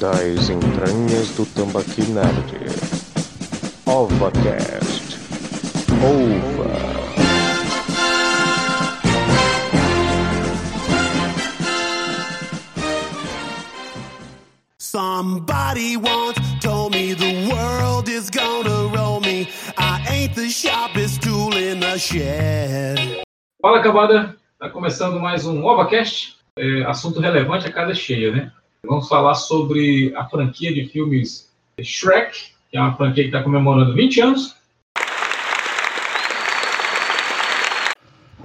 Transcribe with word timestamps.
das 0.00 0.48
entranhas 0.48 1.28
do 1.36 1.44
Tambaqui 1.44 2.00
Nerd. 2.10 2.50
OvaCast. 3.84 5.18
Ova. 6.02 6.90
Somebody 14.78 15.98
once 15.98 16.40
told 16.62 16.94
me 16.94 17.12
the 17.12 17.50
world 17.52 18.08
is 18.08 18.30
gonna 18.30 18.88
roll 18.96 19.20
me. 19.20 19.50
I 19.76 20.02
ain't 20.08 20.34
the 20.34 20.48
sharpest 20.48 21.20
tool 21.20 21.54
in 21.54 21.80
the 21.80 21.98
shed. 21.98 23.22
Fala, 23.60 23.82
cambada! 23.82 24.34
Tá 24.58 24.70
começando 24.70 25.20
mais 25.20 25.44
um 25.44 25.62
OvaCast, 25.62 26.36
é, 26.56 26.84
assunto 26.84 27.20
relevante 27.20 27.66
a 27.66 27.72
cada 27.72 27.94
cheia, 27.94 28.32
né? 28.32 28.50
Vamos 28.84 29.08
falar 29.08 29.34
sobre 29.34 30.12
a 30.16 30.24
franquia 30.26 30.72
de 30.72 30.86
filmes 30.88 31.50
Shrek, 31.80 32.52
que 32.70 32.76
é 32.76 32.80
uma 32.80 32.96
franquia 32.96 33.24
que 33.24 33.28
está 33.28 33.42
comemorando 33.42 33.94
20 33.94 34.20
anos. 34.20 34.56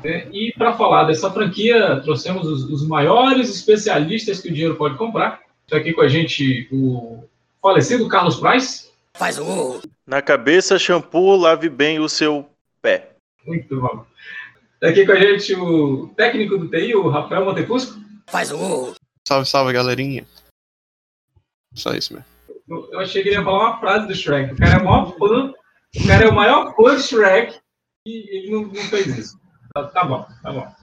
É, 0.03 0.27
e 0.31 0.53
para 0.55 0.73
falar 0.73 1.05
dessa 1.05 1.31
franquia, 1.31 1.99
trouxemos 2.01 2.47
os, 2.47 2.63
os 2.65 2.87
maiores 2.87 3.49
especialistas 3.49 4.39
que 4.39 4.49
o 4.49 4.53
dinheiro 4.53 4.75
pode 4.75 4.97
comprar. 4.97 5.41
Está 5.63 5.77
aqui 5.77 5.93
com 5.93 6.01
a 6.01 6.07
gente 6.07 6.67
o 6.71 7.23
falecido 7.61 8.07
Carlos 8.07 8.35
Price. 8.35 8.91
Faz 9.15 9.39
o. 9.39 9.81
Na 10.05 10.21
cabeça, 10.21 10.77
shampoo, 10.77 11.35
lave 11.35 11.69
bem 11.69 11.99
o 11.99 12.07
seu 12.07 12.47
pé. 12.81 13.13
Muito 13.47 13.79
bom. 13.81 14.05
Está 14.75 14.89
aqui 14.89 15.05
com 15.05 15.13
a 15.13 15.19
gente 15.19 15.55
o 15.55 16.07
técnico 16.15 16.57
do 16.57 16.69
TI, 16.69 16.93
o 16.93 17.09
Rafael 17.09 17.45
Montefusco. 17.45 17.99
Faz 18.27 18.51
o. 18.51 18.93
Salve, 19.27 19.49
salve, 19.49 19.73
galerinha. 19.73 20.25
Só 21.73 21.93
isso 21.93 22.13
mesmo. 22.13 22.35
Eu 22.91 22.99
achei 22.99 23.21
que 23.21 23.29
ele 23.29 23.37
ia 23.37 23.43
falar 23.43 23.69
uma 23.69 23.79
frase 23.79 24.07
do 24.07 24.15
Shrek. 24.15 24.53
O 24.53 24.57
cara 24.57 24.75
é 24.75 24.81
o 24.81 24.85
maior 24.85 25.17
fã, 25.17 25.53
o 25.95 26.07
cara 26.07 26.25
é 26.25 26.29
o 26.29 26.35
maior 26.35 26.75
fã 26.75 26.95
de 26.95 27.03
Shrek 27.03 27.59
e 28.07 28.37
ele 28.37 28.51
não, 28.51 28.61
não 28.63 28.75
fez 28.75 29.07
isso. 29.17 29.39
Tá, 29.73 29.83
tá 29.87 30.03
bom, 30.03 30.27
tá 30.41 30.51
bom. 30.51 30.75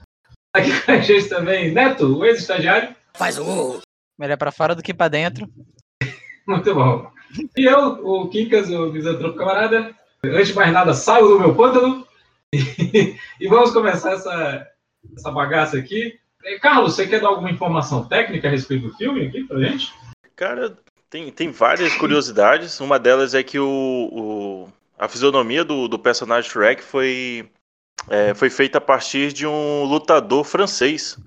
Aqui 0.55 0.81
com 0.81 0.91
a 0.91 0.99
gente 0.99 1.29
também, 1.29 1.73
Neto, 1.73 2.19
o 2.19 2.25
ex-estagiário. 2.25 2.95
Faz 3.15 3.39
o. 3.39 3.81
Melhor 4.19 4.37
pra 4.37 4.51
fora 4.51 4.75
do 4.75 4.83
que 4.83 4.93
pra 4.93 5.07
dentro. 5.07 5.49
Muito 6.47 6.75
bom. 6.75 7.11
E 7.57 7.65
eu, 7.65 8.05
o 8.05 8.29
Quincas, 8.29 8.69
o 8.69 8.91
misantropo 8.91 9.37
camarada. 9.37 9.95
Antes 10.23 10.49
de 10.49 10.53
mais 10.53 10.71
nada, 10.71 10.93
saio 10.93 11.27
do 11.27 11.39
meu 11.39 11.55
pântano. 11.55 12.05
E, 12.55 13.17
e 13.39 13.47
vamos 13.47 13.71
começar 13.71 14.11
essa, 14.11 14.67
essa 15.17 15.31
bagaça 15.31 15.75
aqui. 15.75 16.19
Carlos, 16.61 16.95
você 16.95 17.07
quer 17.07 17.21
dar 17.21 17.29
alguma 17.29 17.49
informação 17.51 18.05
técnica 18.07 18.47
a 18.47 18.51
respeito 18.51 18.87
do 18.87 18.93
filme 18.95 19.27
aqui 19.27 19.43
pra 19.43 19.59
gente? 19.59 19.93
Cara, 20.35 20.77
tem, 21.09 21.31
tem 21.31 21.51
várias 21.51 21.95
curiosidades. 21.95 22.79
Uma 22.79 22.97
delas 22.99 23.33
é 23.33 23.43
que 23.43 23.59
o, 23.59 24.09
o- 24.11 24.73
a 24.97 25.07
fisionomia 25.07 25.63
do, 25.63 25.87
do 25.87 25.97
personagem 25.99 26.49
Shrek 26.49 26.81
foi, 26.81 27.49
é, 28.09 28.33
foi 28.33 28.49
feita 28.49 28.77
a 28.77 28.81
partir 28.81 29.31
de 29.31 29.45
um 29.47 29.83
lutador 29.83 30.43
francês. 30.43 31.17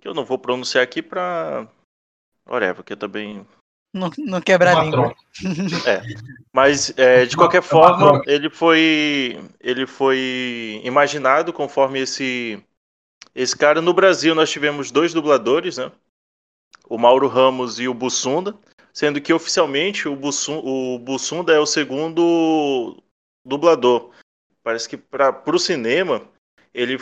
Que 0.00 0.08
eu 0.08 0.14
não 0.14 0.24
vou 0.24 0.38
pronunciar 0.38 0.82
aqui 0.82 1.00
pra. 1.02 1.66
Whatever, 2.48 2.76
porque 2.76 2.94
eu 2.94 2.96
também. 2.96 3.46
Não, 3.94 4.10
não 4.18 4.40
quebra 4.40 4.76
a 4.76 4.82
língua. 4.82 5.14
troca. 5.14 5.22
Mas, 6.52 6.92
é, 6.98 7.24
de 7.24 7.36
qualquer 7.36 7.58
é 7.58 7.62
forma, 7.62 8.22
ele 8.26 8.50
foi, 8.50 9.38
ele 9.60 9.86
foi 9.86 10.80
imaginado 10.84 11.52
conforme 11.52 12.00
esse, 12.00 12.62
esse 13.34 13.56
cara. 13.56 13.80
No 13.80 13.92
Brasil, 13.92 14.34
nós 14.34 14.50
tivemos 14.50 14.90
dois 14.90 15.12
dubladores, 15.12 15.78
né? 15.78 15.90
O 16.88 16.98
Mauro 16.98 17.28
Ramos 17.28 17.78
e 17.78 17.88
o 17.88 17.94
Bussunda. 17.94 18.54
Sendo 18.92 19.20
que 19.20 19.32
oficialmente 19.32 20.06
o, 20.06 20.14
Bussum, 20.14 20.58
o 20.58 20.98
Bussunda 20.98 21.52
é 21.52 21.58
o 21.58 21.66
segundo 21.66 23.02
dublador. 23.44 24.10
Parece 24.62 24.88
que 24.88 24.96
para 24.96 25.42
o 25.46 25.58
cinema 25.58 26.22
ele 26.74 26.98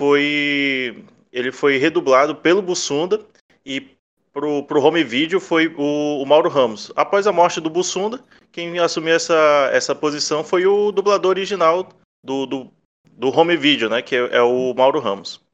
foi 0.00 1.04
ele 1.32 1.50
foi 1.50 1.78
redublado 1.78 2.36
pelo 2.36 2.62
Bussunda 2.62 3.24
e 3.64 3.96
pro, 4.32 4.62
pro 4.64 4.82
home 4.82 5.02
video 5.02 5.40
foi 5.40 5.68
o, 5.68 6.22
o 6.22 6.26
Mauro 6.26 6.50
Ramos. 6.50 6.92
Após 6.94 7.26
a 7.26 7.32
morte 7.32 7.60
do 7.60 7.70
Bussunda, 7.70 8.22
quem 8.52 8.78
assumiu 8.78 9.14
essa, 9.14 9.70
essa 9.72 9.94
posição 9.94 10.44
foi 10.44 10.66
o 10.66 10.92
dublador 10.92 11.30
original 11.30 11.88
do, 12.22 12.44
do, 12.44 12.70
do 13.10 13.28
home 13.28 13.56
video, 13.56 13.88
né? 13.88 14.02
Que 14.02 14.16
é, 14.16 14.36
é 14.36 14.42
o 14.42 14.74
Mauro 14.74 15.00
Ramos. 15.00 15.45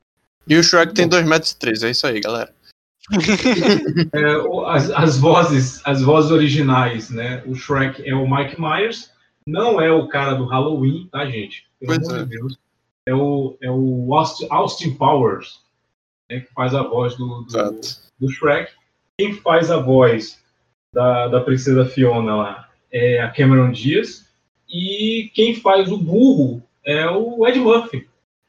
E 0.48 0.56
o 0.56 0.62
Shrek 0.62 0.92
tem 0.94 1.08
2,3 1.08 1.24
metros, 1.26 1.82
é 1.82 1.90
isso 1.90 2.06
aí, 2.06 2.20
galera. 2.20 2.52
É, 4.12 4.36
o- 4.38 4.64
as, 4.66 4.90
as 4.90 5.18
vozes, 5.18 5.80
as 5.84 6.02
vozes 6.02 6.30
originais, 6.30 7.10
né? 7.10 7.42
O 7.46 7.54
Shrek 7.54 8.02
é 8.08 8.14
o 8.14 8.28
Mike 8.30 8.60
Myers, 8.60 9.10
não 9.46 9.80
é 9.80 9.90
o 9.90 10.06
cara 10.08 10.34
do 10.34 10.44
Halloween, 10.44 11.08
tá, 11.10 11.26
gente? 11.26 11.66
Pelo 11.80 11.94
Pois 11.96 12.08
amor 12.08 12.20
é. 12.20 12.24
de 12.24 12.30
Deus. 12.30 12.58
É 13.06 13.14
o, 13.14 13.56
é 13.60 13.70
o 13.70 14.14
Austin, 14.14 14.46
Austin 14.50 14.94
Powers, 14.94 15.60
né, 16.30 16.40
que 16.40 16.52
faz 16.54 16.72
a 16.74 16.82
voz 16.82 17.16
do, 17.16 17.42
do, 17.42 17.80
do 18.20 18.30
Shrek. 18.30 18.70
Quem 19.18 19.34
faz 19.34 19.70
a 19.72 19.78
voz 19.78 20.40
da, 20.94 21.26
da 21.26 21.40
princesa 21.40 21.84
Fiona 21.84 22.36
lá 22.36 22.68
é 22.92 23.20
a 23.20 23.30
Cameron 23.30 23.72
Diaz. 23.72 24.24
E 24.68 25.30
quem 25.34 25.56
faz 25.56 25.90
o 25.90 25.98
burro 25.98 26.62
é 26.86 27.04
o 27.10 27.46
Ed 27.46 27.58
Murphy, 27.58 28.08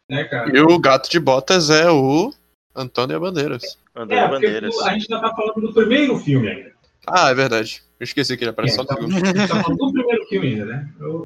né, 0.09 0.23
cara? 0.25 0.55
E 0.55 0.59
o 0.61 0.79
gato 0.79 1.09
de 1.09 1.19
botas 1.19 1.69
é 1.69 1.89
o 1.89 2.33
Antônio 2.75 3.19
Bandeiras. 3.19 3.77
É, 3.95 4.27
Bandeiras. 4.27 4.77
a 4.81 4.93
gente 4.93 5.11
ainda 5.13 5.29
tá 5.29 5.35
falando 5.35 5.61
do 5.67 5.73
primeiro 5.73 6.17
filme 6.17 6.47
ainda. 6.49 6.71
Ah, 7.05 7.29
é 7.29 7.33
verdade. 7.35 7.81
Eu 7.99 8.03
esqueci 8.03 8.35
que 8.37 8.43
ele 8.43 8.51
aparece 8.51 8.75
só 8.75 8.81
É, 8.83 8.85
no 8.85 9.11
segundo. 9.11 9.13
A 9.13 9.25
gente 9.39 9.47
tá 9.49 9.61
falando 9.63 9.77
do 9.77 9.93
primeiro 9.93 10.25
filme 10.27 10.47
ainda, 10.47 10.65
né? 10.65 10.89
Eu- 10.99 11.23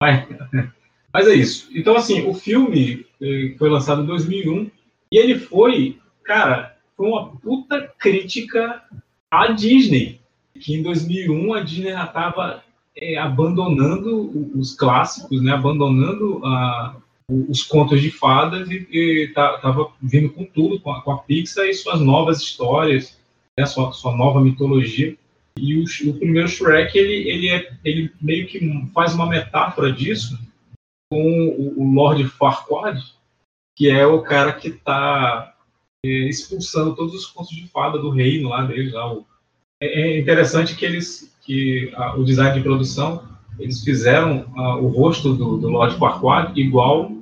Mas, 0.00 0.26
mas 1.12 1.28
é 1.28 1.34
isso. 1.34 1.68
Então, 1.74 1.96
assim, 1.96 2.26
o 2.28 2.34
filme 2.34 3.06
eh, 3.20 3.54
foi 3.58 3.68
lançado 3.70 4.02
em 4.02 4.06
2001 4.06 4.70
e 5.12 5.18
ele 5.18 5.38
foi, 5.38 5.98
cara, 6.24 6.76
foi 6.96 7.06
uma 7.08 7.36
puta 7.36 7.92
crítica 7.98 8.82
à 9.30 9.52
Disney. 9.52 10.20
Que 10.60 10.74
em 10.74 10.82
2001 10.82 11.54
a 11.54 11.60
Disney 11.60 11.92
já 11.92 12.04
estava 12.04 12.62
abandonando 13.20 14.16
o- 14.16 14.52
os 14.58 14.74
clássicos, 14.74 15.42
né? 15.42 15.52
Abandonando 15.52 16.38
o- 16.38 17.02
os 17.48 17.62
contos 17.62 18.00
de 18.00 18.10
fadas 18.10 18.68
e, 18.70 18.86
e 18.90 19.28
tá- 19.34 19.58
tava 19.58 19.92
vindo 20.02 20.30
com 20.30 20.44
tudo, 20.44 20.80
com 20.80 20.90
a, 20.90 21.02
com 21.02 21.12
a 21.12 21.18
Pixar 21.18 21.66
e 21.66 21.74
suas 21.74 22.00
novas 22.00 22.40
histórias, 22.40 23.18
né? 23.58 23.66
sua, 23.66 23.92
sua 23.92 24.16
nova 24.16 24.40
mitologia. 24.40 25.16
E 25.56 25.78
o, 25.78 25.84
o 26.10 26.18
primeiro 26.18 26.48
Shrek, 26.48 26.96
ele, 26.96 27.28
ele, 27.28 27.48
é, 27.50 27.72
ele 27.84 28.12
meio 28.20 28.46
que 28.46 28.60
faz 28.94 29.14
uma 29.14 29.26
metáfora 29.26 29.92
disso 29.92 30.38
com 31.10 31.48
o, 31.58 31.82
o 31.82 31.92
Lord 31.94 32.24
Farquaad, 32.24 33.02
que 33.76 33.90
é 33.90 34.06
o 34.06 34.22
cara 34.22 34.52
que 34.52 34.68
está 34.68 35.54
expulsando 36.04 36.96
todos 36.96 37.14
os 37.14 37.26
contos 37.26 37.54
de 37.54 37.68
fada 37.68 37.98
do 37.98 38.10
reino 38.10 38.48
lá 38.48 38.64
deles. 38.64 38.92
Lá, 38.92 39.14
é, 39.80 40.00
é 40.00 40.18
interessante 40.18 40.74
que 40.74 40.84
eles, 40.84 41.36
que 41.42 41.92
ah, 41.94 42.16
o 42.16 42.24
design 42.24 42.56
de 42.56 42.62
produção, 42.62 43.28
eles 43.58 43.82
fizeram 43.84 44.52
ah, 44.56 44.76
o 44.76 44.88
rosto 44.88 45.34
do, 45.34 45.58
do 45.58 45.68
Lord 45.68 45.96
Farquaad 45.96 46.58
igual 46.58 47.12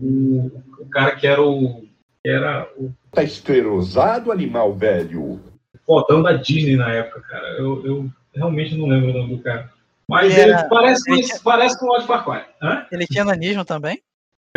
o, 0.00 0.62
o 0.80 0.88
cara 0.90 1.16
que 1.16 1.26
era 1.26 1.42
o 1.42 1.82
que 2.22 2.30
era 2.30 2.68
o 2.76 2.92
Tá 3.12 3.22
esclerosado, 3.22 4.30
animal 4.32 4.74
velho. 4.74 5.40
fodão 5.86 6.22
da 6.22 6.32
Disney 6.32 6.76
na 6.76 6.90
época, 6.92 7.20
cara. 7.22 7.48
Eu, 7.58 7.84
eu 7.86 8.10
realmente 8.34 8.74
não 8.76 8.86
lembro 8.88 9.10
o 9.10 9.12
nome 9.12 9.36
do 9.36 9.42
cara. 9.42 9.72
Mas 10.08 10.32
Ele 10.32 10.42
ele, 10.42 10.50
era- 10.52 10.68
parece, 10.68 11.04
com 11.04 11.12
ele 11.14 11.20
esse- 11.22 11.42
parece 11.42 11.78
com 11.78 11.86
o 11.86 11.88
Lord 11.88 12.06
Farquaad. 12.06 12.46
Hã? 12.62 12.86
Ele 12.92 13.06
tinha 13.06 13.24
nanismo 13.24 13.64
também? 13.64 14.00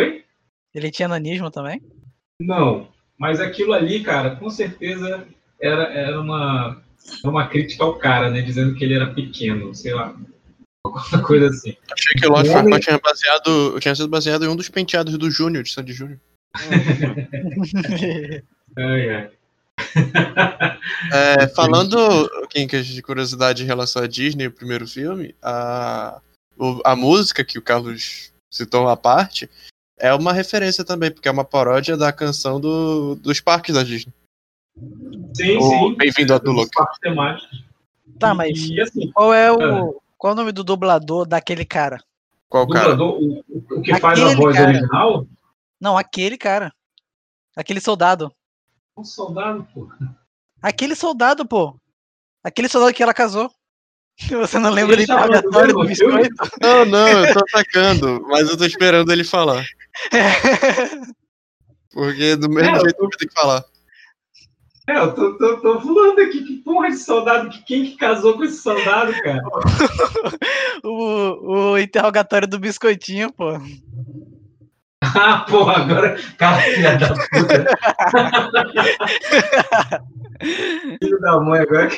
Oi? 0.00 0.24
Ele 0.74 0.90
tinha 0.90 1.08
nanismo 1.08 1.50
também? 1.50 1.80
Não. 2.40 2.88
Mas 3.18 3.40
aquilo 3.40 3.72
ali, 3.72 4.02
cara, 4.02 4.36
com 4.36 4.48
certeza 4.50 5.26
era, 5.60 5.84
era 5.92 6.20
uma, 6.20 6.80
era 7.22 7.30
uma 7.30 7.46
crítica 7.48 7.84
ao 7.84 7.94
cara, 7.98 8.30
né? 8.30 8.40
Dizendo 8.42 8.74
que 8.74 8.84
ele 8.84 8.94
era 8.94 9.12
pequeno, 9.12 9.74
sei 9.74 9.92
lá. 9.94 10.14
Alguma 10.98 11.22
coisa 11.22 11.46
assim. 11.48 11.76
Achei 11.92 12.14
que 12.16 12.26
o 12.26 12.32
O 12.32 12.36
Farquaad 12.36 12.58
homem- 12.66 12.80
tinha, 12.80 12.98
baseado, 12.98 13.80
tinha 13.80 13.94
sido 13.94 14.08
baseado 14.08 14.44
em 14.44 14.48
um 14.48 14.56
dos 14.56 14.68
penteados 14.68 15.16
do 15.18 15.30
Júnior, 15.30 15.62
de 15.64 15.72
Sandy 15.72 15.92
Júnior. 15.92 16.18
Ai, 18.76 19.10
ai. 19.10 19.30
É, 21.12 21.48
falando, 21.48 21.96
Quincas, 22.50 22.86
de 22.86 23.02
curiosidade 23.02 23.62
em 23.62 23.66
relação 23.66 24.02
a 24.02 24.06
Disney, 24.06 24.46
o 24.46 24.52
primeiro 24.52 24.86
filme, 24.86 25.34
a, 25.42 26.20
o- 26.56 26.80
a 26.84 26.94
música 26.94 27.42
que 27.44 27.58
o 27.58 27.62
Carlos 27.62 28.30
citou 28.50 28.88
à 28.88 28.96
parte 28.96 29.48
é 29.98 30.12
uma 30.14 30.32
referência 30.32 30.84
também, 30.84 31.10
porque 31.10 31.28
é 31.28 31.32
uma 31.32 31.44
paródia 31.44 31.96
da 31.96 32.12
canção 32.12 32.60
do, 32.60 33.14
dos 33.16 33.40
parques 33.40 33.74
da 33.74 33.82
Disney. 33.82 34.12
Sim, 35.34 35.56
O 35.56 35.62
sim. 35.62 35.94
Bem-vindo 35.96 36.32
ao 36.34 36.38
Dos 36.38 36.48
Duloc. 36.54 36.70
Tá, 38.18 38.34
mas 38.34 38.56
E 38.58 38.80
assim, 38.80 39.10
qual 39.12 39.32
é 39.34 39.50
o. 39.50 40.00
Qual 40.20 40.32
é 40.32 40.34
o 40.34 40.36
nome 40.36 40.52
do 40.52 40.62
dublador 40.62 41.26
daquele 41.26 41.64
cara? 41.64 41.98
Qual 42.46 42.64
o 42.64 42.68
cara? 42.68 42.94
dublador, 42.94 43.42
o, 43.48 43.80
que 43.80 43.98
faz 43.98 44.20
a 44.20 44.34
voz 44.34 44.54
cara. 44.54 44.68
original, 44.68 45.26
Não, 45.80 45.96
aquele 45.96 46.36
cara. 46.36 46.70
Aquele 47.56 47.80
soldado. 47.80 48.30
um 48.94 49.02
soldado, 49.02 49.66
pô. 49.72 49.88
Aquele 50.60 50.94
soldado, 50.94 51.46
pô. 51.46 51.74
Aquele 52.44 52.68
soldado 52.68 52.92
que 52.92 53.02
ela 53.02 53.14
casou. 53.14 53.50
Você 54.28 54.58
não 54.58 54.68
lembra 54.68 55.02
interrogatório 55.02 55.72
do 55.72 55.86
biscoito? 55.86 56.34
Não, 56.60 56.84
não, 56.84 57.08
eu 57.08 57.32
tô 57.32 57.38
atacando, 57.38 58.20
mas 58.28 58.50
eu 58.50 58.58
tô 58.58 58.66
esperando 58.66 59.10
ele 59.10 59.24
falar. 59.24 59.64
Porque 61.94 62.36
do 62.36 62.50
mesmo 62.50 62.76
É, 62.76 62.80
jeito 62.80 63.02
eu 63.02 63.08
tenho 63.08 63.30
que 63.30 63.40
falar. 63.40 63.64
É, 64.88 64.96
eu 64.98 65.14
tô, 65.14 65.36
tô, 65.36 65.56
tô 65.58 65.80
falando 65.80 66.18
aqui, 66.20 66.42
que 66.44 66.56
porra 66.58 66.88
de 66.90 66.96
soldado, 66.96 67.50
que 67.50 67.62
quem 67.64 67.84
que 67.84 67.96
casou 67.96 68.34
com 68.34 68.44
esse 68.44 68.60
soldado, 68.62 69.12
cara? 69.22 69.40
o, 70.82 71.72
o 71.72 71.78
interrogatório 71.78 72.48
do 72.48 72.58
biscoitinho, 72.58 73.32
pô. 73.32 73.52
Ah, 75.02 75.44
porra, 75.48 75.76
agora, 75.82 76.16
cara, 76.38 76.60
filha 76.62 76.96
da 76.98 77.08
puta. 77.08 77.64
Filho 81.02 81.20
da 81.20 81.40
mãe, 81.40 81.60
agora 81.60 81.90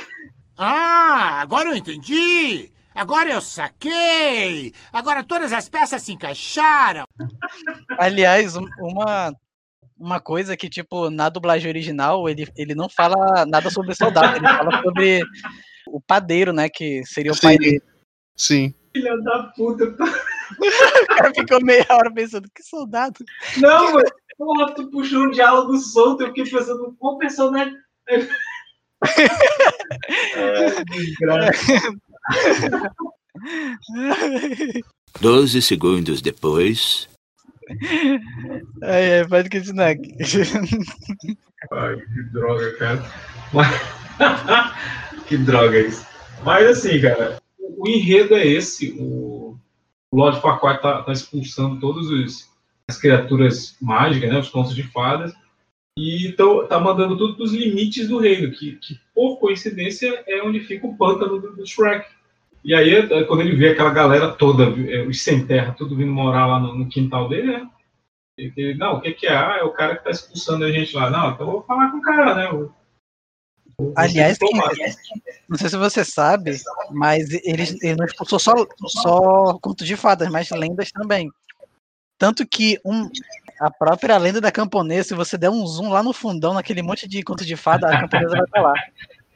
Ah, 0.59 1.39
agora 1.41 1.69
eu 1.71 1.77
entendi! 1.77 2.71
Agora 2.95 3.31
eu 3.31 3.41
saquei! 3.41 4.73
Agora 4.93 5.25
todas 5.25 5.53
as 5.53 5.69
peças 5.69 6.03
se 6.03 6.13
encaixaram! 6.13 7.05
Aliás, 7.99 8.57
um- 8.57 8.67
uma, 8.79 9.33
uma 10.03 10.21
coisa 10.21 10.57
que, 10.57 10.69
tipo, 10.69 11.09
na 11.09 11.29
dublagem 11.29 11.71
original, 11.71 12.29
ele, 12.29 12.49
ele 12.57 12.75
não 12.75 12.89
fala 12.89 13.47
nada 13.47 13.71
sobre 13.71 13.95
soldado, 13.95 14.37
ele 14.37 14.49
fala 14.49 14.83
sobre 14.83 15.23
o 15.87 16.01
padeiro, 16.01 16.53
né? 16.53 16.69
Que 16.69 17.05
seria 17.07 17.31
o 17.31 17.41
pai 17.41 17.53
Sim. 17.55 17.59
dele. 17.61 17.83
Sim. 18.37 18.75
filha 18.93 19.17
da 19.23 19.45
puta. 19.57 19.95
O 20.53 21.07
cara 21.07 21.33
ficou 21.35 21.65
meia 21.65 21.87
hora 21.89 22.13
pensando, 22.13 22.47
que 22.55 22.63
soldado? 22.63 23.25
Não, 23.57 23.95
mano, 23.95 24.05
porra, 24.37 24.75
tu 24.75 24.91
puxou 24.91 25.23
um 25.23 25.31
diálogo 25.31 25.79
solto, 25.79 26.25
eu 26.25 26.27
fiquei 26.27 26.45
pensando, 26.45 26.95
qual 26.99 27.17
personagem. 27.17 27.75
Ai, 28.11 28.29
desgraça. 30.91 31.73
Doze 35.21 35.63
segundos 35.63 36.21
depois. 36.21 37.09
É, 38.83 39.19
é, 39.21 39.25
pode 39.27 39.49
continuar. 39.51 39.95
Ai, 41.73 41.97
que 41.97 42.23
droga, 42.33 42.77
cara. 42.77 43.05
Mas- 43.53 43.81
que 45.27 45.37
droga 45.37 45.79
isso. 45.81 46.07
Mas 46.45 46.67
assim, 46.67 47.01
cara, 47.01 47.41
o 47.59 47.89
enredo 47.89 48.35
é 48.35 48.47
esse. 48.47 48.93
O, 48.99 49.57
o 50.11 50.17
Lord 50.17 50.41
Farquaad 50.41 50.83
tá, 50.83 51.03
tá 51.03 51.13
expulsando 51.13 51.79
todas 51.81 52.07
os- 52.09 52.51
as 52.89 52.99
criaturas 52.99 53.77
mágicas, 53.81 54.29
né, 54.31 54.39
os 54.39 54.49
contos 54.49 54.75
de 54.75 54.83
fadas, 54.83 55.33
e 55.97 56.33
tão, 56.37 56.67
tá 56.67 56.81
mandando 56.81 57.17
tudo 57.17 57.35
dos 57.35 57.53
limites 57.53 58.09
do 58.09 58.19
reino, 58.19 58.51
que, 58.53 58.73
que 58.77 58.99
por 59.15 59.39
coincidência 59.39 60.23
é 60.27 60.43
onde 60.43 60.61
fica 60.61 60.87
o 60.87 60.97
pântano 60.97 61.39
do, 61.41 61.53
do 61.55 61.67
Shrek. 61.67 62.07
E 62.65 62.75
aí, 62.75 62.95
é 62.95 63.25
quando 63.25 63.41
ele 63.41 63.57
vê 63.57 63.71
aquela 63.71 63.91
galera 63.91 64.33
toda, 64.33 64.65
é, 64.91 65.03
os 65.03 65.23
sem 65.23 65.45
terra, 65.47 65.75
tudo 65.77 65.97
vindo 65.97 66.13
morar 66.13 66.47
lá 66.47 66.61
no, 66.61 66.75
no 66.79 66.89
quintal 66.89 67.29
dele, 67.29 67.53
né? 67.59 67.69
Ele- 68.39 68.75
não, 68.75 68.97
o 68.97 69.01
que, 69.01 69.13
que 69.13 69.27
é? 69.27 69.35
Ah, 69.37 69.57
é 69.61 69.63
o 69.63 69.73
cara 69.73 69.97
que 69.97 70.05
tá 70.05 70.11
expulsando 70.11 70.65
a 70.65 70.71
gente 70.73 70.95
lá. 70.95 71.11
Não, 71.11 71.31
então 71.33 71.47
eu 71.47 71.53
vou 71.53 71.63
falar 71.65 71.91
com 71.91 71.99
o 71.99 72.03
cara, 72.03 72.35
né? 72.35 72.51
O- 72.51 72.73
Aliás, 73.97 74.39
quem- 74.39 74.51
não 75.49 75.59
sei 75.59 75.69
se 75.69 75.77
você 75.77 76.05
sabe, 76.05 76.53
mas 76.91 77.31
ele, 77.45 77.65
ele 77.83 77.97
não 77.97 78.05
expulsou 78.05 78.39
só, 78.39 78.53
só 78.87 79.59
conto 79.61 79.85
de 79.85 79.97
fadas, 79.97 80.29
mas 80.31 80.51
lendas 80.51 80.93
também. 80.93 81.31
Tanto 82.17 82.47
que 82.47 82.79
um, 82.85 83.09
a 83.61 83.71
própria 83.71 84.17
lenda 84.19 84.41
da 84.41 84.53
camponesa, 84.53 85.09
se 85.09 85.15
você 85.15 85.37
der 85.37 85.51
um 85.51 85.67
zoom 85.67 85.89
lá 85.91 86.03
no 86.03 86.13
fundão, 86.13 86.55
naquele 86.55 86.81
monte 86.83 87.09
de 87.09 87.23
conto 87.25 87.45
de 87.45 87.57
fada, 87.57 87.89
a 87.89 88.01
camponesa 88.03 88.31
vai 88.37 88.45
estar 88.45 88.61
lá. 88.63 88.75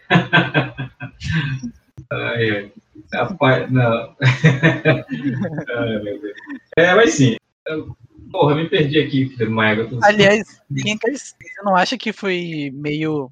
Ai, 2.11 2.51
ai. 2.51 2.73
Rapaz, 3.13 3.71
não. 3.71 4.17
ai, 5.77 5.99
meu 6.03 6.21
Deus. 6.21 6.35
É, 6.77 6.95
mas 6.95 7.15
sim. 7.15 7.37
Eu- 7.67 7.97
Porra, 8.33 8.57
me 8.57 8.69
perdi 8.69 8.99
aqui, 8.99 9.29
filho 9.29 9.47
do 9.87 10.01
tô- 10.01 10.05
Aliás, 10.05 10.61
Quincas, 10.83 11.37
você 11.41 11.63
não 11.63 11.77
acha 11.77 11.97
que 11.97 12.13
foi 12.13 12.71
meio 12.75 13.31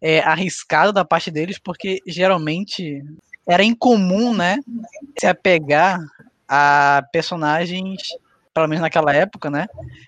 é, 0.00 0.20
arriscado 0.20 0.92
da 0.92 1.04
parte 1.04 1.30
deles? 1.32 1.58
Porque 1.58 2.00
geralmente 2.06 3.02
era 3.46 3.64
incomum, 3.64 4.32
né? 4.34 4.60
Se 5.18 5.26
apegar 5.26 5.98
a 6.48 7.02
personagens, 7.12 8.00
pelo 8.54 8.68
menos 8.68 8.82
naquela 8.82 9.12
época, 9.14 9.50
né? 9.50 9.66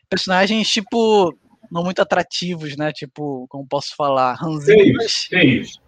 Personagens, 0.08 0.68
tipo, 0.68 1.36
não 1.70 1.82
muito 1.82 2.00
atrativos, 2.00 2.76
né? 2.76 2.92
Tipo, 2.92 3.46
como 3.48 3.66
posso 3.66 3.94
falar, 3.96 4.38
Feios, 4.38 4.54
ranzinhos. 4.54 5.24
feios. 5.28 5.81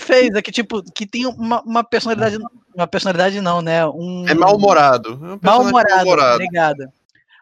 Fez, 0.00 0.34
é 0.34 0.42
que, 0.42 0.50
tipo, 0.50 0.82
que 0.92 1.06
tem 1.06 1.26
uma, 1.26 1.62
uma 1.62 1.84
personalidade. 1.84 2.38
Uma 2.74 2.86
personalidade 2.86 3.40
não, 3.40 3.60
né? 3.60 3.86
Um, 3.86 4.26
É 4.28 4.34
mal-humorado. 4.34 5.10
É 5.10 5.34
um 5.34 5.38
Mal-humorado, 5.42 6.08
obrigado. 6.08 6.88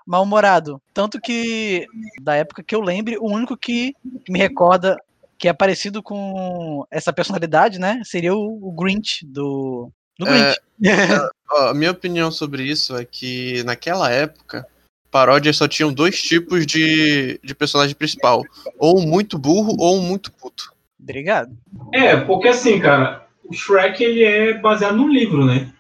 Mal-humorado. 0.07 0.81
Tanto 0.95 1.21
que, 1.21 1.87
da 2.23 2.35
época 2.37 2.63
que 2.63 2.75
eu 2.75 2.81
lembre, 2.81 3.19
o 3.19 3.27
único 3.27 3.57
que 3.57 3.95
me 4.29 4.39
recorda 4.39 4.97
que 5.39 5.49
é 5.49 5.53
parecido 5.53 6.03
com 6.03 6.87
essa 6.91 7.13
personalidade, 7.13 7.79
né? 7.79 8.01
Seria 8.05 8.35
o, 8.35 8.69
o 8.69 8.73
Grinch 8.73 9.25
do. 9.27 9.91
Do 10.19 10.27
É, 10.27 10.57
Grinch. 10.81 11.31
Ó, 11.51 11.69
a 11.69 11.75
minha 11.75 11.91
opinião 11.91 12.31
sobre 12.31 12.63
isso 12.63 12.97
é 12.97 13.05
que 13.05 13.63
naquela 13.65 14.11
época, 14.11 14.67
paródias 15.11 15.57
só 15.57 15.69
tinham 15.69 15.93
dois 15.93 16.23
tipos 16.23 16.67
de, 16.67 17.39
de 17.43 17.55
personagem 17.55 17.95
principal. 17.95 18.43
Ou 18.79 18.99
um 18.99 19.07
muito 19.07 19.39
burro 19.39 19.77
ou 19.79 19.99
um 19.99 20.03
muito 20.03 20.33
puto. 20.33 20.73
Obrigado. 21.07 21.57
É, 21.93 22.17
porque 22.17 22.49
assim, 22.49 22.81
cara, 22.81 23.27
o 23.45 23.55
Shrek 23.55 24.03
ele 24.03 24.25
é 24.25 24.59
baseado 24.59 24.97
num 24.97 25.09
livro, 25.09 25.47
né? 25.47 25.73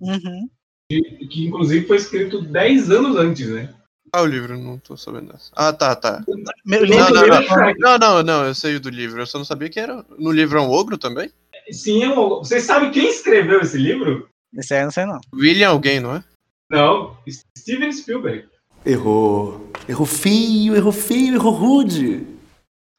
Uhum. 0.00 0.48
Que 0.88 1.44
inclusive 1.46 1.86
foi 1.86 1.98
escrito 1.98 2.40
10 2.40 2.90
anos 2.90 3.16
antes, 3.16 3.46
né? 3.48 3.74
Ah, 4.10 4.22
o 4.22 4.26
livro, 4.26 4.58
não 4.58 4.78
tô 4.78 4.96
sabendo 4.96 5.32
dessa. 5.32 5.52
Ah, 5.54 5.72
tá, 5.72 5.94
tá. 5.94 6.24
Meu 6.64 6.80
Não, 6.80 6.86
livro 6.86 7.14
não, 7.14 7.22
livro 7.22 7.28
não. 7.28 7.36
é 7.36 7.42
Shrek. 7.42 7.78
Não, 7.78 7.98
não, 7.98 8.22
não, 8.22 8.44
eu 8.46 8.54
sei 8.54 8.78
do 8.78 8.88
livro. 8.88 9.20
Eu 9.20 9.26
só 9.26 9.38
não 9.38 9.44
sabia 9.44 9.68
que 9.68 9.78
era. 9.78 10.04
No 10.18 10.32
livro 10.32 10.58
é 10.58 10.62
um 10.62 10.70
ogro 10.70 10.98
também? 10.98 11.30
Sim, 11.70 12.02
é 12.02 12.08
um... 12.08 12.28
vocês 12.38 12.64
sabem 12.64 12.90
quem 12.90 13.08
escreveu 13.08 13.60
esse 13.60 13.76
livro? 13.76 14.28
Esse 14.56 14.74
aí 14.74 14.80
eu 14.80 14.84
não 14.86 14.90
sei, 14.90 15.04
não. 15.04 15.20
William 15.32 15.68
alguém, 15.68 16.00
não 16.00 16.16
é? 16.16 16.24
Não, 16.68 17.16
Steven 17.56 17.92
Spielberg. 17.92 18.48
Errou. 18.84 19.70
Errou 19.88 20.06
feio, 20.06 20.74
errou 20.74 20.92
feio, 20.92 21.34
errou 21.34 21.52
rude. 21.52 22.26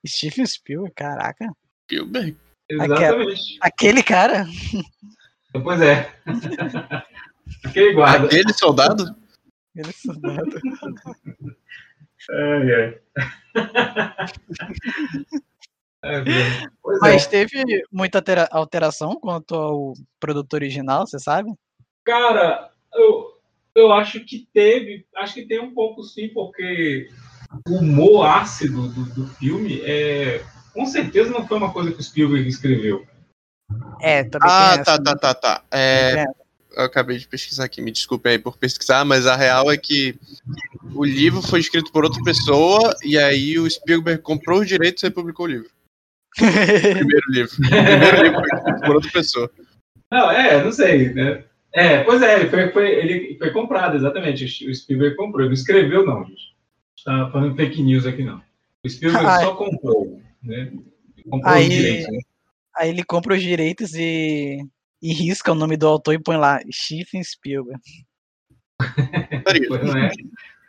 Stephen 0.08 0.46
Spielberg, 0.46 0.94
caraca. 0.96 1.46
Spielberg? 1.84 2.38
Exatamente. 2.70 3.58
Aquele 3.62 4.04
cara. 4.04 4.46
Pois 5.64 5.82
é. 5.82 6.10
Aquele 7.66 7.94
guarda. 7.94 8.26
Aquele 8.28 8.54
soldado? 8.54 9.16
Aquele 9.78 9.94
soldado. 9.94 10.62
Ai, 12.30 12.74
ai. 12.74 13.00
É, 16.04 16.24
Mas 17.00 17.28
é. 17.28 17.30
teve 17.30 17.84
muita 17.92 18.18
altera- 18.18 18.50
alteração 18.52 19.20
quanto 19.20 19.54
ao 19.54 19.94
produto 20.20 20.52
original, 20.56 21.06
você 21.06 21.20
sabe? 21.20 21.54
Cara, 22.04 22.72
eu, 22.92 23.38
eu 23.76 23.92
acho 23.94 24.20
que 24.22 24.48
teve, 24.52 25.06
acho 25.16 25.36
que 25.36 25.46
tem 25.46 25.60
um 25.60 25.76
pouco 25.76 26.02
sim, 26.04 26.30
porque 26.30 27.08
o 27.70 27.76
humor 27.76 28.26
ácido 28.26 28.88
do, 28.90 29.06
do 29.14 29.28
filme 29.36 29.80
é. 29.84 30.44
Com 30.74 30.86
certeza 30.86 31.30
não 31.32 31.48
foi 31.48 31.58
uma 31.58 31.72
coisa 31.72 31.92
que 31.92 32.00
o 32.00 32.04
Spielberg 32.04 32.48
escreveu. 32.48 33.06
É, 34.02 34.24
também 34.24 34.50
Ah, 34.50 34.78
tá, 34.84 34.98
tá, 35.00 35.16
tá, 35.16 35.34
tá. 35.34 35.64
É, 35.72 36.22
É. 36.22 36.26
eu 36.78 36.84
acabei 36.84 37.18
de 37.18 37.28
pesquisar 37.28 37.66
aqui, 37.66 37.82
me 37.82 37.92
desculpem 37.92 38.34
aí 38.34 38.40
por 38.40 38.58
pesquisar, 38.58 39.04
mas 39.06 39.26
a 39.28 39.36
real 39.36 39.72
é 39.72 39.78
que 39.78 40.16
o 40.96 41.04
livro 41.06 41.42
foi 41.42 41.60
escrito 41.60 41.92
por 41.92 42.04
outra 42.04 42.22
pessoa 42.24 42.96
e 43.04 43.18
aí 43.18 43.58
o 43.60 43.70
Spielberg 43.70 44.22
comprou 44.22 44.62
os 44.62 44.68
direitos 44.68 45.04
e 45.04 45.08
republicou 45.08 45.46
o 45.46 45.50
livro. 45.50 45.70
O 46.38 46.42
primeiro 46.42 47.26
livro. 47.32 47.52
O 47.54 47.70
primeiro 47.70 48.24
livro 48.24 48.40
foi 48.40 48.58
escrito 48.60 48.82
por 48.82 48.96
outra 48.96 49.12
pessoa. 49.12 49.52
Não, 50.12 50.32
é, 50.32 50.64
não 50.64 50.72
sei, 50.72 51.14
né? 51.14 51.44
É, 51.74 52.04
pois 52.04 52.22
é, 52.22 52.40
ele 52.42 52.50
foi, 52.50 52.70
foi- 52.72 52.90
ele 52.92 53.38
foi 53.38 53.50
comprado, 53.52 53.96
exatamente. 53.96 54.44
O 54.68 54.76
Spielberg 54.76 55.16
comprou, 55.16 55.42
ele 55.42 55.50
não 55.50 55.54
escreveu, 55.54 56.06
não, 56.06 56.26
gente. 56.26 56.52
Tá 57.06 57.30
falando 57.32 57.56
fake 57.56 57.82
news 57.82 58.06
aqui, 58.06 58.24
não. 58.24 58.42
O 58.86 58.90
Spielberg 58.90 59.26
Ai. 59.26 59.44
só 59.44 59.56
comprou, 59.56 60.21
né? 60.44 60.72
Aí- 61.44 61.68
os 61.68 61.74
direitos, 61.74 62.12
né? 62.12 62.20
Aí 62.78 62.90
ele 62.90 63.04
compra 63.04 63.36
os 63.36 63.42
direitos 63.42 63.94
e, 63.94 64.66
e 65.02 65.14
risca 65.14 65.52
o 65.52 65.56
nome 65.56 65.76
do 65.76 65.88
autor 65.88 66.14
e 66.14 66.20
põe 66.20 66.38
lá 66.38 66.60
Stephen 66.72 67.24
Spielberg. 67.24 67.82
Pois 69.68 69.84
não 69.84 69.98
é? 69.98 70.12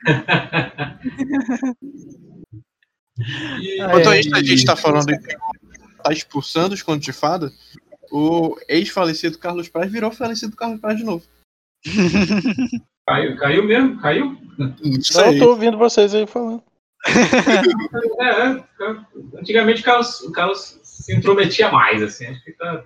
Enquanto 3.77 4.09
a 4.09 4.17
gente, 4.17 4.35
a 4.35 4.43
gente 4.43 4.65
tá 4.65 4.75
falando 4.75 5.11
em 5.11 5.19
tá 6.03 6.13
expulsando 6.13 6.75
os 6.75 6.83
contos 6.83 7.05
de 7.05 7.13
fada, 7.13 7.53
o 8.11 8.57
ex-falecido 8.69 9.39
Carlos 9.39 9.69
Praz 9.69 9.91
virou 9.91 10.11
falecido 10.11 10.57
Carlos 10.57 10.81
Praz 10.81 10.99
de 10.99 11.05
novo. 11.05 11.25
Caiu, 13.07 13.37
caiu 13.37 13.65
mesmo? 13.65 14.01
Caiu? 14.01 14.37
Não 14.59 15.33
eu 15.33 15.39
tô 15.39 15.51
ouvindo 15.51 15.79
vocês 15.79 16.15
aí 16.15 16.27
falando. 16.27 16.63
É, 18.21 18.27
é, 18.27 18.65
antigamente 19.39 19.83
o 19.83 19.85
Carlos, 19.85 20.21
o 20.21 20.33
Carlos 20.33 20.79
se 20.83 21.15
intrometia 21.15 21.71
mais, 21.71 22.03
assim. 22.03 22.27
Acho 22.27 22.45
que 22.45 22.53
tá. 22.53 22.85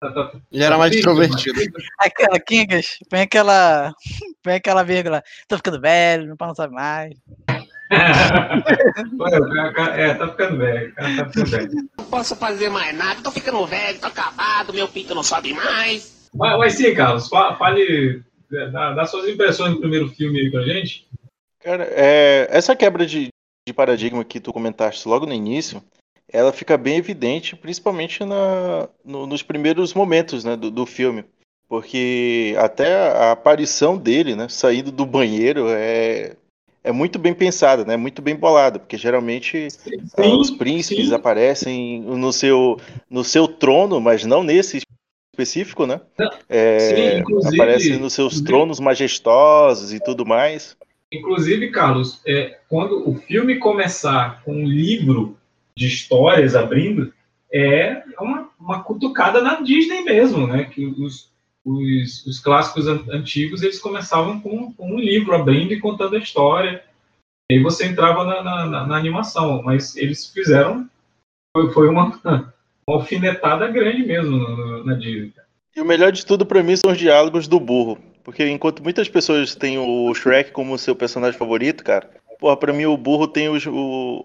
tá- 0.00 0.10
tá- 0.12 0.32
Ele 0.52 0.64
era 0.64 0.78
mais 0.78 0.92
tá- 0.92 0.96
extrovertido. 0.98 1.60
Aquela, 1.98 2.38
Kingas, 2.40 2.98
põe 3.10 3.20
aquela. 3.22 3.92
Põe 4.42 4.54
aquela 4.54 4.82
vírgula. 4.82 5.22
Tô 5.48 5.56
ficando 5.56 5.80
velho, 5.80 6.26
meu 6.26 6.36
pai 6.36 6.48
não 6.48 6.54
sabe 6.54 6.74
mais. 6.74 7.14
É, 9.96 10.14
tá 10.14 10.28
ficando 10.28 10.58
velho. 10.58 10.94
Tá 10.94 11.28
ficando 11.28 11.50
velho. 11.50 11.70
Não 11.98 12.04
posso 12.06 12.36
fazer 12.36 12.68
mais 12.70 12.96
nada, 12.96 13.20
tô 13.22 13.30
ficando 13.30 13.64
velho, 13.66 13.98
tô 13.98 14.06
acabado, 14.06 14.72
meu 14.72 14.88
pinto 14.88 15.14
não 15.14 15.22
sobe 15.22 15.52
mais. 15.52 16.30
Mas, 16.34 16.58
mas 16.58 16.72
sim, 16.74 16.94
Carlos, 16.94 17.28
fa- 17.28 17.56
fale. 17.56 18.22
Dá, 18.70 18.92
dá 18.92 19.06
suas 19.06 19.28
impressões 19.28 19.72
do 19.74 19.80
primeiro 19.80 20.08
filme 20.08 20.38
aí 20.40 20.50
pra 20.50 20.62
gente. 20.62 21.06
Cara, 21.62 21.84
é, 21.90 22.48
essa 22.50 22.76
quebra 22.76 23.06
de, 23.06 23.28
de 23.66 23.72
paradigma 23.72 24.24
que 24.24 24.40
tu 24.40 24.52
comentaste 24.52 25.06
logo 25.08 25.26
no 25.26 25.32
início, 25.32 25.82
ela 26.28 26.52
fica 26.52 26.76
bem 26.76 26.96
evidente, 26.96 27.54
principalmente 27.54 28.24
na, 28.24 28.88
no- 29.04 29.26
nos 29.26 29.42
primeiros 29.42 29.94
momentos 29.94 30.44
né, 30.44 30.56
do, 30.56 30.70
do 30.70 30.86
filme. 30.86 31.24
Porque 31.68 32.54
até 32.58 32.94
a 33.10 33.32
aparição 33.32 33.96
dele, 33.96 34.34
né, 34.34 34.48
saindo 34.48 34.90
do 34.92 35.06
banheiro, 35.06 35.66
é, 35.70 36.36
é 36.84 36.92
muito 36.92 37.18
bem 37.18 37.32
pensada, 37.32 37.84
né, 37.84 37.96
muito 37.96 38.20
bem 38.20 38.34
bolada, 38.36 38.78
porque 38.78 38.98
geralmente 38.98 39.68
ah, 40.18 40.36
os 40.36 40.50
príncipes 40.50 41.08
sim. 41.08 41.14
aparecem 41.14 42.00
no 42.02 42.32
seu, 42.32 42.78
no 43.08 43.24
seu 43.24 43.48
trono, 43.48 44.00
mas 44.00 44.24
não 44.24 44.42
nesse 44.42 44.82
específico, 45.32 45.86
né? 45.86 46.00
É, 46.48 46.78
Sim, 47.24 47.48
aparecem 47.48 47.98
nos 47.98 48.12
seus 48.12 48.40
tronos 48.42 48.78
majestosos 48.78 49.94
e 49.94 50.00
tudo 50.00 50.26
mais. 50.26 50.76
Inclusive, 51.12 51.70
Carlos, 51.70 52.20
é, 52.26 52.58
quando 52.68 53.08
o 53.08 53.14
filme 53.14 53.58
começar 53.58 54.42
com 54.42 54.52
um 54.54 54.66
livro 54.66 55.36
de 55.76 55.86
histórias 55.86 56.54
abrindo, 56.56 57.12
é 57.52 58.02
uma, 58.18 58.48
uma 58.58 58.82
cutucada 58.82 59.42
na 59.42 59.60
Disney 59.60 60.02
mesmo, 60.02 60.46
né? 60.46 60.64
Que 60.64 60.86
os, 60.86 61.30
os, 61.64 62.26
os 62.26 62.40
clássicos 62.40 62.88
an- 62.88 63.04
antigos 63.10 63.62
eles 63.62 63.78
começavam 63.78 64.40
com, 64.40 64.72
com 64.72 64.94
um 64.94 64.98
livro 64.98 65.34
abrindo 65.34 65.72
e 65.72 65.80
contando 65.80 66.16
a 66.16 66.18
história. 66.18 66.82
E 67.50 67.56
aí 67.56 67.62
você 67.62 67.86
entrava 67.86 68.24
na, 68.24 68.42
na, 68.42 68.86
na- 68.86 68.96
animação, 68.96 69.62
mas 69.62 69.94
eles 69.96 70.26
fizeram 70.28 70.88
foi, 71.54 71.70
foi 71.72 71.88
uma, 71.88 72.06
uma 72.24 72.96
alfinetada 72.96 73.68
grande 73.68 74.02
mesmo 74.02 74.38
na, 74.38 74.84
na 74.84 74.94
Disney. 74.94 75.32
E 75.76 75.80
o 75.80 75.84
melhor 75.84 76.10
de 76.12 76.24
tudo 76.24 76.46
pra 76.46 76.62
mim 76.62 76.76
são 76.76 76.90
os 76.92 76.98
diálogos 76.98 77.46
do 77.46 77.60
burro. 77.60 77.98
Porque 78.24 78.48
enquanto 78.48 78.82
muitas 78.82 79.08
pessoas 79.08 79.54
têm 79.54 79.78
o 79.78 80.12
Shrek 80.14 80.50
como 80.52 80.78
seu 80.78 80.94
personagem 80.94 81.38
favorito, 81.38 81.82
cara, 81.82 82.08
porra, 82.38 82.56
pra 82.56 82.72
mim 82.72 82.84
o 82.86 82.96
burro 82.96 83.26
tem 83.26 83.48
os, 83.48 83.66
o- 83.66 84.24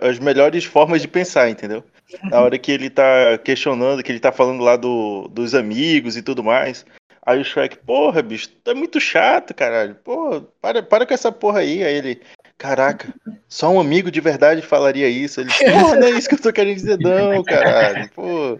as 0.00 0.18
melhores 0.18 0.64
formas 0.64 1.00
de 1.02 1.08
pensar, 1.08 1.48
entendeu? 1.50 1.84
Na 2.30 2.40
hora 2.40 2.58
que 2.58 2.72
ele 2.72 2.88
tá 2.90 3.38
questionando, 3.44 4.02
que 4.02 4.10
ele 4.10 4.20
tá 4.20 4.32
falando 4.32 4.62
lá 4.62 4.76
do, 4.76 5.28
dos 5.28 5.54
amigos 5.54 6.16
e 6.16 6.22
tudo 6.22 6.42
mais. 6.42 6.84
Aí 7.24 7.38
o 7.40 7.44
Shrek, 7.44 7.76
porra, 7.78 8.22
bicho, 8.22 8.48
tu 8.64 8.70
é 8.70 8.74
muito 8.74 8.98
chato, 8.98 9.52
caralho. 9.54 9.94
Porra, 9.96 10.40
para, 10.62 10.82
para 10.82 11.04
com 11.04 11.12
essa 11.12 11.30
porra 11.30 11.60
aí. 11.60 11.84
Aí 11.84 11.94
ele, 11.94 12.20
caraca, 12.58 13.14
só 13.48 13.70
um 13.70 13.80
amigo 13.80 14.10
de 14.10 14.20
verdade 14.20 14.60
falaria 14.60 15.08
isso. 15.08 15.40
Ele, 15.40 15.50
porra, 15.50 15.96
não 15.96 16.06
é 16.08 16.10
isso 16.10 16.28
que 16.28 16.34
eu 16.34 16.42
tô 16.42 16.52
querendo 16.52 16.74
dizer, 16.74 16.98
não, 16.98 17.42
caralho. 17.44 18.10
Pô. 18.14 18.58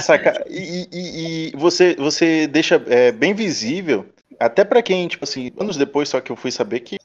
Saca- 0.00 0.44
E, 0.48 0.86
e- 0.92 1.48
e 1.48 1.56
você, 1.56 1.94
você 1.96 2.46
deixa 2.46 2.80
é, 2.86 3.10
bem 3.10 3.34
visível, 3.34 4.06
até 4.38 4.64
pra 4.64 4.82
quem, 4.82 5.08
tipo 5.08 5.24
assim, 5.24 5.50
anos 5.58 5.76
depois 5.76 6.08
só 6.08 6.20
que 6.20 6.30
eu 6.30 6.36
fui 6.36 6.50
saber 6.50 6.80
que 6.80 6.96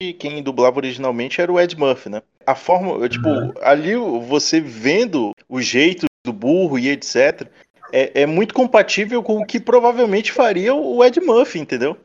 que 0.00 0.12
quem 0.14 0.42
dublava 0.42 0.78
originalmente 0.78 1.40
era 1.40 1.52
o 1.52 1.60
Ed 1.60 1.78
Murphy, 1.78 2.08
né? 2.08 2.22
A 2.44 2.56
forma, 2.56 3.08
tipo, 3.08 3.28
ali 3.62 3.94
você 3.94 4.60
vendo 4.60 5.30
o 5.48 5.60
jeito 5.60 6.06
do 6.26 6.32
burro 6.32 6.76
e 6.76 6.88
etc, 6.88 7.46
é, 7.92 8.22
é 8.22 8.26
muito 8.26 8.52
compatível 8.52 9.22
com 9.22 9.38
o 9.38 9.46
que 9.46 9.60
provavelmente 9.60 10.32
faria 10.32 10.74
o 10.74 11.04
Ed 11.04 11.20
Murphy, 11.20 11.60
entendeu? 11.60 11.96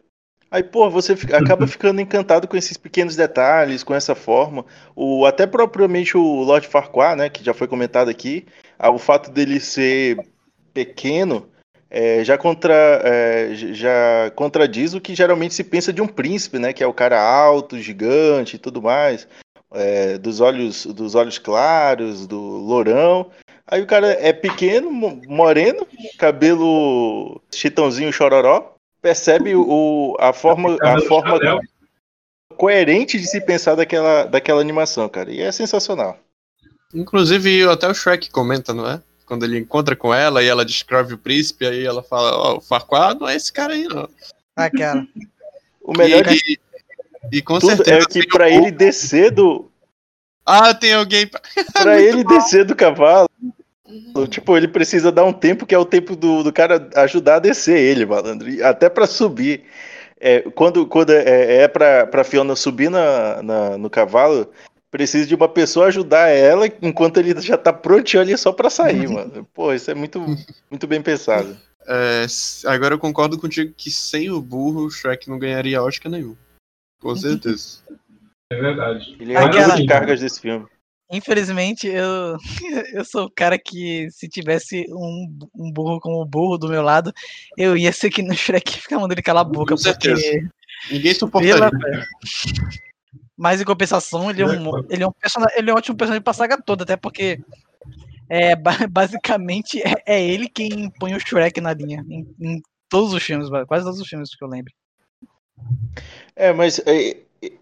Aí, 0.49 0.63
pô, 0.63 0.89
você 0.89 1.15
fica- 1.15 1.37
acaba 1.37 1.67
ficando 1.67 1.99
encantado 1.99 2.47
com 2.47 2.55
esses 2.55 2.77
pequenos 2.77 3.15
detalhes, 3.15 3.83
com 3.83 3.93
essa 3.93 4.15
forma. 4.15 4.65
O, 4.95 5.25
até 5.25 5.45
propriamente 5.45 6.17
o 6.17 6.41
Lord 6.43 6.67
Farquaad, 6.67 7.17
né, 7.17 7.29
que 7.29 7.43
já 7.43 7.53
foi 7.53 7.67
comentado 7.67 8.09
aqui, 8.09 8.45
o 8.79 8.97
fato 8.97 9.29
dele 9.29 9.59
ser 9.59 10.17
pequeno 10.73 11.49
é, 11.89 12.23
já, 12.23 12.37
contra, 12.37 12.73
é, 13.03 13.49
já 13.53 14.31
contradiz 14.35 14.93
o 14.93 15.01
que 15.01 15.15
geralmente 15.15 15.53
se 15.53 15.63
pensa 15.63 15.91
de 15.91 16.01
um 16.01 16.07
príncipe, 16.07 16.59
né, 16.59 16.73
que 16.73 16.83
é 16.83 16.87
o 16.87 16.93
cara 16.93 17.21
alto, 17.21 17.79
gigante 17.79 18.55
e 18.55 18.59
tudo 18.59 18.81
mais, 18.81 19.27
é, 19.73 20.17
dos 20.17 20.39
olhos 20.39 20.85
dos 20.85 21.15
olhos 21.15 21.37
claros, 21.37 22.27
do 22.27 22.39
lourão. 22.39 23.31
Aí 23.65 23.81
o 23.81 23.87
cara 23.87 24.07
é 24.07 24.31
pequeno, 24.31 24.91
mo- 24.91 25.21
moreno, 25.27 25.85
cabelo 26.17 27.41
chitãozinho 27.53 28.13
chororó, 28.13 28.76
percebe 29.11 29.55
o, 29.55 30.17
a 30.19 30.33
forma, 30.33 30.75
a 30.81 30.99
forma 31.03 31.39
coerente 32.57 33.17
de 33.17 33.25
se 33.25 33.39
pensar 33.39 33.75
daquela, 33.75 34.25
daquela 34.25 34.59
animação, 34.59 35.07
cara. 35.07 35.31
E 35.31 35.39
é 35.39 35.49
sensacional. 35.49 36.17
Inclusive, 36.93 37.63
até 37.69 37.87
o 37.87 37.93
Shrek 37.93 38.29
comenta, 38.29 38.73
não 38.73 38.89
é? 38.89 39.01
Quando 39.25 39.45
ele 39.45 39.59
encontra 39.59 39.95
com 39.95 40.13
ela 40.13 40.43
e 40.43 40.47
ela 40.47 40.65
descreve 40.65 41.13
o 41.13 41.17
príncipe, 41.17 41.65
aí 41.65 41.85
ela 41.85 42.03
fala, 42.03 42.35
ó, 42.37 42.57
o 42.57 42.61
Farquaad 42.61 43.21
não 43.21 43.29
é 43.29 43.35
esse 43.37 43.51
cara 43.51 43.73
aí, 43.73 43.85
não. 43.85 44.09
Aquela. 44.57 45.07
O 45.81 45.93
melhor 45.97 46.27
e, 46.27 46.35
de 46.35 46.59
e 47.31 47.41
com 47.41 47.59
tudo 47.59 47.75
certeza 47.77 48.05
é 48.09 48.11
que 48.11 48.27
pra 48.27 48.45
o- 48.45 48.49
ele 48.49 48.71
descer 48.71 49.31
do, 49.31 49.71
Ah, 50.45 50.73
tem 50.73 50.93
alguém... 50.93 51.27
pra- 51.27 51.41
ele 52.01 52.25
bom. 52.25 52.29
descer 52.37 52.65
do 52.65 52.75
cavalo, 52.75 53.29
tipo, 54.29 54.55
ele 54.57 54.67
precisa 54.67 55.11
dar 55.11 55.23
um 55.25 55.33
tempo 55.33 55.65
que 55.65 55.73
é 55.75 55.77
o 55.77 55.85
tempo 55.85 56.15
do, 56.15 56.43
do 56.43 56.51
cara 56.53 56.89
ajudar 56.95 57.35
a 57.35 57.39
descer 57.39 57.77
ele, 57.79 58.05
malandro. 58.05 58.49
E 58.49 58.61
até 58.63 58.89
pra 58.89 59.07
subir. 59.07 59.63
É, 60.19 60.41
quando 60.51 60.85
quando 60.87 61.11
é, 61.11 61.57
é 61.63 61.67
pra, 61.67 62.07
pra 62.07 62.23
Fiona 62.23 62.55
subir 62.55 62.89
na, 62.89 63.41
na- 63.43 63.77
no 63.77 63.89
cavalo, 63.89 64.49
precisa 64.89 65.27
de 65.27 65.35
uma 65.35 65.47
pessoa 65.47 65.87
ajudar 65.87 66.29
ela 66.29 66.65
enquanto 66.81 67.17
ele 67.17 67.39
já 67.39 67.55
tá 67.55 67.71
prontinho 67.71 68.21
ali 68.23 68.35
só 68.37 68.51
pra 68.51 68.69
sair, 68.69 69.07
mano. 69.09 69.47
Pô, 69.53 69.71
isso 69.73 69.91
é 69.91 69.93
muito, 69.93 70.19
muito 70.71 70.87
bem 70.87 71.01
pensado. 71.01 71.55
É, 71.87 72.25
agora 72.65 72.95
eu 72.95 72.99
concordo 72.99 73.37
contigo 73.39 73.71
que 73.77 73.89
sem 73.91 74.29
o 74.31 74.41
burro, 74.41 74.85
o 74.85 74.89
Shrek 74.91 75.29
não 75.29 75.37
ganharia 75.39 75.83
Oscar 75.83 76.11
nenhum. 76.11 76.35
Com 76.99 77.13
certeza. 77.15 77.79
É 78.51 78.55
verdade. 78.59 79.15
Ele 79.19 79.33
é 79.33 79.37
Aquela- 79.37 79.67
uma 79.67 79.77
das 79.77 79.85
cargas 79.85 80.19
desse 80.19 80.41
filme. 80.41 80.65
Infelizmente, 81.09 81.87
eu, 81.87 82.37
eu 82.93 83.05
sou 83.05 83.25
o 83.25 83.31
cara 83.31 83.57
que, 83.57 84.09
se 84.11 84.27
tivesse 84.27 84.85
um, 84.89 85.37
um 85.55 85.71
burro 85.71 85.99
como 85.99 86.21
o 86.21 86.25
burro 86.25 86.57
do 86.57 86.67
meu 86.67 86.81
lado, 86.81 87.13
eu 87.57 87.77
ia 87.77 87.91
ser 87.93 88.09
que 88.09 88.21
no 88.21 88.33
Shrek 88.35 88.71
e 88.71 88.81
ficar 88.81 88.95
mandando 88.95 89.13
ele 89.13 89.21
calar 89.21 89.41
a 89.45 89.47
boca, 89.47 89.73
Com 89.73 89.77
certeza. 89.77 90.21
porque. 90.21 90.47
Ninguém 90.91 91.13
suportaria. 91.13 91.69
Mas 93.37 93.61
em 93.61 93.65
compensação, 93.65 94.29
ele 94.31 94.41
é 94.41 94.45
um, 94.45 94.85
ele 94.89 95.03
é 95.03 95.07
um, 95.07 95.11
persona- 95.11 95.51
ele 95.55 95.69
é 95.69 95.73
um 95.73 95.77
ótimo 95.77 95.95
personagem 95.95 96.23
pra 96.23 96.33
saga 96.33 96.59
toda, 96.59 96.83
até 96.83 96.97
porque 96.97 97.39
é, 98.29 98.55
ba- 98.57 98.87
basicamente 98.89 99.81
é, 99.81 99.95
é 100.05 100.23
ele 100.27 100.49
quem 100.49 100.89
põe 100.99 101.13
o 101.15 101.19
Shrek 101.19 101.61
na 101.61 101.73
linha. 101.73 102.03
Em, 102.09 102.27
em 102.39 102.61
todos 102.89 103.13
os 103.13 103.23
filmes, 103.23 103.47
quase 103.67 103.85
todos 103.85 103.99
os 103.99 104.07
filmes 104.07 104.35
que 104.35 104.43
eu 104.43 104.47
lembro. 104.47 104.73
É, 106.35 106.51
mas 106.51 106.79
é, 106.79 107.17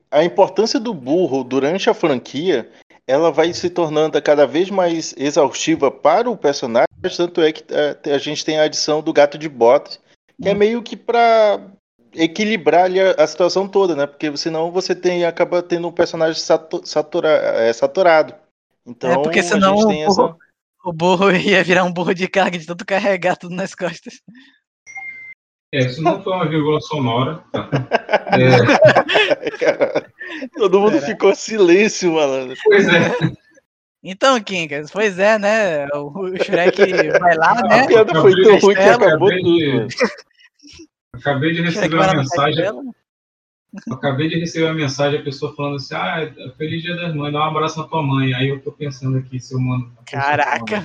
a 0.09 0.23
importância 0.23 0.79
do 0.79 0.93
burro 0.93 1.43
durante 1.43 1.89
a 1.89 1.93
franquia, 1.93 2.69
ela 3.07 3.31
vai 3.31 3.53
se 3.53 3.69
tornando 3.69 4.19
cada 4.21 4.47
vez 4.47 4.69
mais 4.69 5.13
exaustiva 5.17 5.91
para 5.91 6.29
o 6.29 6.37
personagem, 6.37 6.87
tanto 7.15 7.41
é 7.41 7.51
que 7.51 7.63
é, 7.71 8.13
a 8.13 8.17
gente 8.17 8.43
tem 8.43 8.59
a 8.59 8.63
adição 8.63 9.01
do 9.01 9.13
gato 9.13 9.37
de 9.37 9.47
botas, 9.47 9.99
que 10.41 10.49
é 10.49 10.53
meio 10.53 10.81
que 10.81 10.97
para 10.97 11.61
equilibrar 12.13 12.85
ali 12.85 12.99
a, 12.99 13.11
a 13.11 13.27
situação 13.27 13.67
toda, 13.67 13.95
né? 13.95 14.07
Porque 14.07 14.35
senão 14.37 14.71
você 14.71 14.95
tem 14.95 15.25
acaba 15.25 15.61
tendo 15.61 15.87
um 15.87 15.91
personagem 15.91 16.41
satu, 16.41 16.81
satura, 16.85 17.29
é, 17.29 17.71
saturado. 17.73 18.33
Então, 18.85 19.11
é 19.11 19.21
porque 19.21 19.39
a 19.39 19.43
senão 19.43 19.75
o 19.75 19.81
burro, 19.81 19.91
essa 19.91 20.35
o 20.85 20.93
burro 20.93 21.31
ia 21.35 21.63
virar 21.63 21.83
um 21.83 21.91
burro 21.91 22.13
de 22.13 22.27
carga 22.27 22.57
de 22.57 22.65
tanto 22.65 22.85
carregar 22.85 23.35
tudo 23.35 23.55
nas 23.55 23.75
costas. 23.75 24.21
É, 25.73 25.79
isso 25.79 26.01
não 26.01 26.21
foi 26.23 26.33
uma 26.33 26.47
vírgula 26.47 26.79
sonora. 26.81 27.43
tá? 27.51 27.69
É, 28.35 28.49
Todo 30.57 30.79
mundo 30.79 30.93
Caraca. 30.93 31.05
ficou 31.05 31.31
em 31.31 31.35
silêncio, 31.35 32.13
malandro. 32.13 32.57
pois 32.65 32.87
é. 32.87 33.11
Então, 34.03 34.41
Kinkas, 34.41 34.91
pois 34.91 35.17
é, 35.17 35.39
né? 35.39 35.87
O, 35.93 36.35
Shrek 36.43 36.77
vai 37.19 37.35
lá, 37.35 37.55
né? 37.63 37.81
A 37.81 37.87
piada 37.87 38.21
foi 38.21 38.33
tão 38.43 38.59
ruim 38.59 38.75
que 38.75 38.81
acabou 38.81 39.29
acabei 39.29 39.41
tudo. 39.41 39.87
Acabei 41.13 41.53
de 41.53 41.61
receber 41.61 41.95
uma 41.95 42.13
mensagem. 42.13 42.65
Acabei 43.91 44.29
de 44.29 44.39
receber 44.39 44.65
uma 44.65 44.73
mensagem, 44.73 45.19
a 45.19 45.23
pessoa 45.23 45.55
falando 45.55 45.77
assim, 45.77 45.95
ah, 45.95 46.31
feliz 46.57 46.81
dia 46.83 46.95
das 46.95 47.13
mães, 47.15 47.33
dá 47.33 47.39
um 47.39 47.43
abraço 47.43 47.79
na 47.79 47.87
tua 47.87 48.03
mãe. 48.03 48.33
Aí 48.33 48.49
eu 48.49 48.61
tô 48.61 48.71
pensando 48.71 49.17
aqui, 49.17 49.39
se 49.39 49.53
eu 49.53 49.59
mando. 49.59 49.91
pessoa 50.03 50.03
Caraca. 50.05 50.83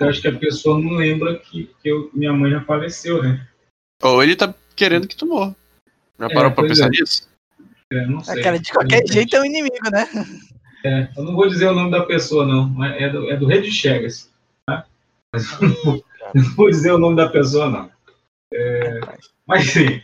Eu 0.00 0.08
acho 0.08 0.20
que 0.22 0.28
a 0.28 0.38
pessoa 0.38 0.78
não 0.78 0.92
lembra 0.92 1.38
que, 1.38 1.70
que 1.82 1.88
eu- 1.88 2.10
minha 2.14 2.32
mãe 2.32 2.50
já 2.50 2.62
faleceu, 2.62 3.22
né? 3.22 3.46
Ou 4.02 4.22
ele 4.22 4.34
tá 4.36 4.54
querendo 4.74 5.06
que 5.06 5.16
tu 5.16 5.26
morra. 5.26 5.54
Já 6.18 6.26
É, 6.26 6.34
parou 6.34 6.52
pra 6.52 6.64
pensar 6.66 6.86
é. 6.86 6.90
nisso? 6.90 7.28
É, 7.92 8.06
não 8.06 8.22
sei. 8.22 8.42
Cara, 8.42 8.58
de 8.58 8.72
qualquer 8.72 9.06
jeito 9.06 9.36
é 9.36 9.40
um 9.40 9.44
inimigo, 9.44 9.90
né? 9.90 10.06
É, 10.84 11.10
eu 11.16 11.24
não 11.24 11.34
vou 11.34 11.48
dizer 11.48 11.68
o 11.68 11.74
nome 11.74 11.90
da 11.90 12.04
pessoa, 12.04 12.46
não. 12.46 12.68
mas 12.68 13.00
É 13.00 13.08
do, 13.08 13.30
é 13.30 13.36
do 13.36 13.46
Rei 13.46 13.60
de 13.60 13.70
Chegas. 13.70 14.30
Tá? 14.66 14.86
Mas 15.34 15.50
eu 15.60 15.68
não, 15.68 15.84
vou, 15.84 16.04
eu 16.34 16.42
não 16.42 16.54
vou 16.54 16.70
dizer 16.70 16.92
o 16.92 16.98
nome 16.98 17.16
da 17.16 17.28
pessoa, 17.28 17.68
não. 17.68 17.90
É, 18.52 19.00
mas 19.46 19.66
sim. 19.70 20.02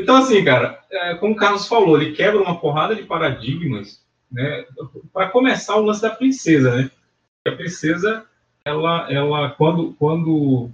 Então, 0.00 0.16
assim, 0.16 0.44
cara, 0.44 0.82
é, 0.90 1.14
como 1.16 1.34
o 1.34 1.36
Carlos 1.36 1.66
falou, 1.66 2.00
ele 2.00 2.14
quebra 2.14 2.40
uma 2.40 2.58
porrada 2.58 2.94
de 2.94 3.02
paradigmas, 3.02 4.02
né? 4.30 4.64
Para 5.12 5.28
começar, 5.28 5.76
o 5.76 5.82
lance 5.82 6.00
da 6.00 6.10
princesa, 6.10 6.74
né? 6.76 6.90
A 7.46 7.52
princesa, 7.52 8.24
ela, 8.68 9.12
ela 9.12 9.50
quando, 9.50 9.94
quando. 9.94 10.70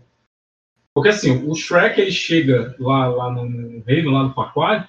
Porque 0.94 1.08
assim, 1.08 1.48
o 1.48 1.54
Shrek 1.54 2.00
ele 2.00 2.12
chega 2.12 2.74
lá, 2.78 3.08
lá 3.08 3.30
no, 3.30 3.48
no 3.48 3.82
reino, 3.84 4.10
lá 4.10 4.24
no 4.24 4.34
Farquaad, 4.34 4.88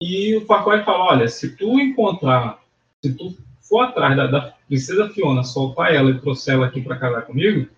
e 0.00 0.36
o 0.36 0.46
Farquaad 0.46 0.84
fala: 0.84 1.04
olha, 1.04 1.28
se 1.28 1.56
tu 1.56 1.78
encontrar, 1.80 2.62
se 3.02 3.14
tu 3.14 3.36
for 3.60 3.80
atrás 3.80 4.16
da, 4.16 4.26
da 4.26 4.54
princesa 4.66 5.08
Fiona, 5.10 5.42
soltar 5.42 5.94
ela 5.94 6.10
e 6.10 6.20
trouxer 6.20 6.54
ela 6.54 6.66
aqui 6.66 6.80
para 6.80 6.98
casar 6.98 7.22
comigo, 7.22 7.68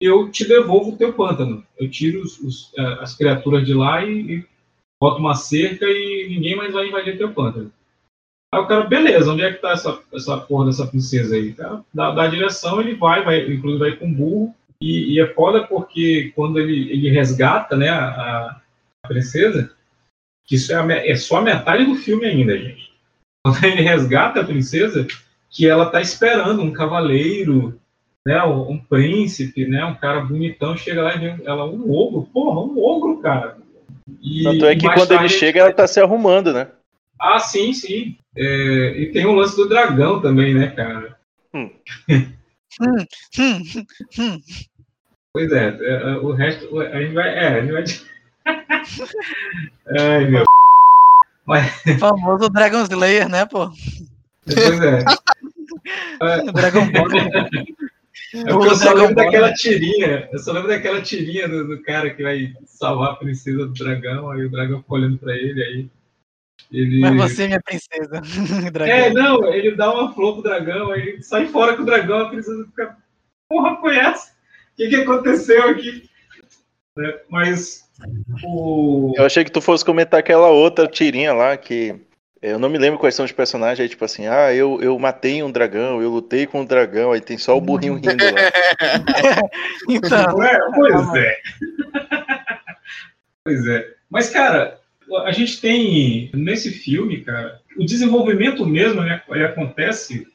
eu 0.00 0.30
te 0.30 0.46
devolvo 0.46 0.92
o 0.92 0.96
teu 0.96 1.12
pântano. 1.12 1.64
Eu 1.78 1.90
tiro 1.90 2.22
os, 2.22 2.38
os, 2.40 2.72
eh, 2.76 2.98
as 3.00 3.14
criaturas 3.14 3.66
de 3.66 3.74
lá 3.74 4.04
e, 4.04 4.38
e 4.38 4.46
boto 5.00 5.18
uma 5.18 5.34
cerca 5.34 5.84
e 5.86 6.28
ninguém 6.28 6.56
mais 6.56 6.72
vai 6.72 6.88
invadir 6.88 7.18
teu 7.18 7.32
pântano. 7.32 7.72
Aí 8.52 8.60
o 8.60 8.66
cara, 8.66 8.84
beleza, 8.84 9.30
onde 9.32 9.42
é 9.42 9.52
que 9.52 9.60
tá 9.60 9.72
essa, 9.72 10.00
essa 10.12 10.36
porra 10.38 10.66
dessa 10.66 10.86
princesa 10.86 11.36
aí? 11.36 11.52
Cara 11.52 11.84
dá, 11.94 12.10
dá 12.10 12.22
a 12.24 12.28
direção, 12.28 12.80
ele 12.80 12.94
vai, 12.94 13.22
vai, 13.24 13.48
inclusive 13.48 13.78
vai 13.78 13.96
com 13.96 14.12
burro, 14.12 14.54
e, 14.82 15.14
e, 15.14 15.20
é 15.20 15.26
foda 15.34 15.66
porque 15.66 16.32
quando 16.34 16.58
ele, 16.58 16.90
ele 16.90 17.10
resgata 17.10 17.76
né, 17.76 17.90
a, 17.90 18.56
a 19.04 19.08
princesa, 19.08 19.70
que 20.46 20.56
isso 20.56 20.72
é, 20.72 20.76
a, 20.76 21.06
é 21.06 21.14
só 21.16 21.36
a 21.36 21.42
metade 21.42 21.84
do 21.84 21.94
filme 21.94 22.24
ainda, 22.24 22.56
gente. 22.58 22.90
Quando 23.44 23.62
ele 23.64 23.82
resgata 23.82 24.40
a 24.40 24.44
princesa, 24.44 25.06
que 25.50 25.68
ela 25.68 25.86
tá 25.86 26.00
esperando 26.00 26.62
um 26.62 26.72
cavaleiro, 26.72 27.78
né, 28.26 28.42
um, 28.42 28.72
um 28.72 28.78
príncipe, 28.78 29.66
né, 29.66 29.84
um 29.84 29.94
cara 29.94 30.22
bonitão, 30.22 30.76
chega 30.76 31.02
lá 31.02 31.14
e 31.14 31.18
vê 31.18 31.44
ela, 31.44 31.66
um 31.66 31.92
ogro, 31.92 32.28
porra, 32.32 32.60
um 32.60 32.82
ogro, 32.82 33.18
cara. 33.18 33.58
E, 34.20 34.42
Tanto 34.42 34.66
é 34.66 34.74
que 34.74 34.86
quando 34.86 35.08
tarde 35.08 35.24
ele 35.24 35.28
chega, 35.28 35.60
ela 35.60 35.72
tá 35.72 35.86
se 35.86 36.00
arrumando, 36.00 36.52
né? 36.52 36.68
Ah, 37.20 37.38
sim, 37.38 37.72
sim. 37.74 38.16
É, 38.34 38.94
e 38.96 39.12
tem 39.12 39.26
o 39.26 39.32
lance 39.32 39.54
do 39.54 39.68
dragão 39.68 40.20
também, 40.20 40.54
né, 40.54 40.68
cara? 40.68 41.18
Hum, 41.54 41.70
hum, 42.08 43.62
hum. 44.18 44.42
Pois 45.32 45.52
é, 45.52 45.68
é, 45.80 45.92
é, 45.92 46.16
o 46.16 46.32
resto, 46.32 46.80
a 46.80 47.00
gente 47.00 47.14
vai. 47.14 47.28
É, 47.28 47.48
a 47.48 47.60
gente 47.60 47.72
vai. 47.72 47.84
Ai, 49.98 50.30
meu. 50.30 50.44
Mas, 51.46 51.82
O 51.86 51.98
famoso 51.98 52.48
Dragon 52.48 52.82
Slayer, 52.82 53.28
né, 53.28 53.44
pô? 53.44 53.70
pois 54.44 54.80
é. 54.80 55.04
É, 56.22 56.52
Dragon 56.52 56.90
Ball. 56.92 57.08
É 58.32 58.52
eu 58.52 58.76
só 58.76 58.92
lembro 58.92 59.14
daquela 59.14 59.52
tirinha. 59.52 60.28
Eu 60.32 60.38
só 60.38 60.52
lembro 60.52 60.68
daquela 60.68 61.00
tirinha 61.00 61.48
do, 61.48 61.66
do 61.66 61.82
cara 61.82 62.10
que 62.10 62.22
vai 62.22 62.52
salvar 62.64 63.12
a 63.12 63.16
princesa 63.16 63.66
do 63.66 63.72
dragão, 63.72 64.30
aí 64.30 64.44
o 64.44 64.50
dragão 64.50 64.82
fica 64.82 64.94
olhando 64.94 65.18
pra 65.18 65.34
ele, 65.34 65.62
aí. 65.62 65.90
Ele... 66.72 67.00
Mas 67.00 67.16
você, 67.16 67.46
minha 67.46 67.60
princesa. 67.60 68.20
Dragão. 68.72 68.94
É, 68.94 69.10
não, 69.10 69.52
ele 69.52 69.76
dá 69.76 69.92
uma 69.92 70.12
flor 70.14 70.34
pro 70.34 70.42
dragão, 70.42 70.90
aí 70.90 71.08
ele 71.08 71.22
sai 71.22 71.46
fora 71.46 71.76
com 71.76 71.82
o 71.82 71.86
dragão, 71.86 72.20
a 72.20 72.28
princesa 72.28 72.64
fica. 72.66 72.96
Porra, 73.48 73.80
foi 73.80 73.96
essa? 73.96 74.30
O 74.72 74.76
que, 74.76 74.88
que 74.88 74.96
aconteceu 74.96 75.68
aqui? 75.68 76.08
Né, 76.96 77.18
Mas 77.28 77.88
o. 78.44 79.12
Eu 79.16 79.24
achei 79.24 79.44
que 79.44 79.50
tu 79.50 79.60
fosse 79.60 79.84
comentar 79.84 80.20
aquela 80.20 80.48
outra 80.48 80.86
tirinha 80.86 81.32
lá 81.32 81.56
que. 81.56 82.00
Eu 82.42 82.58
não 82.58 82.70
me 82.70 82.78
lembro 82.78 82.98
quais 82.98 83.14
são 83.14 83.26
os 83.26 83.32
personagens, 83.32 83.80
aí 83.80 83.88
tipo 83.88 84.02
assim, 84.02 84.26
ah, 84.26 84.54
eu, 84.54 84.80
eu 84.80 84.98
matei 84.98 85.42
um 85.42 85.52
dragão, 85.52 86.00
eu 86.00 86.08
lutei 86.08 86.46
com 86.46 86.62
um 86.62 86.64
dragão, 86.64 87.12
aí 87.12 87.20
tem 87.20 87.36
só 87.36 87.54
o 87.54 87.60
burrinho 87.60 87.96
rindo 87.96 88.24
lá. 88.24 88.30
Então, 89.86 90.42
É, 90.42 90.58
pois 90.74 91.14
é. 91.16 91.36
pois 93.44 93.66
é. 93.66 93.94
Mas, 94.08 94.30
cara, 94.30 94.79
a 95.18 95.32
gente 95.32 95.60
tem 95.60 96.30
nesse 96.34 96.70
filme, 96.70 97.22
cara, 97.22 97.60
o 97.76 97.84
desenvolvimento 97.84 98.66
mesmo 98.66 99.02
né, 99.02 99.22
ele 99.28 99.44
acontece 99.44 100.26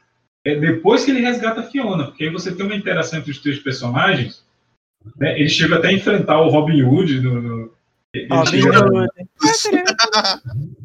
é, 0.43 0.55
depois 0.55 1.03
que 1.03 1.11
ele 1.11 1.21
resgata 1.21 1.61
a 1.61 1.63
Fiona, 1.63 2.05
porque 2.05 2.25
aí 2.25 2.29
você 2.29 2.53
tem 2.53 2.65
uma 2.65 2.75
interação 2.75 3.19
entre 3.19 3.31
os 3.31 3.39
três 3.39 3.59
personagens. 3.59 4.43
Né, 5.17 5.39
ele 5.39 5.49
chega 5.49 5.77
até 5.77 5.89
a 5.89 5.93
enfrentar 5.93 6.39
o 6.41 6.49
Robin 6.49 6.81
Hood 6.83 7.21
no. 7.21 7.41
no 7.41 7.71
Robin 8.29 8.61
Hood. 8.61 9.09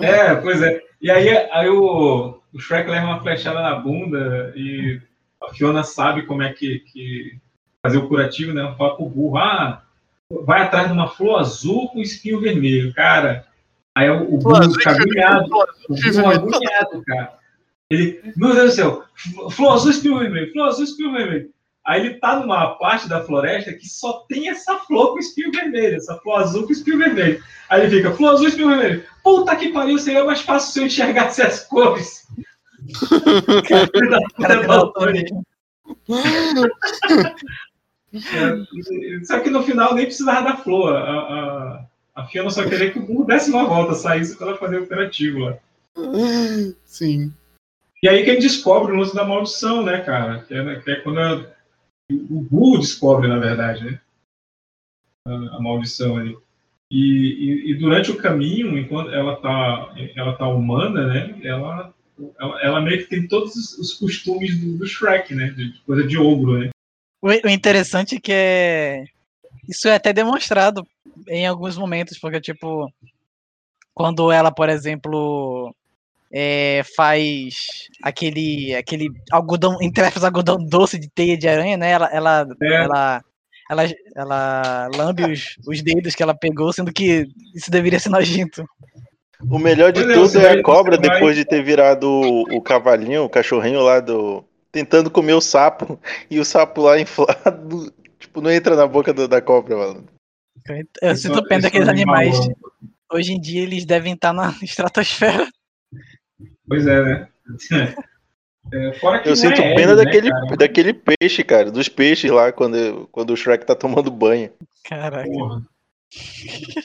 É, 0.00 0.34
pois 0.34 0.60
é. 0.60 0.82
E 1.00 1.08
aí, 1.08 1.28
aí 1.52 1.68
o, 1.68 2.40
o 2.52 2.58
Shrek 2.58 2.90
leva 2.90 3.06
uma 3.06 3.22
flechada 3.22 3.62
na 3.62 3.76
bunda 3.76 4.52
e 4.56 5.00
a 5.40 5.54
Fiona 5.54 5.84
sabe 5.84 6.22
como 6.22 6.42
é 6.42 6.52
que, 6.52 6.80
que 6.80 7.38
fazer 7.80 7.98
o 7.98 8.08
curativo, 8.08 8.52
né? 8.52 8.74
Fala 8.76 8.96
pro 8.96 9.08
burro, 9.08 9.36
ah, 9.36 9.83
vai 10.44 10.62
atrás 10.62 10.88
de 10.88 10.92
uma 10.92 11.08
flor 11.08 11.40
azul 11.40 11.88
com 11.88 12.00
espinho 12.00 12.40
vermelho. 12.40 12.92
Cara, 12.94 13.46
aí 13.94 14.10
o, 14.10 14.38
o 14.42 14.56
azul 14.56 14.74
fica 14.74 14.94
vermelho, 14.94 15.26
agoniado. 15.26 15.50
O 15.88 15.94
vermelho. 15.94 16.28
agoniado, 16.30 17.02
cara. 17.06 17.38
Ele, 17.90 18.32
meu 18.36 18.54
Deus 18.54 18.70
do 18.70 18.76
céu, 18.76 19.04
flor 19.50 19.74
azul, 19.74 19.90
espinho 19.90 20.18
vermelho, 20.18 20.52
flor 20.52 20.68
azul, 20.68 20.84
espinho 20.84 21.12
vermelho. 21.12 21.50
Aí 21.86 22.00
ele 22.00 22.14
tá 22.14 22.40
numa 22.40 22.76
parte 22.76 23.06
da 23.08 23.22
floresta 23.22 23.72
que 23.74 23.86
só 23.86 24.24
tem 24.26 24.48
essa 24.48 24.78
flor 24.78 25.12
com 25.12 25.18
espinho 25.18 25.52
vermelho, 25.52 25.96
essa 25.96 26.16
flor 26.16 26.40
azul 26.40 26.66
com 26.66 26.72
espinho 26.72 26.98
vermelho. 26.98 27.42
Aí 27.68 27.82
ele 27.82 27.96
fica, 27.96 28.12
flor 28.12 28.34
azul, 28.34 28.48
espinho 28.48 28.68
vermelho. 28.68 29.04
Puta 29.22 29.54
que 29.54 29.68
pariu, 29.68 29.98
seria 29.98 30.24
mais 30.24 30.40
fácil 30.40 30.72
se 30.72 30.80
eu 30.80 30.86
enxergasse 30.86 31.42
as 31.42 31.60
cores. 31.60 32.26
Filho 33.92 34.10
da 34.10 34.18
puta, 34.20 34.34
Cara, 34.40 34.60
que 34.60 34.66
Valtteri. 34.66 35.24
daltônico. 35.24 35.46
É, 38.14 39.24
Só 39.24 39.40
que 39.40 39.50
no 39.50 39.62
final 39.62 39.94
nem 39.94 40.04
precisava 40.06 40.42
da 40.48 40.56
flor. 40.56 40.94
A, 40.94 41.00
a, 41.00 41.86
a 42.14 42.26
Fiona 42.26 42.50
só 42.50 42.62
queria 42.68 42.90
que 42.92 42.98
o 42.98 43.06
burro 43.06 43.24
desse 43.24 43.50
uma 43.50 43.64
volta, 43.66 43.94
saísse 43.94 44.36
para 44.36 44.48
ela 44.48 44.58
fazer 44.58 44.78
o 44.80 44.84
operativo 44.84 45.38
lá. 45.40 45.58
Sim. 46.84 47.32
E 48.02 48.08
aí 48.08 48.22
que 48.22 48.30
ele 48.30 48.40
descobre 48.40 48.92
o 48.92 48.96
lance 48.96 49.14
da 49.14 49.24
maldição, 49.24 49.82
né, 49.82 50.00
cara? 50.02 50.40
Que 50.44 50.54
é, 50.54 50.80
que 50.80 50.90
é 50.90 50.96
quando 51.00 51.18
a- 51.20 51.54
o 52.12 52.42
burro 52.42 52.78
descobre, 52.78 53.26
na 53.28 53.38
verdade, 53.38 53.84
né? 53.84 54.00
A, 55.26 55.56
a 55.56 55.60
maldição 55.60 56.16
ali. 56.16 56.36
E, 56.92 56.98
e- 56.98 57.70
e 57.70 57.74
durante 57.78 58.10
o 58.10 58.16
caminho, 58.18 58.78
enquanto 58.78 59.10
ela 59.10 59.36
tá, 59.36 59.94
ela 60.14 60.36
tá 60.36 60.46
humana, 60.46 61.06
né? 61.06 61.40
Ela, 61.42 61.94
ela, 62.38 62.60
ela 62.62 62.80
meio 62.82 62.98
que 62.98 63.08
tem 63.08 63.26
todos 63.26 63.56
os, 63.56 63.78
os 63.78 63.94
costumes 63.94 64.60
do, 64.60 64.76
do 64.78 64.86
Shrek, 64.86 65.34
né? 65.34 65.48
De 65.50 65.72
coisa 65.86 66.06
de 66.06 66.18
ogro, 66.18 66.58
né? 66.58 66.68
O 67.24 67.48
interessante 67.48 68.16
é 68.16 68.20
que 68.20 68.32
é. 68.32 69.04
Isso 69.66 69.88
é 69.88 69.94
até 69.94 70.12
demonstrado 70.12 70.86
em 71.26 71.46
alguns 71.46 71.74
momentos, 71.74 72.18
porque, 72.18 72.38
tipo, 72.38 72.86
quando 73.94 74.30
ela, 74.30 74.52
por 74.52 74.68
exemplo, 74.68 75.74
é, 76.30 76.82
faz 76.94 77.88
aquele, 78.02 78.74
aquele 78.74 79.08
algodão, 79.32 79.78
entre 79.80 80.04
aspas, 80.04 80.22
algodão 80.22 80.58
doce 80.58 80.98
de 80.98 81.08
teia 81.08 81.38
de 81.38 81.48
aranha, 81.48 81.78
né? 81.78 81.92
Ela, 81.92 82.10
ela, 82.12 82.46
É. 82.62 82.74
ela, 82.74 83.24
ela, 83.70 83.82
ela 84.14 84.88
lambe 84.94 85.24
os, 85.24 85.56
os 85.66 85.80
dedos 85.80 86.14
que 86.14 86.22
ela 86.22 86.34
pegou, 86.34 86.74
sendo 86.74 86.92
que 86.92 87.26
isso 87.54 87.70
deveria 87.70 87.98
ser 87.98 88.10
nojento. 88.10 88.68
O 89.48 89.58
melhor 89.58 89.92
de 89.92 90.02
é, 90.02 90.12
tudo 90.12 90.40
é 90.40 90.58
a 90.58 90.62
cobra 90.62 90.98
depois 90.98 91.36
de 91.36 91.44
ter 91.46 91.62
virado 91.62 92.06
o, 92.06 92.56
o 92.56 92.60
cavalinho, 92.60 93.24
o 93.24 93.30
cachorrinho 93.30 93.80
lá 93.80 94.00
do. 94.00 94.44
Tentando 94.74 95.08
comer 95.08 95.34
o 95.34 95.40
sapo 95.40 96.00
e 96.28 96.40
o 96.40 96.44
sapo 96.44 96.82
lá 96.82 96.98
inflado. 97.00 97.94
Tipo, 98.18 98.40
não 98.40 98.50
entra 98.50 98.74
na 98.74 98.86
boca 98.86 99.12
do- 99.12 99.28
da 99.28 99.40
cobra, 99.42 99.76
mano. 99.76 100.06
Eu 101.02 101.14
sinto 101.14 101.42
pena 101.44 101.58
esse 101.58 101.62
daqueles 101.62 101.88
animal, 101.88 102.16
animais. 102.16 102.48
Hoje 103.12 103.32
em 103.34 103.40
dia 103.40 103.62
eles 103.62 103.84
devem 103.84 104.14
estar 104.14 104.32
na 104.32 104.48
estratosfera. 104.62 105.46
Pois 106.66 106.86
é, 106.86 107.02
né? 107.02 107.28
É, 108.72 108.94
fora 108.94 109.20
que 109.20 109.28
Eu 109.28 109.36
sinto 109.36 109.60
é 109.60 109.74
pena 109.74 109.92
L, 109.92 109.96
né, 109.96 110.04
daquele, 110.04 110.30
cara? 110.30 110.56
daquele 110.56 110.94
peixe, 110.94 111.44
cara, 111.44 111.70
dos 111.70 111.86
peixes 111.90 112.30
lá 112.30 112.50
quando, 112.50 113.06
quando 113.12 113.30
o 113.30 113.36
Shrek 113.36 113.66
tá 113.66 113.74
tomando 113.74 114.10
banho. 114.10 114.50
Caraca. 114.88 115.28
Porra. 115.28 115.60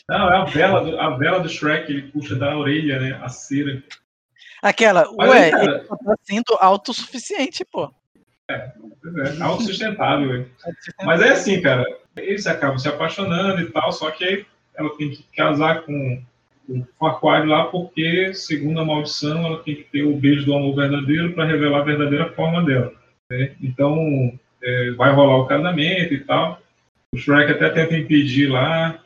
Não, 0.10 0.34
é 0.34 0.38
a 0.38 0.44
vela, 0.44 0.84
do, 0.84 1.00
a 1.00 1.18
vela 1.18 1.40
do 1.40 1.48
Shrek, 1.48 1.90
ele 1.90 2.12
puxa 2.12 2.36
da 2.36 2.58
orelha, 2.58 3.00
né? 3.00 3.18
A 3.24 3.30
cera. 3.30 3.82
Aquela, 4.62 5.06
Mas 5.18 5.30
ué, 5.30 5.44
aí, 5.46 5.52
cara- 5.52 5.64
ele 5.66 5.80
tá 5.88 6.16
sendo 6.24 6.58
autossuficiente, 6.60 7.66
pô. 7.66 7.92
Pois 8.48 9.16
é, 9.40 9.42
autossustentável. 9.44 10.46
Mas 11.04 11.22
é 11.22 11.30
assim, 11.32 11.62
cara. 11.62 11.86
Eles 12.18 12.48
acabam 12.48 12.78
se 12.78 12.88
apaixonando 12.88 13.62
e 13.62 13.72
tal, 13.72 13.92
só 13.92 14.12
que 14.12 14.24
aí 14.24 14.46
ela 14.76 14.90
tem 14.98 15.10
que 15.12 15.24
casar 15.36 15.84
com 15.84 16.22
o 16.68 16.86
Farquaad 17.00 17.48
lá, 17.48 17.66
porque, 17.66 18.34
segundo 18.34 18.80
a 18.80 18.86
maldição, 18.86 19.46
ela 19.46 19.64
tem 19.64 19.76
que 19.76 19.84
ter 19.84 20.04
o 20.04 20.16
beijo 20.16 20.46
do 20.46 20.54
amor 20.56 20.76
verdadeiro 20.76 21.34
para 21.34 21.46
revelar 21.46 21.80
a 21.80 21.84
verdadeira 21.86 22.32
forma 22.34 22.64
dela. 22.64 22.92
né? 23.30 23.56
Então, 23.62 24.38
é, 24.62 24.92
vai 24.92 25.12
rolar 25.14 25.38
o 25.38 25.46
casamento 25.48 26.14
e 26.14 26.20
tal. 26.24 26.62
O 27.14 27.18
Shrek 27.18 27.52
até 27.52 27.70
tenta 27.70 27.98
impedir 27.98 28.48
lá, 28.50 29.00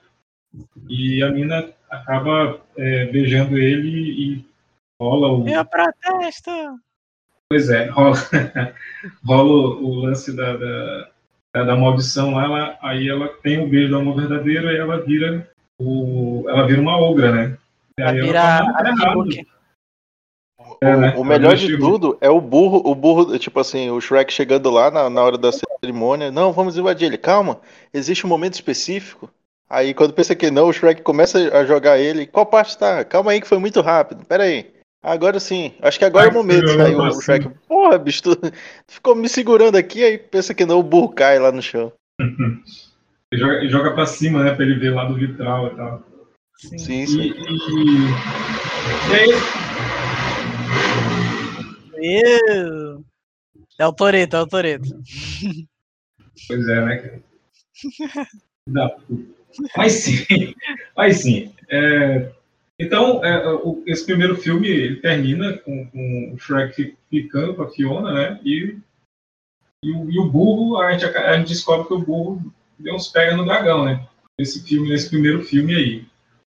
e 0.89 1.21
a 1.23 1.29
mina 1.31 1.69
acaba 1.89 2.59
é, 2.77 3.05
beijando 3.05 3.57
ele 3.57 3.87
e 3.89 4.45
rola 5.03 5.31
o. 5.31 5.47
Eu 5.47 5.65
protesto! 5.65 6.51
Pois 7.49 7.69
é, 7.69 7.85
rola, 7.87 8.15
rola 9.25 9.51
o, 9.51 9.85
o 9.85 9.95
lance 9.95 10.35
da, 10.35 10.55
da, 10.55 11.63
da, 11.65 11.75
maldição 11.75 12.33
lá, 12.33 12.45
ela, 12.45 12.77
aí 12.81 13.09
ela 13.09 13.27
tem 13.43 13.59
o 13.63 13.69
beijo 13.69 13.89
do 13.89 13.97
amor 13.97 14.15
verdadeiro 14.15 14.71
e 14.71 14.77
ela 14.77 15.01
vira 15.01 15.47
o, 15.79 16.45
ela 16.47 16.65
vira 16.65 16.81
uma 16.81 16.97
ogra, 16.97 17.31
né? 17.31 17.57
E 17.99 18.01
Ela 18.01 18.11
aí 18.11 18.21
vira 18.21 18.41
fala, 18.41 18.69
a 18.69 18.83
"Tá 18.83 18.89
errado." 18.89 19.17
Miluki. 19.17 19.47
É, 20.81 20.97
né? 20.97 21.13
O 21.15 21.23
melhor 21.23 21.55
de 21.55 21.71
Ela 21.71 21.79
tudo 21.79 22.17
é 22.19 22.29
o 22.29 22.41
burro, 22.41 22.81
o 22.83 22.95
burro, 22.95 23.37
tipo 23.37 23.59
assim, 23.59 23.89
o 23.89 24.01
Shrek 24.01 24.33
chegando 24.33 24.69
lá 24.69 24.89
na, 24.89 25.09
na 25.09 25.21
hora 25.21 25.37
da 25.37 25.51
cerimônia. 25.51 26.31
Não, 26.31 26.51
vamos 26.51 26.77
invadir 26.77 27.05
ele. 27.05 27.17
Calma, 27.17 27.59
existe 27.93 28.25
um 28.25 28.29
momento 28.29 28.53
específico. 28.53 29.29
Aí 29.69 29.93
quando 29.93 30.13
pensa 30.13 30.35
que 30.35 30.49
não, 30.49 30.67
o 30.67 30.73
Shrek 30.73 31.01
começa 31.01 31.37
a 31.57 31.65
jogar 31.65 31.99
ele. 31.99 32.25
Qual 32.25 32.45
parte 32.45 32.77
tá? 32.77 33.03
Calma 33.03 33.31
aí 33.31 33.41
que 33.41 33.47
foi 33.47 33.59
muito 33.59 33.81
rápido. 33.81 34.25
Pera 34.25 34.43
aí. 34.43 34.73
Agora 35.03 35.37
sim. 35.37 35.73
Acho 35.81 35.99
que 35.99 36.05
agora 36.05 36.27
é 36.27 36.29
o 36.29 36.33
momento. 36.33 36.81
Aí 36.81 36.95
o 36.95 37.21
Shrek, 37.21 37.49
porra, 37.67 37.97
bicho, 37.97 38.21
tu 38.33 38.37
ficou 38.87 39.13
me 39.13 39.27
segurando 39.27 39.75
aqui, 39.75 40.01
aí 40.01 40.17
pensa 40.17 40.53
que 40.53 40.65
não, 40.65 40.79
o 40.79 40.83
burro 40.83 41.09
cai 41.09 41.37
lá 41.37 41.51
no 41.51 41.61
chão. 41.61 41.91
Ele 42.17 42.63
joga, 43.37 43.53
ele 43.55 43.69
joga 43.69 43.93
pra 43.93 44.05
cima, 44.05 44.41
né? 44.41 44.55
Pra 44.55 44.63
ele 44.63 44.79
ver 44.79 44.91
lá 44.91 45.03
do 45.03 45.15
vitral 45.15 45.67
e 45.67 45.75
tal. 45.75 46.01
Sim. 46.57 46.77
Sim, 46.77 47.01
E, 47.01 47.07
sim. 47.07 47.19
e, 47.19 47.33
e 49.09 49.13
aí, 49.13 49.27
Eu... 51.97 53.03
É 53.79 53.87
o 53.87 53.91
Toreto, 53.91 54.37
é 54.37 54.41
o 54.41 54.47
Toreto. 54.47 54.87
Pois 56.47 56.67
é, 56.67 56.85
né, 56.85 56.95
puta. 56.97 57.23
Mas 59.77 59.93
sim, 59.93 60.25
mas 60.97 61.17
sim. 61.17 61.53
É, 61.69 62.31
então, 62.83 63.23
é, 63.23 63.47
o- 63.53 63.83
esse 63.85 64.05
primeiro 64.05 64.35
filme 64.35 64.67
ele 64.67 64.97
termina 64.97 65.57
com, 65.57 65.85
com 65.87 66.31
o 66.33 66.37
Shrek 66.39 66.95
ficando 67.09 67.53
com 67.55 67.63
a 67.63 67.69
Fiona, 67.69 68.11
né? 68.13 68.39
E, 68.43 68.77
e, 69.83 69.91
o, 69.91 70.09
e 70.11 70.19
o 70.19 70.29
burro, 70.29 70.77
a 70.77 70.91
gente, 70.91 71.05
a 71.05 71.37
gente 71.37 71.49
descobre 71.49 71.87
que 71.87 71.93
o 71.93 71.99
burro 71.99 72.41
deu 72.79 72.95
uns 72.95 73.07
pega 73.07 73.35
no 73.35 73.45
dragão, 73.45 73.85
né? 73.85 74.05
Esse 74.39 74.63
filme, 74.65 74.89
nesse 74.89 75.09
primeiro 75.09 75.43
filme 75.43 75.75
aí. 75.75 76.05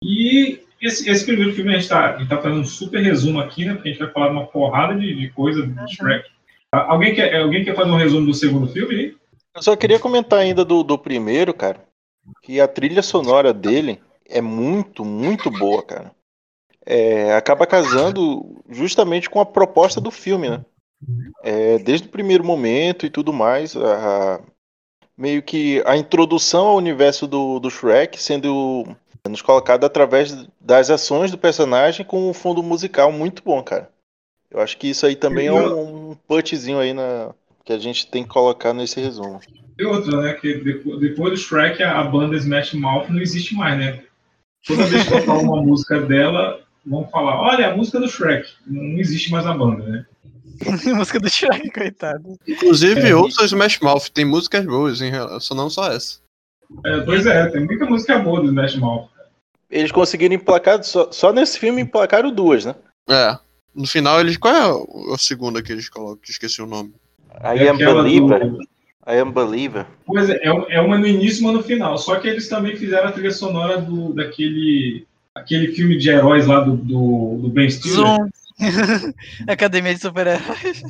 E 0.02 0.60
esse, 0.80 1.08
esse 1.08 1.24
primeiro 1.24 1.52
filme 1.54 1.74
a 1.74 1.78
gente, 1.78 1.88
tá, 1.88 2.14
a 2.14 2.18
gente 2.18 2.28
tá 2.28 2.40
fazendo 2.40 2.60
um 2.60 2.64
super 2.64 3.00
resumo 3.02 3.40
aqui, 3.40 3.64
né? 3.64 3.74
Porque 3.74 3.88
a 3.88 3.92
gente 3.92 4.00
vai 4.02 4.12
falar 4.12 4.28
de 4.28 4.32
uma 4.34 4.46
porrada 4.46 4.94
de, 4.98 5.14
de 5.14 5.28
coisa 5.30 5.64
do 5.66 5.88
Shrek. 5.88 6.28
Ah, 6.72 6.92
Alguém 6.92 7.14
quer, 7.14 7.34
alguém 7.40 7.64
quer 7.64 7.74
fazer 7.74 7.90
um 7.90 7.96
resumo 7.96 8.26
do 8.26 8.34
segundo 8.34 8.68
filme 8.68 8.94
aí? 8.94 9.16
Eu 9.54 9.62
só 9.62 9.74
queria 9.76 9.98
comentar 9.98 10.38
ainda 10.40 10.64
do, 10.64 10.82
do 10.82 10.98
primeiro, 10.98 11.52
cara, 11.54 11.80
que 12.42 12.60
a 12.60 12.68
trilha 12.68 13.02
sonora 13.02 13.52
dele 13.52 14.00
é 14.28 14.40
muito, 14.40 15.04
muito 15.04 15.50
boa, 15.50 15.82
cara. 15.82 16.10
É, 16.90 17.34
acaba 17.34 17.66
casando 17.66 18.62
justamente 18.70 19.28
com 19.28 19.40
a 19.40 19.44
proposta 19.44 20.00
do 20.00 20.10
filme, 20.10 20.48
né? 20.48 20.64
É, 21.42 21.78
desde 21.78 22.08
o 22.08 22.10
primeiro 22.10 22.42
momento 22.42 23.04
e 23.04 23.10
tudo 23.10 23.30
mais, 23.30 23.76
a- 23.76 24.40
meio 25.16 25.42
que 25.42 25.82
a 25.84 25.98
introdução 25.98 26.66
ao 26.68 26.76
universo 26.76 27.26
do, 27.26 27.60
do 27.60 27.70
Shrek 27.70 28.20
sendo 28.20 28.86
nos 29.28 29.42
colocada 29.42 29.86
através 29.86 30.46
das 30.58 30.88
ações 30.88 31.30
do 31.30 31.36
personagem 31.36 32.06
com 32.06 32.30
um 32.30 32.32
fundo 32.32 32.62
musical 32.62 33.12
muito 33.12 33.42
bom, 33.44 33.62
cara. 33.62 33.90
Eu 34.50 34.60
acho 34.60 34.78
que 34.78 34.88
isso 34.88 35.04
aí 35.04 35.14
também 35.14 35.48
é 35.48 35.52
um, 35.52 36.12
um 36.12 36.14
punchzinho 36.26 36.78
aí 36.78 36.94
na, 36.94 37.34
que 37.66 37.72
a 37.74 37.78
gente 37.78 38.06
tem 38.06 38.22
que 38.22 38.30
colocar 38.30 38.72
nesse 38.72 38.98
resumo. 38.98 39.40
E 39.78 39.84
outra, 39.84 40.22
né? 40.22 40.32
Que 40.32 40.54
depois, 40.54 40.98
depois 41.00 41.32
do 41.32 41.36
Shrek, 41.36 41.82
a, 41.82 42.00
a 42.00 42.04
banda 42.04 42.34
Smash 42.36 42.72
Mouth 42.72 43.10
não 43.10 43.20
existe 43.20 43.54
mais, 43.54 43.78
né? 43.78 44.02
Toda 44.66 44.84
vez 44.86 45.04
que 45.04 45.10
tocar 45.10 45.34
uma 45.34 45.62
música 45.62 46.00
dela, 46.00 46.60
vão 46.88 47.06
falar: 47.08 47.40
olha, 47.40 47.68
a 47.72 47.76
música 47.76 48.00
do 48.00 48.08
Shrek. 48.08 48.48
Não 48.66 48.98
existe 48.98 49.30
mais 49.30 49.46
a 49.46 49.52
banda, 49.54 49.84
né? 49.84 50.06
Música 50.96 51.20
do 51.20 51.28
Shrek, 51.30 51.70
coitado. 51.70 52.36
Inclusive, 52.46 53.08
É. 53.08 53.14
ouça 53.14 53.42
o 53.42 53.44
Smash 53.44 53.78
Mouth, 53.80 54.08
tem 54.12 54.24
músicas 54.24 54.64
boas 54.66 55.00
em 55.00 55.10
relação, 55.10 55.56
não 55.56 55.70
só 55.70 55.92
essa. 55.92 56.18
É, 56.84 57.00
pois 57.00 57.24
é, 57.26 57.46
tem 57.48 57.64
muita 57.64 57.86
música 57.86 58.18
boa 58.18 58.40
do 58.40 58.46
Smash 58.48 58.74
Mouth. 58.76 59.08
Eles 59.70 59.92
conseguiram 59.92 60.34
emplacar, 60.34 60.82
só, 60.82 61.12
só 61.12 61.32
nesse 61.32 61.58
filme 61.58 61.82
emplacaram 61.82 62.32
duas, 62.32 62.64
né? 62.64 62.74
É. 63.08 63.38
No 63.74 63.86
final, 63.86 64.18
eles. 64.18 64.36
Qual 64.36 64.52
é 64.54 64.72
o- 64.72 65.12
a 65.14 65.18
segunda 65.18 65.62
que 65.62 65.70
eles 65.70 65.88
colocam? 65.88 66.18
Que 66.22 66.30
esqueci 66.32 66.60
o 66.60 66.66
nome. 66.66 66.92
I 67.40 67.58
É 67.64 67.68
am 67.68 67.76
believer. 67.78 68.50
do- 68.50 68.58
I 69.06 69.18
am 69.20 69.30
believer. 69.30 69.86
Pois 70.06 70.28
é, 70.28 70.34
é, 70.42 70.74
é 70.76 70.80
uma 70.80 70.98
no 70.98 71.06
início 71.06 71.40
e 71.40 71.44
uma 71.44 71.52
no 71.52 71.62
final. 71.62 71.96
Só 71.96 72.16
que 72.16 72.26
eles 72.26 72.48
também 72.48 72.76
fizeram 72.76 73.08
a 73.08 73.12
trilha 73.12 73.30
sonora 73.30 73.80
do, 73.80 74.12
daquele 74.12 75.06
aquele 75.40 75.68
filme 75.74 75.96
de 75.96 76.10
heróis 76.10 76.46
lá 76.46 76.60
do, 76.60 76.76
do, 76.76 77.38
do 77.42 77.48
Ben 77.48 77.70
Stiller. 77.70 77.96
Zoom. 77.96 78.28
Academia 79.46 79.94
de 79.94 80.00
Super-Heróis. 80.00 80.82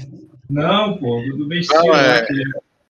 Não, 0.49 0.97
pô, 0.99 1.23
do, 1.37 1.47
Ben 1.47 1.63
Stiller. 1.63 1.85
Não, 1.85 1.95
é- 1.95 2.27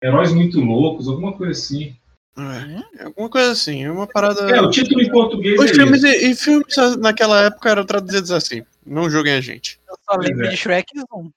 Heróis 0.00 0.32
muito 0.32 0.60
loucos, 0.60 1.08
alguma 1.08 1.32
coisa 1.32 1.52
assim. 1.52 1.96
É, 2.38 3.04
alguma 3.04 3.28
coisa 3.28 3.50
assim, 3.50 3.84
é 3.84 3.90
uma 3.90 4.06
parada. 4.06 4.48
É, 4.48 4.60
o 4.60 4.70
título 4.70 5.02
em 5.02 5.10
português 5.10 5.58
Os 5.58 5.72
é 5.72 5.74
filmes 5.74 6.04
e, 6.04 6.30
e 6.30 6.36
filmes 6.36 6.76
naquela 7.00 7.46
época 7.46 7.68
eram 7.68 7.84
traduzidos 7.84 8.30
assim. 8.30 8.62
Não 8.86 9.10
julguem 9.10 9.34
a 9.34 9.40
gente. 9.40 9.80
Eu 9.88 9.96
só 10.04 10.16
lembro 10.16 10.46
é. 10.46 10.50
de 10.50 10.56
Shrek 10.56 10.92
e 10.94 11.00
Zoom. 11.00 11.30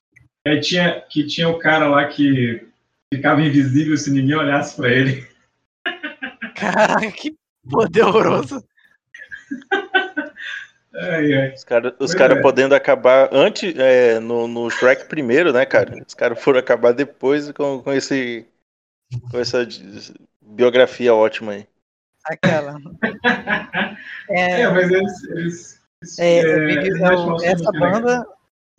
Aí 0.46 0.60
tinha, 0.60 1.02
que 1.10 1.26
tinha 1.26 1.50
o 1.50 1.58
cara 1.58 1.88
lá 1.88 2.06
que 2.06 2.64
ficava 3.12 3.42
invisível 3.42 3.98
se 3.98 4.12
ninguém 4.12 4.36
olhasse 4.36 4.76
pra 4.76 4.92
ele. 4.92 5.28
Caraca, 6.56 7.12
que 7.12 7.36
poderoso. 7.68 8.64
Ai, 10.94 11.34
ai. 11.34 11.54
Os 11.54 11.64
caras 11.64 11.94
os 12.00 12.14
cara 12.14 12.34
é. 12.36 12.42
podendo 12.42 12.76
acabar 12.76 13.30
antes, 13.32 13.74
é, 13.78 14.20
no, 14.20 14.48
no 14.48 14.70
Shrek 14.70 15.06
primeiro, 15.06 15.54
né, 15.54 15.66
cara? 15.66 16.04
Os 16.06 16.14
caras 16.14 16.42
foram 16.42 16.60
acabar 16.60 16.92
depois 16.94 17.50
com, 17.52 17.82
com, 17.82 17.94
esse, 17.94 18.46
com 19.30 19.40
essa 19.40 19.66
biografia 20.42 21.14
ótima 21.14 21.54
aí. 21.54 21.68
Aquela. 22.26 22.78
É, 24.30 24.62
É, 24.62 24.70
mas 24.70 24.90
eles. 24.90 25.24
eles 25.24 25.82
eles- 26.02 26.20
é, 26.20 26.40
é, 26.40 26.88
é 26.88 26.90
nossa 26.90 27.46
essa 27.46 27.72
legal. 27.72 27.92
banda 27.92 28.28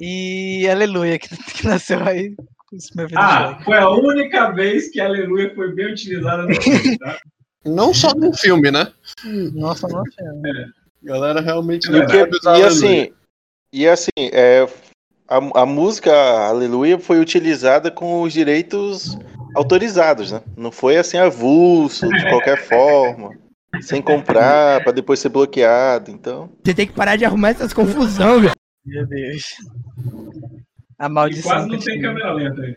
e 0.01 0.67
Aleluia, 0.69 1.19
que, 1.19 1.29
que 1.55 1.67
nasceu 1.67 2.03
aí 2.03 2.35
Ah, 3.17 3.61
foi 3.65 3.77
a 3.77 3.89
única 3.91 4.51
vez 4.53 4.91
que 4.91 5.01
Aleluia 5.01 5.55
foi 5.55 5.75
bem 5.75 5.93
utilizada 5.93 6.45
no 6.45 6.55
filme, 6.61 6.99
tá? 6.99 7.19
Não 7.65 7.93
só 7.95 8.13
no 8.15 8.33
filme, 8.35 8.71
né? 8.71 8.93
Nossa, 9.53 9.87
não 9.89 10.05
sei. 10.07 10.27
Galera 11.03 11.41
realmente 11.41 11.91
não 11.91 11.99
E 11.99 12.03
aleluia. 12.03 12.67
assim, 12.67 13.13
e 13.73 13.89
assim 13.89 14.11
é, 14.19 14.67
a, 15.29 15.63
a 15.63 15.67
música 15.67 16.13
Aleluia 16.13 16.99
foi 16.99 17.19
utilizada 17.19 17.91
com 17.91 18.23
os 18.23 18.33
direitos 18.33 19.19
autorizados, 19.55 20.31
né? 20.33 20.43
Não 20.57 20.71
foi 20.71 20.97
assim 20.97 21.17
avulso, 21.19 22.09
de 22.09 22.29
qualquer 22.29 22.59
forma, 22.69 23.31
sem 23.81 24.01
comprar, 24.03 24.83
para 24.83 24.93
depois 24.93 25.19
ser 25.21 25.29
bloqueado. 25.31 26.11
Então, 26.11 26.51
Você 26.65 26.75
tem 26.75 26.87
que 26.87 26.93
parar 26.93 27.17
de 27.17 27.25
arrumar 27.25 27.51
essas 27.51 27.73
confusão, 27.73 28.41
velho. 28.41 28.55
Meu 28.85 29.07
Deus. 29.07 29.45
A 30.99 31.07
E 31.07 31.09
maldição. 31.09 31.51
quase 31.53 31.69
não 31.69 31.79
tem 31.79 32.01
câmera 32.01 32.33
lenta 32.33 32.61
aí. 32.63 32.77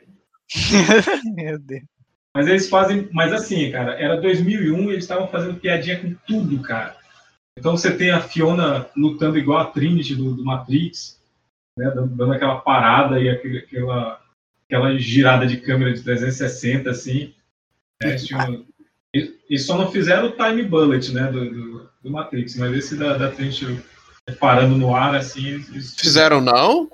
Meu 1.36 1.60
Deus. 1.60 1.84
Mas 2.34 2.48
eles 2.48 2.70
fazem. 2.70 3.08
Mas 3.14 3.32
assim, 3.34 3.72
cara, 3.72 3.94
era 4.00 4.20
2001 4.20 4.78
e 4.90 4.94
eles 4.94 5.04
estavam 5.04 5.28
fazendo 5.28 5.60
piadinha 5.60 6.00
com 6.00 6.14
tudo, 6.28 6.60
cara. 6.62 6.96
Então 7.58 7.78
você 7.78 7.96
tem 7.96 8.12
a 8.12 8.20
Fiona 8.22 8.90
lutando 8.96 9.38
igual 9.38 9.60
a 9.60 9.66
Trinity 9.72 10.16
do, 10.16 10.34
do 10.36 10.44
Matrix, 10.44 11.22
né, 11.78 11.90
dando, 11.92 12.32
aquela 12.34 12.60
parada 12.60 13.20
e 13.20 13.30
aquele- 13.30 13.60
aquela, 13.60 14.22
aquela 14.68 14.98
girada 14.98 15.48
de 15.48 15.58
câmera 15.58 15.94
de 15.94 16.02
360, 16.04 16.90
assim. 16.90 17.34
É, 18.04 18.10
eles, 18.10 18.26
tinham- 18.26 18.66
eles- 19.14 19.34
eles 19.50 19.66
só 19.66 19.78
não 19.78 19.90
fizeram 19.92 20.28
o 20.28 20.32
Time 20.32 20.64
Bullet, 20.64 21.12
né, 21.14 21.32
do, 21.32 21.50
do, 21.50 21.90
do 22.04 22.12
Matrix, 22.12 22.56
mas 22.58 22.74
esse 22.76 22.98
da, 22.98 23.18
da 23.18 23.32
Trinity 23.32 23.82
parando 24.40 24.76
no 24.78 24.94
ar, 24.94 25.16
assim. 25.16 25.48
Eles, 25.48 25.96
Fizeram 25.96 26.42
não? 26.42 26.90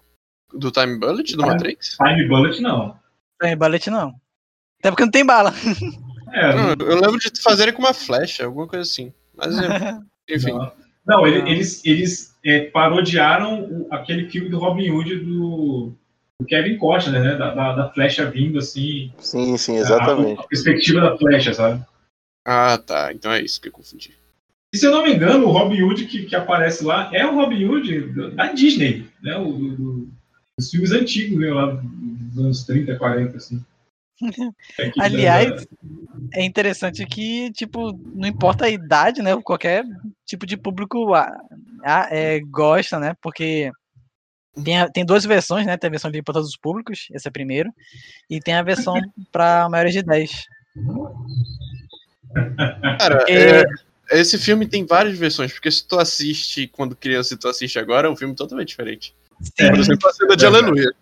Do 0.54 0.70
Time 0.70 0.98
Bullet, 1.00 1.36
do 1.36 1.44
Ah. 1.44 1.48
Matrix? 1.48 1.98
Time 1.98 2.28
Bullet, 2.28 2.62
não. 2.62 3.00
Tem 3.40 3.58
balete 3.58 3.90
não. 3.90 4.10
Até 4.80 4.92
porque 4.92 5.04
não 5.06 5.12
tem 5.12 5.26
bala. 5.26 5.52
É, 6.34 6.56
Não, 6.56 6.70
eu 6.88 6.96
lembro 7.02 7.20
de 7.20 7.30
fazerem 7.42 7.74
com 7.74 7.82
uma 7.82 7.94
flecha, 7.94 8.46
alguma 8.46 8.66
coisa 8.66 8.84
assim. 8.90 9.12
Mas, 9.36 9.54
enfim. 10.30 10.52
Não, 10.52 10.72
Não, 11.06 11.28
ele- 11.28 11.50
eles, 11.50 11.84
eles 11.86 12.36
é, 12.46 12.66
parodiaram 12.70 13.64
o- 13.64 13.88
aquele 13.92 14.30
filme 14.30 14.50
do 14.50 14.60
Robin 14.60 14.90
Hood 14.92 15.16
do, 15.20 15.94
do 16.40 16.46
Kevin 16.48 16.78
Costner, 16.78 17.22
né? 17.24 17.36
Da, 17.36 17.54
da, 17.54 17.74
da 17.76 17.90
flecha 17.92 18.30
vindo 18.30 18.60
assim. 18.60 19.12
sim, 19.20 19.58
sim, 19.58 19.78
A, 19.78 19.82
exatamente. 19.82 20.40
a 20.40 20.44
perspectiva 20.44 21.02
da 21.02 21.18
flecha, 21.18 21.54
sabe? 21.54 21.84
Ah, 22.46 22.78
tá. 22.78 23.12
Então 23.14 23.32
é 23.32 23.42
isso 23.42 23.60
que 23.62 23.68
eu 23.68 23.72
confundi. 23.72 24.14
E 24.74 24.78
se 24.78 24.86
eu 24.86 24.92
não 24.92 25.04
me 25.04 25.14
engano, 25.14 25.46
o 25.48 25.52
Robin 25.52 25.82
Hood 25.82 26.06
que, 26.06 26.24
que 26.26 26.36
aparece 26.36 26.84
lá 26.84 27.10
é 27.14 27.26
o 27.26 27.36
Robin 27.36 27.66
Hood 27.66 28.32
da 28.36 28.54
Disney, 28.54 29.06
né? 29.22 29.36
O, 29.38 29.52
do, 29.54 29.76
do- 29.76 30.08
dos 30.58 30.70
filmes 30.70 30.92
antigos, 30.92 31.38
né? 31.40 31.52
Lá 31.52 31.66
dos 31.84 32.38
anos 32.46 32.64
30, 32.64 32.96
40, 32.96 33.38
assim. 33.38 33.64
É 34.80 34.92
Aliás, 35.00 35.68
é 36.34 36.44
interessante 36.44 37.06
que, 37.06 37.52
tipo, 37.52 37.92
não 38.14 38.28
importa 38.28 38.66
a 38.66 38.70
idade, 38.70 39.22
né? 39.22 39.36
Qualquer 39.42 39.84
tipo 40.26 40.46
de 40.46 40.56
público 40.58 41.14
ah, 41.14 41.32
ah, 41.84 42.08
é, 42.12 42.40
gosta, 42.42 43.00
né? 43.00 43.14
Porque 43.22 43.72
Tem, 44.66 44.80
a- 44.82 44.90
tem 44.90 45.06
duas 45.06 45.24
versões, 45.26 45.66
né? 45.66 45.78
Tem 45.78 45.88
a 45.88 45.92
versão 45.92 46.12
livre 46.12 46.24
para 46.26 46.34
todos 46.34 46.50
os 46.50 46.58
públicos, 46.58 47.08
esse 47.14 47.26
é 47.28 47.30
o 47.30 47.34
primeiro. 47.34 47.70
E 48.30 48.40
tem 48.42 48.54
a 48.54 48.62
versão 48.64 48.94
para 49.32 49.70
maiores 49.70 49.94
de 49.94 50.04
10. 50.04 50.46
Cara, 53.00 53.18
Porque- 53.18 53.32
é, 53.32 53.64
esse 54.20 54.38
filme 54.38 54.68
tem 54.68 54.86
várias 54.86 55.18
versões, 55.18 55.54
porque 55.54 55.72
se 55.72 55.88
tu 55.88 55.98
assiste 55.98 56.68
quando 56.68 56.96
criança 56.98 57.34
e 57.34 57.38
tu 57.38 57.48
assiste 57.48 57.80
agora, 57.80 58.08
é 58.08 58.12
um 58.12 58.16
filme 58.16 58.36
totalmente 58.36 58.68
diferente. 58.70 59.16
Por 59.58 59.80
exemplo, 59.80 60.10
a 60.10 60.14
cena 60.14 60.36
de 60.36 60.46
Aleluia. 60.46 60.94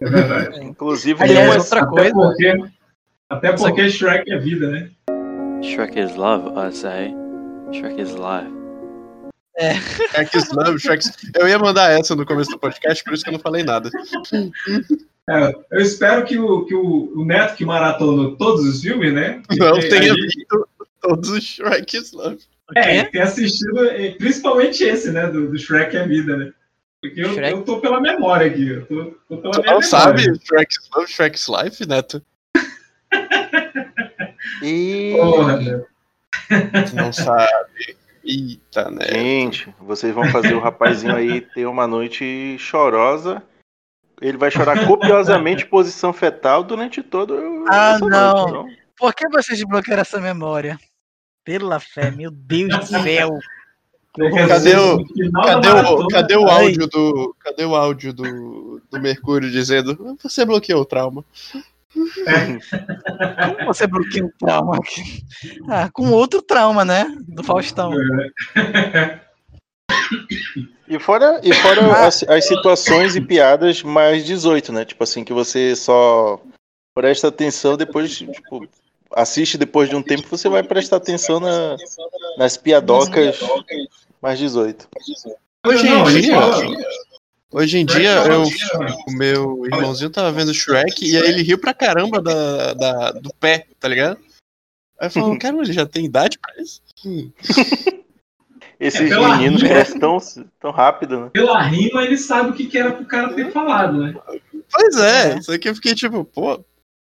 É 0.00 0.08
verdade. 0.08 0.64
Inclusive, 0.64 1.22
Aliás, 1.22 1.38
tem 1.38 1.48
uma- 1.48 1.62
outra 1.62 1.80
Até 1.80 2.10
coisa. 2.10 2.14
porque, 2.14 2.70
até 3.30 3.52
porque 3.52 3.90
Shrek 3.90 4.30
é 4.32 4.38
vida, 4.38 4.70
né? 4.70 4.90
Shrek 5.62 5.98
is 5.98 6.14
love, 6.16 6.48
I 6.56 6.72
say. 6.72 7.14
Shrek 7.72 8.00
is 8.00 8.12
life. 8.12 8.56
Shrek 9.58 10.54
Love, 10.54 10.78
Shrek... 10.78 11.02
Eu 11.38 11.48
ia 11.48 11.58
mandar 11.58 11.90
essa 11.98 12.14
no 12.14 12.26
começo 12.26 12.50
do 12.50 12.58
podcast, 12.58 13.02
por 13.02 13.14
isso 13.14 13.24
que 13.24 13.30
eu 13.30 13.32
não 13.32 13.40
falei 13.40 13.62
nada. 13.62 13.90
É, 15.28 15.52
eu 15.72 15.80
espero 15.80 16.24
que, 16.24 16.38
o, 16.38 16.64
que 16.66 16.74
o, 16.74 17.12
o 17.16 17.24
Neto, 17.24 17.56
que 17.56 17.64
maratonou 17.64 18.36
todos 18.36 18.64
os 18.64 18.80
filmes, 18.80 19.12
né? 19.12 19.42
Não 19.58 19.80
tenha 19.80 20.12
a 20.12 20.14
visto 20.14 20.68
todos 21.00 21.30
os 21.30 21.42
Shrek 21.42 21.98
Love. 22.12 22.38
É, 22.76 23.04
tem 23.04 23.20
assistido, 23.22 23.84
eh, 23.86 24.10
principalmente 24.18 24.84
esse, 24.84 25.10
né? 25.10 25.26
Do, 25.26 25.48
do 25.50 25.58
Shrek 25.58 25.96
é 25.96 26.06
vida, 26.06 26.36
né? 26.36 26.52
Porque 27.02 27.20
eu, 27.20 27.32
Shrek? 27.34 27.52
eu 27.52 27.62
tô 27.62 27.80
pela 27.80 28.00
memória 28.00 28.46
aqui. 28.46 28.68
Eu 28.68 28.86
tô, 28.86 29.04
tô 29.28 29.36
pela 29.42 29.52
Tu 29.54 29.60
minha 29.60 29.72
não 29.74 29.80
memória. 29.80 29.82
sabe 29.82 30.22
Shrek's 30.22 30.90
Love, 30.94 31.12
Shrek's 31.12 31.46
Life, 31.48 31.86
Neto? 31.86 32.22
E... 34.62 35.14
Porra, 35.16 35.56
né? 35.58 35.84
Tu 36.88 36.96
não 36.96 37.12
sabe. 37.12 37.96
Eita, 38.24 38.90
né? 38.90 39.06
Gente, 39.08 39.72
vocês 39.78 40.14
vão 40.14 40.28
fazer 40.30 40.54
o 40.54 40.60
rapazinho 40.60 41.14
aí 41.14 41.40
ter 41.40 41.66
uma 41.66 41.86
noite 41.86 42.56
chorosa. 42.58 43.42
Ele 44.20 44.38
vai 44.38 44.50
chorar 44.50 44.86
copiosamente 44.86 45.66
posição 45.66 46.12
fetal 46.12 46.64
durante 46.64 47.02
todo 47.02 47.34
o. 47.34 47.64
Ah, 47.68 47.98
não. 48.00 48.08
noite, 48.08 48.48
então. 48.48 48.86
Por 48.96 49.14
que 49.14 49.28
vocês 49.28 49.58
desbloquearam 49.58 50.00
essa 50.00 50.20
memória? 50.20 50.78
Pela 51.44 51.78
fé, 51.78 52.10
meu 52.10 52.30
Deus 52.30 52.76
do 52.78 52.86
céu. 53.02 53.38
Cadê 54.16 54.76
o, 54.76 55.04
cadê 55.42 55.68
o, 55.68 56.08
cadê 56.08 56.36
o 56.36 56.48
áudio 56.48 56.86
do. 56.86 57.36
Cadê 57.38 57.64
o 57.64 57.74
áudio 57.74 58.12
do, 58.12 58.80
do 58.90 59.00
Mercúrio 59.00 59.50
dizendo 59.50 60.16
você 60.22 60.44
bloqueou 60.44 60.80
o 60.80 60.86
trauma? 60.86 61.24
Como 61.94 63.66
você 63.66 63.86
bloqueia 63.86 64.24
um 64.24 64.30
trauma 64.38 64.76
aqui? 64.76 65.24
Ah, 65.68 65.88
com 65.92 66.10
outro 66.10 66.42
trauma, 66.42 66.84
né? 66.84 67.06
Do 67.28 67.42
Faustão. 67.42 67.92
E 70.88 70.98
fora, 70.98 71.40
e 71.42 71.52
fora 71.54 72.06
as, 72.06 72.22
as 72.24 72.46
situações 72.46 73.16
e 73.16 73.20
piadas 73.20 73.82
mais 73.82 74.24
18, 74.24 74.72
né? 74.72 74.84
Tipo 74.84 75.04
assim, 75.04 75.24
que 75.24 75.32
você 75.32 75.74
só 75.74 76.40
presta 76.94 77.28
atenção 77.28 77.76
depois, 77.76 78.16
tipo, 78.16 78.68
assiste 79.12 79.58
depois 79.58 79.88
de 79.88 79.96
um 79.96 80.02
tempo, 80.02 80.28
você 80.28 80.48
vai 80.48 80.62
prestar 80.62 80.96
atenção 80.96 81.40
na, 81.40 81.76
nas 82.38 82.56
piadocas 82.56 83.40
mais 84.26 84.40
18. 84.40 84.88
Hoje 85.64 85.86
em 85.86 86.04
dia. 86.20 86.36
Hoje 87.52 87.78
em 87.78 87.86
dia, 87.86 88.10
eu, 88.26 88.42
o 89.06 89.12
meu 89.12 89.64
irmãozinho 89.66 90.10
tava 90.10 90.32
vendo 90.32 90.52
Shrek 90.52 91.04
e 91.08 91.16
aí 91.16 91.28
ele 91.28 91.42
riu 91.42 91.58
pra 91.58 91.72
caramba 91.72 92.20
da, 92.20 92.74
da- 92.74 93.12
do 93.12 93.32
pé, 93.34 93.68
tá 93.78 93.86
ligado? 93.86 94.18
Aí 94.98 95.08
falou, 95.08 95.38
cara, 95.38 95.56
ele 95.56 95.72
já 95.72 95.86
tem 95.86 96.04
idade 96.06 96.38
pra 96.40 96.52
isso? 96.60 96.82
Esses 98.80 99.00
É, 99.12 99.16
meninos 99.16 99.62
rima. 99.62 99.74
crescem 99.74 100.00
tão, 100.00 100.18
tão 100.58 100.70
rápido, 100.72 101.20
né? 101.20 101.30
Pela 101.32 101.62
rima, 101.62 102.02
ele 102.02 102.18
sabe 102.18 102.50
o 102.50 102.52
que, 102.52 102.66
que 102.66 102.76
era 102.76 102.90
pro 102.92 103.06
cara 103.06 103.32
ter 103.32 103.52
falado, 103.52 104.02
né? 104.02 104.14
Pois 104.72 104.96
é, 104.96 105.38
isso 105.38 105.52
aqui 105.52 105.68
eu 105.68 105.74
fiquei 105.76 105.94
tipo, 105.94 106.24
pô, 106.24 106.62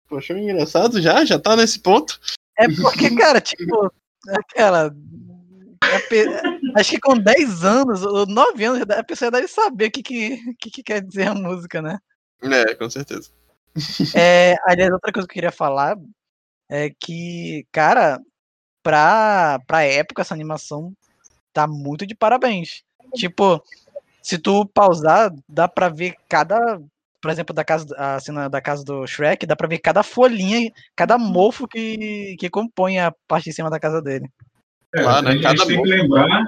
poxa, 0.10 0.38
engraçado 0.38 1.02
já? 1.02 1.24
Já 1.24 1.40
tá 1.40 1.56
nesse 1.56 1.80
ponto? 1.80 2.20
É 2.60 2.68
porque, 2.68 3.16
cara, 3.16 3.40
tipo, 3.40 3.92
aquela. 4.28 4.94
Acho 6.76 6.92
que 6.92 7.00
com 7.00 7.18
10 7.18 7.64
anos, 7.64 8.04
ou 8.04 8.26
9 8.26 8.64
anos, 8.64 8.82
a 8.90 9.04
pessoa 9.04 9.32
deve 9.32 9.48
saber 9.48 9.88
o 9.88 9.92
que, 9.92 10.04
que, 10.04 10.56
que, 10.56 10.70
que 10.70 10.84
quer 10.84 11.02
dizer 11.02 11.28
a 11.28 11.36
música, 11.36 11.82
né? 11.82 12.00
É, 12.42 12.76
com 12.76 12.90
certeza. 12.90 13.30
É, 14.16 14.56
aliás, 14.68 14.92
outra 14.92 15.12
coisa 15.12 15.28
que 15.28 15.32
eu 15.32 15.36
queria 15.36 15.52
falar 15.52 15.98
é 16.70 16.92
que, 17.00 17.66
cara, 17.72 18.20
pra, 18.84 19.60
pra 19.66 19.84
época, 19.84 20.22
essa 20.22 20.34
animação 20.34 20.94
tá 21.52 21.66
muito 21.66 22.06
de 22.06 22.14
parabéns. 22.14 22.84
Tipo, 23.16 23.64
se 24.22 24.38
tu 24.38 24.66
pausar, 24.68 25.32
dá 25.48 25.68
pra 25.68 25.90
ver 25.90 26.16
cada. 26.28 26.80
Por 27.22 27.32
exemplo, 27.32 27.56
da 27.56 27.64
casa, 27.64 27.96
a 27.98 28.20
cena 28.20 28.50
da 28.50 28.62
casa 28.62 28.84
do 28.84 29.08
Shrek, 29.08 29.46
dá 29.46 29.56
pra 29.56 29.68
ver 29.68 29.80
cada 29.80 30.04
folhinha, 30.04 30.70
cada 30.94 31.18
mofo 31.18 31.66
que, 31.68 32.36
que 32.38 32.50
compõe 32.50 33.00
a 33.00 33.14
parte 33.28 33.46
de 33.46 33.54
cima 33.54 33.70
da 33.70 33.80
casa 33.80 34.02
dele. 34.02 34.30
É, 34.94 35.02
Lá, 35.02 35.22
né? 35.22 35.30
a, 35.30 35.34
gente, 35.34 35.44
Cada 35.44 35.66
tem 35.66 35.68
que 35.68 35.76
bom. 35.78 35.84
lembrar, 35.84 36.46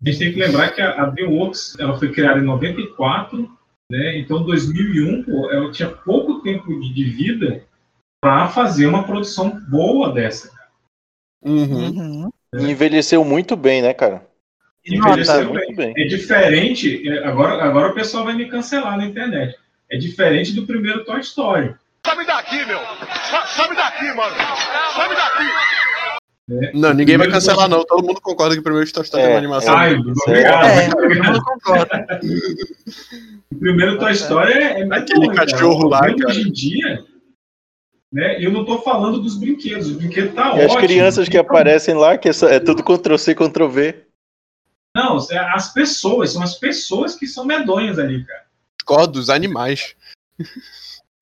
a 0.00 0.10
gente 0.10 0.18
tem 0.18 0.32
que 0.32 0.38
lembrar 0.38 0.70
que 0.70 0.80
a, 0.80 1.06
DreamWorks 1.06 1.76
ela 1.78 1.98
foi 1.98 2.12
criada 2.12 2.38
em 2.38 2.44
94, 2.44 3.50
né? 3.90 4.18
Então 4.18 4.44
2001, 4.44 5.24
pô, 5.24 5.50
ela 5.50 5.72
tinha 5.72 5.88
pouco 5.88 6.40
tempo 6.40 6.68
de, 6.80 6.94
de 6.94 7.04
vida 7.04 7.64
para 8.20 8.48
fazer 8.48 8.86
uma 8.86 9.04
produção 9.04 9.60
boa 9.68 10.12
dessa. 10.12 10.50
Uhum. 11.42 11.88
Uhum. 11.88 12.30
Envelheceu 12.54 13.24
muito 13.24 13.56
bem, 13.56 13.82
né, 13.82 13.92
cara? 13.92 14.26
Envelheceu 14.86 15.44
Nota. 15.44 15.58
bem. 15.58 15.66
Muito 15.66 15.76
bem. 15.76 15.94
É 15.96 16.06
diferente, 16.06 17.08
é, 17.08 17.24
agora, 17.26 17.62
agora 17.62 17.90
o 17.90 17.94
pessoal 17.94 18.24
vai 18.24 18.34
me 18.34 18.46
cancelar 18.46 18.96
na 18.96 19.06
internet. 19.06 19.56
É 19.90 19.96
diferente 19.96 20.52
do 20.52 20.66
primeiro 20.66 21.04
Toy 21.04 21.20
Story. 21.20 21.74
Sobe 22.06 22.24
daqui, 22.24 22.64
meu! 22.64 22.78
Sobe 23.48 23.74
daqui, 23.74 24.06
mano! 24.14 24.34
Sobe 24.94 25.14
daqui! 25.14 25.87
Não, 26.72 26.94
ninguém 26.94 27.18
vai 27.18 27.30
cancelar, 27.30 27.68
não. 27.68 27.84
Todo 27.84 28.06
mundo 28.06 28.20
concorda 28.20 28.54
que 28.54 28.60
o 28.60 28.62
primeiro 28.62 28.90
Toy 28.90 29.02
Story 29.02 29.22
É, 29.22 29.26
é 29.26 29.28
uma 29.30 29.38
animação. 29.38 29.76
Ai, 29.76 29.94
obrigado. 29.96 30.64
É, 30.66 30.88
todo 30.90 31.24
mundo 31.24 31.44
concorda. 31.44 32.20
O 33.50 33.56
primeiro 33.58 33.98
Toy 33.98 34.12
Story 34.12 34.52
é, 34.52 34.80
é 34.80 34.84
muito 34.84 34.92
Aquele 34.94 35.26
bom, 35.28 35.34
cara. 35.34 35.50
cachorro 35.50 35.88
lá, 35.88 36.00
Vendo 36.02 36.18
cara. 36.18 36.30
Hoje 36.30 36.48
em 36.48 36.52
dia, 36.52 37.04
né? 38.12 38.42
Eu 38.44 38.52
não 38.52 38.64
tô 38.64 38.78
falando 38.82 39.20
dos 39.20 39.36
brinquedos. 39.36 39.86
Os 39.88 39.96
brinquedos 39.96 40.34
tá 40.34 40.54
E 40.56 40.60
as 40.62 40.70
ótimo. 40.72 40.86
crianças 40.86 41.28
que 41.28 41.36
aparecem 41.36 41.94
lá, 41.94 42.16
que 42.16 42.28
é, 42.28 42.32
é 42.50 42.60
tudo 42.60 42.82
Ctrl-C, 42.84 43.34
Ctrl-V. 43.34 44.04
Não, 44.96 45.18
é 45.30 45.38
as 45.38 45.72
pessoas, 45.72 46.30
são 46.32 46.42
as 46.42 46.54
pessoas 46.58 47.14
que 47.16 47.26
são 47.26 47.44
medonhas 47.44 47.98
ali, 47.98 48.24
cara. 48.24 48.44
Discordo 48.78 49.12
dos 49.14 49.28
animais. 49.30 49.94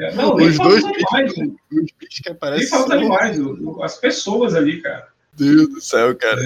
É, 0.00 0.12
Não, 0.14 0.36
nem 0.36 0.48
Os 0.48 0.58
dois 0.58 0.84
animais, 0.84 1.32
Os 1.32 1.38
bichos 1.98 2.18
que 2.22 2.28
nem 2.28 2.36
aparecem. 2.36 2.68
fala 2.68 2.82
dos 2.84 2.92
animais, 2.92 3.38
o- 3.40 3.70
o- 3.78 3.82
as 3.82 3.96
pessoas 3.98 4.54
ali, 4.54 4.82
cara. 4.82 5.08
Deus 5.36 5.68
do 5.68 5.80
céu, 5.80 6.16
cara. 6.16 6.40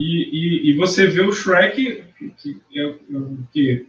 E, 0.00 0.04
e, 0.04 0.70
e 0.70 0.76
você 0.76 1.06
vê 1.06 1.22
o 1.22 1.32
Shrek, 1.32 2.04
que, 2.18 2.54
que, 2.54 2.80
é, 2.80 2.94
que 3.52 3.86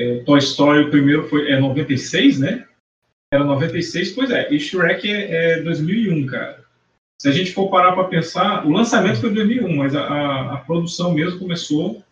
é, 0.00 0.20
Toy 0.20 0.38
Story, 0.38 0.84
o 0.84 0.90
primeiro 0.90 1.28
foi 1.28 1.50
é 1.50 1.58
96, 1.58 2.38
né? 2.38 2.66
Era 3.32 3.44
96, 3.44 4.12
pois 4.12 4.30
é. 4.30 4.52
E 4.52 4.60
Shrek 4.60 5.10
é, 5.10 5.58
é 5.58 5.62
2001, 5.62 6.26
cara. 6.26 6.62
Se 7.20 7.28
a 7.28 7.32
gente 7.32 7.52
for 7.52 7.70
parar 7.70 7.92
para 7.92 8.08
pensar, 8.08 8.66
o 8.66 8.70
lançamento 8.70 9.20
foi 9.20 9.30
em 9.30 9.34
2001, 9.34 9.76
mas 9.76 9.94
a, 9.94 10.02
a, 10.02 10.54
a 10.54 10.56
produção 10.58 11.14
mesmo 11.14 11.38
começou 11.38 12.02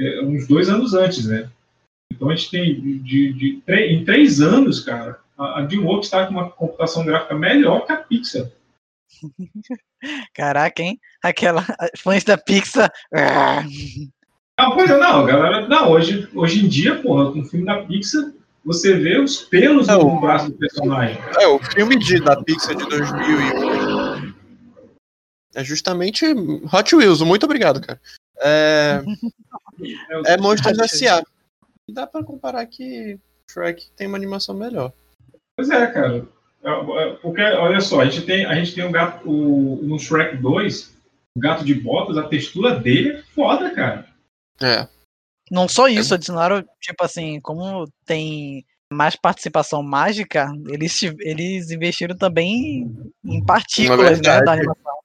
é, 0.00 0.22
uns 0.22 0.46
dois 0.46 0.68
anos 0.68 0.94
antes, 0.94 1.26
né? 1.26 1.50
Então 2.12 2.28
a 2.28 2.34
gente 2.34 2.50
tem 2.50 2.80
de, 2.80 2.98
de, 2.98 3.32
de 3.32 3.62
em 3.68 4.04
três 4.04 4.40
anos, 4.40 4.80
cara, 4.80 5.18
a, 5.36 5.60
a 5.60 5.62
DreamWorks 5.62 6.06
está 6.06 6.26
com 6.26 6.32
uma 6.32 6.50
computação 6.50 7.04
gráfica 7.04 7.34
melhor 7.34 7.86
que 7.86 7.92
a 7.92 7.96
Pixar. 7.96 8.50
Caraca, 10.34 10.82
hein? 10.82 10.98
Aquela. 11.22 11.64
Fãs 11.98 12.24
da 12.24 12.38
Pixar. 12.38 12.92
ah, 13.14 13.62
Não, 14.58 14.74
pois 14.74 14.90
é, 14.90 14.98
não, 14.98 15.26
galera. 15.26 15.68
Não, 15.68 15.90
hoje, 15.90 16.28
hoje 16.34 16.64
em 16.64 16.68
dia, 16.68 17.00
porra, 17.00 17.32
com 17.32 17.40
o 17.40 17.44
filme 17.44 17.66
da 17.66 17.82
Pixar, 17.84 18.32
você 18.64 18.94
vê 18.94 19.18
os 19.18 19.42
pelos 19.42 19.86
Não. 19.86 20.14
no 20.14 20.20
braço 20.20 20.50
do 20.50 20.56
personagem. 20.58 21.18
É, 21.38 21.46
o 21.48 21.58
filme 21.58 21.98
de, 21.98 22.20
da 22.20 22.42
Pixar 22.42 22.74
de 22.74 22.86
2001 22.86 24.40
é 25.54 25.64
justamente 25.64 26.24
Hot 26.72 26.94
Wheels. 26.94 27.22
Muito 27.22 27.44
obrigado, 27.44 27.80
cara. 27.80 28.00
É, 28.40 29.02
é 30.26 30.36
Monstros 30.36 30.78
S.A. 30.78 31.22
E 31.88 31.92
dá 31.92 32.06
pra 32.06 32.22
comparar 32.22 32.64
que 32.66 33.18
Shrek 33.50 33.90
tem 33.96 34.06
uma 34.06 34.16
animação 34.16 34.54
melhor. 34.54 34.92
Pois 35.56 35.68
é, 35.70 35.86
cara. 35.88 36.26
É, 36.62 36.70
é, 36.70 37.10
Porque, 37.16 37.40
olha 37.40 37.80
só, 37.80 38.00
a 38.00 38.04
gente 38.04 38.26
tem, 38.26 38.44
a 38.44 38.54
gente 38.54 38.74
tem 38.74 38.84
um 38.84 38.92
gato, 38.92 39.28
o, 39.28 39.80
no 39.82 39.98
Shrek 39.98 40.36
2, 40.36 40.94
o 41.36 41.40
gato 41.40 41.64
de 41.64 41.74
botas, 41.74 42.18
a 42.18 42.28
textura 42.28 42.78
dele 42.78 43.12
é 43.12 43.22
foda, 43.34 43.70
cara. 43.74 44.06
É. 44.60 44.86
Não 45.50 45.68
só 45.68 45.88
isso, 45.88 46.14
adicionaram, 46.14 46.64
tipo 46.80 47.02
assim, 47.02 47.40
como 47.40 47.90
tem 48.04 48.64
mais 48.92 49.16
participação 49.16 49.82
mágica, 49.82 50.52
eles, 50.68 51.00
eles 51.20 51.70
investiram 51.70 52.16
também 52.16 52.92
em, 53.24 53.44
partículas 53.44 54.20
né, 54.20 54.42
da 54.42 54.52
animação. 54.52 55.00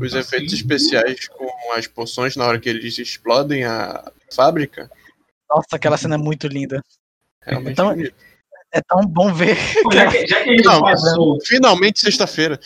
Os 0.00 0.14
efeitos 0.14 0.54
especiais 0.54 1.28
com 1.28 1.72
as 1.72 1.86
poções 1.86 2.36
na 2.36 2.46
hora 2.46 2.58
que 2.58 2.68
eles 2.68 2.96
explodem 2.98 3.64
a 3.64 4.10
fábrica 4.32 4.88
Nossa, 5.48 5.74
aquela 5.74 5.96
cena 5.96 6.14
é 6.14 6.18
muito 6.18 6.46
linda. 6.46 6.80
Realmente 7.42 7.72
Então, 7.72 7.90
bonito. 7.90 8.14
É 8.72 8.80
tão 8.80 9.00
bom 9.06 9.32
ver. 9.32 9.56
Já 9.92 10.06
que, 10.10 10.26
já 10.26 10.42
que 10.42 10.50
a 10.50 10.52
gente 10.52 10.64
Não, 10.64 10.80
passou, 10.80 11.38
Finalmente 11.44 12.00
sexta-feira. 12.00 12.58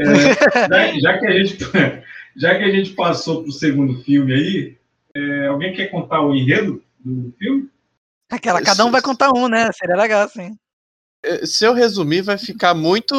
já, 0.00 0.98
já 1.00 1.18
que 1.18 1.26
a 1.26 1.32
gente, 1.32 1.58
já 2.36 2.58
que 2.58 2.64
a 2.64 2.70
gente 2.70 2.90
passou 2.90 3.42
pro 3.42 3.52
segundo 3.52 4.02
filme 4.02 4.32
aí, 4.34 4.76
é, 5.14 5.46
alguém 5.46 5.74
quer 5.74 5.86
contar 5.88 6.22
o 6.22 6.34
enredo 6.34 6.82
do 7.04 7.32
filme? 7.38 7.68
Aquela, 8.30 8.62
cada 8.62 8.84
um 8.86 8.90
vai 8.90 9.02
contar 9.02 9.30
um, 9.30 9.46
né? 9.46 9.70
Seria 9.72 9.96
legal, 9.96 10.22
assim. 10.22 10.56
Eh, 11.22 11.44
Se 11.44 11.66
eu 11.66 11.74
resumir, 11.74 12.22
vai 12.22 12.38
ficar 12.38 12.72
muito, 12.74 13.14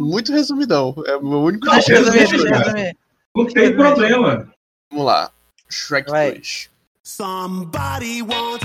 muito 0.00 0.32
resumidão. 0.32 0.94
É 1.04 1.16
o 1.16 1.40
único. 1.42 1.66
Não, 1.66 1.74
resumir, 1.74 2.18
resumir. 2.18 2.96
Não 3.34 3.46
tem 3.46 3.74
problema. 3.74 4.48
Vamos 4.90 5.06
lá. 5.06 5.32
Shrek 5.68 6.08
Vai. 6.08 6.32
2. 6.32 6.70
Somebody 7.02 8.22
once 8.22 8.64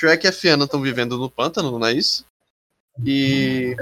Shrek 0.00 0.24
e 0.24 0.28
a 0.28 0.32
Fiona 0.32 0.64
estão 0.64 0.80
vivendo 0.80 1.18
no 1.18 1.30
pântano, 1.30 1.78
não 1.78 1.86
é 1.86 1.92
isso? 1.92 2.24
E 3.04 3.76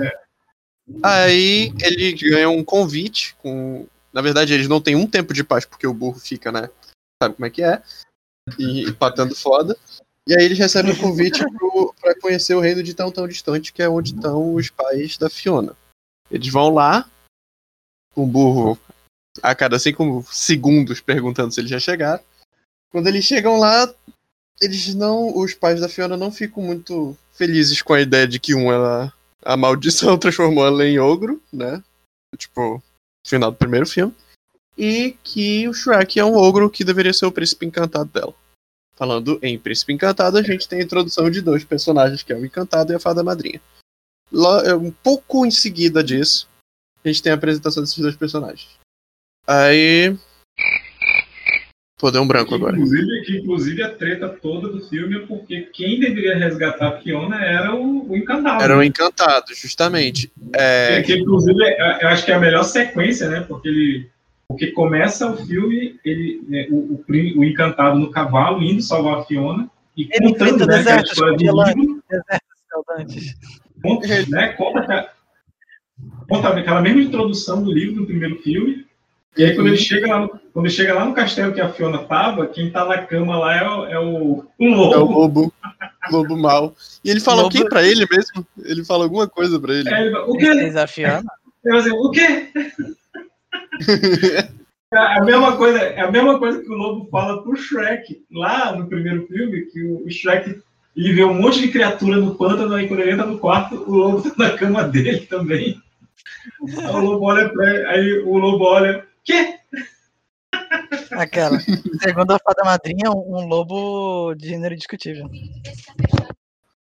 aí 1.03 1.73
ele 1.81 2.13
ganha 2.13 2.51
um 2.51 2.65
convite 2.65 3.37
com. 3.37 3.87
Na 4.13 4.21
verdade, 4.21 4.53
eles 4.53 4.67
não 4.67 4.81
têm 4.81 4.97
um 4.97 5.07
tempo 5.07 5.33
de 5.33 5.45
paz, 5.45 5.65
porque 5.65 5.87
o 5.87 5.95
burro 5.95 6.19
fica, 6.19 6.51
né? 6.51 6.69
Sabe 7.23 7.37
como 7.37 7.47
é 7.47 7.51
que 7.51 7.63
é? 7.63 7.81
E 8.59 8.93
patando 8.93 9.35
foda. 9.37 9.77
E 10.27 10.35
aí 10.35 10.45
eles 10.45 10.59
recebem 10.59 10.93
um 10.93 10.99
convite 10.99 11.45
pro, 11.53 11.95
pra 12.01 12.19
conhecer 12.21 12.55
o 12.55 12.61
reino 12.61 12.83
de 12.83 12.95
tão 12.95 13.13
tão 13.13 13.29
distante, 13.29 13.73
que 13.73 13.83
é 13.83 13.89
onde 13.89 14.15
estão 14.15 14.55
os 14.55 14.71
pais 14.71 15.17
da 15.17 15.31
Fiona. 15.31 15.77
Eles 16.31 16.49
vão 16.49 16.75
lá, 16.75 17.09
com 18.13 18.25
o 18.25 18.27
burro 18.27 18.79
a 19.43 19.55
cada 19.55 19.79
cinco 19.79 20.27
segundos 20.33 21.01
perguntando 21.01 21.53
se 21.53 21.61
eles 21.61 21.71
já 21.71 21.79
chegaram. 21.79 22.23
Quando 22.91 23.07
eles 23.07 23.25
chegam 23.25 23.59
lá, 23.59 23.93
eles 24.61 24.95
não. 24.95 25.37
Os 25.37 25.55
pais 25.55 25.81
da 25.81 25.89
Fiona 25.89 26.17
não 26.17 26.31
ficam 26.31 26.63
muito 26.63 27.17
felizes 27.33 27.83
com 27.83 27.93
a 27.95 28.01
ideia 28.01 28.27
de 28.27 28.39
que 28.39 28.55
um 28.55 28.73
ela. 28.73 29.13
A 29.43 29.57
maldição 29.57 30.17
transformou 30.19 30.67
ela 30.67 30.85
em 30.85 30.99
ogro, 30.99 31.43
né? 31.53 31.83
Tipo, 32.37 32.83
final 33.27 33.51
do 33.51 33.57
primeiro 33.57 33.87
filme. 33.87 34.15
E 34.77 35.17
que 35.23 35.69
o 35.69 35.75
Shrek 35.75 36.21
é 36.21 36.25
um 36.25 36.37
ogro 36.37 36.71
que 36.71 36.85
deveria 36.85 37.13
ser 37.13 37.27
o 37.27 37.33
príncipe 37.33 37.67
encantado 37.67 38.11
dela. 38.11 38.35
Falando 38.95 39.39
em 39.43 39.59
príncipe 39.59 39.93
encantado, 39.93 40.39
a 40.39 40.43
gente 40.43 40.69
tem 40.69 40.81
a 40.81 40.85
introdução 40.85 41.31
de 41.31 41.41
dois 41.41 41.65
personagens, 41.65 42.23
que 42.23 42.33
é 42.33 42.37
o 42.37 42.45
encantado 42.45 42.93
e 42.93 42.97
a 42.97 43.01
fada 43.01 43.23
madrinha. 43.23 43.61
Lá, 44.31 44.63
é, 44.65 44.75
um 44.75 44.91
pouco 44.91 45.47
em 45.47 45.51
seguida 45.51 46.03
disso, 46.03 46.49
a 47.05 47.09
gente 47.09 47.23
tem 47.23 47.33
a 47.33 47.35
apresentação 47.37 47.83
desses 47.83 47.99
dois 47.99 48.17
personagens. 48.17 48.69
Aí. 49.47 50.17
Pô, 51.99 52.13
deu 52.13 52.23
um 52.23 52.29
branco 52.29 52.55
agora. 52.55 52.77
Inclusive, 52.77 53.23
que, 53.25 53.39
inclusive 53.39 53.83
a 53.83 53.91
treta 53.91 54.29
toda 54.29 54.69
do 54.69 54.81
filme 54.89 55.17
é 55.17 55.27
porque 55.27 55.63
quem 55.73 55.99
deveria 55.99 56.37
resgatar 56.37 56.89
a 56.89 57.01
Fiona 57.01 57.45
era 57.45 57.75
o, 57.75 58.09
o 58.09 58.17
encantado. 58.17 58.63
Era 58.63 58.79
o 58.79 58.83
encantado, 58.83 59.53
justamente. 59.53 60.31
É, 60.55 61.03
Que, 61.03 61.19
inclusive, 61.19 61.61
é- 61.61 62.05
eu 62.05 62.09
acho 62.09 62.25
que 62.25 62.31
é 62.31 62.35
a 62.35 62.41
melhor 62.41 62.63
sequência, 62.63 63.29
né? 63.29 63.41
Porque 63.41 63.69
ele. 63.69 64.09
Porque 64.47 64.69
começa 64.69 65.31
o 65.31 65.37
filme, 65.45 65.99
ele, 66.03 66.41
né, 66.49 66.69
o, 66.71 66.77
o, 66.77 67.05
o 67.09 67.45
encantado 67.45 67.99
no 67.99 68.11
cavalo 68.11 68.63
indo 68.63 68.81
salvar 68.81 69.19
a 69.19 69.25
Fiona 69.25 69.69
e 69.95 70.09
Ele 70.11 70.29
contando 70.33 70.55
enfrenta 70.55 70.67
né, 70.67 70.77
desertos 70.79 71.11
história 71.13 71.33
do 71.33 71.39
congelantes. 71.39 71.77
livro, 71.77 72.03
Desertos 72.09 72.49
conta, 73.83 74.07
né, 74.31 74.49
conta, 74.55 75.11
conta 76.29 76.49
aquela 76.49 76.81
mesma 76.81 77.03
introdução 77.03 77.63
do 77.63 77.73
livro 77.73 77.97
do 77.97 78.07
primeiro 78.07 78.37
filme. 78.43 78.87
E 79.37 79.45
aí 79.45 79.55
quando 79.55 79.69
ele 79.69 79.77
chega 79.77 80.07
lá 80.09 80.21
no, 80.21 80.29
quando 80.29 80.67
ele 80.67 80.75
chega 80.75 80.95
lá 80.95 81.05
no 81.05 81.15
castelo 81.15 81.53
que 81.53 81.61
a 81.61 81.69
Fiona 81.69 81.99
tava, 81.99 82.47
quem 82.47 82.71
tá 82.71 82.85
na 82.85 82.99
cama 82.99 83.39
lá 83.39 83.57
é 83.57 83.69
o, 83.69 83.85
é 83.87 83.99
o, 84.01 84.45
o 84.59 84.67
lobo. 84.69 84.95
é 84.95 84.99
o 84.99 85.05
lobo. 85.05 85.53
Lobo 86.11 86.37
mal. 86.37 86.75
E 87.05 87.11
ele 87.11 87.21
fala 87.21 87.41
o 87.41 87.43
Lobo- 87.45 87.55
que 87.55 87.69
pra 87.69 87.83
ele 87.87 88.07
mesmo? 88.11 88.47
Ele 88.65 88.85
fala 88.85 89.05
alguma 89.05 89.29
coisa 89.29 89.61
pra 89.61 89.75
ele. 89.75 89.89
É, 89.89 90.01
ele 90.01 90.11
fala, 90.11 90.25
o 90.27 90.37
quê? 90.37 90.55
Desafiando. 90.55 91.27
Eu 91.65 91.77
assim, 91.77 91.91
o 91.91 92.11
quê? 92.11 92.49
É 94.91 95.19
a 95.19 95.23
mesma 95.23 95.55
coisa, 95.55 95.79
é 95.81 96.01
a 96.01 96.11
mesma 96.11 96.39
coisa 96.39 96.63
que 96.63 96.71
o 96.71 96.75
Lobo 96.75 97.11
fala 97.11 97.43
pro 97.43 97.55
Shrek, 97.55 98.25
lá 98.33 98.75
no 98.75 98.87
primeiro 98.87 99.27
filme, 99.27 99.67
que 99.67 99.83
o 99.83 100.09
Shrek 100.11 100.63
ele 100.97 101.13
vê 101.13 101.25
um 101.25 101.35
monte 101.35 101.61
de 101.61 101.69
criatura 101.69 102.17
no 102.17 102.35
pântano, 102.37 102.73
aí 102.75 102.89
quando 102.89 103.01
ele 103.01 103.11
entra 103.11 103.27
no 103.27 103.39
quarto, 103.39 103.75
o 103.87 103.95
Lobo 103.95 104.23
tá 104.23 104.33
na 104.39 104.57
cama 104.57 104.85
dele 104.85 105.27
também. 105.27 105.79
Aí 106.79 106.87
o 106.87 107.01
Lobo 107.01 107.27
olha 107.27 107.51
pra 107.51 107.69
ele, 107.69 107.85
aí 107.87 108.19
o 108.21 108.39
Lobo 108.39 108.65
olha, 108.65 109.05
quê? 109.29 109.59
Aquela. 111.13 111.59
Segundo 112.03 112.33
a 112.33 112.39
fada 112.39 112.65
madrinha, 112.65 113.11
um 113.11 113.37
um 113.39 113.47
lobo 113.47 114.35
de 114.35 114.49
gênero 114.49 114.75
discutível. 114.77 115.29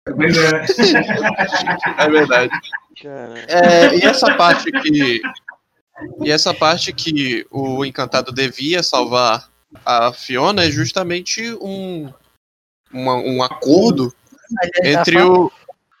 É, 0.07 2.03
É 2.05 2.09
verdade. 2.09 2.51
É, 3.47 3.95
e 3.95 4.03
essa 4.05 4.35
parte 4.35 4.71
que. 4.71 5.21
E 6.23 6.31
essa 6.31 6.53
parte 6.53 6.93
que 6.93 7.45
o 7.51 7.83
encantado 7.83 8.31
devia 8.31 8.81
salvar 8.83 9.49
a 9.85 10.13
Fiona 10.13 10.63
é 10.65 10.71
justamente 10.71 11.53
um. 11.61 12.11
uma- 12.91 13.15
um 13.17 13.43
acordo 13.43 14.13
Aliás, 14.81 14.97
a 14.97 15.01
entre 15.01 15.21
o. 15.21 15.51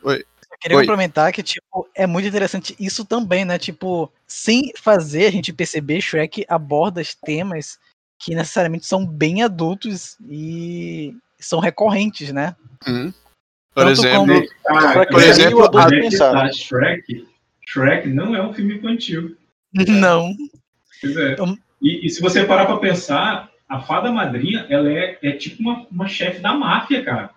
Eu 0.03 0.23
queria 0.59 0.77
Oi. 0.77 0.83
complementar 0.83 1.31
que, 1.31 1.43
tipo, 1.43 1.87
é 1.95 2.05
muito 2.07 2.27
interessante 2.27 2.75
isso 2.79 3.05
também, 3.05 3.45
né? 3.45 3.57
Tipo, 3.57 4.11
sem 4.25 4.71
fazer 4.77 5.25
a 5.25 5.31
gente 5.31 5.53
perceber, 5.53 6.01
Shrek 6.01 6.45
aborda 6.47 7.01
temas 7.23 7.79
que 8.19 8.33
necessariamente 8.35 8.85
são 8.85 9.05
bem 9.05 9.43
adultos 9.43 10.17
e 10.27 11.15
são 11.39 11.59
recorrentes, 11.59 12.31
né? 12.31 12.55
Hum. 12.87 13.13
Por 13.73 13.85
Tanto 13.85 13.91
exemplo, 13.91 14.49
ah, 14.67 14.91
Pra 14.93 15.05
que 15.05 15.11
Por 15.11 15.23
exemplo, 15.23 15.71
pensar, 15.89 16.31
tá? 16.31 16.51
Shrek, 16.51 17.27
Shrek 17.67 18.07
não 18.07 18.35
é 18.35 18.41
um 18.41 18.53
filme 18.53 18.75
infantil. 18.75 19.37
Não. 19.87 20.33
Pois 20.99 21.15
é. 21.15 21.35
Eu- 21.37 21.57
E, 21.79 22.07
e 22.07 22.09
se 22.09 22.19
você 22.21 22.43
parar 22.43 22.65
pra 22.65 22.77
pensar, 22.77 23.51
a 23.69 23.79
fada 23.81 24.11
madrinha, 24.11 24.65
ela 24.67 24.91
é, 24.91 25.19
é 25.21 25.31
tipo 25.33 25.61
uma, 25.61 25.85
uma 25.91 26.07
chefe 26.07 26.39
da 26.39 26.53
máfia, 26.55 27.03
cara. 27.05 27.29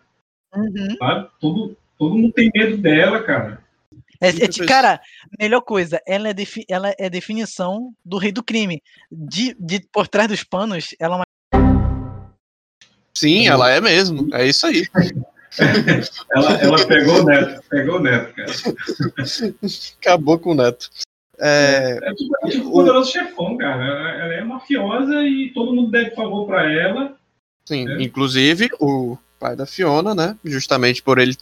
Uhum. 0.55 0.97
Sabe? 0.99 1.29
Todo, 1.39 1.77
todo 2.01 2.17
mundo 2.17 2.33
tem 2.33 2.51
medo 2.55 2.79
dela, 2.79 3.23
cara. 3.23 3.63
É, 4.23 4.29
é, 4.29 4.67
cara, 4.67 5.01
melhor 5.39 5.61
coisa, 5.61 6.01
ela 6.07 6.29
é, 6.29 6.35
defi- 6.35 6.65
ela 6.69 6.95
é 6.99 7.09
definição 7.11 7.93
do 8.05 8.19
rei 8.19 8.33
do 8.33 8.43
crime. 8.43 8.83
De, 9.11 9.55
de 9.59 9.81
por 9.93 10.09
trás 10.09 10.29
dos 10.29 10.43
panos, 10.45 10.95
ela 10.99 11.17
é 11.17 11.19
uma. 11.19 11.91
sim, 13.17 13.47
ela 13.49 13.71
é 13.71 13.81
mesmo. 13.81 14.35
É 14.35 14.47
isso 14.47 14.67
aí. 14.67 14.85
Ela, 16.33 16.53
ela 16.63 16.87
pegou 16.87 17.23
o 17.23 17.25
neto, 17.25 17.61
pegou 17.69 17.97
o 17.97 17.99
neto, 18.01 18.33
cara. 18.37 18.47
Acabou 20.01 20.39
com 20.39 20.53
o 20.53 20.55
neto. 20.55 20.89
É, 21.41 21.99
É 22.01 22.15
tipo, 22.15 22.37
é 22.47 22.51
tipo 22.51 22.69
o 22.69 22.73
poderoso 22.73 23.11
chefão, 23.11 23.57
cara. 23.57 23.85
Ela, 23.85 24.11
ela 24.11 24.35
é 24.35 24.45
mafiosa 24.45 25.25
e 25.25 25.51
todo 25.53 25.75
mundo 25.75 25.91
deve 25.91 26.15
favor 26.15 26.47
pra 26.47 26.71
ela. 26.73 27.17
sim, 27.67 27.85
É. 27.91 28.01
inclusive 28.01 28.71
o 28.79 29.19
pai 29.41 29.57
da 29.57 29.67
Fiona, 29.67 30.15
né? 30.15 30.37
Justamente 30.45 31.03
por 31.03 31.19
ele. 31.19 31.37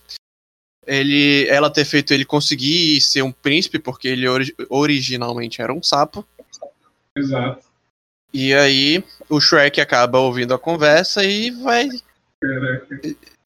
Ele, 0.91 1.47
ela 1.49 1.69
ter 1.71 1.85
feito 1.85 2.15
ele 2.15 2.25
conseguir 2.25 2.99
ser 3.03 3.21
um 3.23 3.31
príncipe, 3.31 3.79
porque 3.79 4.09
ele 4.09 4.27
ori- 4.27 4.55
originalmente 4.71 5.61
era 5.61 5.71
um 5.73 5.83
sapo. 5.83 6.27
Exato. 7.15 7.63
E 8.33 8.55
aí 8.55 9.05
o 9.29 9.39
Shrek 9.39 9.81
acaba 9.83 10.19
ouvindo 10.19 10.55
a 10.55 10.59
conversa 10.59 11.23
e 11.25 11.51
vai. 11.51 11.89
Caraca. 12.43 13.01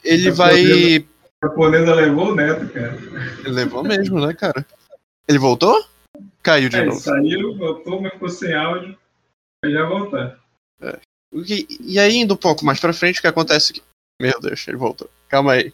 Ele 0.05 0.29
Tá 0.31 0.37
vai. 0.37 0.63
podendo. 0.63 1.07
A 1.43 1.47
japonesa 1.49 1.95
levou 1.95 2.29
o 2.31 2.35
neto, 2.37 2.69
cara. 2.73 2.97
Ele 3.41 3.49
levou 3.51 3.83
mesmo, 3.83 4.25
né, 4.25 4.33
cara? 4.35 4.65
Ele 5.27 5.39
voltou? 5.39 5.85
Caiu 6.45 6.69
de 6.69 6.77
Aí 6.77 6.87
novo. 6.87 7.01
saiu, 7.01 7.57
voltou, 7.57 8.01
mas 8.01 8.13
ficou 8.13 8.29
sem 8.29 8.55
áudio. 8.55 8.97
Vai 9.65 9.73
já 9.73 9.85
voltar. 9.85 10.39
O 11.33 11.43
que- 11.43 11.67
E 11.81 11.99
aí, 11.99 12.17
indo 12.19 12.35
um 12.35 12.37
pouco 12.37 12.65
mais 12.65 12.79
pra 12.79 12.93
frente, 12.93 13.19
o 13.19 13.23
que 13.23 13.27
acontece? 13.27 13.83
Meu 14.21 14.39
Deus, 14.41 14.67
ele 14.69 14.77
voltou. 14.77 15.09
Calma 15.29 15.55
aí. 15.55 15.73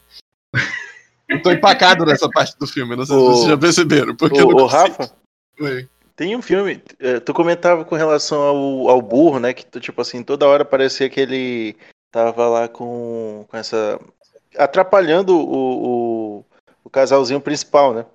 Eu 1.28 1.42
tô 1.42 1.50
empacado 1.52 2.04
nessa 2.06 2.28
parte 2.30 2.56
do 2.58 2.66
filme, 2.66 2.96
não 2.96 3.04
sei 3.04 3.14
se 3.16 3.22
Ô- 3.22 3.26
vocês 3.32 3.48
já 3.48 3.56
perceberam. 3.58 4.16
Porque 4.16 4.40
ô, 4.40 4.48
consigo. 4.48 4.66
Rafa, 4.66 5.10
Oi. 5.60 5.88
tem 6.16 6.34
um 6.34 6.40
filme. 6.42 6.82
eh, 6.98 7.20
Tu 7.20 7.34
comentava 7.34 7.84
com 7.84 7.94
relação 7.94 8.40
ao, 8.40 8.88
ao 8.88 9.02
burro, 9.02 9.38
né? 9.38 9.52
Que 9.52 9.66
tu, 9.66 9.78
tipo 9.78 10.00
assim, 10.00 10.22
toda 10.22 10.46
hora 10.48 10.64
parecia 10.64 11.08
que 11.10 11.20
ele 11.20 11.76
tava 12.10 12.48
lá 12.48 12.68
com, 12.68 13.44
com 13.48 13.56
essa. 13.56 14.00
atrapalhando 14.56 15.36
o, 15.36 16.38
o, 16.38 16.44
o 16.84 16.90
casalzinho 16.90 17.40
principal, 17.40 17.92
né? 17.92 18.06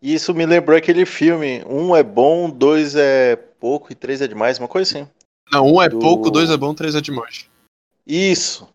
E 0.00 0.12
isso 0.14 0.34
me 0.34 0.44
lembrou 0.44 0.76
aquele 0.76 1.06
filme. 1.06 1.64
Um 1.66 1.96
é 1.96 2.02
bom, 2.02 2.50
dois 2.50 2.94
é 2.96 3.36
pouco 3.36 3.92
e 3.92 3.94
três 3.94 4.20
é 4.20 4.26
demais, 4.28 4.58
uma 4.58 4.68
coisa 4.68 4.90
assim. 4.98 5.08
Não, 5.50 5.66
um 5.66 5.80
é 5.82 5.88
Do- 5.88 5.98
pouco, 5.98 6.30
dois 6.30 6.50
é 6.50 6.56
bom, 6.56 6.74
três 6.74 6.94
é 6.94 7.00
demais. 7.00 7.46
Isso. 8.06 8.68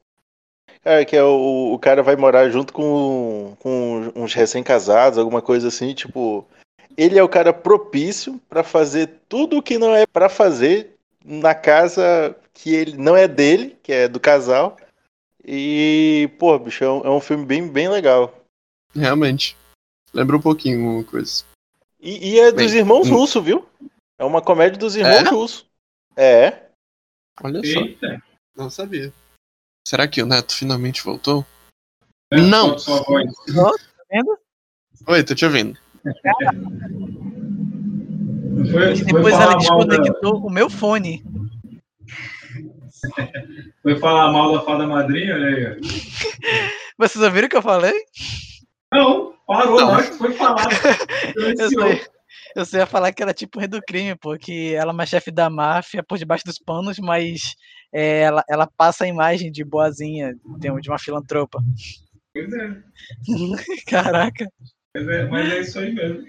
Cara, 0.87 1.03
que 1.03 1.17
é 1.17 1.21
o, 1.21 1.73
o 1.73 1.79
cara 1.79 2.01
vai 2.01 2.15
morar 2.15 2.49
junto 2.49 2.71
com, 2.71 3.57
com 3.59 4.09
uns 4.15 4.33
recém-casados, 4.33 5.19
alguma 5.19 5.41
coisa 5.41 5.67
assim, 5.67 5.93
tipo. 5.93 6.47
Ele 6.95 7.19
é 7.19 7.21
o 7.23 7.27
cara 7.27 7.51
propício 7.51 8.39
pra 8.47 8.63
fazer 8.63 9.19
tudo 9.27 9.57
o 9.57 9.61
que 9.61 9.77
não 9.77 9.93
é 9.93 10.07
pra 10.07 10.29
fazer 10.29 10.95
na 11.25 11.53
casa 11.53 12.33
que 12.53 12.73
ele 12.73 12.95
não 12.95 13.17
é 13.17 13.27
dele, 13.27 13.77
que 13.83 13.91
é 13.91 14.07
do 14.07 14.17
casal. 14.17 14.77
E, 15.43 16.29
pô, 16.39 16.57
bicho, 16.57 16.85
é 16.85 16.89
um, 16.89 17.01
é 17.01 17.09
um 17.09 17.19
filme 17.19 17.45
bem, 17.45 17.67
bem 17.67 17.89
legal. 17.89 18.33
Realmente. 18.95 19.57
Lembra 20.13 20.37
um 20.37 20.41
pouquinho 20.41 20.79
uma 20.79 21.03
coisa. 21.03 21.43
E, 21.99 22.31
e 22.31 22.39
é 22.39 22.49
dos 22.49 22.71
Bem, 22.71 22.79
irmãos 22.79 23.09
hum. 23.09 23.15
russos, 23.15 23.43
viu? 23.43 23.67
É 24.17 24.23
uma 24.23 24.41
comédia 24.41 24.79
dos 24.79 24.95
irmãos 24.95 25.27
É? 25.27 25.29
russos. 25.29 25.65
É. 26.15 26.69
Olha 27.43 27.59
só. 27.59 27.81
Eita. 27.81 28.23
Não 28.55 28.69
sabia. 28.69 29.11
Será 29.87 30.05
que 30.05 30.21
o 30.21 30.25
Neto 30.25 30.53
finalmente 30.53 31.01
voltou? 31.01 31.45
É, 32.33 32.41
Não. 32.41 32.75
Tá 32.75 32.91
vendo? 34.11 34.37
Oi, 35.07 35.23
tô 35.23 35.33
te 35.33 35.45
ouvindo. 35.45 35.79
Foi, 38.69 38.91
E 38.91 39.05
depois 39.05 39.33
ela 39.33 39.55
mal 39.55 39.85
da, 39.85 39.95
desconectou 39.95 40.45
o 40.45 40.49
meu 40.49 40.69
fone. 40.69 41.23
foi 43.81 43.97
falar 43.97 44.29
mal 44.33 44.57
da 44.57 44.65
fada 44.65 44.85
madrinha, 44.85 45.35
olha 45.35 45.47
aí. 45.47 45.79
Vocês 46.99 47.23
ouviram 47.23 47.47
o 47.47 47.49
que 47.49 47.55
eu 47.55 47.61
falei? 47.61 47.93
Não, 48.93 49.35
parou, 49.47 49.79
Não. 49.79 49.95
que 50.03 50.17
foi 50.17 50.33
falar. 50.33 50.67
Eu 51.33 51.69
sei. 51.69 52.05
Eu 52.57 52.65
sei 52.65 52.79
ia 52.79 52.87
falar 52.87 53.13
que 53.13 53.21
era 53.21 53.35
tipo 53.35 53.59
rei 53.59 53.67
do 53.67 53.79
crime, 53.81 54.15
pô, 54.15 54.35
que 54.35 54.73
ela 54.73 54.91
é 54.91 54.93
uma 54.93 55.05
chefe 55.05 55.29
da 55.29 55.47
máfia 55.47 56.01
por 56.03 56.17
debaixo 56.17 56.43
dos 56.43 56.57
panos, 56.57 56.97
mas 56.97 57.53
é, 57.93 58.21
ela, 58.21 58.43
ela 58.49 58.67
passa 58.75 59.03
a 59.03 59.07
imagem 59.07 59.51
de 59.51 59.63
boazinha, 59.63 60.33
de 60.57 60.71
um- 60.71 60.79
de 60.79 60.89
uma 60.89 60.97
filantropa. 60.97 61.59
Pois 62.33 62.51
é, 62.51 62.77
Caraca. 63.85 64.47
mas 64.95 65.07
é, 65.07 65.25
mas 65.29 65.51
é 65.51 65.59
isso 65.61 65.77
aí 65.77 65.93
mesmo. 65.93 66.25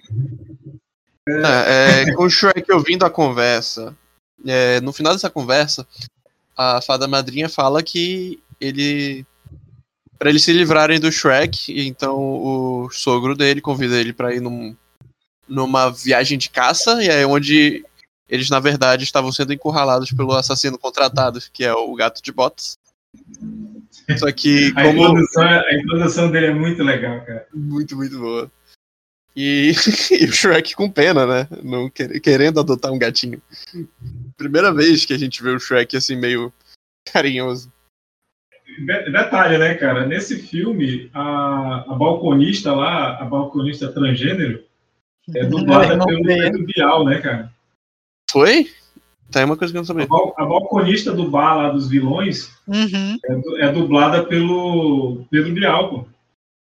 É, 1.30 2.02
é, 2.10 2.12
com 2.14 2.24
o 2.24 2.30
Shrek 2.30 2.70
ouvindo 2.72 3.06
a 3.06 3.10
conversa, 3.10 3.96
é, 4.46 4.82
no 4.82 4.92
final 4.92 5.14
dessa 5.14 5.30
conversa, 5.30 5.86
a 6.54 6.82
fada 6.82 7.08
madrinha 7.08 7.48
fala 7.48 7.82
que 7.82 8.42
ele. 8.60 9.24
Pra 10.18 10.28
eles 10.28 10.42
se 10.42 10.52
livrarem 10.52 11.00
do 11.00 11.10
Shrek, 11.12 11.72
então 11.88 12.18
o 12.18 12.90
sogro 12.90 13.34
dele 13.34 13.62
convida 13.62 13.98
ele 13.98 14.12
pra 14.12 14.34
ir 14.34 14.40
num, 14.40 14.76
numa 15.49 15.90
viagem 15.90 16.36
de 16.38 16.51
caça, 16.51 17.03
e 17.03 17.09
é 17.09 17.26
onde 17.26 17.84
eles, 18.28 18.51
na 18.51 18.61
verdade, 18.61 19.05
estavam 19.05 19.32
sendo 19.32 19.53
encurralados 19.53 20.12
pelo 20.12 20.32
assassino 20.32 20.78
contratado, 20.78 21.40
que 21.53 21.64
é 21.64 21.72
o 21.72 21.94
gato 21.94 22.22
de 22.22 22.30
botas. 22.30 22.76
Só 24.18 24.30
que, 24.32 24.72
A, 24.76 24.82
como. 24.84 25.03
introdução, 25.03 25.42
a 25.44 25.74
introdução 25.74 26.30
dele 26.30 26.46
é 26.46 26.55
muito 26.55 26.82
legal, 26.82 27.24
cara. 27.24 27.46
Muito, 27.55 27.96
muito 27.96 28.18
boa. 28.18 28.51
E, 29.34 29.72
e 30.11 30.24
o 30.24 30.32
Shrek 30.32 30.74
com 30.74 30.90
pena, 30.90 31.26
né? 31.26 31.49
Não 31.62 31.88
quer- 31.88 32.20
querendo 32.20 32.61
adotar 32.61 32.92
um 32.92 32.99
gatinho. 32.99 33.40
Primeira 34.36 34.72
vez 34.74 35.05
que 35.07 35.14
a 35.14 35.18
gente 35.18 35.42
vê 35.42 35.51
o 35.51 35.61
Shrek 35.61 35.96
assim, 35.96 36.16
meio 36.16 36.53
carinhoso. 37.11 37.72
De- 38.66 39.11
Detalhe, 39.11 39.57
né, 39.59 39.74
cara? 39.74 40.07
Nesse 40.07 40.38
filme, 40.38 41.11
a, 41.14 41.84
a 41.88 41.94
balconista 41.94 42.74
lá, 42.74 43.16
a 43.16 43.24
balconista 43.24 43.90
transgênero, 43.92 44.64
é 45.34 45.44
dublada 45.44 45.96
Não 45.96 46.06
pelo. 46.06 46.24
Pedro 46.24 46.64
Bial, 46.64 47.04
né, 47.04 47.20
cara? 47.20 47.52
Foi? 48.30 48.70
Tá 49.30 49.40
aí 49.40 49.44
uma 49.44 49.56
coisa 49.56 49.72
que 49.72 49.78
eu 49.78 49.82
não 49.82 49.84
A, 49.84 49.86
sabia. 49.86 50.34
a 50.38 50.44
balconista 50.46 51.12
do 51.12 51.30
bar 51.30 51.54
lá 51.56 51.68
dos 51.70 51.88
vilões 51.88 52.50
Uhum. 52.66 53.18
é, 53.58 53.66
é 53.66 53.72
dublada 53.72 54.24
pelo 54.24 55.24
Pedro 55.30 55.52
Bial, 55.52 55.88
pô. 55.90 56.04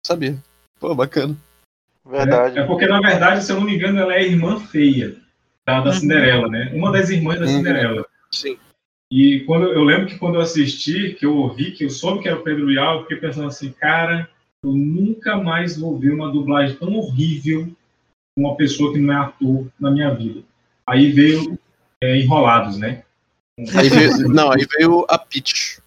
Sabia. 0.07 0.37
Pô, 0.81 0.95
bacana. 0.95 1.37
Verdade. 2.05 2.59
É, 2.59 2.63
é 2.63 2.67
porque, 2.67 2.87
na 2.87 3.01
verdade, 3.01 3.45
se 3.45 3.53
eu 3.53 3.57
não 3.57 3.65
me 3.67 3.75
engano, 3.75 3.99
ela 3.99 4.15
é 4.15 4.19
a 4.19 4.23
irmã 4.23 4.61
feia 4.61 5.17
da, 5.67 5.81
da 5.81 5.91
Uhum. 5.91 5.97
Cinderela, 5.97 6.49
né? 6.49 6.71
Uma 6.75 6.93
das 6.93 7.11
irmãs 7.11 7.39
da 7.41 7.47
Uhum. 7.47 7.53
Cinderela. 7.53 8.07
Sim. 8.31 8.57
E 9.11 9.41
quando 9.41 9.67
eu 9.67 9.85
lembro 9.85 10.07
que 10.07 10.19
quando 10.19 10.37
eu 10.37 10.41
assisti, 10.41 11.15
que 11.15 11.27
eu 11.27 11.37
ouvi, 11.37 11.73
que 11.73 11.85
eu 11.85 11.91
soube 11.91 12.23
que 12.23 12.29
era 12.29 12.39
o 12.39 12.43
Pedro 12.43 12.67
Bial, 12.67 12.97
eu 12.97 13.03
fiquei 13.03 13.17
pensando 13.19 13.49
assim, 13.49 13.71
cara, 13.71 14.29
eu 14.65 14.73
nunca 14.73 15.37
mais 15.37 15.79
vou 15.79 15.99
ver 15.99 16.13
uma 16.13 16.31
dublagem 16.31 16.77
tão 16.77 16.93
horrível 16.95 17.69
uma 18.37 18.55
pessoa 18.55 18.93
que 18.93 18.99
não 18.99 19.15
é 19.15 19.17
ator 19.17 19.67
na 19.81 19.91
minha 19.91 20.15
vida. 20.15 20.43
Aí 20.87 21.11
veio 21.11 21.59
é, 22.01 22.19
Enrolados, 22.19 22.77
né? 22.77 23.03
Aí 23.75 23.89
veio, 23.89 24.29
não, 24.29 24.53
aí 24.53 24.67
veio 24.77 25.07
a 25.09 25.19
Peach. 25.19 25.81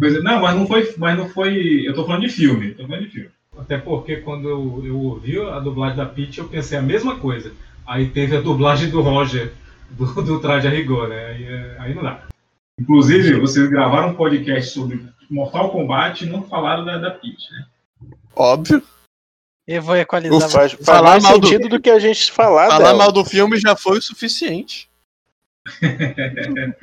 É, 0.00 0.10
não, 0.20 0.40
mas 0.40 0.56
não 0.56 0.66
foi, 0.66 0.94
mas 0.96 1.18
não 1.18 1.28
foi. 1.28 1.82
Eu 1.86 1.94
tô 1.94 2.06
falando 2.06 2.22
de 2.22 2.28
filme, 2.28 2.72
tô 2.74 2.86
falando 2.86 3.04
de 3.04 3.10
filme. 3.10 3.30
Até 3.58 3.76
porque 3.76 4.18
quando 4.18 4.48
eu, 4.48 4.82
eu 4.86 4.96
ouvi 4.96 5.38
a 5.40 5.58
dublagem 5.58 5.96
da 5.96 6.06
Peach, 6.06 6.38
eu 6.38 6.48
pensei 6.48 6.78
a 6.78 6.82
mesma 6.82 7.18
coisa. 7.18 7.52
Aí 7.84 8.08
teve 8.08 8.36
a 8.36 8.40
dublagem 8.40 8.88
do 8.88 9.00
Roger, 9.00 9.52
do, 9.90 10.06
do 10.22 10.40
Traje 10.40 10.68
a 10.68 10.70
Rigor, 10.70 11.08
né? 11.08 11.26
Aí, 11.26 11.44
é, 11.44 11.76
aí 11.80 11.94
não 11.94 12.04
dá. 12.04 12.22
Inclusive, 12.80 13.40
vocês 13.40 13.68
gravaram 13.68 14.10
um 14.10 14.14
podcast 14.14 14.72
sobre 14.72 15.04
Mortal 15.28 15.70
Kombat 15.70 16.24
e 16.24 16.28
não 16.28 16.44
falaram 16.44 16.84
da, 16.84 16.96
da 16.96 17.10
Peach, 17.10 17.50
né? 17.50 17.66
Óbvio. 18.36 18.80
Eu 19.66 19.82
vou 19.82 19.96
equalizar. 19.96 20.36
Ufa, 20.38 20.48
Faz, 20.48 20.72
faz 20.72 20.84
Falar 20.84 21.10
mais 21.12 21.22
mal 21.22 21.38
do- 21.38 21.46
sentido 21.46 21.68
do... 21.68 21.80
que 21.80 21.90
a 21.90 21.98
gente 21.98 22.32
falar 22.32 22.68
Falar 22.68 22.78
dela. 22.86 22.98
mal 22.98 23.12
do 23.12 23.24
filme 23.24 23.58
já 23.58 23.76
foi 23.76 23.98
o 23.98 24.02
suficiente. 24.02 24.88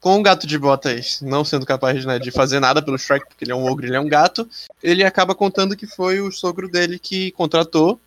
Com 0.00 0.20
o 0.20 0.22
gato 0.22 0.46
de 0.46 0.56
botas 0.56 1.20
não 1.22 1.44
sendo 1.44 1.66
capaz 1.66 2.04
né, 2.04 2.20
de 2.20 2.30
fazer 2.30 2.60
nada 2.60 2.80
pelo 2.80 2.96
Shrek, 2.96 3.26
porque 3.26 3.42
ele 3.44 3.50
é 3.50 3.54
um 3.54 3.64
ogro, 3.66 3.84
ele 3.84 3.96
é 3.96 4.00
um 4.00 4.08
gato, 4.08 4.48
ele 4.80 5.02
acaba 5.02 5.34
contando 5.34 5.76
que 5.76 5.88
foi 5.88 6.20
o 6.20 6.30
sogro 6.30 6.68
dele 6.68 7.00
que 7.00 7.32
contratou. 7.32 8.00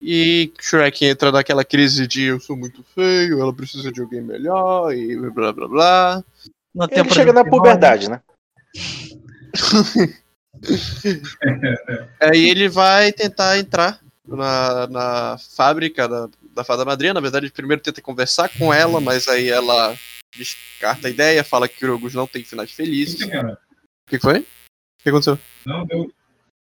E 0.00 0.50
Shrek 0.58 1.04
entra 1.04 1.30
naquela 1.30 1.64
crise 1.66 2.06
de 2.06 2.22
eu 2.22 2.40
sou 2.40 2.56
muito 2.56 2.82
feio, 2.94 3.40
ela 3.42 3.52
precisa 3.52 3.92
de 3.92 4.00
alguém 4.00 4.22
melhor, 4.22 4.92
e 4.94 5.14
blá 5.30 5.52
blá 5.52 5.68
blá. 5.68 6.24
No 6.74 6.88
Ele 6.90 7.10
chega 7.10 7.30
do 7.32 7.36
na 7.36 7.44
puberdade, 7.44 8.08
né? 8.08 8.20
Aí 12.20 12.48
ele 12.48 12.68
vai 12.68 13.12
tentar 13.12 13.58
entrar 13.58 14.00
na, 14.26 14.86
na 14.86 15.38
fábrica 15.38 16.08
da, 16.08 16.28
da 16.54 16.64
fada 16.64 16.84
madrinha. 16.84 17.14
Na 17.14 17.20
verdade, 17.20 17.46
ele 17.46 17.52
primeiro 17.52 17.82
tenta 17.82 18.00
conversar 18.00 18.48
com 18.58 18.72
ela, 18.72 19.00
mas 19.00 19.28
aí 19.28 19.48
ela 19.48 19.96
descarta 20.36 21.08
a 21.08 21.10
ideia, 21.10 21.42
fala 21.44 21.68
que 21.68 21.78
Krogos 21.78 22.14
não 22.14 22.26
tem 22.26 22.44
finais 22.44 22.70
felizes. 22.70 23.20
O 23.26 23.56
que 24.08 24.18
foi? 24.18 24.40
O 24.40 24.46
que 25.02 25.08
aconteceu? 25.08 25.38
Não, 25.66 25.84
deu. 25.84 26.12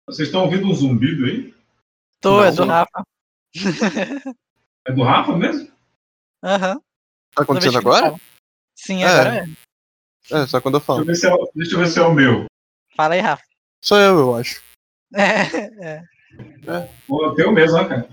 Vocês 0.09 0.29
estão 0.29 0.43
ouvindo 0.45 0.67
um 0.67 0.75
zumbido 0.75 1.25
aí? 1.27 1.55
Tô, 2.21 2.37
Não, 2.39 2.45
é 2.45 2.51
do 2.53 2.65
não. 2.65 2.73
Rafa. 2.73 3.03
É 4.87 4.93
do 4.93 5.03
Rafa 5.03 5.37
mesmo? 5.37 5.71
Aham. 6.43 6.75
Tá 7.35 7.45
Toda 7.47 7.61
vez 7.61 7.75
acontecendo 7.75 7.79
agora? 7.79 8.21
Sim, 8.77 9.03
É. 9.05 9.07
agora 9.09 9.37
é. 9.37 10.43
É, 10.43 10.47
só 10.47 10.61
quando 10.61 10.77
eu 10.77 10.81
Deixa 10.81 10.87
falo. 10.87 11.01
eu 11.01 11.07
ver 11.07 11.17
se 11.17 11.27
é, 11.27 11.33
o- 11.35 11.51
deixa 11.55 11.75
eu 11.75 11.79
ver 11.79 11.87
se 11.89 11.99
é 11.99 12.03
o 12.03 12.13
meu. 12.15 12.47
Fala 12.97 13.15
aí, 13.15 13.21
Rafa. 13.21 13.43
Sou 13.83 13.99
eu, 13.99 14.19
eu 14.19 14.37
acho. 14.37 14.63
É, 15.15 16.03
é. 16.69 16.89
Pô, 17.07 17.27
o 17.29 17.35
teu 17.35 17.53
mesmo, 17.53 17.77
né, 17.77 17.89
cara? 17.89 18.09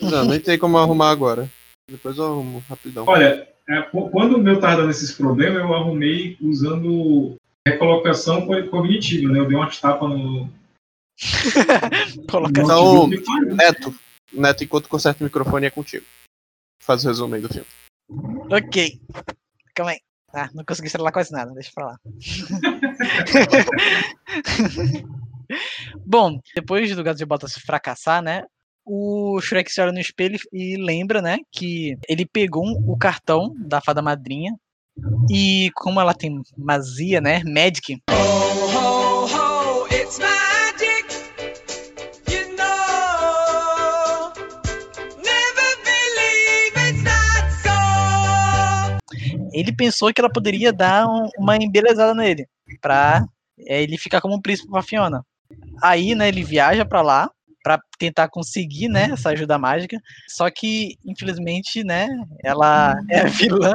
Não, 0.00 0.24
nem 0.24 0.40
tem 0.40 0.58
como 0.58 0.78
arrumar 0.78 1.10
agora. 1.10 1.48
Depois 1.88 2.16
eu 2.16 2.24
arrumo 2.24 2.64
rapidão. 2.68 3.04
Olha, 3.06 3.46
é, 3.68 3.82
qu- 3.82 4.08
quando 4.10 4.36
o 4.36 4.42
meu 4.42 4.58
tava 4.58 4.78
dando 4.78 4.90
esses 4.90 5.12
problemas, 5.12 5.58
eu 5.62 5.74
arrumei 5.74 6.36
usando 6.40 7.36
recolocação 7.68 8.46
co- 8.46 8.66
cognitiva, 8.68 9.30
né? 9.32 9.38
Eu 9.40 9.46
dei 9.46 9.56
umas 9.56 9.78
tapas 9.80 10.08
no. 10.08 10.50
Colocar 12.30 12.62
no 12.62 13.08
Então. 13.12 13.54
Neto, 13.54 13.94
Neto, 14.32 14.64
enquanto 14.64 14.88
conserta 14.88 15.22
o 15.22 15.24
microfone 15.24 15.66
é 15.66 15.70
contigo. 15.70 16.04
Faz 16.82 17.04
o 17.04 17.08
resumo 17.08 17.34
aí 17.34 17.40
do 17.42 17.48
filme. 17.48 17.66
Ok. 18.50 19.00
Calma 19.74 19.92
aí. 19.92 20.00
Ah, 20.34 20.50
não 20.52 20.64
consegui 20.64 20.88
estrelar 20.88 21.12
quase 21.12 21.30
nada, 21.30 21.52
deixa 21.52 21.70
pra 21.72 21.86
lá. 21.86 21.96
Bom, 26.04 26.40
depois 26.54 26.94
do 26.96 27.04
Gato 27.04 27.18
de 27.18 27.24
Botas 27.24 27.54
fracassar, 27.54 28.20
né? 28.20 28.42
O 28.84 29.40
Shrek 29.40 29.70
se 29.70 29.80
olha 29.80 29.92
no 29.92 30.00
espelho 30.00 30.36
e 30.52 30.76
lembra, 30.76 31.22
né, 31.22 31.38
que 31.50 31.96
ele 32.08 32.26
pegou 32.26 32.64
o 32.86 32.98
cartão 32.98 33.54
da 33.58 33.80
fada 33.80 34.02
madrinha 34.02 34.52
e 35.30 35.70
como 35.74 36.00
ela 36.00 36.12
tem 36.12 36.42
mazia, 36.58 37.20
né, 37.20 37.42
magic, 37.44 38.02
ele 49.54 49.74
pensou 49.74 50.12
que 50.12 50.20
ela 50.20 50.32
poderia 50.32 50.72
dar 50.72 51.06
um- 51.06 51.28
uma 51.38 51.56
embelezada 51.56 52.14
nele, 52.14 52.46
pra 52.80 53.24
é, 53.66 53.82
ele 53.82 53.96
ficar 53.96 54.20
como 54.20 54.34
um 54.34 54.40
príncipe 54.40 54.70
pra 54.70 54.82
Fiona. 54.82 55.24
Aí, 55.82 56.14
né, 56.14 56.28
ele 56.28 56.42
viaja 56.42 56.84
pra 56.84 57.02
lá 57.02 57.30
pra 57.62 57.80
tentar 57.98 58.28
conseguir, 58.28 58.88
né, 58.88 59.10
essa 59.12 59.30
ajuda 59.30 59.56
mágica, 59.58 59.98
só 60.28 60.50
que, 60.50 60.96
infelizmente, 61.04 61.82
né, 61.84 62.08
ela 62.44 62.94
é 63.10 63.20
a 63.20 63.24
vilã 63.26 63.74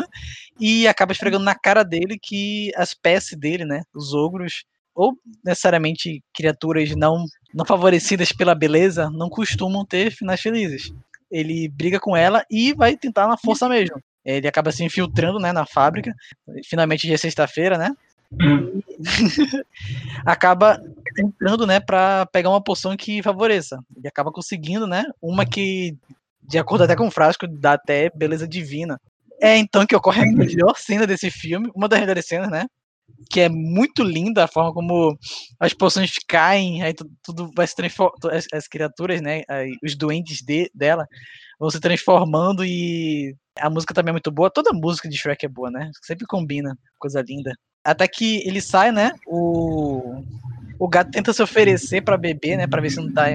e 0.60 0.88
acaba 0.88 1.12
esfregando 1.12 1.44
na 1.46 1.56
cara 1.56 1.84
dele 1.84 2.20
que 2.22 2.72
as 2.76 2.90
espécie 2.90 3.36
dele, 3.36 3.66
né, 3.66 3.82
os 3.96 4.14
ogros, 4.14 4.64
ou 4.94 5.14
necessariamente 5.44 6.22
criaturas 6.36 6.96
não, 6.96 7.26
não 7.54 7.66
favorecidas 7.66 8.32
pela 8.32 8.54
beleza, 8.54 9.10
não 9.10 9.30
costumam 9.30 9.86
ter 9.86 10.12
finais 10.12 10.42
felizes. 10.42 10.92
Ele 11.32 11.70
briga 11.70 12.00
com 12.00 12.16
ela 12.18 12.44
e 12.52 12.74
vai 12.74 12.98
tentar 12.98 13.28
na 13.28 13.38
força 13.38 13.70
mesmo. 13.70 13.96
Ele 14.24 14.48
acaba 14.48 14.72
se 14.72 14.84
infiltrando, 14.84 15.40
né, 15.40 15.52
na 15.52 15.66
fábrica. 15.66 16.14
Finalmente 16.66 17.08
dia 17.08 17.16
é 17.16 17.18
sexta-feira, 17.18 17.78
né? 17.78 17.92
acaba 20.26 20.80
entrando, 21.18 21.66
né, 21.66 21.80
para 21.80 22.26
pegar 22.28 22.50
uma 22.50 22.64
poção 22.64 22.96
que 22.96 23.24
favoreça. 23.24 23.80
Ele 23.96 24.08
acaba 24.08 24.32
conseguindo, 24.32 24.86
né, 24.86 25.06
uma 25.22 25.46
que 25.46 25.98
de 26.50 26.58
acordo 26.58 26.84
até 26.84 26.96
com 26.96 27.08
o 27.08 27.12
frasco 27.12 27.48
dá 27.48 27.74
até 27.74 28.10
beleza 28.10 28.48
divina. 28.48 29.00
É 29.42 29.56
então 29.56 29.86
que 29.86 29.96
ocorre 29.96 30.24
a 30.24 30.26
melhor 30.26 30.76
cena 30.78 31.06
desse 31.06 31.30
filme, 31.30 31.70
uma 31.76 31.88
das 31.88 32.00
melhores 32.00 32.26
cenas, 32.26 32.50
né? 32.50 32.66
Que 33.30 33.42
é 33.42 33.50
muito 33.50 34.04
linda 34.04 34.44
a 34.44 34.48
forma 34.48 34.74
como 34.74 35.18
as 35.60 35.74
poções 35.74 36.12
caem, 36.28 36.84
aí 36.84 36.94
tudo, 36.94 37.12
tudo 37.24 37.52
vai 37.56 37.68
se 37.68 37.76
transformando, 37.76 38.32
as, 38.32 38.46
as, 38.52 38.68
criaturas, 38.68 39.22
né? 39.22 39.44
Aí, 39.48 39.72
os 39.84 39.96
doentes 39.96 40.42
de, 40.42 40.70
dela 40.74 41.08
vão 41.60 41.70
se 41.70 41.80
transformando 41.80 42.64
e 42.64 43.36
a 43.60 43.70
música 43.70 43.94
também 43.94 44.12
é 44.12 44.14
muito 44.14 44.32
boa. 44.32 44.50
Toda 44.50 44.72
música 44.72 45.10
de 45.10 45.18
Shrek 45.18 45.46
é 45.46 45.50
boa, 45.50 45.70
né? 45.70 45.92
Sempre 46.02 46.26
combina, 46.26 46.78
coisa 46.98 47.22
linda. 47.22 47.54
Até 47.84 48.08
que 48.08 48.48
ele 48.48 48.62
sai, 48.62 48.92
né? 48.92 49.12
O, 49.28 50.24
o 50.80 50.88
gato 50.88 51.12
tenta 51.12 51.34
se 51.34 51.44
oferecer 51.44 52.02
para 52.02 52.18
beber, 52.18 52.58
né? 52.58 52.68
Para 52.68 52.82
ver 52.82 52.90
se 52.90 52.98
não, 52.98 53.12
tá, 53.12 53.26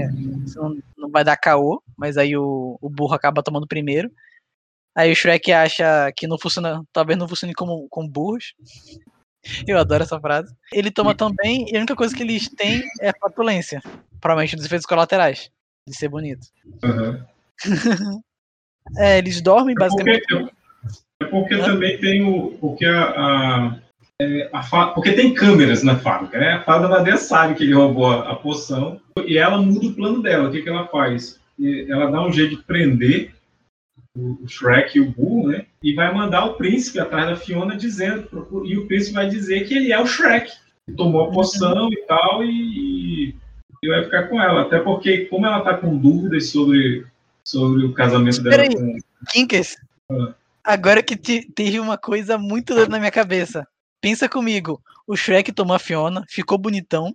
se 0.46 0.56
não, 0.56 0.78
não 0.96 1.10
vai 1.10 1.22
dar 1.22 1.36
caô, 1.36 1.82
mas 1.96 2.16
aí 2.16 2.36
o, 2.36 2.78
o 2.80 2.88
burro 2.88 3.14
acaba 3.14 3.42
tomando 3.42 3.68
primeiro. 3.68 4.10
Aí 4.96 5.12
o 5.12 5.16
Shrek 5.16 5.52
acha 5.52 6.10
que 6.16 6.26
não 6.26 6.38
funciona, 6.38 6.82
talvez 6.92 7.18
não 7.18 7.28
funcione 7.28 7.52
como 7.52 7.86
com 7.90 8.08
burros. 8.08 8.54
Eu 9.66 9.78
adoro 9.78 10.02
essa 10.02 10.18
frase. 10.18 10.54
Ele 10.72 10.90
toma 10.90 11.14
também, 11.14 11.66
e 11.68 11.76
a 11.76 11.78
única 11.78 11.96
coisa 11.96 12.14
que 12.14 12.22
eles 12.22 12.48
têm 12.48 12.82
é 13.00 13.12
fatulência. 13.20 13.82
Provavelmente 14.20 14.56
dos 14.56 14.64
efeitos 14.64 14.86
colaterais. 14.86 15.50
De 15.86 15.94
ser 15.94 16.08
bonito. 16.08 16.46
Uhum. 16.82 17.22
é, 18.98 19.18
eles 19.18 19.40
dormem 19.40 19.74
basicamente. 19.74 20.24
É 20.32 20.36
porque, 20.36 20.55
é 21.20 21.24
porque 21.26 21.59
também 21.59 21.98
tem 21.98 22.24
o. 22.24 22.52
Porque 22.61 22.86
a. 22.86 23.02
a, 23.02 23.78
é, 24.20 24.48
a 24.52 24.86
porque 24.88 25.12
tem 25.12 25.34
câmeras 25.34 25.82
na 25.82 25.98
fábrica, 25.98 26.38
né? 26.38 26.52
A 26.52 26.62
fada 26.62 26.86
Vadeia 26.86 27.16
sabe 27.16 27.55
que 27.55 27.64
ele 27.64 27.74
roubou 27.74 28.07
a, 28.07 28.30
a, 28.30 28.36
poção 28.36 29.00
e 29.26 29.36
ela 29.36 29.61
muda 29.61 29.86
o 29.86 29.94
plano 29.94 30.22
dela. 30.22 30.48
O 30.48 30.52
que, 30.52 30.62
que 30.62 30.68
ela 30.68 30.86
faz? 30.86 31.40
Ela 31.88 32.11
dá 32.11 32.24
um 32.24 32.32
jeito 32.32 32.57
de 32.57 32.62
prender 32.62 33.34
o 34.16 34.46
Shrek 34.46 34.96
e 34.96 35.00
o 35.00 35.11
Burro, 35.11 35.48
né? 35.48 35.66
E 35.82 35.92
vai 35.94 36.12
mandar 36.14 36.44
o 36.44 36.55
príncipe 36.55 37.00
atrás 37.00 37.28
da 37.28 37.36
Fiona 37.36 37.76
dizendo, 37.76 38.28
e 38.64 38.76
o 38.78 38.86
príncipe 38.86 39.14
vai 39.14 39.28
dizer 39.28 39.66
que 39.66 39.74
ele 39.74 39.92
é 39.92 40.00
o 40.00 40.07
Shrek, 40.07 40.50
que 40.86 40.94
tomou 40.94 41.24
a 41.24 41.32
poção 41.32 41.92
e 41.92 41.96
tal, 42.07 42.44
e, 42.44 43.34
e 43.82 43.88
vai 43.88 44.05
ficar 44.05 44.28
com 44.28 44.40
ela. 44.40 44.62
Até 44.62 44.78
porque, 44.78 45.26
como 45.26 45.46
ela 45.46 45.61
tá 45.62 45.76
com 45.76 45.96
dúvidas 45.96 46.50
sobre, 46.50 47.05
sobre 47.45 47.84
o 47.84 47.92
casamento 47.92 48.42
dela 48.42 48.57
Peraí, 48.57 48.74
com. 48.74 48.97
Ah. 50.11 50.34
agora 50.64 51.03
que 51.03 51.16
te, 51.16 51.51
teve 51.55 51.78
uma 51.78 51.99
coisa 51.99 52.38
muito 52.38 52.74
na 52.88 52.99
minha 52.99 53.11
cabeça. 53.11 53.66
Pensa 54.01 54.28
comigo, 54.28 54.82
o 55.07 55.16
Shrek 55.16 55.53
tomou 55.53 55.76
a 55.76 55.78
Fiona, 55.78 56.24
ficou 56.28 56.59
bonitão, 56.59 57.14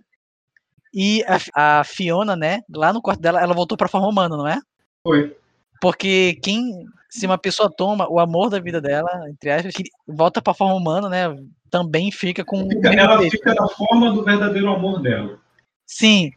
e 0.92 1.24
a, 1.24 1.80
a 1.80 1.84
Fiona, 1.84 2.34
né, 2.34 2.62
lá 2.68 2.92
no 2.92 3.00
quarto 3.00 3.20
dela, 3.20 3.40
ela 3.40 3.54
voltou 3.54 3.78
pra 3.78 3.88
forma 3.88 4.08
humana, 4.08 4.36
não 4.36 4.46
é? 4.46 4.60
Foi. 5.02 5.36
Porque 5.80 6.38
quem. 6.42 6.86
Se 7.08 7.26
uma 7.26 7.38
pessoa 7.38 7.68
toma 7.68 8.08
o 8.08 8.20
amor 8.20 8.50
da 8.50 8.60
vida 8.60 8.80
dela, 8.80 9.28
entre 9.28 9.50
aspas, 9.50 9.74
que 9.74 9.82
volta 10.06 10.40
pra 10.40 10.54
forma 10.54 10.74
humana, 10.74 11.08
né? 11.08 11.36
Também 11.68 12.12
fica 12.12 12.44
com. 12.44 12.68
Fica, 12.68 12.92
ela 12.92 13.18
fica 13.22 13.54
na 13.54 13.66
forma 13.68 14.12
do 14.12 14.22
verdadeiro 14.24 14.68
amor 14.68 15.00
dela. 15.00 15.40
Sim. 15.86 16.30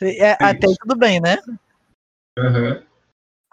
É, 0.00 0.30
é 0.30 0.32
até 0.38 0.66
tudo 0.80 0.96
bem, 0.96 1.20
né? 1.20 1.38
Uhum. 2.38 2.82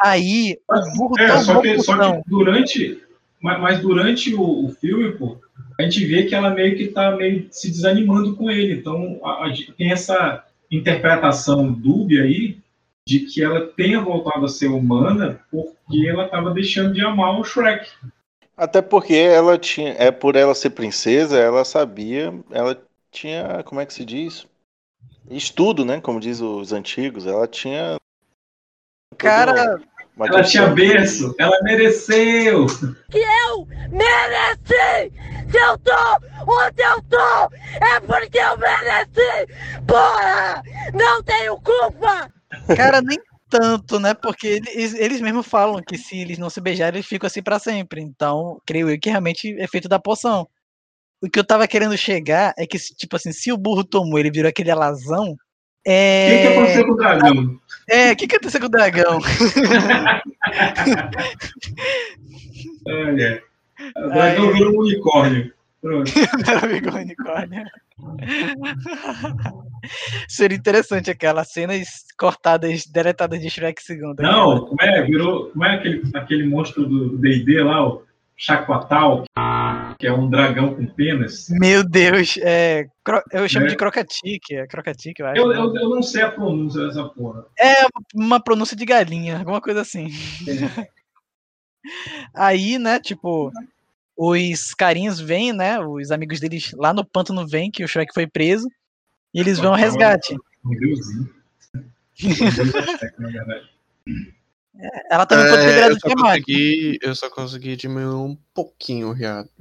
Aí, 0.01 0.57
o 0.69 0.97
burro 0.97 1.19
é, 1.19 1.37
só 1.39 1.61
que, 1.61 1.79
só 1.79 1.97
que 1.97 2.29
durante. 2.29 3.01
Mas, 3.41 3.61
mas 3.61 3.79
durante 3.79 4.33
o, 4.33 4.65
o, 4.65 4.69
filme, 4.69 5.11
pô, 5.13 5.37
a 5.79 5.83
gente 5.83 6.05
vê 6.05 6.23
que 6.25 6.35
ela 6.35 6.49
meio 6.49 6.77
que 6.77 6.87
tá 6.87 7.15
meio 7.15 7.47
se 7.51 7.69
desanimando 7.69 8.35
com 8.35 8.49
ele. 8.49 8.73
Então, 8.73 9.19
a, 9.23 9.47
a, 9.47 9.53
tem 9.77 9.91
essa 9.91 10.43
interpretação 10.71 11.71
dúbia 11.71 12.23
aí 12.23 12.57
de 13.05 13.21
que 13.21 13.43
ela 13.43 13.65
tenha 13.65 13.99
voltado 13.99 14.45
a 14.45 14.49
ser 14.49 14.67
humana 14.67 15.39
porque 15.49 16.07
ela 16.07 16.25
estava 16.25 16.51
deixando 16.51 16.93
de 16.93 17.01
amar 17.01 17.39
o 17.39 17.43
Shrek. 17.43 17.89
Até 18.55 18.81
porque 18.81 19.13
ela 19.13 19.57
tinha, 19.57 19.93
é 19.93 20.11
por 20.11 20.35
ela 20.35 20.53
ser 20.53 20.71
princesa, 20.71 21.39
ela 21.39 21.63
sabia, 21.63 22.33
ela 22.51 22.79
tinha, 23.09 23.63
como 23.63 23.79
é 23.79 23.85
que 23.85 23.93
se 23.93 24.03
diz? 24.05 24.45
Estudo, 25.29 25.85
né? 25.85 26.01
Como 26.01 26.19
diz 26.19 26.41
os 26.41 26.73
antigos, 26.73 27.25
ela 27.25 27.47
tinha. 27.47 27.97
Cara, 29.19 29.79
ela 30.17 30.43
tinha 30.43 30.67
berço, 30.67 31.35
ela 31.37 31.57
mereceu. 31.61 32.65
Que 33.11 33.19
eu 33.19 33.67
mereci! 33.89 35.13
Se 35.49 35.57
eu 35.57 35.77
tô 35.79 35.91
onde 36.47 36.81
eu 36.81 37.01
tô, 37.03 37.55
é 37.85 37.99
porque 37.99 38.37
eu 38.37 38.57
mereci! 38.57 39.53
Porra! 39.85 40.63
Não 40.93 41.21
tenho 41.23 41.59
culpa! 41.61 42.31
Cara, 42.75 43.01
nem 43.01 43.17
tanto, 43.49 43.99
né? 43.99 44.13
Porque 44.13 44.47
eles, 44.47 44.93
eles 44.93 45.21
mesmos 45.21 45.47
falam 45.47 45.81
que 45.81 45.97
se 45.97 46.19
eles 46.19 46.37
não 46.37 46.49
se 46.49 46.61
beijarem, 46.61 46.99
eles 46.99 47.07
ficam 47.07 47.27
assim 47.27 47.41
para 47.41 47.59
sempre. 47.59 48.01
Então, 48.01 48.61
creio 48.65 48.89
eu 48.89 48.99
que 48.99 49.09
realmente 49.09 49.55
é 49.59 49.67
feito 49.67 49.89
da 49.89 49.99
poção. 49.99 50.47
O 51.21 51.29
que 51.29 51.37
eu 51.39 51.43
tava 51.43 51.67
querendo 51.67 51.97
chegar 51.97 52.53
é 52.57 52.65
que, 52.65 52.77
tipo 52.77 53.15
assim, 53.15 53.33
se 53.33 53.51
o 53.51 53.57
burro 53.57 53.83
tomou, 53.83 54.17
ele 54.17 54.31
virou 54.31 54.49
aquele 54.49 54.71
alazão. 54.71 55.35
É... 55.91 56.27
O 56.27 56.29
que, 56.29 56.37
que 56.37 56.47
aconteceu 56.47 56.85
com 56.85 56.91
o 56.91 56.97
dragão? 56.97 57.59
É, 57.89 58.11
o 58.11 58.15
que, 58.15 58.27
que 58.27 58.35
aconteceu 58.35 58.59
com 58.59 58.67
o 58.67 58.69
dragão? 58.69 59.19
é. 62.87 63.41
O 63.97 64.09
dragão 64.09 64.49
Aí... 64.49 64.53
virou 64.53 64.73
um 64.75 64.81
unicórnio. 64.81 65.51
Pronto. 65.81 66.11
virou 66.69 66.93
um 66.93 66.97
unicórnio. 67.01 67.65
Seria 70.27 70.57
interessante 70.57 71.09
aquelas 71.09 71.51
cenas 71.51 72.05
cortadas, 72.19 72.85
deletadas 72.85 73.39
de 73.39 73.49
Shrek 73.49 73.81
segundo. 73.81 74.21
Não, 74.21 74.67
como 74.67 74.79
é? 74.83 75.01
Virou. 75.01 75.49
Como 75.49 75.65
é 75.65 75.73
aquele, 75.73 76.03
aquele 76.13 76.47
monstro 76.47 76.85
do 76.85 77.17
DD 77.17 77.63
lá, 77.63 77.87
o 77.87 78.03
Chacoatal, 78.37 79.23
que 79.99 80.07
é 80.07 80.13
um 80.13 80.29
dragão 80.29 80.73
com 80.73 80.87
penas? 80.87 81.49
Meu 81.49 81.83
Deus, 81.83 82.37
é, 82.41 82.87
eu 83.33 83.49
chamo 83.49 83.65
é. 83.65 83.69
de 83.69 83.75
Crocatique, 83.75 84.55
é 84.55 84.65
Crocatique, 84.65 85.21
eu 85.21 85.27
acho. 85.27 85.41
Eu, 85.41 85.49
né? 85.49 85.57
eu, 85.57 85.75
eu, 85.75 85.89
não 85.89 86.01
sei 86.01 86.21
a 86.21 86.31
pronúncia 86.31 86.87
dessa 86.87 87.03
porra. 87.03 87.45
É 87.59 87.85
uma 88.15 88.39
pronúncia 88.39 88.77
de 88.77 88.85
galinha, 88.85 89.39
alguma 89.39 89.59
coisa 89.59 89.81
assim. 89.81 90.07
É. 90.47 90.87
Aí, 92.33 92.79
né, 92.79 92.97
tipo, 92.97 93.51
os 94.15 94.73
carinhos 94.73 95.19
vêm, 95.19 95.51
né? 95.51 95.81
Os 95.81 96.11
amigos 96.11 96.39
deles 96.39 96.71
lá 96.77 96.93
no 96.93 97.03
pântano 97.03 97.45
vêm 97.45 97.69
que 97.69 97.83
o 97.83 97.87
Shrek 97.87 98.13
foi 98.13 98.25
preso. 98.25 98.69
E 99.33 99.41
eles 99.41 99.59
vão 99.59 99.71
ao 99.71 99.77
resgate. 99.77 100.33
É, 104.77 105.15
ela 105.15 105.25
também 105.25 105.49
pode 105.49 105.61
ter 105.61 105.73
virado 105.73 105.93
eu, 105.93 105.99
só 105.99 106.15
consegui, 106.15 106.99
eu 107.01 107.15
só 107.15 107.29
consegui 107.29 107.75
diminuir 107.75 108.15
um 108.15 108.37
pouquinho 108.53 109.11
o 109.11 109.15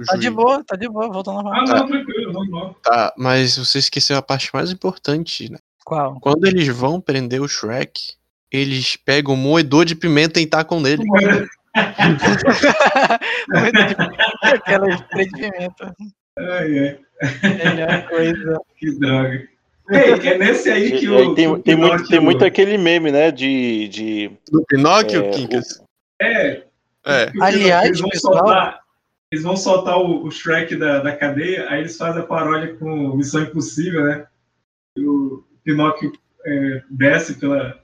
Tá 0.04 0.16
de 0.16 0.30
boa, 0.30 0.62
tá 0.64 0.76
de 0.76 0.88
boa, 0.88 1.11
voltando 1.11 1.42
normal. 1.42 1.54
Ah, 1.54 1.64
não, 1.64 1.66
tá. 1.66 1.86
tranquilo, 1.86 2.32
vamos 2.32 2.50
lá. 2.50 2.74
Tá, 2.82 3.14
mas 3.16 3.56
você 3.56 3.78
esqueceu 3.78 4.16
a 4.16 4.22
parte 4.22 4.50
mais 4.52 4.70
importante, 4.70 5.50
né? 5.50 5.59
Qual? 5.84 6.20
Quando 6.20 6.46
eles 6.46 6.68
vão 6.68 7.00
prender 7.00 7.40
o 7.40 7.48
Shrek, 7.48 8.14
eles 8.50 8.96
pegam 8.96 9.34
um 9.34 9.38
moedor 9.38 9.84
de 9.84 9.94
pimenta 9.94 10.40
e 10.40 10.46
tacam 10.46 10.80
nele. 10.80 11.04
Aquela 14.42 14.90
spray 14.94 15.26
de 15.26 15.32
pimenta. 15.32 15.94
Ai, 16.38 16.78
ai. 16.78 16.98
Melhor 17.42 18.09
coisa. 18.09 18.61
Que 18.76 18.98
droga. 18.98 19.48
Ei, 19.91 20.28
é 20.28 20.39
nesse 20.39 20.70
aí 20.70 20.99
que 20.99 21.09
o. 21.09 21.34
Tem, 21.34 21.62
tem, 21.62 21.76
muito, 21.76 22.09
tem 22.09 22.20
muito 22.20 22.45
aquele 22.45 22.76
meme, 22.76 23.11
né? 23.11 23.30
De. 23.30 23.89
de 23.89 24.30
Do 24.51 24.64
Pinóquio, 24.66 25.24
é, 25.24 25.30
Kinkas? 25.30 25.82
É. 26.20 26.62
é. 27.07 27.32
Aliás, 27.41 27.86
eles 27.86 28.01
vão 28.01 28.11
pessoal... 28.11 28.39
soltar, 28.39 28.80
eles 29.32 29.45
vão 29.45 29.57
soltar 29.57 29.99
o, 29.99 30.26
o 30.26 30.30
Shrek 30.30 30.76
da, 30.76 31.01
da 31.01 31.16
cadeia, 31.16 31.68
aí 31.70 31.80
eles 31.80 31.97
fazem 31.97 32.22
a 32.22 32.26
paródia 32.26 32.74
com 32.76 33.16
Missão 33.16 33.43
Impossível, 33.43 34.05
né? 34.05 34.26
E 34.97 35.07
o 35.07 35.45
Pinóquio 35.64 36.12
é, 36.45 36.82
desce 36.91 37.34
pela, 37.34 37.82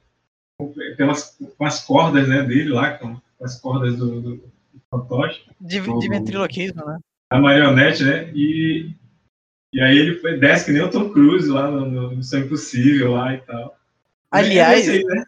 pelas, 0.96 1.38
com 1.56 1.64
as 1.64 1.84
cordas 1.84 2.28
né, 2.28 2.42
dele 2.42 2.70
lá, 2.70 2.92
com 2.92 3.16
as 3.40 3.60
cordas 3.60 3.96
do, 3.96 4.20
do, 4.20 4.36
do 4.36 4.52
fantoche. 4.90 5.42
De, 5.60 5.80
de 5.80 6.08
ventriloquismo, 6.08 6.84
né? 6.84 6.98
A 7.30 7.40
marionete, 7.40 8.04
né? 8.04 8.30
E, 8.34 8.90
e 9.74 9.80
aí 9.80 9.98
ele 9.98 10.20
foi, 10.20 10.38
desce 10.38 10.66
que 10.66 10.70
nem 10.70 10.82
o 10.82 10.90
Tom 10.90 11.10
Cruise 11.10 11.48
lá 11.48 11.68
no, 11.68 11.84
no 11.84 12.16
Missão 12.16 12.38
Impossível 12.38 13.14
lá 13.14 13.34
e 13.34 13.38
tal. 13.38 13.76
Aliás, 14.30 14.86
é 14.88 14.92
aí, 14.92 15.04
né? 15.04 15.24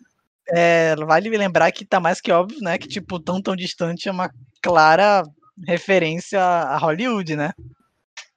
é, 0.50 0.94
vale 0.94 1.36
lembrar 1.36 1.72
que 1.72 1.84
tá 1.84 1.98
mais 1.98 2.20
que 2.20 2.30
óbvio, 2.30 2.60
né? 2.60 2.78
Que, 2.78 2.86
tipo, 2.86 3.18
tão 3.18 3.42
tão 3.42 3.56
distante 3.56 4.08
é 4.08 4.12
uma 4.12 4.30
clara 4.62 5.24
referência 5.66 6.40
a 6.40 6.78
Hollywood, 6.78 7.34
né? 7.34 7.50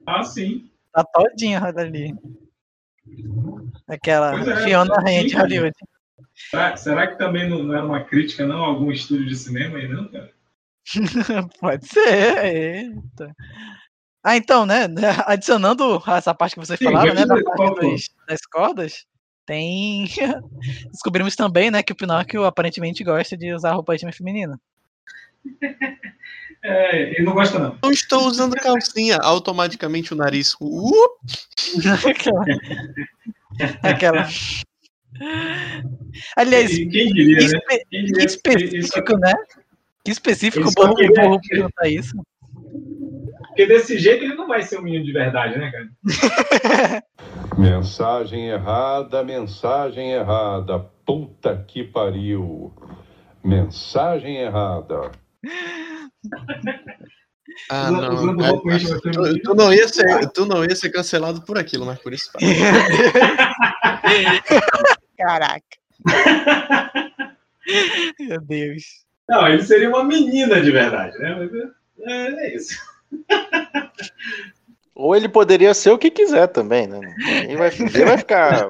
Ah, 0.03 0.23
sim. 0.23 0.71
Tá 0.91 1.03
todinha 1.03 1.63
ali. 1.63 2.15
Aquela 3.87 4.33
é, 4.39 4.63
Fiona 4.63 5.03
de 5.03 5.35
Hollywood. 5.35 5.75
Será, 6.33 6.75
será 6.75 7.05
que 7.05 7.19
também 7.19 7.47
não, 7.47 7.61
não, 7.61 7.75
era 7.75 7.85
uma 7.85 8.03
crítica, 8.03 8.47
não, 8.47 8.63
algum 8.63 8.91
estúdio 8.91 9.27
de 9.27 9.35
cinema 9.35 9.77
aí, 9.77 9.87
não, 9.87 10.07
cara? 10.07 10.31
Pode 11.61 11.85
ser. 11.85 12.45
Eita. 12.45 13.35
Ah, 14.23 14.35
então, 14.37 14.65
né? 14.65 14.87
Adicionando 15.25 16.01
essa 16.07 16.33
parte 16.33 16.53
que 16.55 16.59
vocês 16.59 16.77
Sim, 16.79 16.85
falaram, 16.85 17.13
né? 17.13 17.25
Da 17.25 17.35
parte 17.41 17.79
dos- 17.81 18.09
das 18.27 18.41
cordas, 18.45 19.05
tem. 19.45 20.07
Descobrimos 20.91 21.35
também, 21.35 21.71
né, 21.71 21.81
que 21.83 21.93
o 21.93 21.95
Pinóquio 21.95 22.43
aparentemente 22.45 23.03
gosta 23.03 23.37
de 23.37 23.53
usar 23.53 23.73
roupa 23.73 23.95
íntima 23.95 24.11
feminina. 24.11 24.59
É, 26.61 27.11
ele 27.13 27.23
não 27.23 27.33
gosta, 27.33 27.57
não. 27.57 27.77
Não 27.81 27.89
estou 27.89 28.27
usando 28.27 28.53
calcinha. 28.57 29.15
Automaticamente 29.21 30.11
o 30.13 30.17
nariz. 30.17 30.55
Uh, 30.59 30.91
Aquela. 32.05 32.45
Aquela. 33.81 34.27
Aliás, 36.35 36.69
quem 36.75 36.89
diria, 37.13 37.37
que, 37.37 37.43
né? 37.43 37.45
espe- 37.45 37.85
Quem 37.89 38.05
que 38.05 38.05
diria 38.07 38.13
que 38.15 38.25
específico, 38.25 39.17
né? 39.17 39.33
Que 40.03 40.11
específico 40.11 40.69
Borro 40.73 40.95
queria- 40.95 41.39
perguntar 41.49 41.87
isso. 41.87 42.13
Porque 43.59 43.73
desse 43.73 43.99
jeito 43.99 44.23
ele 44.23 44.35
não 44.35 44.47
vai 44.47 44.61
ser 44.61 44.79
um 44.79 44.83
menino 44.83 45.03
de 45.03 45.11
verdade, 45.11 45.59
né, 45.59 45.69
cara? 45.69 45.89
Mensagem 47.59 48.47
errada, 48.47 49.21
mensagem 49.21 50.13
errada. 50.13 50.79
Puta 51.05 51.61
que 51.67 51.83
pariu. 51.83 52.73
Mensagem 53.43 54.37
errada. 54.37 55.11
Ah, 57.69 57.91
não. 57.91 58.13
usando 58.13 58.41
É, 58.71 58.79
tu, 59.11 59.41
tu 59.41 59.53
não 59.53 59.73
ia 59.73 59.89
ser, 59.89 60.29
tu 60.29 60.45
não 60.45 60.63
ia 60.63 60.73
ser 60.73 60.89
cancelado 60.89 61.41
por 61.41 61.57
aquilo, 61.57 61.85
mas 61.85 61.99
por 61.99 62.13
isso. 62.13 62.31
fala. 62.31 62.45
Caraca. 65.19 65.77
Meu 68.21 68.39
Deus. 68.39 68.83
Não, 69.27 69.49
ele 69.49 69.63
seria 69.63 69.89
uma 69.89 70.05
menina 70.05 70.61
de 70.61 70.71
verdade, 70.71 71.19
né? 71.19 71.35
Mas 71.35 71.51
é, 72.07 72.45
é 72.45 72.55
isso. 72.55 72.79
Ou 74.95 75.15
ele 75.15 75.29
poderia 75.29 75.73
ser 75.73 75.91
o 75.91 75.97
que 75.97 76.11
quiser 76.11 76.47
também, 76.47 76.85
né? 76.85 76.99
Ninguém 77.17 77.55
vai, 77.55 77.69
ninguém 77.69 78.05
vai 78.05 78.17
ficar. 78.17 78.69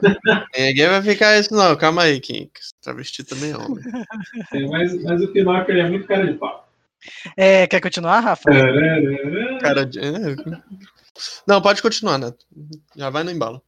Ninguém 0.55 0.87
vai 0.87 1.01
ficar 1.01 1.39
isso, 1.39 1.51
não. 1.55 1.75
Calma 1.75 2.03
aí, 2.03 2.19
Kim. 2.19 2.47
Travesti 2.83 3.23
também 3.23 3.49
é 3.51 3.57
homem. 3.57 3.83
É, 4.53 4.67
mas, 4.67 5.03
mas 5.03 5.21
o 5.23 5.27
Pinóquio 5.29 5.71
ele 5.73 5.81
é 5.81 5.89
muito 5.89 6.07
cara 6.07 6.31
de 6.31 6.37
pau. 6.37 6.69
É, 7.35 7.65
quer 7.65 7.81
continuar, 7.81 8.19
Rafa? 8.19 8.43
Cara 9.59 9.85
de. 9.85 9.99
é. 9.99 10.35
Não, 11.47 11.61
pode 11.61 11.81
continuar, 11.81 12.19
né? 12.19 12.31
Já 12.95 13.09
vai 13.09 13.23
no 13.23 13.31
embalo. 13.31 13.61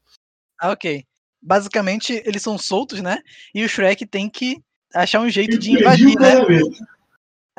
Ah, 0.59 0.71
ok. 0.71 1.03
Basicamente, 1.41 2.21
eles 2.25 2.43
são 2.43 2.57
soltos, 2.59 3.01
né? 3.01 3.17
E 3.55 3.65
o 3.65 3.69
Shrek 3.69 4.05
tem 4.05 4.29
que 4.29 4.61
achar 4.93 5.19
um 5.21 5.29
jeito 5.29 5.57
de 5.57 5.71
invadir, 5.71 6.15
né? 6.19 6.35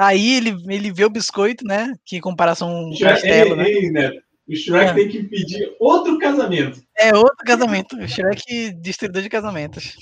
Aí 0.02 0.34
ele, 0.34 0.56
ele 0.68 0.92
vê 0.92 1.04
o 1.04 1.10
biscoito, 1.10 1.64
né? 1.64 1.92
Que 2.04 2.16
em 2.16 2.20
comparação 2.20 2.68
um 2.68 2.90
O 2.90 2.96
Shrek, 2.96 3.22
castelo, 3.22 3.54
né? 3.54 3.68
ei, 3.68 3.88
Neto, 3.88 4.20
o 4.48 4.56
Shrek 4.56 4.90
É. 4.90 4.94
tem 4.94 5.08
que 5.08 5.22
pedir 5.22 5.72
outro 5.78 6.18
casamento. 6.18 6.82
É 6.98 7.14
outro 7.14 7.44
casamento. 7.46 7.96
O 7.96 8.08
Shrek 8.08 8.72
destruidor 8.80 9.22
de 9.22 9.28
casamentos. 9.28 9.94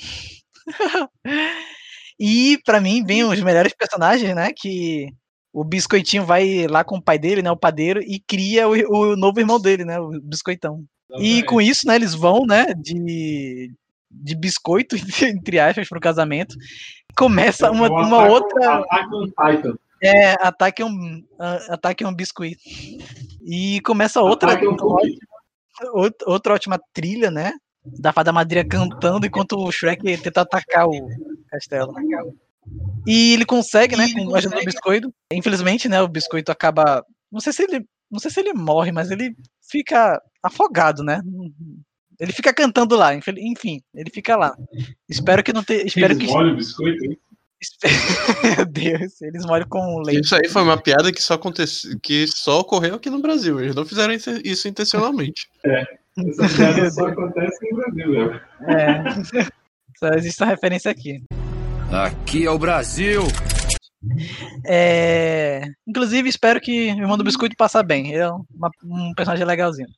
e 2.18 2.58
pra 2.64 2.80
mim 2.80 3.04
vem 3.04 3.24
os 3.24 3.40
melhores 3.42 3.74
personagens, 3.74 4.34
né? 4.34 4.50
Que 4.56 5.08
o 5.52 5.62
biscoitinho 5.62 6.24
vai 6.24 6.66
lá 6.66 6.82
com 6.82 6.96
o 6.96 7.02
pai 7.02 7.18
dele, 7.18 7.42
né? 7.42 7.50
O 7.50 7.56
padeiro, 7.56 8.00
e 8.00 8.18
cria 8.26 8.66
o, 8.66 8.72
o 8.72 9.16
novo 9.16 9.38
irmão 9.38 9.60
dele, 9.60 9.84
né? 9.84 10.00
O 10.00 10.10
biscoitão. 10.22 10.82
E 11.18 11.42
com 11.42 11.60
isso, 11.60 11.86
né? 11.86 11.96
Eles 11.96 12.14
vão, 12.14 12.46
né? 12.46 12.72
De, 12.74 13.70
de 14.10 14.34
biscoito, 14.34 14.96
entre 15.22 15.58
aspas, 15.58 15.90
pro 15.90 16.00
casamento. 16.00 16.54
Começa 17.14 17.70
uma, 17.70 17.86
É 17.86 17.90
um 17.90 18.06
uma 18.06 18.28
outra. 18.28 18.82
On 19.12 19.26
Titan. 19.26 19.74
É, 20.02 20.32
ataque 20.46 20.82
um, 20.82 21.22
a- 21.38 21.74
ataque 21.74 22.04
um 22.04 22.14
biscoito. 22.14 22.60
E 23.44 23.80
começa 23.82 24.20
outra, 24.20 24.52
Ataque 24.52 24.66
on 24.66 24.76
Cookie. 24.76 25.18
outra, 25.92 26.30
outra 26.30 26.54
ótima 26.54 26.80
trilha, 26.92 27.30
né? 27.30 27.52
Da 27.84 28.12
Fada 28.12 28.32
Madrinha 28.32 28.64
cantando 28.66 29.26
enquanto 29.26 29.58
o 29.58 29.72
Shrek 29.72 30.18
tenta 30.18 30.42
atacar 30.42 30.86
o 30.86 31.08
castelo. 31.48 31.94
E 33.06 33.32
ele 33.32 33.44
consegue, 33.44 33.96
né? 33.96 34.06
Com 34.12 34.34
a 34.34 34.38
ajuda 34.38 34.56
do 34.56 34.64
biscoito. 34.64 35.12
Infelizmente, 35.32 35.88
né? 35.88 36.00
O 36.02 36.08
biscoito 36.08 36.52
acaba. 36.52 37.04
Não 37.32 37.40
sei 37.40 37.52
se 37.52 37.62
ele. 37.62 37.84
Não 38.10 38.18
sei 38.18 38.30
se 38.30 38.40
ele 38.40 38.52
morre, 38.52 38.90
mas 38.92 39.10
ele 39.10 39.34
fica 39.62 40.20
afogado, 40.42 41.02
né? 41.02 41.22
Ele 42.18 42.32
fica 42.32 42.52
cantando 42.52 42.96
lá, 42.96 43.14
enfim, 43.14 43.80
ele 43.94 44.10
fica 44.12 44.36
lá. 44.36 44.54
Espero 45.08 45.42
que 45.42 45.52
não 45.52 45.62
tenha. 45.64 45.84
Espero 45.86 46.12
Eles 46.12 46.28
que. 46.28 46.36
o 46.36 46.56
biscoito, 46.56 47.04
hein? 47.04 47.18
Meu 48.56 48.66
Deus, 48.66 49.20
eles 49.20 49.44
molham 49.44 49.66
com 49.68 50.00
leite. 50.00 50.24
Isso 50.24 50.34
aí 50.34 50.48
foi 50.48 50.62
uma 50.62 50.80
piada 50.80 51.12
que 51.12 51.22
só, 51.22 51.34
aconteceu, 51.34 51.98
que 52.00 52.26
só 52.26 52.60
ocorreu 52.60 52.94
aqui 52.94 53.10
no 53.10 53.20
Brasil. 53.20 53.60
Eles 53.60 53.74
não 53.74 53.84
fizeram 53.84 54.12
isso, 54.14 54.68
intencionalmente. 54.68 55.48
É. 55.64 55.84
Essa 56.28 56.48
piada 56.56 56.90
só 56.90 57.06
acontece 57.06 57.56
no 57.70 57.76
Brasil, 57.76 58.12
né? 58.12 58.40
É. 58.66 59.50
Só 59.98 60.08
existe 60.08 60.42
essa 60.42 60.46
referência 60.46 60.90
aqui. 60.90 61.22
Aqui 61.92 62.46
é 62.46 62.50
o 62.50 62.58
Brasil. 62.58 63.22
É... 64.64 65.62
Inclusive, 65.86 66.28
espero 66.28 66.60
que 66.60 66.92
o 66.92 66.98
irmão 67.00 67.16
do 67.16 67.24
biscoito 67.24 67.54
passa 67.56 67.82
bem. 67.82 68.08
Ele 68.12 68.22
é 68.22 68.30
uma- 68.30 68.70
um 68.84 69.12
personagem 69.14 69.46
legalzinho. 69.46 69.88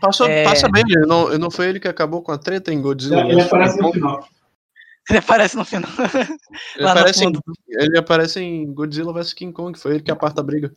Passou, 0.00 0.26
É. 0.28 0.44
Passa 0.44 0.68
bem, 0.68 0.82
ele 0.88 1.06
não, 1.06 1.36
não 1.38 1.50
foi 1.50 1.68
ele 1.68 1.80
que 1.80 1.88
acabou 1.88 2.22
com 2.22 2.32
a 2.32 2.38
treta 2.38 2.72
em 2.72 2.80
Godzilla. 2.80 3.20
Ele 3.22 3.34
vs. 3.34 3.46
aparece 3.46 3.80
no 3.80 3.92
final. 3.92 4.28
Ele 5.10 5.18
aparece 5.18 5.56
no 5.56 5.64
final. 5.64 5.90
Ele 6.76 6.88
aparece, 6.88 7.24
em, 7.24 7.32
ele 7.68 7.98
aparece 7.98 8.40
em 8.40 8.72
Godzilla 8.72 9.12
vs 9.12 9.32
King 9.32 9.52
Kong, 9.52 9.78
foi 9.78 9.94
ele 9.94 10.02
que 10.02 10.10
aparta 10.10 10.40
a 10.40 10.44
briga. 10.44 10.72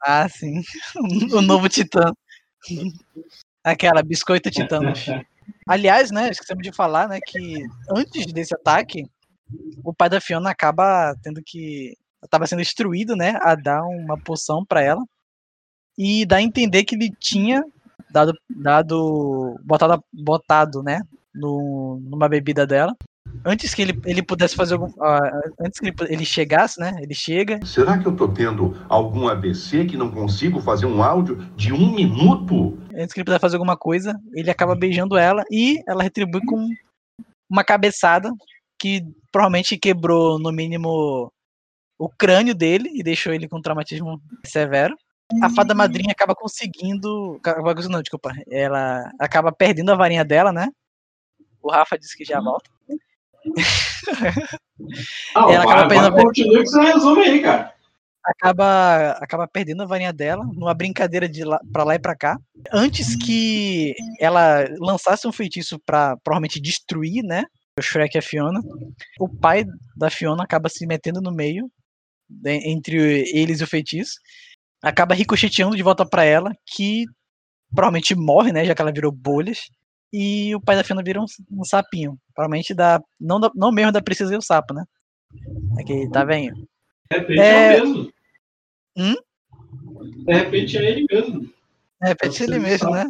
Ah, 0.00 0.28
sim. 0.28 0.62
O 1.32 1.42
novo 1.42 1.68
Titã. 1.68 2.12
Aquela, 3.64 4.02
biscoito 4.02 4.50
titãs. 4.50 5.06
Aliás, 5.66 6.10
né, 6.10 6.30
esquecemos 6.30 6.62
de 6.62 6.72
falar, 6.72 7.08
né, 7.08 7.18
que 7.20 7.64
antes 7.90 8.26
desse 8.32 8.54
ataque, 8.54 9.06
o 9.82 9.92
pai 9.92 10.08
da 10.08 10.20
Fiona 10.20 10.50
acaba 10.50 11.14
tendo 11.22 11.42
que. 11.44 11.96
Estava 12.22 12.46
sendo 12.46 12.62
instruído, 12.62 13.14
né, 13.16 13.38
a 13.42 13.54
dar 13.54 13.82
uma 13.82 14.18
poção 14.18 14.64
pra 14.64 14.82
ela. 14.82 15.02
E 15.96 16.24
dá 16.24 16.36
a 16.36 16.42
entender 16.42 16.84
que 16.84 16.94
ele 16.94 17.10
tinha 17.18 17.62
dado. 18.10 18.34
dado 18.48 19.58
botado, 19.62 20.04
botado 20.12 20.82
né, 20.82 21.00
no, 21.34 22.00
numa 22.02 22.28
bebida 22.28 22.66
dela. 22.66 22.94
Antes 23.44 23.74
que 23.74 23.82
ele, 23.82 24.00
ele 24.06 24.22
pudesse 24.22 24.56
fazer 24.56 24.74
algum. 24.74 24.90
ah, 25.02 25.40
antes 25.60 25.78
que 25.78 25.86
ele, 25.88 25.96
ele 26.08 26.24
chegasse, 26.24 26.80
né? 26.80 26.96
Ele 27.02 27.14
chega, 27.14 27.60
Será 27.64 27.98
que 27.98 28.06
eu 28.06 28.16
tô 28.16 28.26
tendo 28.26 28.74
algum 28.88 29.28
ABC 29.28 29.84
que 29.84 29.96
não 29.96 30.10
consigo 30.10 30.60
fazer 30.60 30.86
um 30.86 31.02
áudio 31.02 31.36
de 31.54 31.72
um 31.72 31.92
minuto? 31.94 32.78
antes 32.94 33.12
que 33.12 33.20
ele 33.20 33.24
pudesse 33.24 33.40
fazer 33.40 33.56
alguma 33.56 33.76
coisa, 33.76 34.18
ele 34.34 34.50
acaba 34.50 34.74
beijando 34.74 35.16
ela 35.18 35.44
e 35.50 35.82
ela 35.86 36.02
retribui 36.02 36.40
com 36.46 36.68
uma 37.50 37.62
cabeçada 37.64 38.30
que 38.80 39.02
provavelmente 39.30 39.76
quebrou 39.76 40.38
no 40.38 40.50
mínimo 40.52 41.30
o 41.98 42.08
crânio 42.08 42.54
dele 42.54 42.88
e 42.94 43.02
deixou 43.02 43.32
ele 43.32 43.48
com 43.48 43.60
traumatismo 43.60 44.20
severo. 44.46 44.96
A 45.42 45.48
fada 45.50 45.74
madrinha 45.74 46.12
acaba 46.12 46.34
conseguindo, 46.34 47.36
acaba 47.38 47.74
conseguindo- 47.74 47.92
não, 47.96 48.02
desculpa, 48.02 48.32
ela 48.50 49.10
acaba 49.18 49.50
perdendo 49.52 49.90
a 49.90 49.96
varinha 49.96 50.24
dela, 50.24 50.52
né? 50.52 50.68
O 51.62 51.70
Rafa 51.70 51.98
disse 51.98 52.16
que 52.16 52.24
já 52.24 52.40
volta. 52.40 52.70
Ah, 55.34 55.52
Ela 55.52 55.64
acaba 55.64 55.88
perdendo 55.88 56.16
continua 56.16 56.62
que 56.62 56.68
você 56.68 56.80
resume 56.80 57.22
aí, 57.22 57.42
cara. 57.42 57.72
acaba 58.24 59.10
acaba 59.20 59.46
perdendo 59.46 59.82
a 59.82 59.86
varinha 59.86 60.12
dela 60.12 60.44
numa 60.44 60.74
brincadeira 60.74 61.28
de 61.28 61.44
lá, 61.44 61.60
pra 61.72 61.84
lá 61.84 61.94
e 61.94 61.98
pra 61.98 62.16
cá. 62.16 62.36
Antes 62.72 63.14
que 63.16 63.94
ela 64.18 64.66
lançasse 64.78 65.26
um 65.28 65.32
feitiço 65.32 65.78
pra 65.84 66.16
provavelmente 66.24 66.60
destruir, 66.60 67.22
né? 67.22 67.44
O 67.78 67.82
Shrek 67.82 68.16
e 68.16 68.18
a 68.18 68.22
Fiona. 68.22 68.60
O 69.18 69.28
pai 69.28 69.64
da 69.96 70.10
Fiona 70.10 70.44
acaba 70.44 70.68
se 70.68 70.86
metendo 70.86 71.20
no 71.20 71.32
meio 71.32 71.70
né, 72.28 72.60
entre 72.64 73.28
eles 73.34 73.60
e 73.60 73.64
o 73.64 73.66
feitiço. 73.68 74.14
Acaba 74.82 75.14
ricocheteando 75.14 75.76
de 75.76 75.82
volta 75.82 76.04
pra 76.06 76.24
ela, 76.24 76.52
que 76.66 77.04
provavelmente 77.74 78.14
morre, 78.14 78.52
né? 78.52 78.64
Já 78.64 78.74
que 78.74 78.82
ela 78.82 78.92
virou 78.92 79.10
bolhas. 79.12 79.60
E 80.16 80.54
o 80.54 80.60
pai 80.60 80.76
da 80.76 80.84
Fiona 80.84 81.02
vira 81.02 81.20
um, 81.20 81.24
um 81.50 81.64
sapinho. 81.64 82.16
Provavelmente 82.32 82.72
da. 82.72 83.02
Não, 83.20 83.40
da, 83.40 83.50
não 83.52 83.72
mesmo 83.72 83.90
da 83.90 84.00
Princesa 84.00 84.32
e 84.32 84.36
o 84.36 84.40
Sapo, 84.40 84.72
né? 84.72 84.84
Aqui, 85.76 86.08
tá 86.12 86.24
vendo? 86.24 86.54
De 87.10 87.18
repente 87.18 87.40
é, 87.40 87.76
É. 87.78 87.82
o 87.82 87.86
mesmo. 87.88 88.12
Hum? 88.96 89.14
De 90.24 90.32
repente 90.32 90.78
é 90.78 90.88
ele 90.88 91.06
mesmo. 91.10 91.50
É, 92.00 92.08
repete 92.10 92.44
ele 92.44 92.60
mesmo, 92.60 92.90
né? 92.90 93.04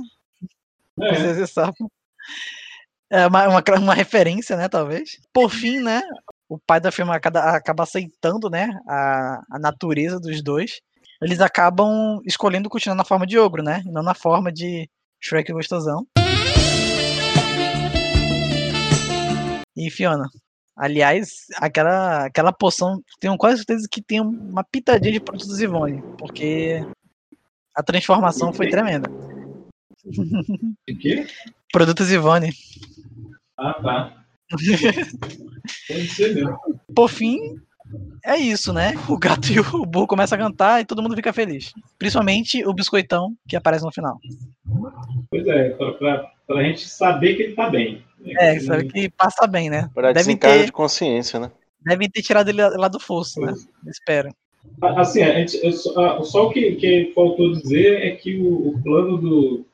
É. 1.02 1.08
Princesa 1.08 1.42
e 1.42 1.46
Sapo. 1.46 1.92
É 3.10 3.26
uma, 3.26 3.48
uma, 3.48 3.62
uma 3.78 3.94
referência, 3.94 4.56
né, 4.56 4.66
talvez. 4.66 5.20
Por 5.30 5.50
fim, 5.50 5.80
né, 5.80 6.00
o 6.48 6.58
pai 6.58 6.80
da 6.80 6.90
firma 6.90 7.14
acaba, 7.14 7.40
acaba 7.40 7.82
aceitando, 7.82 8.48
né, 8.48 8.70
a, 8.88 9.42
a 9.50 9.58
natureza 9.58 10.18
dos 10.18 10.42
dois. 10.42 10.80
Eles 11.20 11.42
acabam 11.42 12.18
escolhendo 12.24 12.70
continuar 12.70 12.96
na 12.96 13.04
forma 13.04 13.26
de 13.26 13.38
ogro, 13.38 13.62
né, 13.62 13.82
não 13.84 14.02
na 14.02 14.14
forma 14.14 14.50
de 14.50 14.88
Shrek 15.20 15.52
gostosão. 15.52 16.06
E 19.76 19.90
Fiona, 19.90 20.28
Aliás, 20.76 21.46
aquela, 21.56 22.26
aquela 22.26 22.52
poção, 22.52 23.00
tenho 23.20 23.36
quase 23.36 23.58
certeza 23.58 23.86
que 23.88 24.02
tem 24.02 24.20
uma 24.20 24.64
pitadinha 24.64 25.12
de 25.12 25.20
produtos 25.20 25.60
Ivone, 25.60 26.02
porque 26.18 26.84
a 27.76 27.82
transformação 27.82 28.52
foi 28.52 28.68
tremenda. 28.68 29.08
O 30.04 30.98
quê? 30.98 31.26
Produtos 31.72 32.10
Ivone. 32.10 32.52
Ah, 33.56 33.74
tá. 33.74 34.24
Pode 35.88 36.08
ser 36.08 36.34
mesmo. 36.34 36.58
Por 36.94 37.08
fim, 37.08 37.38
é 38.24 38.36
isso, 38.36 38.72
né? 38.72 38.94
O 39.08 39.18
gato 39.18 39.48
e 39.52 39.60
o 39.60 39.86
burro 39.86 40.06
começam 40.06 40.36
a 40.36 40.40
cantar 40.40 40.80
e 40.80 40.84
todo 40.84 41.02
mundo 41.02 41.16
fica 41.16 41.32
feliz. 41.32 41.72
Principalmente 41.98 42.64
o 42.66 42.72
biscoitão 42.72 43.34
que 43.48 43.56
aparece 43.56 43.84
no 43.84 43.92
final. 43.92 44.18
Pois 45.30 45.46
é, 45.46 45.70
pra, 45.70 45.92
pra, 45.92 46.30
pra 46.46 46.62
gente 46.62 46.88
saber 46.88 47.34
que 47.34 47.42
ele 47.42 47.54
tá 47.54 47.68
bem. 47.68 48.02
É, 48.38 48.58
sabe 48.60 48.88
que 48.88 49.10
passa 49.10 49.46
bem, 49.46 49.68
né? 49.68 49.90
Para 49.94 50.08
Devem 50.08 50.36
desencargo 50.36 50.58
ter, 50.60 50.66
de 50.66 50.72
consciência, 50.72 51.38
né? 51.38 51.50
devem 51.84 52.08
ter 52.08 52.22
tirado 52.22 52.48
ele 52.48 52.62
lá 52.62 52.88
do 52.88 52.98
fosso, 52.98 53.40
né? 53.40 53.52
Espero. 53.86 54.30
Assim, 54.80 55.22
a 55.22 55.38
gente, 55.38 55.62
eu 55.62 55.72
só, 55.72 56.22
só 56.22 56.46
o 56.46 56.50
que, 56.50 56.76
que 56.76 57.12
faltou 57.14 57.52
dizer 57.52 58.02
é 58.02 58.16
que 58.16 58.36
o, 58.38 58.68
o 58.68 58.82
plano 58.82 59.18
do, 59.18 59.66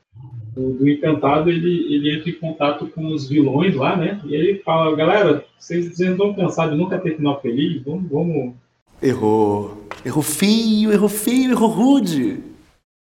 do, 0.53 0.73
do 0.73 0.89
Encantado 0.89 1.49
ele, 1.49 1.93
ele 1.93 2.15
entra 2.15 2.29
em 2.29 2.33
contato 2.33 2.87
com 2.87 3.07
os 3.07 3.27
vilões 3.27 3.75
lá, 3.75 3.95
né? 3.95 4.21
E 4.25 4.35
ele 4.35 4.59
fala: 4.59 4.95
galera, 4.95 5.45
vocês, 5.57 5.95
vocês 5.95 6.17
não 6.17 6.27
estão 6.27 6.33
cansados 6.33 6.73
de 6.73 6.79
nunca 6.79 6.99
ter 6.99 7.15
final 7.15 7.41
feliz? 7.41 7.81
Vamos. 7.83 8.09
vamos... 8.09 8.53
Errou. 9.01 9.87
Errou 10.05 10.23
feio, 10.23 10.91
errou 10.91 11.09
feio, 11.09 11.51
errou 11.51 11.69
rude. 11.69 12.43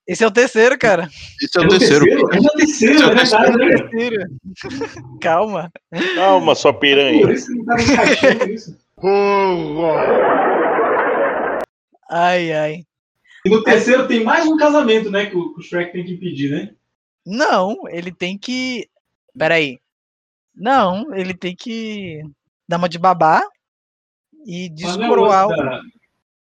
Esse 0.07 0.23
é 0.23 0.27
o 0.27 0.31
terceiro, 0.31 0.77
cara. 0.77 1.07
Esse 1.41 1.57
é 1.57 1.61
o 1.61 1.67
terceiro. 1.67 2.05
É 2.09 2.15
o 2.15 2.27
terceiro, 2.57 2.95
Esse 2.95 3.03
é 3.03 3.07
o 3.07 3.11
é 3.11 3.15
verdade, 3.15 3.57
né? 3.57 3.77
Terceiro. 3.77 4.23
Calma. 5.21 5.71
Calma, 6.15 6.55
sua 6.55 6.73
piranha. 6.73 7.21
Por 7.21 7.31
isso 7.31 7.47
que 7.47 7.53
não 7.53 7.65
tá 7.65 7.81
encaixando 7.81 8.51
isso. 8.51 8.77
Ai, 12.09 12.51
ai. 12.51 12.83
E 13.45 13.49
no 13.49 13.63
terceiro 13.63 14.07
tem 14.07 14.23
mais 14.23 14.45
um 14.45 14.57
casamento, 14.57 15.09
né? 15.09 15.31
O, 15.33 15.53
que 15.53 15.59
o 15.59 15.63
Shrek 15.63 15.93
tem 15.93 16.03
que 16.03 16.13
impedir, 16.13 16.51
né? 16.51 16.71
Não, 17.25 17.87
ele 17.89 18.11
tem 18.11 18.37
que. 18.37 18.87
Peraí. 19.37 19.79
Não, 20.55 21.13
ele 21.15 21.33
tem 21.33 21.55
que 21.55 22.21
dar 22.67 22.77
uma 22.77 22.89
de 22.89 22.99
babá 22.99 23.41
e 24.45 24.69
não 24.69 24.89
é 24.89 24.93
o 24.93 24.99
descoroar. 24.99 25.81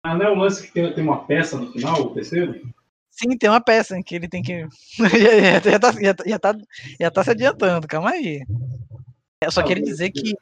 Ah, 0.04 0.16
não 0.16 0.26
é 0.26 0.30
o 0.32 0.36
lance 0.36 0.68
que 0.68 0.74
tem, 0.74 0.94
tem 0.94 1.04
uma 1.04 1.26
peça 1.26 1.58
no 1.58 1.72
final, 1.72 2.02
o 2.02 2.14
terceiro? 2.14 2.62
Sim, 3.10 3.38
tem 3.38 3.50
uma 3.50 3.62
peça 3.62 3.98
em 3.98 4.02
que 4.04 4.16
ele 4.16 4.28
tem 4.28 4.42
que. 4.42 4.66
já, 4.98 5.72
já, 5.72 5.80
tá, 5.80 5.92
já, 5.92 6.14
tá- 6.14 6.24
já, 6.26 6.40
tá, 6.40 6.58
já 7.00 7.12
tá 7.12 7.24
se 7.24 7.30
adiantando, 7.30 7.88
calma 7.88 8.10
aí. 8.12 8.44
Eu 9.42 9.52
só 9.52 9.62
Não, 9.62 9.68
queria 9.68 9.84
dizer 9.84 10.12
que 10.12 10.34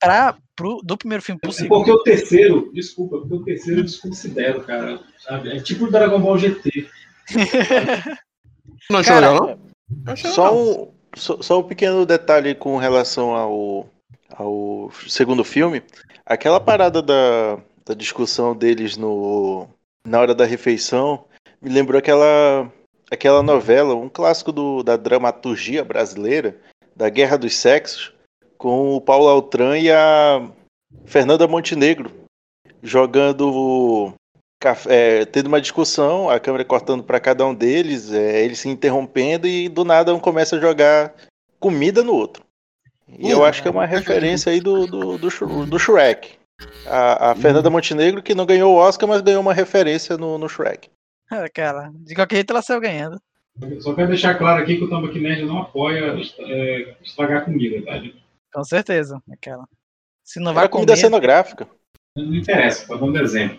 pra, 0.00 0.36
pro, 0.54 0.80
do 0.82 0.96
primeiro 0.98 1.22
filme 1.22 1.40
pro 1.40 1.50
É 1.50 1.52
segundo. 1.52 1.78
porque 1.78 1.92
o 1.92 2.02
terceiro, 2.02 2.70
desculpa, 2.72 3.18
porque 3.20 3.34
o 3.34 3.44
terceiro 3.44 3.80
eu 3.80 3.84
desconsidero, 3.84 4.64
cara. 4.64 5.00
Sabe? 5.20 5.56
É 5.56 5.60
tipo 5.60 5.84
o 5.84 5.90
Dragon 5.90 6.20
Ball 6.20 6.38
GT. 6.38 6.88
Não 8.90 9.00
achou 9.00 9.14
Cara, 9.14 9.32
legal, 9.32 9.58
não? 10.06 10.16
Só 10.16 10.50
legal. 10.50 10.54
um, 10.56 10.92
só, 11.16 11.42
só 11.42 11.60
um 11.60 11.62
pequeno 11.62 12.06
detalhe 12.06 12.54
com 12.54 12.76
relação 12.76 13.34
ao, 13.34 13.86
ao 14.30 14.90
segundo 15.08 15.44
filme. 15.44 15.82
Aquela 16.24 16.60
parada 16.60 17.00
da, 17.02 17.58
da 17.84 17.94
discussão 17.94 18.54
deles 18.54 18.96
no, 18.96 19.68
na 20.06 20.20
hora 20.20 20.34
da 20.34 20.44
refeição 20.44 21.24
me 21.60 21.70
lembrou 21.70 21.98
aquela, 21.98 22.70
aquela 23.10 23.42
novela, 23.42 23.94
um 23.94 24.08
clássico 24.08 24.52
do, 24.52 24.82
da 24.82 24.96
dramaturgia 24.96 25.84
brasileira, 25.84 26.56
da 26.94 27.08
Guerra 27.08 27.36
dos 27.36 27.56
Sexos, 27.56 28.12
com 28.56 28.94
o 28.94 29.00
Paulo 29.00 29.28
Altran 29.28 29.78
e 29.78 29.90
a 29.90 30.48
Fernanda 31.04 31.46
Montenegro 31.46 32.10
jogando 32.82 34.12
é, 34.86 35.24
tendo 35.26 35.46
uma 35.46 35.60
discussão, 35.60 36.30
a 36.30 36.40
câmera 36.40 36.64
cortando 36.64 37.02
para 37.02 37.20
cada 37.20 37.46
um 37.46 37.54
deles, 37.54 38.12
é, 38.12 38.44
eles 38.44 38.58
se 38.58 38.68
interrompendo 38.68 39.46
e 39.46 39.68
do 39.68 39.84
nada 39.84 40.14
um 40.14 40.20
começa 40.20 40.56
a 40.56 40.60
jogar 40.60 41.14
comida 41.58 42.02
no 42.02 42.14
outro. 42.14 42.44
E 43.08 43.30
eu 43.30 43.44
acho 43.44 43.62
que 43.62 43.68
é 43.68 43.70
uma 43.70 43.86
referência 43.86 44.50
aí 44.50 44.60
do, 44.60 44.86
do, 44.86 45.18
do, 45.18 45.66
do 45.66 45.78
Shrek. 45.78 46.38
A, 46.86 47.30
a 47.30 47.34
Fernanda 47.34 47.70
Montenegro 47.70 48.22
que 48.22 48.34
não 48.34 48.46
ganhou 48.46 48.74
o 48.74 48.78
Oscar, 48.78 49.08
mas 49.08 49.20
ganhou 49.20 49.40
uma 49.40 49.54
referência 49.54 50.16
no, 50.16 50.38
no 50.38 50.48
Shrek. 50.48 50.88
Ah, 51.30 51.48
Cara, 51.52 51.90
de 51.94 52.14
qualquer 52.14 52.36
jeito 52.36 52.50
ela 52.52 52.62
saiu 52.62 52.80
ganhando. 52.80 53.20
Só 53.80 53.94
quero 53.94 54.08
deixar 54.08 54.34
claro 54.34 54.62
aqui 54.62 54.76
que 54.76 54.84
o 54.84 54.90
Tambaqui 54.90 55.18
Nerd 55.18 55.44
não 55.44 55.62
apoia 55.62 56.14
é, 56.40 56.96
estragar 57.02 57.44
comida, 57.44 57.84
tá? 57.84 58.02
Com 58.52 58.64
certeza, 58.64 59.20
aquela. 59.32 59.66
Se 60.22 60.38
não 60.40 60.50
Era 60.50 60.60
vai 60.60 60.68
comida 60.68 60.92
comer, 60.92 61.00
cenográfica. 61.00 61.68
Não 62.16 62.34
interessa, 62.34 62.86
tá 62.88 62.96
dando 62.96 63.20
exemplo. 63.20 63.58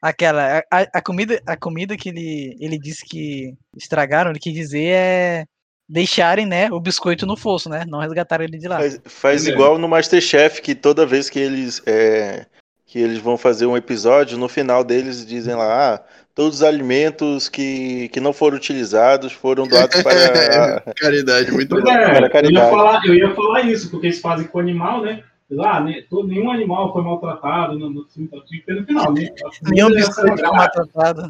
aquela, 0.00 0.62
a, 0.70 0.80
a 0.94 1.02
comida, 1.02 1.40
a 1.46 1.56
comida 1.56 1.96
que 1.96 2.08
ele, 2.08 2.56
ele 2.60 2.78
disse 2.78 3.04
que 3.04 3.54
estragaram, 3.76 4.30
ele 4.30 4.38
quis 4.38 4.54
dizer 4.54 4.84
é 4.88 5.44
deixarem, 5.88 6.46
né, 6.46 6.68
o 6.72 6.80
biscoito 6.80 7.26
no 7.26 7.36
fosso, 7.36 7.68
né? 7.68 7.84
Não 7.86 8.00
resgataram 8.00 8.44
ele 8.44 8.58
de 8.58 8.66
lá. 8.66 8.78
Faz, 8.78 9.00
faz 9.04 9.46
igual 9.46 9.78
no 9.78 9.88
Masterchef, 9.88 10.60
que 10.60 10.74
toda 10.74 11.06
vez 11.06 11.30
que 11.30 11.38
eles, 11.38 11.80
é, 11.86 12.44
que 12.84 12.98
eles 12.98 13.18
vão 13.18 13.38
fazer 13.38 13.66
um 13.66 13.76
episódio, 13.76 14.36
no 14.36 14.48
final 14.48 14.82
deles 14.82 15.24
dizem 15.24 15.54
lá, 15.54 15.94
ah, 15.94 16.02
todos 16.34 16.56
os 16.56 16.62
alimentos 16.64 17.48
que, 17.48 18.08
que 18.08 18.18
não 18.18 18.32
foram 18.32 18.56
utilizados 18.56 19.32
foram 19.32 19.66
doados 19.66 20.02
para. 20.02 20.80
Caridade, 20.98 21.52
muito 21.52 21.80
bom. 21.80 21.88
é, 21.88 22.04
Para 22.04 22.26
eu 22.26 22.30
caridade. 22.32 22.66
ia, 22.66 22.70
falar, 22.70 23.06
eu 23.06 23.14
ia 23.14 23.34
falar 23.34 23.60
isso, 23.62 23.88
porque 23.90 24.06
eles 24.08 24.20
fazem 24.20 24.48
com 24.48 24.58
o 24.58 24.60
animal, 24.60 25.02
né? 25.02 25.22
Lá, 25.48 25.80
né, 25.80 26.02
todo, 26.10 26.26
nenhum 26.26 26.50
animal 26.50 26.92
foi 26.92 27.02
maltratado 27.02 27.78
no, 27.78 27.88
no 27.88 28.04
filme, 28.08 28.28
tinha 28.28 28.60
que 28.60 28.66
ter 28.66 28.80
no 28.80 28.86
final, 28.86 29.12
né? 29.12 29.28
Nenhum 29.62 29.90
biscoito 29.90 30.38
foi 30.38 30.50
maltratado. 30.50 31.28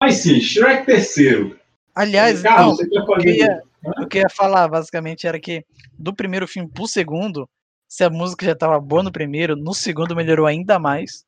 Mas 0.00 0.16
sim, 0.16 0.40
Shrek 0.40 0.86
terceiro. 0.86 1.58
Aliás, 1.94 2.40
Cara, 2.42 2.62
não, 2.62 2.76
eu 2.80 3.06
fazer. 3.06 3.36
ia, 3.36 3.62
o 3.98 4.06
que 4.06 4.18
eu 4.18 4.22
ia 4.22 4.28
falar 4.30 4.68
basicamente 4.68 5.26
era 5.26 5.38
que 5.38 5.64
do 5.98 6.14
primeiro 6.14 6.48
filme 6.48 6.68
pro 6.70 6.88
segundo, 6.88 7.48
se 7.86 8.02
a 8.02 8.08
música 8.08 8.46
já 8.46 8.54
tava 8.54 8.80
boa 8.80 9.02
no 9.02 9.12
primeiro, 9.12 9.54
no 9.54 9.74
segundo 9.74 10.16
melhorou 10.16 10.46
ainda 10.46 10.78
mais. 10.78 11.24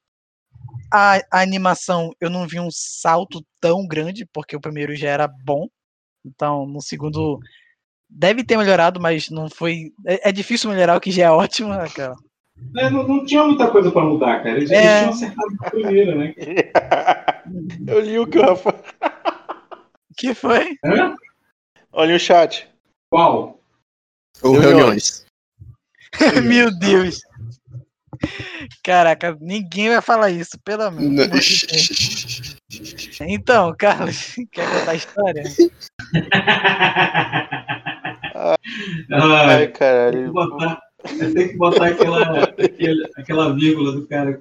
A, 0.91 1.17
a 1.31 1.43
animação 1.43 2.11
eu 2.19 2.31
não 2.31 2.49
vi 2.49 2.59
um 2.59 2.71
salto 2.71 3.45
tão 3.61 3.87
grande, 3.87 4.27
porque 4.33 4.57
o 4.57 4.61
primeiro 4.61 4.97
já 4.97 5.11
era 5.11 5.29
bom. 5.29 5.69
Então, 6.25 6.67
no 6.67 6.81
segundo 6.81 7.39
deve 8.15 8.45
ter 8.45 8.57
melhorado, 8.57 9.01
mas 9.01 9.29
não 9.29 9.51
foi. 9.51 9.93
É, 10.07 10.29
é 10.29 10.33
difícil 10.33 10.71
melhorar 10.71 10.97
o 10.97 11.01
que 11.01 11.11
já 11.11 11.25
é 11.27 11.31
ótimo, 11.31 11.71
né, 11.71 11.89
cara. 11.95 12.15
É, 12.77 12.89
não, 12.89 13.07
não 13.07 13.25
tinha 13.27 13.43
muita 13.45 13.69
coisa 13.71 13.91
pra 13.91 14.05
mudar, 14.05 14.43
cara. 14.43 14.57
Eles, 14.57 14.71
É. 14.71 14.77
eles 15.05 15.19
tinham 15.19 15.31
acertado 15.33 15.51
no 15.51 15.71
primeiro, 15.71 16.19
né? 16.19 16.35
Eu 17.87 18.01
li 18.01 18.19
o 18.19 18.27
que 18.27 18.39
o 18.39 18.43
Rafa. 18.43 18.75
Que 20.17 20.33
foi? 20.33 20.77
Hã? 20.85 21.17
Olha 21.93 22.15
o 22.15 22.19
chat. 22.21 22.69
Qual? 23.11 23.61
Ou 24.43 24.57
reuniões. 24.57 25.27
Meu 26.45 26.71
Deus. 26.79 27.19
Caraca, 28.85 29.37
ninguém 29.41 29.89
vai 29.89 30.01
falar 30.01 30.31
isso, 30.31 30.57
pelo 30.65 30.89
Deus. 30.91 31.67
Então, 33.23 33.75
Carlos, 33.77 34.37
quer 34.53 34.71
contar 34.71 34.93
a 34.93 34.95
história? 34.95 35.43
Ai, 39.11 39.59
tem 39.59 39.67
que 39.73 39.79
caralho. 39.79 40.33
botar, 40.33 40.81
tem 41.19 41.49
que 41.49 41.57
botar 41.57 41.87
aquela, 41.89 42.45
aquele- 42.45 43.11
aquela 43.17 43.55
vírgula 43.55 43.93
do 43.93 44.07
cara. 44.07 44.39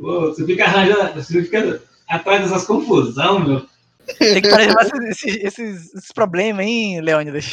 você 0.00 0.44
fica 0.46 0.64
arranjando, 0.64 1.14
você 1.14 1.42
fica 1.42 1.80
atrás 2.08 2.42
dessas 2.42 2.66
confusão, 2.66 3.40
meu. 3.40 3.66
Tem 4.18 4.42
que 4.42 4.48
parar 4.50 4.66
de 4.66 5.08
esses, 5.08 5.36
esses, 5.36 5.94
esses 5.94 6.12
problemas, 6.12 6.66
hein, 6.66 7.00
Leônidas? 7.00 7.46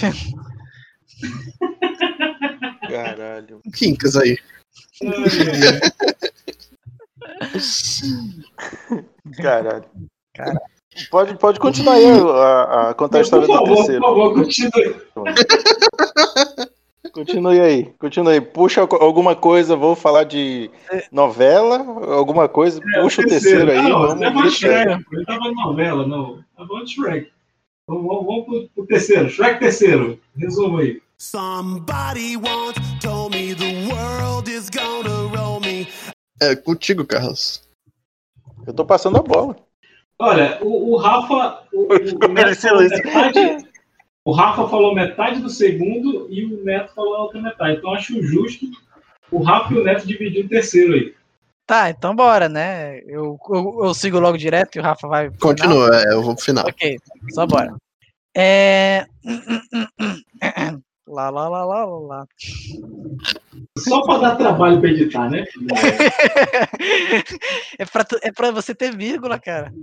Caralho. 2.89 3.62
Quincas 3.74 4.18
aí. 4.18 4.38
Caralho. 9.42 9.86
Cara. 10.34 10.62
Pode, 11.10 11.38
pode 11.38 11.60
continuar 11.60 11.94
aí 11.96 12.06
a, 12.06 12.89
a 12.89 12.94
contar 12.94 13.20
a 13.20 13.22
história 13.22 13.48
por 13.48 13.54
do 13.54 13.60
favor, 13.60 13.76
terceiro. 13.78 14.02
por 14.02 14.08
favor, 14.10 14.34
continue. 14.34 14.96
Continue 17.14 17.60
aí, 17.60 17.94
continue 18.00 18.34
aí. 18.34 18.42
Puxa 18.42 18.82
algu- 18.82 18.96
alguma 18.96 19.36
coisa, 19.36 19.76
vou 19.76 19.96
falar 19.98 20.24
de 20.24 20.70
novela, 21.12 21.80
alguma 22.14 22.48
coisa, 22.48 22.80
puxa 23.02 23.22
o 23.22 23.26
terceiro 23.26 23.70
aí, 23.70 23.82
Não, 23.82 24.00
vamos 24.08 24.20
vai 24.20 24.34
deixa- 24.44 24.68
Shrek. 24.68 25.06
Ele 25.12 25.26
tava 25.26 25.48
em 25.48 25.56
novela, 25.56 26.08
não. 26.08 26.42
Tava 26.56 26.74
em 26.82 26.88
Shrek. 26.88 27.30
Então, 27.84 28.02
vamos, 28.08 28.26
vamos 28.26 28.46
pro, 28.46 28.70
pro 28.76 28.86
terceiro. 28.86 29.30
Shrek 29.30 29.60
terceiro. 29.60 30.20
Resumo 30.38 30.78
aí. 30.78 31.02
Somebody 31.18 32.38
once 32.38 32.80
told 33.02 33.36
me 33.36 33.56
the 33.56 33.94
world 33.94 34.50
is 34.50 34.70
gonna 34.70 35.36
roll 35.38 35.60
me. 35.60 35.88
É 36.42 36.56
contigo, 36.56 37.06
Carlos. 37.06 37.62
Eu 38.66 38.74
tô 38.74 38.86
passando 38.86 39.18
a 39.18 39.22
bola. 39.22 39.56
Olha, 40.22 40.59
o, 40.61 40.91
o 40.91 40.97
Rafa. 40.97 41.63
O, 41.74 41.82
o, 41.82 42.26
o 42.26 42.34
Neto 42.34 42.55
falou 42.61 42.84
metade, 42.84 43.67
o 44.24 44.32
Rafa 44.32 44.67
falou 44.67 44.93
metade 44.93 45.41
do 45.41 45.49
segundo 45.49 46.28
e 46.30 46.45
o 46.45 46.63
Neto 46.63 46.93
falou 46.93 47.15
a 47.15 47.24
outra 47.24 47.41
metade. 47.41 47.80
Então 47.80 47.91
acho 47.91 48.22
justo 48.22 48.67
o 49.32 49.41
Rafa 49.41 49.74
e 49.74 49.78
o 49.80 49.84
Neto 49.84 50.05
dividiram 50.05 50.45
o 50.45 50.49
terceiro 50.49 50.93
aí. 50.93 51.15
Tá, 51.65 51.89
então 51.89 52.15
bora, 52.15 52.47
né? 52.47 52.99
Eu, 52.99 53.39
eu, 53.49 53.80
eu 53.86 53.93
sigo 53.95 54.19
logo 54.19 54.38
direto 54.38 54.76
e 54.76 54.80
o 54.80 54.84
Rafa 54.84 55.07
vai. 55.07 55.32
Continua, 55.32 55.89
é, 56.03 56.13
eu 56.13 56.22
vou 56.22 56.36
pro 56.36 56.45
final. 56.45 56.65
Ok, 56.67 56.99
só 57.34 57.47
bora. 57.47 57.76
É. 58.38 59.07
Lá, 61.12 61.30
lá, 61.30 61.49
lá, 61.49 61.66
lá, 61.66 61.86
lá, 61.86 61.99
lá. 61.99 62.28
Só 63.78 64.01
pra 64.03 64.18
dar 64.20 64.36
trabalho 64.38 64.80
pra 64.80 64.89
editar, 64.89 65.30
né? 65.30 65.43
é, 67.78 67.86
pra, 67.86 68.05
tu- 68.05 68.20
é 68.24 68.32
pra 68.32 68.51
você 68.51 68.74
ter 68.74 68.95
vírgula, 68.95 69.38
cara. 69.38 69.74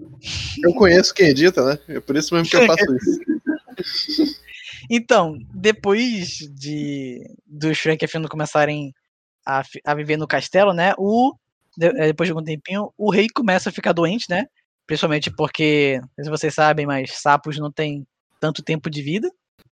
Eu 0.65 0.73
conheço 0.73 1.13
quem 1.13 1.29
edita, 1.29 1.63
né? 1.63 1.79
É 1.89 2.01
por 2.01 2.17
isso 2.17 2.35
mesmo 2.35 2.49
que 2.49 2.57
eu 2.57 2.67
faço 2.67 2.97
isso. 2.97 3.21
Então, 4.91 5.37
depois 5.53 6.39
de 6.55 7.21
do 7.47 7.75
Shrek 7.75 8.03
e 8.03 8.07
a 8.07 8.09
Fiona 8.09 8.29
começarem 8.29 8.95
a, 9.45 9.63
a 9.85 9.95
viver 9.95 10.17
no 10.17 10.27
castelo, 10.27 10.73
né? 10.73 10.95
O 10.97 11.35
eh, 11.81 12.07
depois 12.07 12.27
de 12.27 12.33
algum 12.33 12.43
tempinho, 12.45 12.91
o 12.97 13.11
rei 13.11 13.27
começa 13.35 13.69
a 13.69 13.73
ficar 13.73 13.93
doente, 13.93 14.27
né? 14.31 14.47
Principalmente 14.87 15.31
porque, 15.31 15.99
não 16.01 16.09
sei 16.17 16.25
se 16.25 16.31
vocês 16.31 16.55
sabem, 16.55 16.87
mas 16.87 17.11
sapos 17.21 17.59
não 17.59 17.71
têm 17.71 18.07
tanto 18.41 18.63
tempo 18.63 18.89
de 18.89 19.03
vida. 19.03 19.31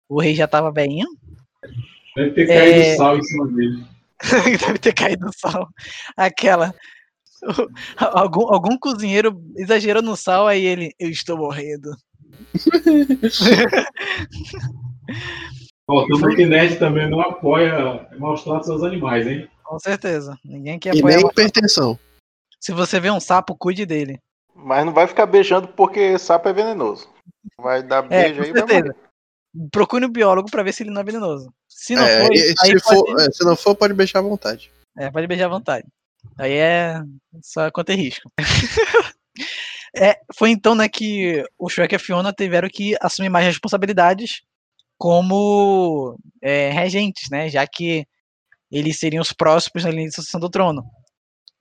O 0.09 0.19
rei 0.21 0.35
já 0.35 0.47
tava 0.47 0.73
velhinho. 0.73 1.07
Deve 2.17 2.31
ter 2.33 2.47
caído 2.47 2.81
É. 2.81 2.97
sal 2.97 3.17
em 3.19 3.23
cima 3.23 3.47
dele. 3.49 3.85
Deve 4.67 4.79
ter 4.79 4.93
caído 4.95 5.31
sal. 5.37 5.69
Aquela. 6.17 6.75
Algum, 7.99 8.53
algum 8.55 8.79
cozinheiro 8.79 9.37
exagerou 9.57 10.01
no 10.03 10.17
sal, 10.17 10.47
aí 10.47 10.65
ele. 10.65 10.95
Eu 10.99 11.11
estou 11.11 11.37
morrendo. 11.37 11.91
O 15.89 16.07
Tambourine 16.07 16.47
Nerd 16.47 16.79
também 16.79 17.11
não 17.11 17.21
apoia 17.21 18.07
maus 18.19 18.45
tratos 18.45 18.71
aos 18.71 18.83
animais, 18.83 19.27
hein? 19.27 19.49
Com 19.65 19.79
certeza. 19.79 20.39
Ninguém 20.45 20.79
quer 20.79 20.95
E 20.95 20.99
apoiar. 20.99 21.17
nem 21.17 21.25
uma- 21.25 21.33
hipertensão. 21.33 21.99
Se 22.61 22.73
você 22.73 23.01
vê 23.01 23.11
um 23.11 23.19
sapo, 23.21 23.57
cuide 23.57 23.85
dele. 23.85 24.21
Mas 24.55 24.85
não 24.87 24.93
vai 24.93 25.07
ficar 25.09 25.27
beijando 25.27 25.67
porque 25.69 26.17
sapo 26.19 26.49
é 26.49 26.53
venenoso. 26.53 27.09
Vai 27.59 27.83
dar 27.83 28.05
É, 28.11 28.29
beijo 28.33 28.37
com 28.37 28.43
aí 28.45 28.51
e 28.51 28.53
vai 28.53 28.61
certeza. 28.61 28.81
morrer. 28.85 28.97
Procure 29.71 30.07
um 30.07 30.11
biólogo 30.11 30.51
pra 30.51 30.63
ver 30.63 30.73
se 30.73 30.83
ele 30.83 30.91
não 30.91 31.01
é 31.01 31.05
venenoso. 31.05 31.53
Se 31.69 31.95
não 31.95 32.05
É, 32.05 32.27
for, 32.27 32.37
se, 32.37 32.55
pode, 32.55 32.81
for, 32.81 33.21
é, 33.21 33.31
se 33.31 33.45
não 33.45 33.57
for, 33.57 33.75
pode 33.77 33.95
beijar 33.95 34.21
à 34.21 34.23
vontade. 34.23 34.71
é, 34.97 35.11
pode 35.11 35.27
beijar 35.27 35.47
à 35.47 35.49
vontade. 35.49 35.87
Aí 36.39 36.53
é 36.53 37.03
só 37.43 37.71
conter 37.71 37.97
risco. 37.97 38.31
É, 39.95 40.19
foi 40.35 40.49
então 40.49 40.75
né, 40.75 40.89
que 40.89 41.45
o 41.59 41.69
Shrek 41.69 41.95
e 41.95 41.97
a 41.97 41.99
Fiona 41.99 42.33
tiveram 42.33 42.67
que 42.67 42.97
assumir 42.99 43.29
mais 43.29 43.45
responsabilidades 43.45 44.41
como 44.97 46.17
é, 46.41 46.71
regentes, 46.71 47.29
né? 47.29 47.51
Já 47.51 47.67
que 47.67 48.07
eles 48.71 48.99
seriam 48.99 49.21
os 49.21 49.35
próximos 49.35 49.85
na 49.85 49.91
linha 49.91 50.09
de 50.09 50.15
sucessão 50.15 50.41
do 50.41 50.49
trono. 50.49 50.83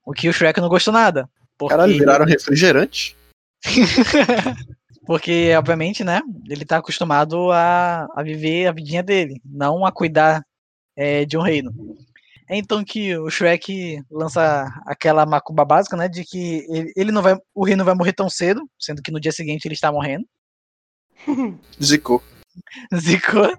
O 0.02 0.14
que 0.14 0.30
o 0.30 0.32
Shrek 0.32 0.62
não 0.62 0.70
gostou 0.70 0.94
nada. 0.94 1.28
Porque... 1.58 1.74
Caralho, 1.74 1.92
viraram 1.92 2.24
refrigerante? 2.24 3.14
Porque, 5.06 5.54
obviamente, 5.56 6.04
né? 6.04 6.20
Ele 6.48 6.64
tá 6.64 6.76
acostumado 6.78 7.50
a, 7.50 8.06
a 8.14 8.22
viver 8.22 8.66
a 8.66 8.72
vidinha 8.72 9.02
dele, 9.02 9.40
não 9.44 9.84
a 9.84 9.92
cuidar 9.92 10.42
é, 10.96 11.24
de 11.24 11.36
um 11.36 11.42
reino. 11.42 11.72
É 12.48 12.56
então 12.56 12.84
que 12.84 13.16
o 13.16 13.30
Shrek 13.30 14.02
lança 14.10 14.66
aquela 14.86 15.24
macumba 15.24 15.64
básica, 15.64 15.96
né? 15.96 16.08
De 16.08 16.24
que 16.24 16.66
ele, 16.68 16.92
ele 16.94 17.12
não 17.12 17.22
vai. 17.22 17.36
O 17.54 17.64
rei 17.64 17.74
não 17.74 17.84
vai 17.84 17.94
morrer 17.94 18.12
tão 18.12 18.28
cedo, 18.28 18.68
sendo 18.78 19.02
que 19.02 19.10
no 19.10 19.20
dia 19.20 19.32
seguinte 19.32 19.64
ele 19.64 19.74
está 19.74 19.90
morrendo. 19.90 20.26
Zicou. 21.82 22.22
Zicou. 22.94 23.56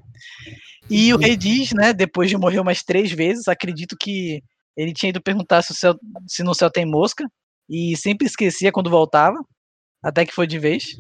E 0.90 1.14
o 1.14 1.18
rei 1.18 1.36
diz, 1.36 1.72
né? 1.72 1.94
Depois 1.94 2.30
de 2.30 2.38
morrer 2.38 2.60
umas 2.60 2.84
três 2.84 3.12
vezes, 3.12 3.48
acredito 3.48 3.96
que 4.00 4.44
ele 4.78 4.94
tinha 4.94 5.10
ido 5.10 5.22
perguntar 5.22 5.62
se, 5.62 5.72
o 5.72 5.76
céu, 5.76 5.96
se 6.28 6.44
no 6.44 6.54
céu 6.54 6.70
tem 6.70 6.86
mosca. 6.86 7.28
E 7.70 7.96
sempre 7.98 8.28
esquecia 8.28 8.72
quando 8.72 8.90
voltava. 8.90 9.38
Até 10.04 10.26
que 10.26 10.34
foi 10.34 10.46
de 10.46 10.60
vez. 10.60 10.98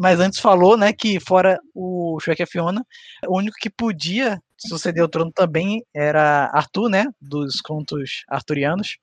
Mas 0.00 0.18
antes 0.18 0.40
falou, 0.40 0.76
né, 0.76 0.92
que 0.92 1.20
fora 1.20 1.60
o 1.72 2.18
Shrek 2.20 2.42
e 2.42 2.44
a 2.44 2.46
Fiona, 2.46 2.84
o 3.28 3.38
único 3.38 3.56
que 3.60 3.70
podia 3.70 4.42
suceder 4.56 5.02
o 5.02 5.08
trono 5.08 5.30
também 5.32 5.84
era 5.94 6.50
Arthur, 6.52 6.88
né, 6.88 7.06
dos 7.20 7.60
contos 7.60 8.24
arturianos. 8.28 8.96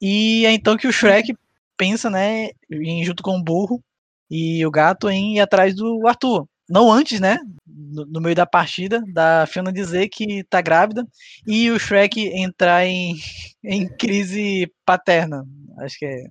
E 0.00 0.46
é 0.46 0.52
então 0.52 0.76
que 0.76 0.86
o 0.86 0.92
Shrek 0.92 1.34
pensa, 1.76 2.08
né, 2.08 2.50
em, 2.70 3.04
junto 3.04 3.22
com 3.22 3.36
o 3.36 3.42
burro 3.42 3.82
e 4.30 4.64
o 4.64 4.70
gato 4.70 5.10
em 5.10 5.36
ir 5.36 5.40
atrás 5.40 5.74
do 5.74 6.06
Arthur. 6.06 6.46
Não 6.68 6.90
antes, 6.90 7.20
né, 7.20 7.38
no, 7.66 8.06
no 8.06 8.20
meio 8.20 8.34
da 8.34 8.46
partida, 8.46 9.02
da 9.12 9.46
Fiona 9.46 9.72
dizer 9.72 10.08
que 10.08 10.44
tá 10.44 10.60
grávida 10.60 11.06
e 11.46 11.70
o 11.70 11.78
Shrek 11.78 12.28
entrar 12.28 12.86
em, 12.86 13.16
em 13.62 13.88
crise 13.88 14.72
paterna. 14.84 15.44
Acho 15.78 15.98
que 15.98 16.06
é. 16.06 16.24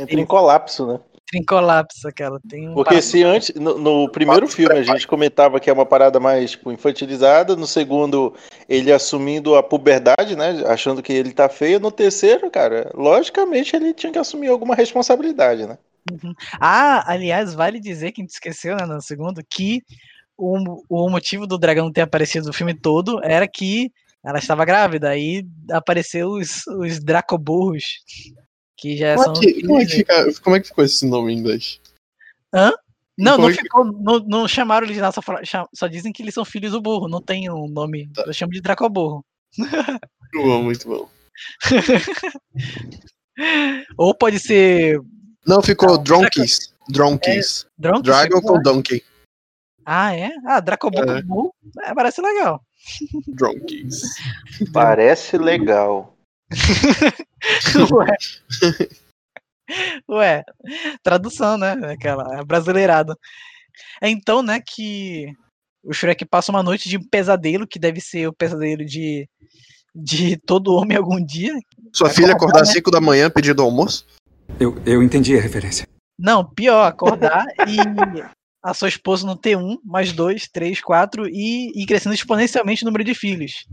Entra 0.00 0.20
em 0.20 0.26
colapso, 0.26 0.86
né? 0.86 1.00
Em 1.32 1.44
colapso, 1.44 2.08
aquela. 2.08 2.40
Tem 2.48 2.68
um 2.68 2.74
Porque 2.74 3.00
se 3.00 3.22
antes, 3.22 3.54
no, 3.54 3.78
no 3.78 4.08
primeiro 4.08 4.48
filme 4.48 4.78
a 4.78 4.82
gente 4.82 5.06
comentava 5.06 5.60
que 5.60 5.70
é 5.70 5.72
uma 5.72 5.86
parada 5.86 6.18
mais 6.18 6.52
tipo, 6.52 6.72
infantilizada, 6.72 7.54
no 7.54 7.66
segundo 7.66 8.34
ele 8.68 8.92
assumindo 8.92 9.54
a 9.54 9.62
puberdade, 9.62 10.34
né, 10.34 10.62
achando 10.66 11.02
que 11.02 11.12
ele 11.12 11.32
tá 11.32 11.48
feio, 11.48 11.78
no 11.78 11.92
terceiro, 11.92 12.50
cara, 12.50 12.90
logicamente 12.94 13.76
ele 13.76 13.94
tinha 13.94 14.12
que 14.12 14.18
assumir 14.18 14.48
alguma 14.48 14.74
responsabilidade, 14.74 15.66
né? 15.66 15.78
Uhum. 16.10 16.34
Ah, 16.60 17.04
aliás, 17.06 17.54
vale 17.54 17.78
dizer 17.78 18.10
que 18.10 18.20
a 18.20 18.24
gente 18.24 18.32
esqueceu, 18.32 18.76
né, 18.76 18.84
no 18.84 19.00
segundo, 19.00 19.40
que 19.48 19.82
o, 20.36 20.82
o 20.88 21.10
motivo 21.10 21.46
do 21.46 21.58
dragão 21.58 21.92
ter 21.92 22.00
aparecido 22.00 22.46
no 22.46 22.52
filme 22.52 22.74
todo 22.74 23.20
era 23.22 23.46
que 23.46 23.92
ela 24.24 24.38
estava 24.38 24.64
grávida, 24.64 25.10
aí 25.10 25.44
apareceu 25.70 26.30
os, 26.30 26.66
os 26.66 27.00
Dracoburros, 27.00 27.84
que 28.80 28.96
já 28.96 29.14
Como 29.16 29.36
são. 29.36 29.42
é, 29.42 29.46
que, 29.52 29.62
como, 29.66 29.80
é 29.80 29.84
que 29.86 29.92
fica- 29.96 30.40
como 30.42 30.56
é 30.56 30.60
que 30.60 30.68
ficou 30.68 30.84
esse 30.84 31.06
nome 31.06 31.32
em 31.32 31.38
inglês? 31.38 31.80
Hã? 32.54 32.72
Não, 33.18 33.32
Como 33.32 33.42
não 33.48 33.50
é 33.50 33.56
que- 33.56 33.62
ficou. 33.62 33.84
Não, 33.84 34.18
não 34.20 34.48
chamaram 34.48 34.86
original, 34.86 35.12
só, 35.12 35.20
fala- 35.20 35.44
cham- 35.44 35.68
só 35.74 35.86
dizem 35.86 36.10
que 36.12 36.22
eles 36.22 36.32
são 36.32 36.44
filhos 36.44 36.72
do 36.72 36.80
burro, 36.80 37.06
não 37.08 37.20
tem 37.20 37.50
um 37.50 37.68
nome. 37.68 38.08
Tá. 38.14 38.22
Eu 38.26 38.32
chamo 38.32 38.52
de 38.52 38.60
Dracoburro. 38.62 39.22
Muito 39.58 40.46
bom, 40.48 40.62
muito 40.62 40.88
bom. 40.88 41.08
Ou 43.98 44.14
pode 44.14 44.38
ser. 44.38 45.00
Não, 45.46 45.62
ficou 45.62 45.98
Dronkies. 45.98 46.72
Dronkies. 46.88 47.66
Dronkies 47.78 48.02
Dragon 48.04 48.36
ficou, 48.38 48.56
com? 48.56 48.62
Donkey. 48.62 49.02
Ah, 49.84 50.14
é? 50.14 50.30
Ah, 50.46 50.60
Dracoburro 50.60 51.10
É. 51.10 51.22
com 51.22 51.28
burro. 51.28 51.54
É, 51.82 51.94
parece 51.94 52.20
legal. 52.20 52.62
Dronkies. 53.28 54.02
Parece 54.72 55.36
legal. 55.38 56.16
Ué. 57.92 58.16
Ué, 60.08 60.44
tradução, 61.02 61.56
né? 61.56 61.72
Aquela, 61.92 62.44
brasileirado. 62.44 63.16
É 64.02 64.08
então, 64.08 64.42
né, 64.42 64.60
que 64.60 65.32
o 65.82 65.92
Shrek 65.92 66.24
passa 66.24 66.52
uma 66.52 66.62
noite 66.62 66.88
de 66.88 66.98
um 66.98 67.08
pesadelo, 67.08 67.66
que 67.66 67.78
deve 67.78 68.00
ser 68.00 68.26
o 68.26 68.32
pesadelo 68.32 68.84
de, 68.84 69.28
de 69.94 70.36
todo 70.38 70.74
homem 70.74 70.96
algum 70.96 71.24
dia. 71.24 71.54
Sua 71.92 72.08
Vai 72.08 72.16
filha 72.16 72.32
acordar 72.32 72.62
às 72.62 72.68
né? 72.68 72.74
5 72.74 72.90
da 72.90 73.00
manhã 73.00 73.30
pedindo 73.30 73.62
almoço? 73.62 74.06
Eu, 74.58 74.80
eu 74.84 75.02
entendi 75.02 75.36
a 75.36 75.40
referência. 75.40 75.86
Não, 76.18 76.44
pior, 76.44 76.86
acordar 76.86 77.46
e 77.66 77.78
a 78.62 78.74
sua 78.74 78.88
esposa 78.88 79.26
não 79.26 79.36
ter 79.36 79.56
um, 79.56 79.78
mais 79.82 80.12
dois, 80.12 80.46
três, 80.46 80.80
quatro 80.80 81.26
e 81.26 81.72
ir 81.74 81.86
crescendo 81.86 82.14
exponencialmente 82.14 82.82
o 82.82 82.86
número 82.86 83.04
de 83.04 83.14
filhos. 83.14 83.66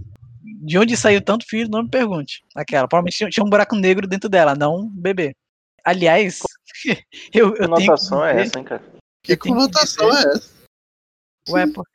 De 0.63 0.77
onde 0.77 0.95
saiu 0.95 1.21
tanto 1.21 1.45
filho, 1.47 1.69
não 1.69 1.83
me 1.83 1.89
pergunte. 1.89 2.43
Aquela, 2.55 2.87
provavelmente 2.87 3.29
tinha- 3.29 3.43
um 3.43 3.49
buraco 3.49 3.75
negro 3.75 4.07
dentro 4.07 4.29
dela, 4.29 4.55
não 4.55 4.77
um 4.81 4.89
bebê. 4.89 5.35
Aliás, 5.83 6.39
eu, 7.33 7.53
eu 7.53 7.53
Que 7.53 7.57
tenho 7.57 7.75
que 7.77 7.85
notação 7.87 8.25
é 8.25 8.31
dizer- 8.33 8.45
essa, 8.47 8.59
hein, 8.59 8.65
cara? 8.65 8.83
Que 9.23 9.37
conotação 9.37 10.09
dizer- 10.09 10.27
é 10.27 10.31
essa? 10.33 10.57
Ué, 11.49 11.67
por 11.67 11.85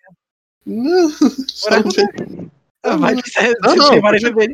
Não, 0.64 1.10
só 1.48 1.70
Ué, 1.70 1.82
ver. 1.82 2.50
Ah, 2.84 2.96
Vai 2.96 3.14
você, 3.14 3.54
Não, 3.60 3.76
não, 3.76 4.00
continue. 4.00 4.52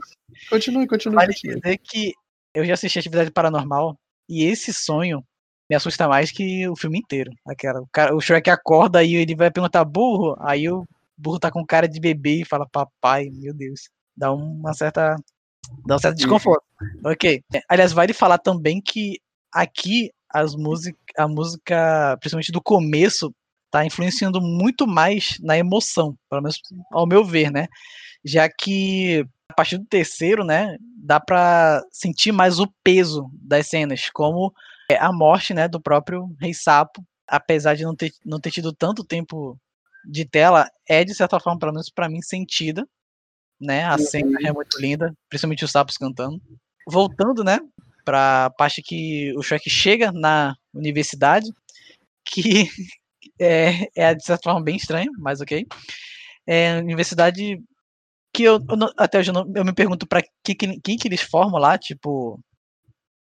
Continue, 0.50 0.86
continue, 0.86 1.14
Vale 1.16 1.32
continue. 1.34 1.60
dizer 1.60 1.78
que 1.78 2.12
eu 2.54 2.64
já 2.64 2.74
assisti 2.74 2.98
Atividade 2.98 3.30
Paranormal 3.30 3.96
e 4.28 4.44
esse 4.44 4.72
sonho 4.72 5.22
me 5.70 5.76
assusta 5.76 6.08
mais 6.08 6.30
que 6.30 6.66
o 6.68 6.74
filme 6.76 6.98
inteiro. 6.98 7.30
Aquela, 7.46 7.80
o, 7.80 7.86
cara, 7.92 8.14
o 8.14 8.20
Shrek 8.20 8.48
acorda 8.50 9.02
e 9.04 9.14
ele 9.14 9.34
vai 9.34 9.50
perguntar 9.50 9.84
burro, 9.84 10.36
aí 10.40 10.68
o 10.70 10.84
burro 11.18 11.38
tá 11.38 11.50
com 11.50 11.66
cara 11.66 11.88
de 11.88 12.00
bebê 12.00 12.42
e 12.42 12.44
fala 12.44 12.68
papai, 12.70 13.28
meu 13.30 13.52
Deus. 13.52 13.90
Dá 14.16 14.32
uma 14.32 14.72
certa. 14.72 15.16
Dá 15.86 15.96
um 15.96 15.98
certo 15.98 16.16
desconforto. 16.16 16.64
Ok. 17.04 17.42
Aliás, 17.68 17.92
vale 17.92 18.12
falar 18.12 18.38
também 18.38 18.80
que 18.80 19.20
aqui 19.52 20.10
as 20.30 20.54
música, 20.54 20.98
a 21.16 21.26
música, 21.26 22.16
principalmente 22.20 22.52
do 22.52 22.62
começo, 22.62 23.34
tá 23.70 23.84
influenciando 23.84 24.40
muito 24.40 24.86
mais 24.86 25.36
na 25.40 25.56
emoção, 25.56 26.16
pelo 26.28 26.42
menos 26.42 26.60
ao 26.92 27.06
meu 27.06 27.24
ver, 27.24 27.50
né? 27.50 27.66
Já 28.24 28.48
que 28.48 29.26
a 29.48 29.54
partir 29.54 29.78
do 29.78 29.86
terceiro, 29.86 30.44
né, 30.44 30.76
dá 30.96 31.18
pra 31.18 31.82
sentir 31.90 32.32
mais 32.32 32.58
o 32.58 32.68
peso 32.84 33.30
das 33.32 33.68
cenas, 33.68 34.10
como 34.10 34.52
é, 34.90 34.96
a 34.96 35.12
morte, 35.12 35.54
né, 35.54 35.66
do 35.66 35.80
próprio 35.80 36.34
Rei 36.38 36.52
Sapo, 36.52 37.02
apesar 37.26 37.74
de 37.74 37.84
não 37.84 37.94
ter, 37.94 38.12
não 38.24 38.38
ter 38.38 38.50
tido 38.50 38.72
tanto 38.72 39.04
tempo 39.04 39.58
de 40.10 40.24
tela, 40.24 40.66
é 40.88 41.04
de 41.04 41.14
certa 41.14 41.38
forma, 41.38 41.58
pelo 41.58 41.72
menos 41.72 41.90
pra 41.90 42.08
mim, 42.08 42.22
sentida. 42.22 42.86
né? 43.60 43.84
A 43.84 43.98
cena 43.98 44.38
é 44.44 44.52
muito 44.52 44.80
linda, 44.80 45.12
principalmente 45.28 45.64
os 45.64 45.70
sapos 45.70 45.96
cantando. 45.96 46.40
Voltando, 46.88 47.44
né, 47.44 47.58
pra 48.04 48.50
parte 48.56 48.80
que 48.82 49.34
o 49.36 49.42
Shrek 49.42 49.68
chega 49.68 50.10
na 50.12 50.54
universidade, 50.72 51.46
que 52.24 52.68
é, 53.38 53.88
é 53.94 54.14
de 54.14 54.24
certa 54.24 54.44
forma 54.50 54.62
bem 54.64 54.76
estranho, 54.76 55.12
mas 55.18 55.40
ok. 55.40 55.66
É 56.46 56.78
universidade 56.78 57.60
que 58.32 58.44
eu, 58.44 58.58
eu 58.70 58.76
não- 58.76 58.92
até 58.96 59.18
hoje 59.18 59.30
eu, 59.30 59.34
não- 59.34 59.52
eu 59.54 59.64
me 59.64 59.74
pergunto 59.74 60.06
pra 60.06 60.22
que, 60.44 60.54
que, 60.54 60.80
quem 60.80 60.96
que 60.96 61.08
eles 61.08 61.20
formam 61.20 61.60
lá, 61.60 61.76
tipo, 61.76 62.40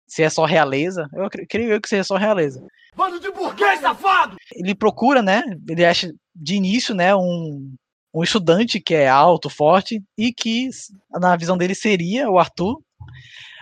se 0.07 0.23
é 0.23 0.31
só 0.31 0.45
realeza. 0.47 1.09
Eu 1.13 1.29
cre- 1.29 1.47
creio 1.47 1.73
eu 1.73 1.81
que 1.81 1.89
seja 1.89 2.05
só 2.05 2.17
realeza. 2.17 2.65
Bando 2.97 3.21
de 3.21 3.31
burguês, 3.31 3.81
safado! 3.81 4.37
Ele 4.55 4.75
procura, 4.75 5.23
né? 5.23 5.43
Ele 5.69 5.85
acha 5.85 6.13
de 6.35 6.55
início, 6.55 6.95
né, 6.95 7.15
um, 7.15 7.73
um 8.15 8.23
estudante 8.23 8.81
que 8.81 8.95
é 8.95 9.09
alto, 9.09 9.49
forte 9.49 10.03
e 10.19 10.33
que 10.33 10.69
na 11.13 11.37
visão 11.37 11.57
dele 11.57 11.75
seria 11.75 12.29
o 12.31 12.39
Arthur, 12.39 12.81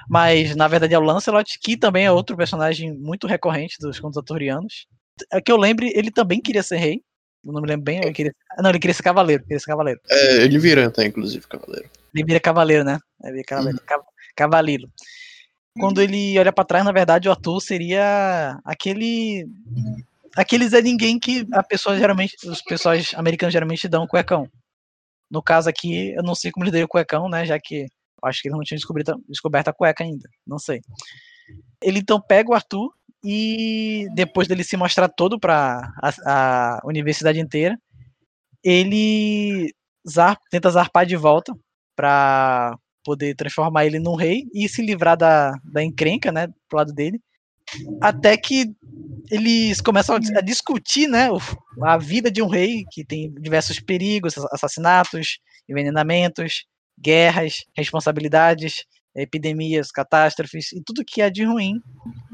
mas 0.08 0.54
na 0.56 0.66
verdade 0.68 0.94
é 0.94 0.98
o 0.98 1.02
Lancelot, 1.02 1.58
que 1.60 1.76
também 1.76 2.06
é 2.06 2.12
outro 2.12 2.36
personagem 2.36 2.92
muito 2.96 3.26
recorrente 3.26 3.76
dos 3.80 4.00
contos 4.00 4.16
arturianos. 4.18 4.86
É 5.32 5.40
que 5.40 5.50
eu 5.52 5.56
lembre, 5.56 5.92
ele 5.94 6.10
também 6.10 6.40
queria 6.40 6.62
ser 6.62 6.76
rei. 6.76 7.00
Eu 7.44 7.52
não 7.52 7.60
me 7.62 7.68
lembro 7.68 7.84
bem, 7.84 7.98
ele 7.98 8.12
queria, 8.12 8.34
não, 8.58 8.70
ele 8.70 8.78
queria 8.78 8.94
ser 8.94 9.02
cavaleiro, 9.02 9.42
queria 9.42 9.58
ser 9.60 9.66
cavaleiro. 9.66 10.00
É, 10.10 10.44
ele 10.44 10.58
vira 10.58 10.86
até, 10.86 11.04
inclusive, 11.06 11.46
cavaleiro. 11.46 11.88
Ele 12.14 12.24
vira 12.24 12.40
cavaleiro, 12.40 12.84
né? 12.84 12.98
Ele 13.22 13.32
vira 13.32 13.44
cavaleiro, 13.44 13.80
cav- 13.86 14.04
cavalilo. 14.36 14.88
Quando 15.78 16.00
ele 16.02 16.38
olha 16.38 16.52
pra 16.52 16.64
trás, 16.64 16.84
na 16.84 16.92
verdade, 16.92 17.28
o 17.28 17.30
Arthur 17.30 17.60
seria 17.60 18.58
aquele 18.64 19.46
aquele 20.36 20.68
Zé 20.68 20.80
Ninguém 20.82 21.18
que 21.18 21.46
a 21.52 21.62
pessoa 21.62 21.96
geralmente, 21.98 22.36
os 22.46 22.62
pessoas 22.62 23.12
americanos 23.14 23.52
geralmente 23.52 23.88
dão 23.88 24.06
cuecão. 24.06 24.48
No 25.30 25.42
caso 25.42 25.68
aqui, 25.68 26.10
eu 26.10 26.22
não 26.22 26.34
sei 26.34 26.50
como 26.50 26.64
eles 26.64 26.72
dariam 26.72 26.88
cuecão, 26.88 27.28
né? 27.28 27.44
Já 27.44 27.58
que 27.58 27.86
acho 28.24 28.42
que 28.42 28.48
eles 28.48 28.56
não 28.56 28.64
tinham 28.64 28.78
descoberto, 28.78 29.22
descoberto 29.28 29.68
a 29.68 29.72
cueca 29.72 30.04
ainda. 30.04 30.28
Não 30.46 30.58
sei. 30.58 30.80
Ele 31.82 32.00
então 32.00 32.20
pega 32.20 32.50
o 32.50 32.54
Arthur 32.54 32.92
e 33.22 34.06
depois 34.14 34.48
dele 34.48 34.64
se 34.64 34.76
mostrar 34.76 35.08
todo 35.08 35.38
para 35.38 35.92
a, 36.02 36.78
a 36.78 36.80
universidade 36.84 37.40
inteira, 37.40 37.78
ele 38.62 39.72
zar- 40.08 40.38
tenta 40.50 40.70
zarpar 40.70 41.06
de 41.06 41.16
volta 41.16 41.52
para 41.96 42.76
poder 43.08 43.34
transformar 43.34 43.86
ele 43.86 43.98
num 43.98 44.14
rei 44.14 44.42
e 44.52 44.68
se 44.68 44.82
livrar 44.82 45.16
da, 45.16 45.52
da 45.64 45.82
encrenca, 45.82 46.30
né, 46.30 46.46
pro 46.68 46.76
lado 46.76 46.92
dele. 46.92 47.18
Até 48.02 48.36
que 48.36 48.66
eles 49.30 49.80
começam 49.80 50.16
a 50.16 50.18
dis- 50.18 50.36
a 50.36 50.42
discutir, 50.42 51.08
né, 51.08 51.28
a 51.82 51.96
vida 51.96 52.30
de 52.30 52.42
um 52.42 52.48
rei 52.48 52.84
que 52.92 53.02
tem 53.06 53.32
diversos 53.40 53.80
perigos, 53.80 54.36
assa- 54.36 54.48
assassinatos, 54.52 55.38
envenenamentos, 55.66 56.64
guerras, 57.00 57.64
responsabilidades, 57.74 58.84
epidemias, 59.16 59.90
catástrofes 59.90 60.70
e 60.72 60.82
tudo 60.84 61.02
que 61.04 61.22
é 61.22 61.30
de 61.30 61.44
ruim 61.44 61.80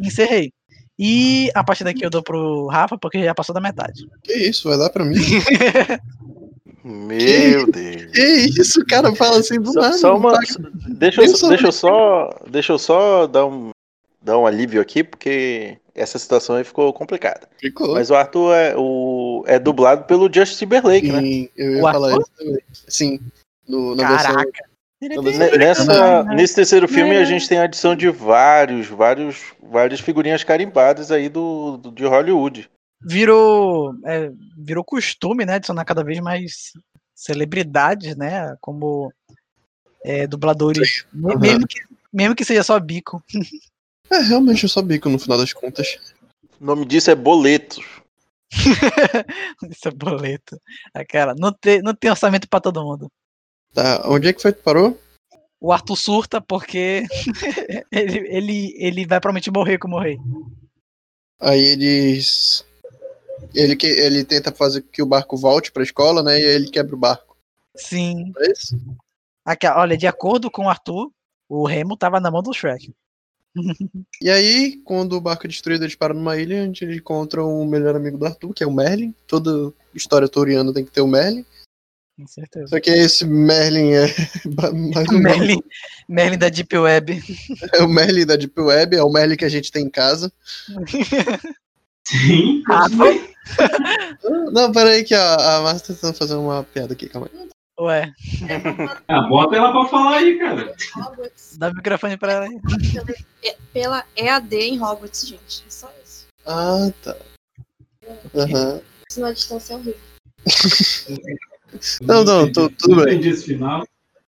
em 0.03 0.11
ser 0.11 0.25
rei. 0.27 0.53
E 0.99 1.51
a 1.55 1.63
partir 1.63 1.85
daqui 1.85 2.05
eu 2.05 2.11
dou 2.11 2.23
pro 2.23 2.67
Rafa, 2.67 2.99
porque 3.01 3.23
já 3.23 3.35
passou 3.35 3.55
da 3.55 3.61
metade. 3.61 4.03
Que 4.25 4.33
isso, 4.35 4.69
vai 4.69 4.77
dar 4.79 4.91
pra 4.91 5.05
mim? 5.05 5.15
Meu 6.85 7.67
Deus. 7.71 8.13
Que 8.13 8.23
isso, 8.61 8.81
o 8.81 8.87
cara 8.87 9.15
fala 9.17 9.39
assim 9.39 9.59
do 9.59 9.73
Só, 9.73 9.81
nada. 9.81 9.93
só 9.99 10.17
uma, 10.17 10.33
paga- 10.33 10.71
deixa, 10.89 11.23
eu, 11.23 11.49
deixa 11.49 11.67
eu 11.69 11.73
só, 11.73 12.31
deixa 12.49 12.73
eu 12.75 12.79
só 12.79 13.27
dar 13.27 13.47
um, 13.47 13.71
dar 14.21 14.39
um 14.39 14.47
alívio 14.47 14.83
aqui, 14.83 15.03
porque 15.03 15.79
essa 15.95 16.19
situação 16.19 16.57
aí 16.57 16.65
ficou 16.65 16.93
complicada. 16.93 17.49
Ficou. 17.59 17.95
Mas 17.95 18.11
o 18.11 18.15
Arthur 18.15 18.53
é, 18.55 18.75
o, 18.77 19.43
é 19.47 19.59
dublado 19.59 20.05
pelo 20.05 20.31
Justin 20.33 20.59
Timberlake, 20.59 21.11
né? 21.11 21.21
Sim, 21.21 21.49
eu 21.57 21.73
ia 21.73 21.79
O 21.79 21.83
falar 21.83 22.09
ator? 22.11 22.21
isso 22.23 22.31
também. 22.37 22.63
Sim. 22.89 23.21
No, 23.67 23.95
na 23.95 24.03
Caraca. 24.03 24.27
versão 24.27 24.45
Ne- 25.01 25.15
americana. 25.17 25.59
Nessa, 25.59 26.23
nesse 26.35 26.55
terceiro 26.55 26.87
filme 26.89 27.17
a 27.17 27.25
gente 27.25 27.49
tem 27.49 27.59
a 27.59 27.63
adição 27.65 27.97
de 27.97 28.09
vários, 28.11 28.87
vários, 28.89 29.39
várias 29.63 30.01
figurinhas 30.01 30.45
carimbadas 30.45 31.11
aí 31.11 31.29
do, 31.31 31.79
do- 31.79 31.91
de 31.91 32.05
Hollywood. 32.05 32.69
Virou 33.05 33.95
é, 34.05 34.31
virou 34.57 34.85
costume, 34.85 35.45
né, 35.45 35.55
adicionar 35.55 35.85
cada 35.85 36.03
vez 36.03 36.21
mais 36.21 36.73
celebridades, 37.15 38.17
né, 38.17 38.57
como 38.61 39.13
é, 40.05 40.27
dubladores, 40.27 41.07
Aham. 41.15 41.39
mesmo, 41.39 41.67
que, 41.67 41.81
mesmo 42.13 42.35
que 42.35 42.45
seja 42.45 42.63
só 42.63 42.79
bico. 42.79 43.23
É, 44.11 44.19
realmente 44.19 44.65
eu 44.65 44.69
só 44.69 44.83
bico 44.83 45.09
no 45.09 45.19
final 45.19 45.39
das 45.39 45.53
contas. 45.53 45.99
O 46.61 46.65
nome 46.65 46.85
disso 46.85 47.11
é 47.11 47.15
Boletos. 47.15 47.85
Isso 49.71 49.89
é 49.89 49.91
boleto. 49.91 50.61
Aquela, 50.93 51.35
não 51.35 51.53
tem, 51.53 51.83
não 51.83 51.95
tem 51.95 52.11
orçamento 52.11 52.49
pra 52.49 52.61
todo 52.61 52.85
mundo. 52.85 53.11
Tá, 53.73 54.03
onde 54.07 54.29
é 54.29 54.33
que 54.33 54.41
foi 54.41 54.53
que 54.53 54.63
parou? 54.63 54.99
O 55.61 55.73
Arthur 55.73 55.97
surta 55.97 56.41
porque 56.41 57.05
ele, 57.91 58.19
ele, 58.29 58.75
ele 58.77 59.07
vai 59.07 59.21
provavelmente 59.21 59.51
morrer 59.51 59.79
como 59.79 59.99
rei. 59.99 60.19
Aí 61.41 61.61
eles. 61.61 62.65
Ele, 63.55 63.77
que, 63.77 63.87
ele 63.87 64.25
tenta 64.25 64.53
fazer 64.53 64.83
que 64.83 65.03
o 65.03 65.07
barco 65.07 65.37
volte 65.37 65.73
pra 65.73 65.83
escola, 65.83 66.23
né? 66.23 66.39
E 66.41 66.45
aí 66.45 66.55
ele 66.55 66.71
quebra 66.71 66.95
o 66.95 66.99
barco. 66.99 67.37
Sim. 67.77 68.33
É 68.39 68.53
isso? 68.53 68.79
Aqui, 69.45 69.67
olha, 69.67 69.97
de 69.97 70.07
acordo 70.07 70.51
com 70.51 70.67
o 70.67 70.69
Arthur, 70.69 71.11
o 71.49 71.67
Remo 71.67 71.97
tava 71.97 72.21
na 72.21 72.31
mão 72.31 72.43
do 72.43 72.53
Shrek. 72.53 72.95
E 74.21 74.31
aí, 74.31 74.81
quando 74.85 75.13
o 75.15 75.21
barco 75.21 75.47
é 75.47 75.49
destruído, 75.49 75.85
eles 75.85 75.95
param 75.95 76.15
numa 76.15 76.37
ilha 76.37 76.65
onde 76.65 76.85
eles 76.85 76.97
encontram 76.97 77.61
o 77.61 77.67
melhor 77.67 77.95
amigo 77.95 78.17
do 78.17 78.25
Arthur, 78.27 78.55
que 78.55 78.65
é 78.65 78.67
o 78.67 78.73
Merlin. 78.73 79.15
Toda 79.27 79.73
história 79.95 80.29
toriana 80.29 80.73
tem 80.73 80.85
que 80.85 80.91
ter 80.91 81.03
o 81.03 81.07
Merlin. 81.07 81.45
Com 82.17 82.27
certeza. 82.27 82.69
Só 82.69 82.81
que 82.81 82.91
esse 82.91 83.25
Merlin 83.25 83.93
é 83.93 84.07
mais 84.95 85.09
um 85.11 85.19
Merlin, 85.19 85.61
Merlin 86.09 86.39
da 86.39 86.49
Deep 86.49 86.77
Web. 86.77 87.21
É 87.75 87.83
o 87.83 87.89
Merlin 87.89 88.25
da 88.25 88.37
Deep 88.37 88.59
Web, 88.59 88.97
é 88.97 89.03
o 89.03 89.11
Merlin 89.11 89.37
que 89.37 89.45
a 89.45 89.49
gente 89.49 89.71
tem 89.71 89.85
em 89.85 89.91
casa. 89.91 90.33
Sim. 92.07 92.63
Não, 94.53 94.73
peraí 94.73 95.05
que 95.05 95.15
a, 95.15 95.57
a 95.57 95.61
Márcia 95.63 95.89
tá 95.89 95.95
tentando 95.95 96.15
fazer 96.17 96.35
uma 96.35 96.63
piada 96.65 96.93
aqui, 96.95 97.09
calma 97.09 97.29
aí. 97.33 97.49
Ué, 97.81 98.13
Ah, 99.09 99.23
bota 99.23 99.57
ela 99.57 99.73
pra 99.73 99.87
falar 99.87 100.19
aí, 100.19 100.39
cara. 100.39 100.75
dá 101.59 101.69
o 101.71 101.75
microfone 101.75 102.17
pra 102.17 102.33
ela 102.33 102.45
aí. 102.47 102.61
É- 103.43 103.57
Pela 103.73 104.05
EAD 104.17 104.55
em 104.57 104.81
Hogwarts, 104.81 105.27
gente. 105.27 105.65
É 105.67 105.71
só 105.71 105.91
isso. 106.05 106.27
Ah, 106.47 106.91
tá. 107.03 107.17
Aham. 108.35 108.81
Isso 109.11 109.21
na 109.21 109.33
distância 109.33 109.75
é 109.75 109.77
horrível. 109.77 110.01
Não, 112.03 112.23
não, 112.25 112.53
tu- 112.53 112.71
tudo 112.71 112.95
Não 112.97 113.05
bem. 113.05 113.15
entendi 113.15 113.31
esse 113.31 113.45
final. 113.47 113.85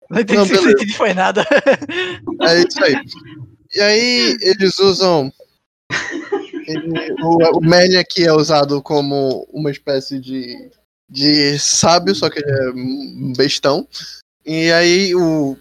Não 0.10 0.22
entendi 0.22 0.40
Não, 0.40 0.46
se 0.46 0.72
entendi 0.72 0.94
foi 0.94 1.14
nada. 1.14 1.46
É 2.44 2.60
isso 2.62 2.82
aí. 2.82 2.96
E 3.74 3.82
aí 3.82 4.38
eles 4.40 4.80
usam. 4.80 5.30
Ele- 6.68 7.14
o, 7.22 7.58
o 7.58 7.62
Merlin 7.62 7.98
aqui 7.98 8.26
é 8.26 8.34
usado 8.34 8.82
como 8.82 9.48
uma 9.52 9.72
espécie 9.72 10.20
de, 10.20 10.72
de 11.10 11.58
sábio, 11.60 12.16
só 12.16 12.30
que 12.30 12.40
ele 12.40 12.52
é 12.52 12.70
um 12.72 13.34
bestão. 13.36 13.88
E 14.46 14.72
aí 14.72 15.16
o. 15.16 15.58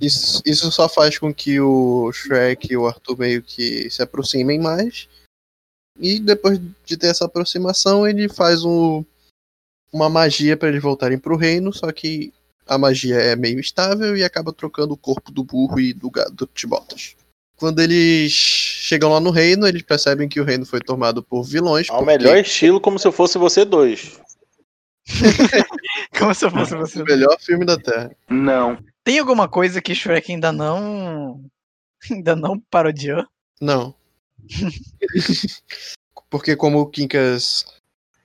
Isso, 0.00 0.42
isso 0.44 0.72
só 0.72 0.88
faz 0.88 1.18
com 1.18 1.32
que 1.32 1.60
o 1.60 2.10
Shrek 2.12 2.72
e 2.72 2.76
o 2.76 2.86
Arthur 2.86 3.16
meio 3.16 3.42
que 3.42 3.88
se 3.90 4.02
aproximem 4.02 4.58
mais. 4.58 5.08
E 6.00 6.18
depois 6.18 6.60
de 6.84 6.96
ter 6.96 7.06
essa 7.06 7.26
aproximação, 7.26 8.06
ele 8.06 8.28
faz 8.28 8.64
um, 8.64 9.04
uma 9.92 10.08
magia 10.08 10.56
para 10.56 10.68
eles 10.68 10.82
voltarem 10.82 11.16
pro 11.18 11.36
reino, 11.36 11.72
só 11.72 11.92
que 11.92 12.32
a 12.66 12.76
magia 12.76 13.16
é 13.16 13.36
meio 13.36 13.60
instável 13.60 14.16
e 14.16 14.24
acaba 14.24 14.52
trocando 14.52 14.94
o 14.94 14.98
corpo 14.98 15.30
do 15.30 15.44
burro 15.44 15.78
e 15.78 15.92
do 15.92 16.10
gado 16.10 16.50
de 16.52 16.66
botas. 16.66 17.14
Quando 17.64 17.80
eles 17.80 18.30
chegam 18.30 19.10
lá 19.10 19.18
no 19.20 19.30
reino, 19.30 19.66
eles 19.66 19.80
percebem 19.80 20.28
que 20.28 20.38
o 20.38 20.44
reino 20.44 20.66
foi 20.66 20.80
tomado 20.80 21.22
por 21.22 21.42
vilões. 21.42 21.88
Ao 21.88 21.96
porque- 22.04 22.18
melhor 22.18 22.36
estilo, 22.36 22.78
como 22.78 22.98
se 22.98 23.08
eu 23.08 23.12
fosse 23.12 23.38
você 23.38 23.64
dois. 23.64 24.20
Como 26.18 26.34
se 26.34 26.44
eu 26.44 26.50
fosse 26.50 26.74
você. 26.76 27.00
O 27.00 27.04
melhor 27.06 27.34
filme 27.40 27.64
da 27.64 27.78
Terra. 27.78 28.14
Não. 28.28 28.76
Tem 29.02 29.18
alguma 29.18 29.48
coisa 29.48 29.80
que 29.80 29.94
Shrek 29.94 30.30
ainda 30.32 30.52
não. 30.52 31.42
Ainda 32.10 32.36
não 32.36 32.60
parodiou? 32.70 33.24
Não. 33.58 33.94
Porque 36.28 36.54
como 36.54 36.80
o 36.80 36.86
Quincas 36.86 37.64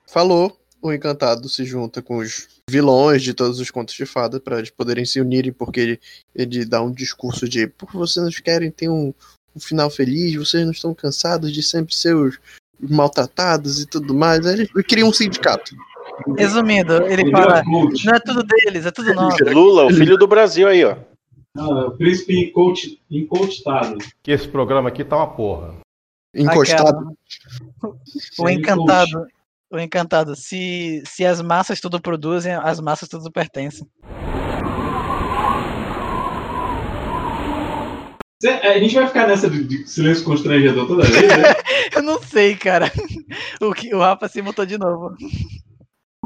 falou, 0.05 0.59
o 0.81 0.93
Encantado 0.93 1.49
se 1.49 1.65
junta 1.65 2.01
com 2.01 2.17
os 2.17 2.47
vilões 2.69 3.21
de 3.21 3.33
todos 3.33 3.59
os 3.59 3.69
contos 3.69 3.95
de 3.95 4.05
fada 4.05 4.39
para 4.39 4.57
eles 4.57 4.69
poderem 4.69 5.05
se 5.05 5.19
unirem, 5.19 5.51
porque 5.51 5.79
ele, 5.79 5.99
ele 6.35 6.65
dá 6.65 6.81
um 6.81 6.91
discurso 6.91 7.47
de 7.47 7.67
por 7.67 7.91
vocês 7.91 8.23
não 8.23 8.31
querem 8.43 8.71
ter 8.71 8.89
um, 8.89 9.13
um 9.55 9.59
final 9.59 9.89
feliz, 9.89 10.35
vocês 10.35 10.63
não 10.63 10.71
estão 10.71 10.93
cansados 10.93 11.51
de 11.51 11.61
sempre 11.61 11.93
ser 11.93 12.15
os 12.15 12.39
maltratados 12.79 13.81
e 13.81 13.85
tudo 13.85 14.13
mais. 14.13 14.45
Aí 14.45 14.53
ele 14.53 14.83
cria 14.83 15.05
um 15.05 15.13
sindicato. 15.13 15.75
Resumindo, 16.37 16.93
ele 17.03 17.29
fala: 17.31 17.59
é 17.59 17.63
não 17.63 18.13
é 18.13 18.19
tudo 18.19 18.43
deles, 18.43 18.85
é 18.85 18.91
tudo 18.91 19.13
nosso. 19.13 19.43
Lula, 19.45 19.85
o 19.85 19.93
filho 19.93 20.17
do 20.17 20.27
Brasil 20.27 20.67
aí, 20.67 20.83
ó. 20.83 20.97
Não, 21.55 21.81
é 21.81 21.85
o 21.87 21.91
príncipe 21.91 22.53
encoachado. 23.09 23.97
Que 24.21 24.31
esse 24.31 24.47
programa 24.47 24.89
aqui 24.89 25.03
tá 25.03 25.17
uma 25.17 25.27
porra. 25.27 25.75
Encostado. 26.33 27.13
O 28.39 28.49
encantado. 28.49 29.27
O 29.71 29.77
encantado. 29.77 30.35
Se, 30.35 31.03
se 31.05 31.25
as 31.25 31.41
massas 31.41 31.79
tudo 31.79 32.01
produzem, 32.01 32.53
as 32.53 32.79
massas 32.79 33.07
tudo 33.07 33.31
pertencem. 33.31 33.87
É, 38.41 38.69
a 38.69 38.79
gente 38.79 38.95
vai 38.95 39.05
ficar 39.05 39.27
nessa 39.27 39.49
de 39.49 39.85
silêncio 39.85 40.23
constrangedor 40.23 40.87
toda 40.87 41.03
vez, 41.03 41.27
né? 41.27 41.43
Eu 41.93 42.01
não 42.01 42.21
sei, 42.21 42.55
cara. 42.55 42.91
O, 43.59 43.73
que, 43.73 43.93
o 43.93 43.99
Rafa 43.99 44.29
se 44.29 44.41
botou 44.41 44.65
de 44.65 44.77
novo. 44.77 45.13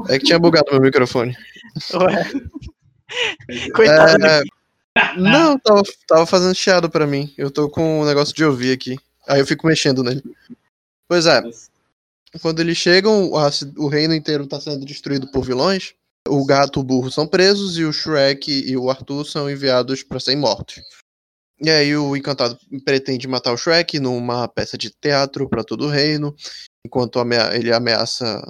É 0.08 0.18
que 0.18 0.26
tinha 0.26 0.38
bugado 0.38 0.70
meu 0.70 0.80
microfone. 0.80 1.36
Ué. 1.94 2.30
É. 3.50 3.70
Coitado. 3.70 4.24
É, 4.24 4.42
não, 5.16 5.58
tava, 5.58 5.82
tava 6.06 6.26
fazendo 6.26 6.54
chiado 6.54 6.88
pra 6.88 7.06
mim. 7.06 7.34
Eu 7.36 7.50
tô 7.50 7.68
com 7.68 8.02
um 8.02 8.04
negócio 8.04 8.34
de 8.34 8.44
ouvir 8.44 8.72
aqui. 8.72 8.96
Aí 9.26 9.40
eu 9.40 9.46
fico 9.46 9.66
mexendo 9.66 10.04
nele. 10.04 10.22
Pois 11.08 11.26
é. 11.26 11.42
Quando 12.40 12.60
eles 12.60 12.76
chegam, 12.76 13.30
o 13.76 13.88
reino 13.88 14.14
inteiro 14.14 14.46
tá 14.46 14.60
sendo 14.60 14.84
destruído 14.84 15.30
por 15.30 15.44
vilões. 15.44 15.94
O 16.26 16.44
gato 16.44 16.78
e 16.78 16.82
o 16.82 16.84
burro 16.84 17.10
são 17.10 17.26
presos 17.26 17.76
e 17.76 17.84
o 17.84 17.92
Shrek 17.92 18.50
e 18.50 18.76
o 18.76 18.90
Arthur 18.90 19.24
são 19.26 19.50
enviados 19.50 20.02
pra 20.02 20.18
serem 20.18 20.40
mortos. 20.40 20.80
E 21.60 21.70
aí 21.70 21.96
o 21.96 22.16
encantado 22.16 22.58
pretende 22.84 23.28
matar 23.28 23.52
o 23.52 23.56
Shrek 23.56 24.00
numa 24.00 24.48
peça 24.48 24.76
de 24.76 24.90
teatro 24.90 25.48
pra 25.48 25.62
todo 25.62 25.84
o 25.84 25.90
reino, 25.90 26.34
enquanto 26.84 27.20
ele 27.52 27.72
ameaça. 27.72 28.42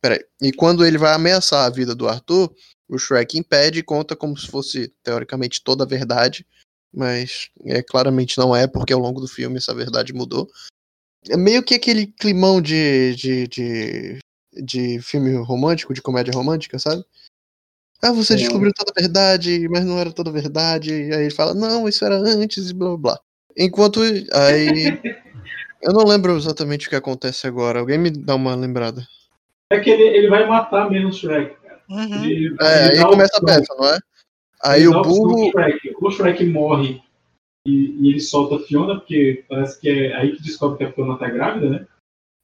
Peraí. 0.00 0.24
E 0.40 0.52
quando 0.52 0.84
ele 0.84 0.98
vai 0.98 1.12
ameaçar 1.12 1.66
a 1.66 1.70
vida 1.70 1.94
do 1.94 2.08
Arthur, 2.08 2.54
o 2.88 2.98
Shrek 2.98 3.38
impede 3.38 3.80
e 3.80 3.82
conta 3.82 4.16
como 4.16 4.36
se 4.38 4.46
fosse, 4.46 4.92
teoricamente, 5.02 5.62
toda 5.62 5.84
a 5.84 5.86
verdade. 5.86 6.46
Mas 6.92 7.50
é, 7.64 7.82
claramente 7.82 8.38
não 8.38 8.54
é, 8.54 8.66
porque 8.66 8.92
ao 8.92 9.00
longo 9.00 9.20
do 9.20 9.26
filme 9.26 9.56
essa 9.56 9.74
verdade 9.74 10.12
mudou. 10.12 10.48
É 11.30 11.36
meio 11.36 11.62
que 11.62 11.74
aquele 11.74 12.06
climão 12.06 12.60
de, 12.60 13.14
de, 13.16 13.48
de, 13.48 14.18
de 14.62 15.00
filme 15.00 15.34
romântico, 15.42 15.94
de 15.94 16.02
comédia 16.02 16.32
romântica, 16.34 16.78
sabe? 16.78 17.02
Ah, 18.02 18.12
você 18.12 18.34
É. 18.34 18.36
descobriu 18.36 18.72
toda 18.74 18.92
a 18.94 19.00
verdade, 19.00 19.66
mas 19.70 19.84
não 19.84 19.98
era 19.98 20.12
toda 20.12 20.28
a 20.30 20.32
verdade. 20.32 20.92
E 20.92 21.14
aí 21.14 21.22
ele 21.22 21.30
fala, 21.34 21.54
não, 21.54 21.88
isso 21.88 22.04
era 22.04 22.16
antes 22.16 22.68
e 22.70 22.74
blá 22.74 22.88
blá 22.90 22.96
blá. 22.98 23.18
Enquanto. 23.56 24.00
Aí. 24.02 25.00
Eu 25.82 25.92
não 25.92 26.04
lembro 26.06 26.34
exatamente 26.34 26.86
o 26.86 26.90
que 26.90 26.96
acontece 26.96 27.46
agora. 27.46 27.78
Alguém 27.78 27.98
me 27.98 28.10
dá 28.10 28.34
uma 28.34 28.54
lembrada. 28.54 29.06
É 29.70 29.78
que 29.80 29.90
ele, 29.90 30.02
ele 30.02 30.28
vai 30.28 30.46
matar 30.46 30.90
mesmo 30.90 31.10
o 31.10 31.12
Shrek, 31.12 31.56
cara. 31.62 31.80
Ele- 32.24 32.56
É, 32.58 32.86
ele 32.86 32.98
aí 33.00 33.04
começa 33.04 33.36
a 33.38 33.44
peça, 33.44 33.74
não 33.76 33.86
é? 33.88 33.98
Aí 34.64 34.80
Ele 34.80 34.88
o 34.88 35.02
burro. 35.02 35.50
Shrek. 35.50 35.92
Ou 36.00 36.08
o 36.08 36.10
Shrek 36.10 36.44
morre 36.46 37.02
e, 37.66 37.70
e 38.00 38.08
ele 38.10 38.20
solta 38.20 38.56
a 38.56 38.66
Fiona, 38.66 38.96
porque 38.98 39.44
parece 39.48 39.80
que 39.80 39.88
é 39.88 40.14
aí 40.16 40.36
que 40.36 40.42
descobre 40.42 40.78
que 40.78 40.84
a 40.84 40.92
Fiona 40.92 41.18
tá 41.18 41.28
grávida, 41.28 41.70
né? 41.70 41.86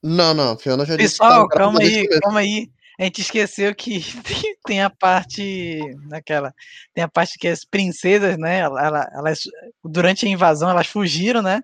Não, 0.02 0.32
não, 0.32 0.58
Fiona 0.58 0.86
já 0.86 0.96
disse 0.96 1.14
que 1.14 1.18
Pessoal, 1.20 1.48
tava 1.48 1.48
grávida 1.48 1.58
calma 1.58 1.80
aí, 1.80 2.08
calma 2.20 2.40
aí. 2.40 2.70
A 2.98 3.04
gente 3.04 3.20
esqueceu 3.20 3.74
que 3.74 4.00
tem- 4.24 4.56
tem 4.66 4.82
a 4.82 4.90
parte 4.90 5.78
naquela, 6.08 6.52
tem 6.94 7.04
a 7.04 7.08
parte 7.08 7.38
que 7.38 7.48
as 7.48 7.64
princesas, 7.64 8.36
né? 8.38 8.60
ela- 8.60 8.84
ela- 8.84 9.10
Elas, 9.14 9.40
durante 9.84 10.26
a 10.26 10.28
invasão 10.28 10.70
elas 10.70 10.86
fugiram, 10.86 11.42
né? 11.42 11.62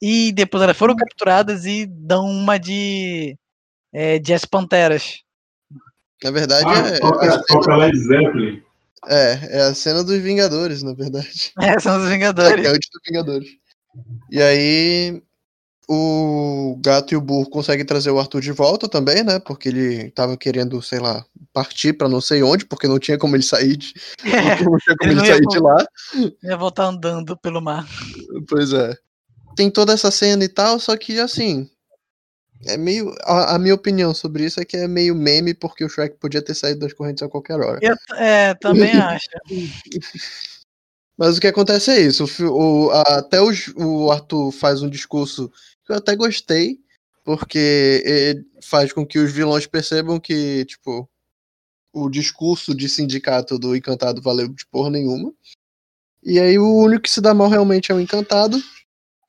E 0.00 0.32
depois 0.32 0.62
elas 0.62 0.76
foram 0.76 0.96
capturadas 0.96 1.64
e 1.64 1.86
dão 1.86 2.24
uma 2.26 2.58
de 2.58 3.36
é, 3.94 4.18
de 4.18 4.32
as 4.32 4.44
panteras. 4.44 5.20
Na 6.24 6.30
verdade, 6.30 6.64
Ah, 6.66 6.88
é, 6.88 6.98
toca, 7.00 7.26
a 7.26 7.30
cena, 7.32 7.44
toca 7.46 7.76
Led 7.76 7.98
Zeppelin. 7.98 8.62
É, 9.08 9.58
é 9.58 9.62
a 9.62 9.74
cena 9.74 10.02
dos 10.04 10.18
Vingadores, 10.18 10.82
na 10.82 10.94
verdade. 10.94 11.52
É, 11.60 11.78
são 11.80 11.98
os 11.98 12.06
É 12.06 12.10
Vingadores. 12.10 12.66
antes 12.66 12.88
dos 12.92 13.00
Vingadores. 13.06 13.48
E 14.30 14.40
aí, 14.40 15.22
o 15.88 16.78
gato 16.80 17.12
e 17.12 17.16
o 17.16 17.20
burro 17.20 17.50
conseguem 17.50 17.84
trazer 17.84 18.10
o 18.10 18.18
Arthur 18.18 18.40
de 18.40 18.52
volta 18.52 18.88
também, 18.88 19.22
né? 19.22 19.38
Porque 19.38 19.68
ele 19.68 20.10
tava 20.12 20.36
querendo, 20.36 20.80
sei 20.80 20.98
lá, 20.98 21.24
partir 21.52 21.92
pra 21.92 22.08
não 22.08 22.20
sei 22.20 22.42
onde, 22.42 22.64
porque 22.64 22.88
não 22.88 22.98
tinha 22.98 23.18
como 23.18 23.36
ele 23.36 23.42
sair 23.42 23.76
de, 23.76 23.92
não 24.64 24.78
tinha 24.78 24.96
como 24.98 25.12
Ele 25.12 25.20
ele 25.20 25.26
sair 25.26 25.46
de 25.46 25.58
lá. 25.58 25.86
Ia 26.42 26.56
voltar 26.56 26.86
andando 26.86 27.36
pelo 27.36 27.60
mar. 27.60 27.86
Pois 28.48 28.72
é. 28.72 28.94
Tem 29.56 29.70
toda 29.70 29.92
essa 29.92 30.10
cena 30.10 30.44
e 30.44 30.48
tal, 30.48 30.78
só 30.80 30.96
que 30.96 31.18
assim. 31.20 31.68
É 32.66 32.76
meio. 32.76 33.14
A, 33.22 33.54
a 33.54 33.58
minha 33.58 33.74
opinião 33.74 34.14
sobre 34.14 34.44
isso 34.44 34.60
é 34.60 34.64
que 34.64 34.76
é 34.76 34.86
meio 34.86 35.14
meme, 35.14 35.54
porque 35.54 35.84
o 35.84 35.88
Shrek 35.88 36.16
podia 36.18 36.42
ter 36.42 36.54
saído 36.54 36.80
das 36.80 36.92
correntes 36.92 37.22
a 37.22 37.28
qualquer 37.28 37.60
hora. 37.60 37.78
Eu 37.82 37.96
é, 38.16 38.54
também 38.54 38.92
acho. 38.92 39.26
Mas 41.16 41.36
o 41.36 41.40
que 41.40 41.46
acontece 41.46 41.90
é 41.90 42.00
isso. 42.00 42.24
O, 42.50 42.90
a- 42.90 43.18
até 43.18 43.40
o, 43.40 43.50
o 43.76 44.10
Arthur 44.10 44.50
faz 44.50 44.82
um 44.82 44.88
discurso 44.88 45.50
que 45.84 45.92
eu 45.92 45.96
até 45.96 46.16
gostei, 46.16 46.78
porque 47.24 48.02
ele 48.04 48.44
faz 48.62 48.92
com 48.92 49.06
que 49.06 49.18
os 49.18 49.30
vilões 49.30 49.66
percebam 49.66 50.18
que, 50.18 50.64
tipo, 50.64 51.08
o 51.92 52.08
discurso 52.08 52.74
de 52.74 52.88
sindicato 52.88 53.58
do 53.58 53.76
encantado 53.76 54.22
valeu 54.22 54.48
de 54.48 54.66
porra 54.66 54.90
nenhuma. 54.90 55.32
E 56.22 56.38
aí 56.40 56.58
o 56.58 56.76
único 56.76 57.02
que 57.02 57.10
se 57.10 57.20
dá 57.20 57.34
mal 57.34 57.48
realmente 57.48 57.92
é 57.92 57.94
o 57.94 58.00
encantado. 58.00 58.62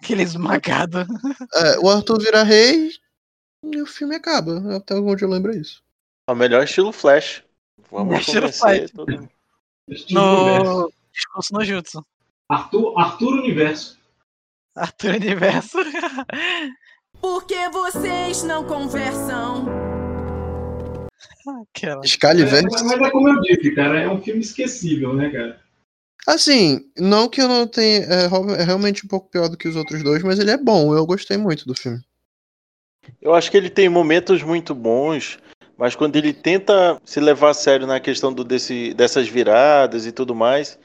Aquele 0.01 0.23
esmagado. 0.23 1.05
É, 1.53 1.79
o 1.79 1.89
Arthur 1.89 2.21
vira 2.21 2.43
rei 2.43 2.91
e 3.63 3.81
o 3.81 3.85
filme 3.85 4.15
acaba. 4.15 4.75
Até 4.75 4.95
onde 4.95 5.23
eu 5.23 5.29
lembro 5.29 5.53
é 5.53 5.57
isso. 5.57 5.81
É 6.27 6.31
o 6.31 6.35
melhor 6.35 6.63
estilo 6.63 6.91
Flash. 6.91 7.43
Vamos 7.89 8.19
Estilo 8.19 8.51
Flash. 8.51 8.91
todo. 8.91 9.29
Estilo 9.89 10.21
universo. 10.21 10.81
No 10.81 10.93
discurso 11.13 11.53
no 11.53 11.63
Jutsu. 11.63 12.05
Arthur, 12.49 12.99
Arthur 12.99 13.33
Universo. 13.33 13.97
Arthur 14.75 15.15
Universo. 15.15 15.77
Por 17.21 17.45
que 17.45 17.69
vocês 17.69 18.43
não 18.43 18.65
conversam? 18.65 19.65
Aquela. 21.61 22.03
É, 22.03 22.07
Scaliverse. 22.07 22.67
mas 22.69 22.81
mas 22.81 23.01
é 23.01 23.09
como 23.11 23.29
eu 23.29 23.39
disse, 23.41 23.71
cara, 23.71 23.99
é 23.99 24.09
um 24.09 24.21
filme 24.21 24.41
esquecível, 24.41 25.13
né, 25.13 25.29
cara? 25.29 25.61
Assim, 26.27 26.89
não 26.97 27.29
que 27.29 27.41
eu 27.41 27.47
não 27.47 27.67
tenha. 27.67 27.99
É, 28.05 28.25
é 28.59 28.63
realmente 28.63 29.05
um 29.05 29.09
pouco 29.09 29.29
pior 29.29 29.49
do 29.49 29.57
que 29.57 29.67
os 29.67 29.75
outros 29.75 30.01
dois, 30.03 30.23
mas 30.23 30.39
ele 30.39 30.51
é 30.51 30.57
bom. 30.57 30.95
Eu 30.95 31.05
gostei 31.05 31.37
muito 31.37 31.65
do 31.65 31.75
filme. 31.75 32.01
Eu 33.21 33.33
acho 33.33 33.49
que 33.49 33.57
ele 33.57 33.69
tem 33.69 33.89
momentos 33.89 34.41
muito 34.43 34.73
bons, 34.75 35.39
mas 35.77 35.95
quando 35.95 36.15
ele 36.15 36.33
tenta 36.33 36.99
se 37.03 37.19
levar 37.19 37.49
a 37.49 37.53
sério 37.53 37.87
na 37.87 37.99
questão 37.99 38.33
do, 38.33 38.43
desse, 38.43 38.93
dessas 38.93 39.27
viradas 39.27 40.05
e 40.05 40.11
tudo 40.11 40.35
mais, 40.35 40.77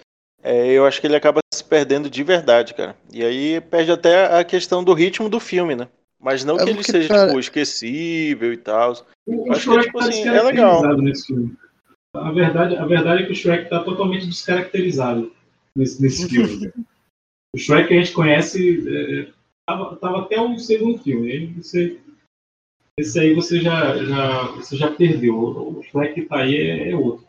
é, 0.43 0.67
eu 0.73 0.87
acho 0.87 1.01
que 1.01 1.07
ele 1.07 1.17
acaba 1.17 1.41
se 1.53 1.65
perdendo 1.65 2.09
de 2.09 2.23
verdade, 2.23 2.75
cara. 2.75 2.97
E 3.13 3.25
aí 3.25 3.61
perde 3.61 3.91
até 3.91 4.39
a 4.39 4.45
questão 4.45 4.83
do 4.85 4.95
ritmo 4.95 5.29
do 5.29 5.41
filme, 5.41 5.75
né? 5.75 5.89
Mas 6.21 6.45
não 6.45 6.57
É 6.57 6.65
que 6.65 6.71
ele 6.71 6.83
seja, 6.83 7.09
cara- 7.09 7.27
tipo, 7.29 7.39
esquecível 7.39 8.53
e 8.53 8.57
tal. 8.57 8.93
O, 9.27 9.53
Acho 9.53 9.61
que, 9.61 9.75
Shrek 9.75 9.87
tipo 9.87 9.99
tá 9.99 10.09
assim, 10.09 10.29
é 10.29 10.43
legal. 10.43 10.97
nesse 10.99 11.27
filme. 11.27 11.57
A 12.15 12.33
verdade, 12.33 12.77
a 12.77 12.85
verdade 12.87 13.23
é 13.23 13.27
que 13.27 13.33
o 13.33 13.37
Shrek 13.37 13.69
tá 13.69 13.85
totalmente 13.85 14.27
descaracterizado 14.27 15.33
nesse, 15.77 16.03
nesse 16.03 16.27
filme. 16.29 16.73
O 17.55 17.59
Shrek 17.59 17.89
que 17.89 17.95
a 17.95 17.99
gente 17.99 18.13
conhece 18.13 18.85
é, 18.89 19.29
tava, 19.67 19.97
tava 19.97 20.21
até 20.23 20.41
o 20.41 20.59
segundo 20.59 20.99
filme. 20.99 21.31
Aí 21.31 21.47
você, 21.47 21.99
esse 22.99 23.19
aí 23.19 23.35
você 23.35 23.61
já, 23.61 23.97
já, 24.05 24.43
você 24.53 24.77
já 24.77 24.91
perdeu. 24.91 25.37
O, 25.37 25.83
Shrek 25.83 26.15
que 26.15 26.23
tá 26.23 26.39
aí 26.41 26.57
é, 26.57 26.91
é 26.91 26.97
outro. 26.97 27.27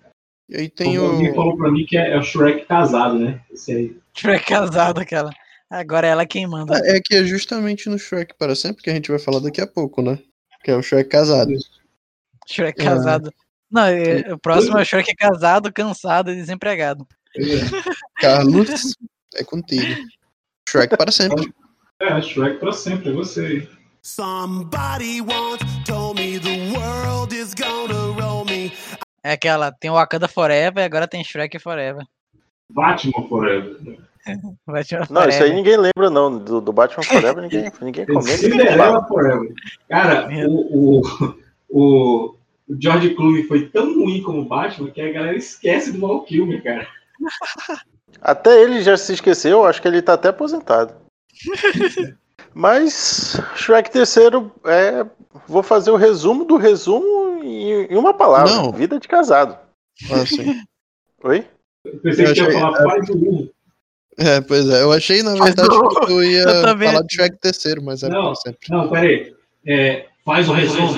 E 0.49 0.57
aí 0.57 0.69
tem 0.69 0.97
Alguém 0.97 1.31
o. 1.31 1.35
falou 1.35 1.55
pra 1.55 1.71
mim 1.71 1.85
que 1.85 1.97
é, 1.97 2.13
é 2.13 2.17
o 2.17 2.23
Shrek 2.23 2.65
casado, 2.65 3.19
né? 3.19 3.41
Esse 3.51 3.71
aí. 3.71 3.97
Shrek 4.15 4.45
casado, 4.45 4.99
aquela. 4.99 5.31
Agora 5.69 6.07
é 6.07 6.09
ela 6.09 6.25
quem 6.25 6.47
manda. 6.47 6.75
É 6.83 6.99
que 6.99 7.15
é 7.15 7.23
justamente 7.23 7.87
no 7.89 7.99
Shrek 7.99 8.33
para 8.37 8.55
sempre 8.55 8.81
que 8.81 8.89
a 8.89 8.93
gente 8.93 9.11
vai 9.11 9.19
falar 9.19 9.39
daqui 9.39 9.61
a 9.61 9.67
pouco, 9.67 10.01
né? 10.01 10.17
Que 10.63 10.71
é 10.71 10.75
o 10.75 10.81
Shrek 10.81 11.09
casado. 11.09 11.51
Shrek 12.47 12.81
É. 12.81 12.83
casado. 12.85 13.31
Não, 13.69 13.83
é- 13.83 14.33
o 14.33 14.39
próximo 14.39 14.79
é 14.79 14.81
o 14.81 14.85
Shrek 14.85 15.15
casado, 15.15 15.71
cansado 15.71 16.31
e 16.31 16.35
desempregado. 16.35 17.07
Carlos, 18.19 18.95
é 19.35 19.43
contigo. 19.43 20.01
Shrek 20.67 20.97
para 20.97 21.11
sempre. 21.11 21.53
É, 22.01 22.19
Shrek 22.21 22.59
pra 22.59 22.71
sempre, 22.71 23.09
é 23.09 23.13
você 23.13 23.67
aí. 24.09 24.15
Somebody 24.15 25.21
once 25.21 25.63
told 25.85 26.19
me 26.19 26.39
the 26.39 26.73
world 26.73 27.33
is 27.33 27.53
gonna 27.53 28.13
roll 28.19 28.45
me. 28.45 28.71
É 29.23 29.33
aquela, 29.33 29.71
tem 29.71 29.91
o 29.91 29.95
Wakanda 29.95 30.27
Forever 30.27 30.81
e 30.81 30.85
agora 30.85 31.07
tem 31.07 31.23
Shrek 31.23 31.59
Forever. 31.59 32.03
Batman 32.69 33.27
Forever. 33.27 33.77
Te 34.85 34.95
Não, 35.09 35.27
isso 35.27 35.43
aí 35.43 35.53
ninguém 35.53 35.77
lembra, 35.77 36.09
não. 36.09 36.37
Do, 36.37 36.61
do 36.61 36.73
Batman 36.73 37.03
Forever, 37.03 37.41
ninguém, 37.41 37.71
ninguém 37.81 38.05
comenta. 38.05 38.37
Cinderela 38.37 38.77
fala. 38.77 39.07
Forever. 39.07 39.53
Cara, 39.87 40.29
o, 40.47 40.99
o, 40.99 41.01
o, 41.69 42.35
o 42.67 42.77
George 42.79 43.15
Clooney 43.15 43.43
foi 43.43 43.67
tão 43.69 43.93
ruim 43.95 44.21
como 44.21 44.45
Batman 44.45 44.91
que 44.91 45.01
a 45.01 45.11
galera 45.11 45.37
esquece 45.37 45.91
do 45.91 45.99
Val 45.99 46.23
Kilmer, 46.23 46.63
cara. 46.63 46.87
Até 48.21 48.61
ele 48.61 48.81
já 48.81 48.97
se 48.97 49.13
esqueceu, 49.13 49.65
acho 49.65 49.81
que 49.81 49.87
ele 49.87 50.01
tá 50.01 50.13
até 50.13 50.29
aposentado. 50.29 50.93
Mas 52.53 53.39
Shrek 53.55 53.91
terceiro 53.91 54.51
é. 54.65 55.05
Vou 55.47 55.61
fazer 55.63 55.91
o 55.91 55.95
resumo 55.95 56.43
do 56.45 56.57
resumo 56.57 57.41
em, 57.43 57.95
uma 57.95 58.13
palavra. 58.13 58.51
Não. 58.53 58.71
Vida 58.71 58.99
de 58.99 59.07
casado. 59.07 59.57
Ah, 60.11 60.25
sim. 60.25 60.61
Oi? 61.23 61.45
Eu 61.85 61.99
pensei 61.99 62.25
Eu 62.25 62.33
que 62.33 62.39
ia 62.41 62.47
achei- 62.47 62.59
falar 62.59 62.97
é-. 62.97 64.37
É, 64.37 64.41
pois 64.41 64.67
é. 64.69 64.81
Eu 64.81 64.91
achei, 64.91 65.23
na 65.23 65.33
verdade, 65.33 65.69
eu- 65.73 65.87
que 65.89 66.05
tu 66.07 66.23
ia 66.23 66.43
falar 66.63 67.01
de 67.03 67.15
Shrek 67.15 67.37
terceiro, 67.39 67.81
mas 67.83 68.03
é 68.03 68.09
Não, 68.09 68.35
sempre. 68.35 68.59
não, 68.69 68.89
peraí. 68.89 69.33
É, 69.65 70.07
faz 70.25 70.49
o 70.49 70.53
resumo. 70.53 70.89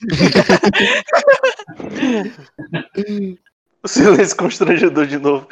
Silêncio 3.86 4.36
constrangedor 4.36 5.06
de 5.06 5.18
novo. 5.18 5.46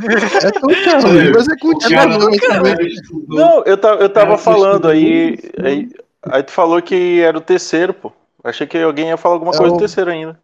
É 0.00 0.50
tão 0.52 0.68
calmo, 0.84 1.32
mas 1.34 1.48
é 1.48 1.56
contigo. 1.56 3.26
Não, 3.28 3.62
eu, 3.64 3.76
ta- 3.76 3.94
eu 3.94 4.08
tava 4.08 4.38
falando 4.38 4.88
aí, 4.88 5.38
aí. 5.62 5.88
Aí 6.24 6.42
tu 6.42 6.52
falou 6.52 6.80
que 6.80 7.20
era 7.20 7.36
o 7.36 7.40
terceiro, 7.40 7.92
pô. 7.92 8.12
Achei 8.44 8.66
que 8.66 8.78
alguém 8.78 9.08
ia 9.08 9.16
falar 9.16 9.34
alguma 9.34 9.52
É 9.52 9.58
coisa 9.58 9.72
o- 9.72 9.76
do 9.76 9.80
terceiro 9.80 10.10
ainda. 10.10 10.38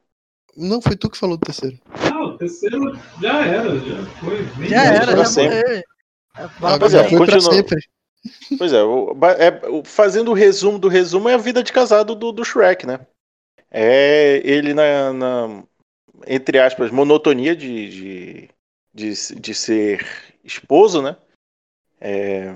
Não, 0.57 0.83
foi 0.83 0.97
tu 0.97 1.09
que 1.09 1.17
falou 1.19 1.37
do 1.37 1.45
terceiro. 1.45 1.79
Não, 2.11 2.25
o 2.25 2.37
terceiro 2.37 2.99
já 3.23 3.47
era, 3.47 3.79
já 3.79 4.05
foi. 4.21 4.49
Nem 4.59 4.69
Já 4.71 4.85
era, 4.85 5.07
pra 5.07 5.17
já 5.19 5.25
sempre. 5.25 5.85
Pois 6.35 6.93
pra 6.93 7.01
é. 7.01 7.09
Foi 7.09 7.27
pra 7.27 7.35
continua. 7.37 7.41
sempre. 7.55 7.81
Pois 8.59 8.73
é, 8.73 8.83
o- 8.83 9.17
é, 9.39 9.69
o- 9.69 9.85
fazendo 9.85 10.33
o 10.33 10.35
resumo 10.35 10.79
do 10.79 10.89
resumo 10.89 11.29
é 11.29 11.35
a 11.35 11.39
vida 11.39 11.63
de 11.63 11.73
casado 11.73 12.15
do, 12.17 12.33
do 12.33 12.45
Shrek, 12.45 12.85
né? 12.87 12.99
É 13.71 14.41
ele 14.45 14.75
na, 14.75 15.13
na- 15.13 15.63
entre 16.27 16.59
aspas, 16.59 16.91
monotonia 16.91 17.55
de, 17.55 17.89
de, 17.91 18.51
de, 18.95 19.35
de 19.35 19.55
ser 19.55 20.07
esposo, 20.45 21.03
né? 21.03 21.17
É, 22.01 22.55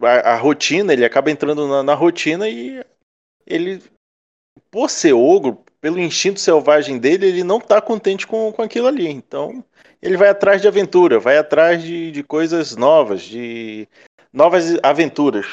a, 0.00 0.32
a 0.32 0.36
rotina, 0.36 0.92
ele 0.92 1.04
acaba 1.04 1.30
entrando 1.30 1.66
na, 1.68 1.82
na 1.82 1.94
rotina 1.94 2.48
e 2.48 2.84
ele, 3.46 3.82
por 4.70 4.90
ser 4.90 5.12
ogro, 5.12 5.64
pelo 5.80 5.98
instinto 6.00 6.40
selvagem 6.40 6.98
dele, 6.98 7.26
ele 7.26 7.44
não 7.44 7.60
tá 7.60 7.80
contente 7.80 8.26
com, 8.26 8.52
com 8.52 8.62
aquilo 8.62 8.86
ali. 8.86 9.08
Então, 9.08 9.64
ele 10.02 10.16
vai 10.16 10.28
atrás 10.28 10.60
de 10.60 10.68
aventura, 10.68 11.18
vai 11.18 11.38
atrás 11.38 11.82
de, 11.82 12.10
de 12.10 12.22
coisas 12.22 12.76
novas, 12.76 13.22
de 13.22 13.88
novas 14.32 14.78
aventuras. 14.82 15.46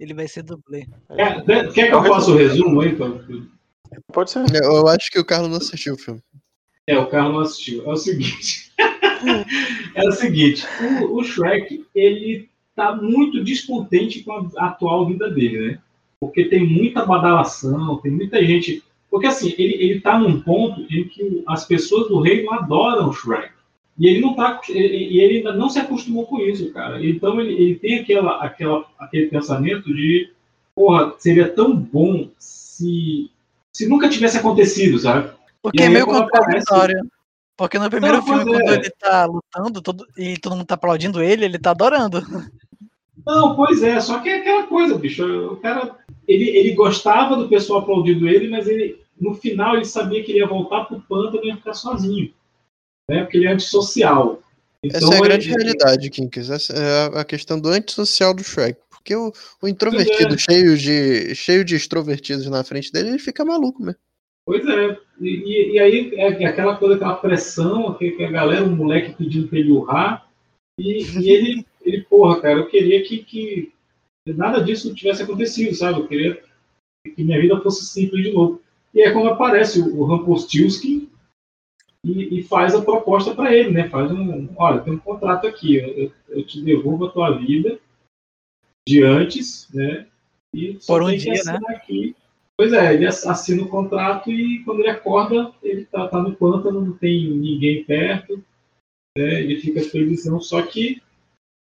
Ele 0.00 0.14
vai 0.14 0.26
ser 0.28 0.42
dublê. 0.42 0.86
Quer, 1.14 1.44
quer- 1.44 1.72
quer 1.72 1.88
que 1.88 1.94
eu 1.94 2.04
faça 2.04 2.30
o 2.30 2.36
resumo 2.36 2.80
aí? 2.80 2.94
pra- 2.96 3.10
Pode 4.12 4.30
ser. 4.30 4.44
Eu 4.62 4.86
acho 4.88 5.10
que 5.10 5.18
o 5.18 5.24
Carlos 5.24 5.48
não 5.50 5.56
assistiu 5.58 5.94
o 5.94 5.98
filme. 5.98 6.20
É, 6.86 6.98
o 6.98 7.06
Carlos 7.06 7.32
não 7.34 7.40
assistiu. 7.40 7.84
É 7.84 7.88
o 7.92 7.96
seguinte. 7.96 8.72
é 9.94 10.08
o 10.08 10.12
seguinte, 10.12 10.64
o, 11.02 11.16
o 11.18 11.24
Shrek, 11.24 11.84
ele 11.94 12.48
tá 12.74 12.94
muito 12.94 13.42
descontente 13.42 14.22
com 14.22 14.32
a 14.56 14.66
atual 14.66 15.06
vida 15.06 15.28
dele, 15.30 15.72
né? 15.72 15.78
Porque 16.20 16.44
tem 16.44 16.66
muita 16.66 17.04
badalação, 17.04 17.98
tem 17.98 18.10
muita 18.12 18.44
gente. 18.44 18.82
Porque 19.10 19.26
assim, 19.26 19.54
ele, 19.58 19.74
ele 19.82 20.00
tá 20.00 20.18
num 20.18 20.40
ponto 20.40 20.80
em 20.92 21.04
que 21.08 21.42
as 21.46 21.64
pessoas 21.64 22.08
do 22.08 22.20
reino 22.20 22.52
adoram 22.52 23.08
o 23.08 23.12
Shrek. 23.12 23.50
E 23.98 24.06
ele 24.06 24.20
não 24.20 24.34
tá. 24.34 24.60
E 24.68 25.20
ele 25.20 25.38
ainda 25.38 25.52
não 25.52 25.68
se 25.68 25.78
acostumou 25.78 26.26
com 26.26 26.38
isso, 26.38 26.72
cara. 26.72 27.04
Então 27.04 27.40
ele, 27.40 27.52
ele 27.54 27.74
tem 27.74 27.98
aquela, 27.98 28.42
aquela, 28.44 28.86
aquele 28.98 29.26
pensamento 29.26 29.92
de 29.92 30.30
porra, 30.74 31.14
seria 31.18 31.48
tão 31.48 31.74
bom 31.74 32.28
se, 32.38 33.28
se 33.72 33.88
nunca 33.88 34.08
tivesse 34.08 34.38
acontecido, 34.38 34.98
sabe? 34.98 35.30
Porque 35.60 35.82
é 35.82 35.88
meio 35.88 36.04
aparece- 36.04 36.30
contraditório. 36.30 37.10
Porque 37.56 37.76
no 37.76 37.90
primeiro 37.90 38.18
Não, 38.18 38.22
filme, 38.24 38.44
quando 38.44 38.70
é. 38.70 38.74
ele 38.74 38.90
tá 38.90 39.24
lutando 39.26 39.82
todo, 39.82 40.06
e 40.16 40.38
todo 40.38 40.54
mundo 40.54 40.64
tá 40.66 40.76
aplaudindo 40.76 41.20
ele, 41.20 41.44
ele 41.44 41.58
tá 41.58 41.72
adorando. 41.72 42.22
Não, 43.26 43.56
pois 43.56 43.82
é, 43.82 44.00
só 44.00 44.20
que 44.20 44.28
é 44.28 44.38
aquela 44.38 44.68
coisa, 44.68 44.96
bicho. 44.96 45.24
O 45.52 45.56
cara, 45.56 45.96
ele, 46.28 46.48
ele 46.50 46.72
gostava 46.76 47.34
do 47.34 47.48
pessoal 47.48 47.80
aplaudindo 47.80 48.28
ele, 48.28 48.46
mas 48.48 48.68
ele, 48.68 49.00
no 49.20 49.34
final 49.34 49.74
ele 49.74 49.84
sabia 49.84 50.22
que 50.22 50.30
ele 50.30 50.38
ia 50.38 50.46
voltar 50.46 50.84
pro 50.84 51.00
pântano 51.00 51.42
e 51.42 51.48
ia 51.48 51.56
ficar 51.56 51.74
sozinho. 51.74 52.32
Né? 53.10 53.22
Porque 53.22 53.38
ele 53.38 53.46
é 53.46 53.52
antissocial. 53.52 54.42
Essa 54.84 54.98
Então, 54.98 55.12
é 55.12 55.16
a 55.16 55.20
grande 55.20 55.50
ele- 55.50 55.62
realidade, 55.62 56.10
Kinks. 56.10 56.50
Essa 56.50 56.72
é 56.74 57.18
a- 57.20 57.24
questão 57.24 57.58
do 57.60 57.68
antissocial 57.68 58.34
do 58.34 58.44
Shrek. 58.44 58.78
Porque 58.90 59.14
o, 59.16 59.32
o 59.62 59.68
introvertido, 59.68 60.34
é. 60.34 60.38
cheio, 60.38 60.76
de, 60.76 61.34
cheio 61.34 61.64
de 61.64 61.74
extrovertidos 61.74 62.46
na 62.48 62.62
frente 62.62 62.92
dele, 62.92 63.08
ele 63.10 63.18
fica 63.18 63.44
maluco 63.44 63.82
mesmo. 63.82 63.98
Pois 64.46 64.66
é. 64.66 64.96
E, 65.20 65.72
e- 65.74 65.78
aí 65.80 66.14
é 66.14 66.46
aquela 66.46 66.76
coisa, 66.76 66.94
aquela 66.96 67.16
pressão, 67.16 67.94
que, 67.94 68.22
a 68.22 68.30
galera, 68.30 68.64
o 68.64 68.70
moleque 68.70 69.14
pedindo 69.14 69.48
pra 69.48 69.58
ele 69.58 69.72
urrar. 69.72 70.28
E, 70.78 71.02
e 71.02 71.30
ele, 71.32 71.66
ele, 71.82 72.02
porra, 72.02 72.40
cara, 72.40 72.58
eu 72.60 72.68
queria 72.68 73.02
que, 73.02 73.18
que 73.18 73.72
nada 74.26 74.62
disso 74.62 74.94
tivesse 74.94 75.22
acontecido, 75.22 75.74
sabe? 75.74 76.00
Eu 76.00 76.06
queria 76.06 76.42
que 77.16 77.24
minha 77.24 77.40
vida 77.40 77.60
fosse 77.60 77.86
simples 77.86 78.22
de 78.24 78.32
novo. 78.32 78.60
E 78.94 79.00
é 79.00 79.10
quando 79.10 79.28
aparece 79.28 79.80
o, 79.80 80.00
o 80.00 80.04
Rampolstiltskin 80.04 81.08
e, 82.08 82.38
e 82.38 82.42
faz 82.42 82.74
a 82.74 82.82
proposta 82.82 83.34
para 83.34 83.54
ele, 83.54 83.70
né? 83.70 83.88
Faz 83.88 84.10
um, 84.10 84.48
olha, 84.56 84.80
tem 84.80 84.94
um 84.94 84.98
contrato 84.98 85.46
aqui, 85.46 85.76
eu, 85.76 86.12
eu- 86.28 86.46
te 86.46 86.62
devolvo 86.62 87.06
a 87.06 87.10
tua 87.10 87.30
vida 87.38 87.78
de 88.88 89.02
antes, 89.02 89.68
né? 89.72 90.06
E 90.54 90.78
só 90.80 90.94
Por 90.94 91.02
um 91.02 91.16
dia, 91.16 91.42
né? 91.44 91.58
aqui. 91.68 92.16
Pois 92.56 92.72
é, 92.72 92.94
ele 92.94 93.06
ass- 93.06 93.26
assina 93.26 93.62
o 93.62 93.68
contrato 93.68 94.30
e 94.32 94.64
quando 94.64 94.80
ele 94.80 94.88
acorda, 94.90 95.52
ele 95.62 95.84
tá, 95.84 96.08
tá 96.08 96.20
no 96.22 96.34
pântano, 96.34 96.80
não 96.80 96.96
tem 96.96 97.30
ninguém 97.30 97.84
perto, 97.84 98.42
né? 99.16 99.42
Ele 99.42 99.60
fica 99.60 99.80
felizão, 99.82 100.40
só 100.40 100.62
que 100.62 101.02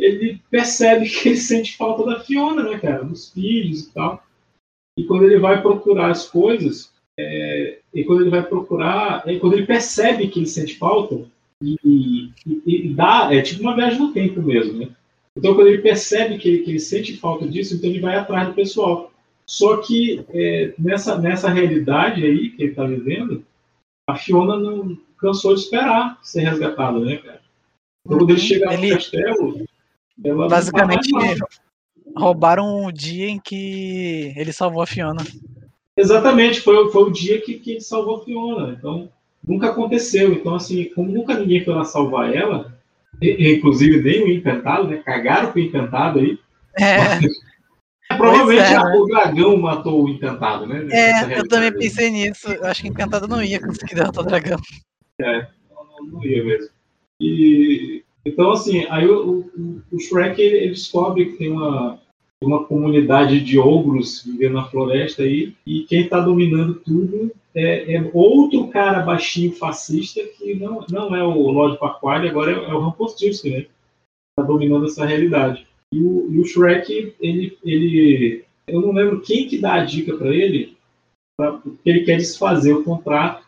ele 0.01 0.41
percebe 0.51 1.09
que 1.09 1.31
ele 1.31 1.37
sente 1.41 1.77
falta 1.77 2.05
da 2.05 2.21
Fiona, 2.21 2.63
né, 2.63 2.79
cara? 2.79 3.05
Dos 3.05 3.33
filhos 3.33 3.87
e 3.87 3.93
tal. 3.93 4.23
E 4.99 5.05
quando 5.05 5.25
ele 5.25 5.39
vai 5.39 5.63
procurar 5.63 6.11
as 6.11 6.29
coisas, 6.29 6.93
é, 7.19 7.79
e 7.93 8.05
quando 8.05 8.21
ele 8.23 8.31
vai 8.31 8.43
procurar, 8.43 9.23
é 9.27 9.37
quando 9.39 9.55
ele 9.55 9.67
percebe 9.67 10.29
que 10.29 10.39
ele 10.39 10.47
sente 10.47 10.77
falta, 10.77 11.21
e, 11.63 11.77
e- 11.85 12.33
e 12.67 12.89
dá, 12.95 13.29
é 13.35 13.43
tipo 13.43 13.63
uma 13.63 13.75
viagem 13.75 13.99
no 13.99 14.13
tempo 14.13 14.41
mesmo, 14.41 14.79
né? 14.79 14.89
Então, 15.37 15.55
quando 15.55 15.69
ele 15.69 15.83
percebe 15.83 16.39
que 16.39 16.49
ele, 16.49 16.59
que 16.61 16.71
ele 16.71 16.79
sente 16.81 17.17
falta 17.17 17.47
disso, 17.49 17.75
então 17.75 17.91
ele 17.91 18.01
vai 18.01 18.17
atrás 18.17 18.49
do 18.49 18.55
pessoal. 18.55 19.13
Só 19.45 19.79
que 19.79 20.25
é, 20.31 20.75
nessa, 20.79 21.19
nessa 21.19 21.49
realidade 21.49 22.25
aí 22.25 22.51
que 22.51 22.63
ele 22.63 22.71
está 22.71 22.85
vivendo, 22.85 23.45
a 24.09 24.15
Fiona 24.17 24.57
não 24.59 24.97
cansou 25.19 25.55
de 25.55 25.61
esperar 25.61 26.19
ser 26.23 26.41
resgatada, 26.43 26.99
né, 27.01 27.17
cara? 27.17 27.41
Então, 28.07 28.19
quando 28.19 28.31
ele 28.31 28.39
chega 28.41 28.67
no 28.67 28.73
Ele- 28.73 28.95
castelo, 28.95 29.65
ela 30.25 30.49
Basicamente, 30.49 31.11
roubaram 32.17 32.85
o 32.85 32.93
dia 32.93 33.29
em 33.29 33.39
que 33.41 34.33
ele 34.37 34.53
salvou 34.53 34.83
a 34.83 34.87
Fiona. 34.87 35.23
Exatamente, 35.99 36.61
foi, 36.61 36.91
foi 36.93 37.03
o 37.03 37.11
dia 37.11 37.41
que, 37.41 37.55
que 37.59 37.73
ele 37.73 37.81
salvou 37.81 38.17
a 38.17 38.25
Fiona. 38.25 38.73
Então, 38.79 39.11
nunca 39.43 39.71
aconteceu. 39.71 40.33
Então, 40.33 40.55
assim, 40.55 40.85
como 40.95 41.11
nunca 41.11 41.35
ninguém 41.39 41.65
foi 41.65 41.75
lá 41.75 41.85
salvar 41.85 42.33
ela, 42.33 42.79
e- 43.21 43.53
inclusive 43.53 44.01
nem 44.01 44.23
o 44.23 44.31
Encantado, 44.31 44.87
né? 44.87 44.99
Cagaram 44.99 45.51
com 45.51 45.59
o 45.59 45.63
Encantado 45.63 46.21
aí. 46.21 46.39
É, 46.79 47.19
Provavelmente 48.17 48.61
é, 48.61 48.77
a- 48.77 48.85
né? 48.85 48.97
o 48.97 49.07
dragão 49.07 49.57
matou 49.57 50.05
o 50.05 50.09
Encantado, 50.09 50.67
né? 50.67 50.87
É 50.91 51.39
eu 51.41 51.49
também 51.49 51.73
pensei 51.73 52.11
nisso. 52.11 52.49
Eu 52.51 52.65
acho 52.67 52.83
que 52.83 52.89
Encantado 52.89 53.27
não 53.27 53.43
ia 53.43 53.61
conseguir 53.61 53.97
derrotar 53.97 54.25
o 54.25 54.27
dragão. 54.29 54.59
É, 55.21 55.49
não, 55.71 56.07
não 56.13 56.25
ia 56.25 56.45
mesmo. 56.45 56.71
E, 57.21 58.05
então, 58.25 58.53
assim, 58.53 58.87
aí 58.89 59.07
o, 59.07 59.41
o, 59.57 59.83
o 59.91 59.99
Shrek 60.01 60.41
ele, 60.41 60.59
ele 60.59 60.69
descobre 60.71 61.27
que 61.27 61.39
tem 61.39 61.51
uma, 61.51 62.01
uma 62.43 62.65
comunidade 62.65 63.41
de 63.41 63.59
ogros 63.59 64.23
vivendo 64.25 64.55
na 64.55 64.65
floresta 64.67 65.23
aí, 65.23 65.55
e 65.67 65.83
quem 65.83 66.03
está 66.03 66.21
dominando 66.21 66.75
tudo 66.75 67.33
é, 67.55 67.97
é 67.97 68.11
outro 68.15 68.69
cara 68.69 69.03
baixinho 69.03 69.53
fascista 69.53 70.21
que 70.23 70.55
não, 70.55 70.85
não 70.91 71.17
é 71.17 71.25
o 71.25 71.51
Lord 71.51 71.79
Farquaad, 71.79 72.29
agora 72.29 72.53
é, 72.53 72.55
é 72.55 72.75
o 72.75 72.81
Rampolstiltskin, 72.81 73.51
né? 73.51 73.67
Está 74.31 74.47
dominando 74.47 74.87
essa 74.87 75.05
realidade. 75.05 75.67
E 75.93 76.01
o, 76.01 76.31
e 76.31 76.39
o 76.39 76.45
Shrek, 76.45 77.15
ele, 77.21 77.59
ele. 77.65 78.45
Eu 78.67 78.83
não 78.83 78.93
lembro 78.93 79.21
quem 79.21 79.49
que 79.49 79.59
dá 79.59 79.75
a 79.75 79.85
dica 79.85 80.17
para 80.17 80.29
ele, 80.29 80.77
pra, 81.37 81.53
porque 81.53 81.89
ele 81.89 82.05
quer 82.05 82.19
desfazer 82.19 82.73
o 82.73 82.85
contrato 82.85 83.45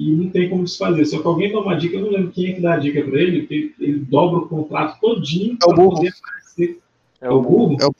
e 0.00 0.10
não 0.12 0.30
tem 0.30 0.48
como 0.48 0.64
desfazer. 0.64 1.06
Só 1.06 1.20
que 1.20 1.26
alguém 1.26 1.50
dá 1.50 1.58
uma 1.58 1.74
dica, 1.74 1.96
eu 1.96 2.02
não 2.02 2.10
lembro 2.10 2.30
quem 2.30 2.50
é 2.50 2.52
que 2.52 2.60
dá 2.60 2.74
a 2.74 2.78
dica 2.78 3.02
para 3.02 3.20
ele, 3.20 3.74
ele 3.80 3.98
dobra 3.98 4.40
o 4.40 4.48
contrato 4.48 5.00
todinho. 5.00 5.56
É 5.60 5.74
burro. 5.74 5.96
poder 5.96 6.12
aparecer. 6.16 6.78
É 7.20 7.26
É 7.26 7.30
o 7.30 7.40
burro? 7.40 7.76
É 7.80 7.86
o, 7.86 7.94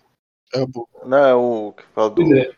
é 0.54 0.60
o 0.60 0.66
burro. 0.66 0.88
Não, 1.06 1.18
é 1.18 1.34
o 1.34 1.72
que 1.76 1.82
fala 1.94 2.10
do. 2.10 2.36
É. 2.36 2.50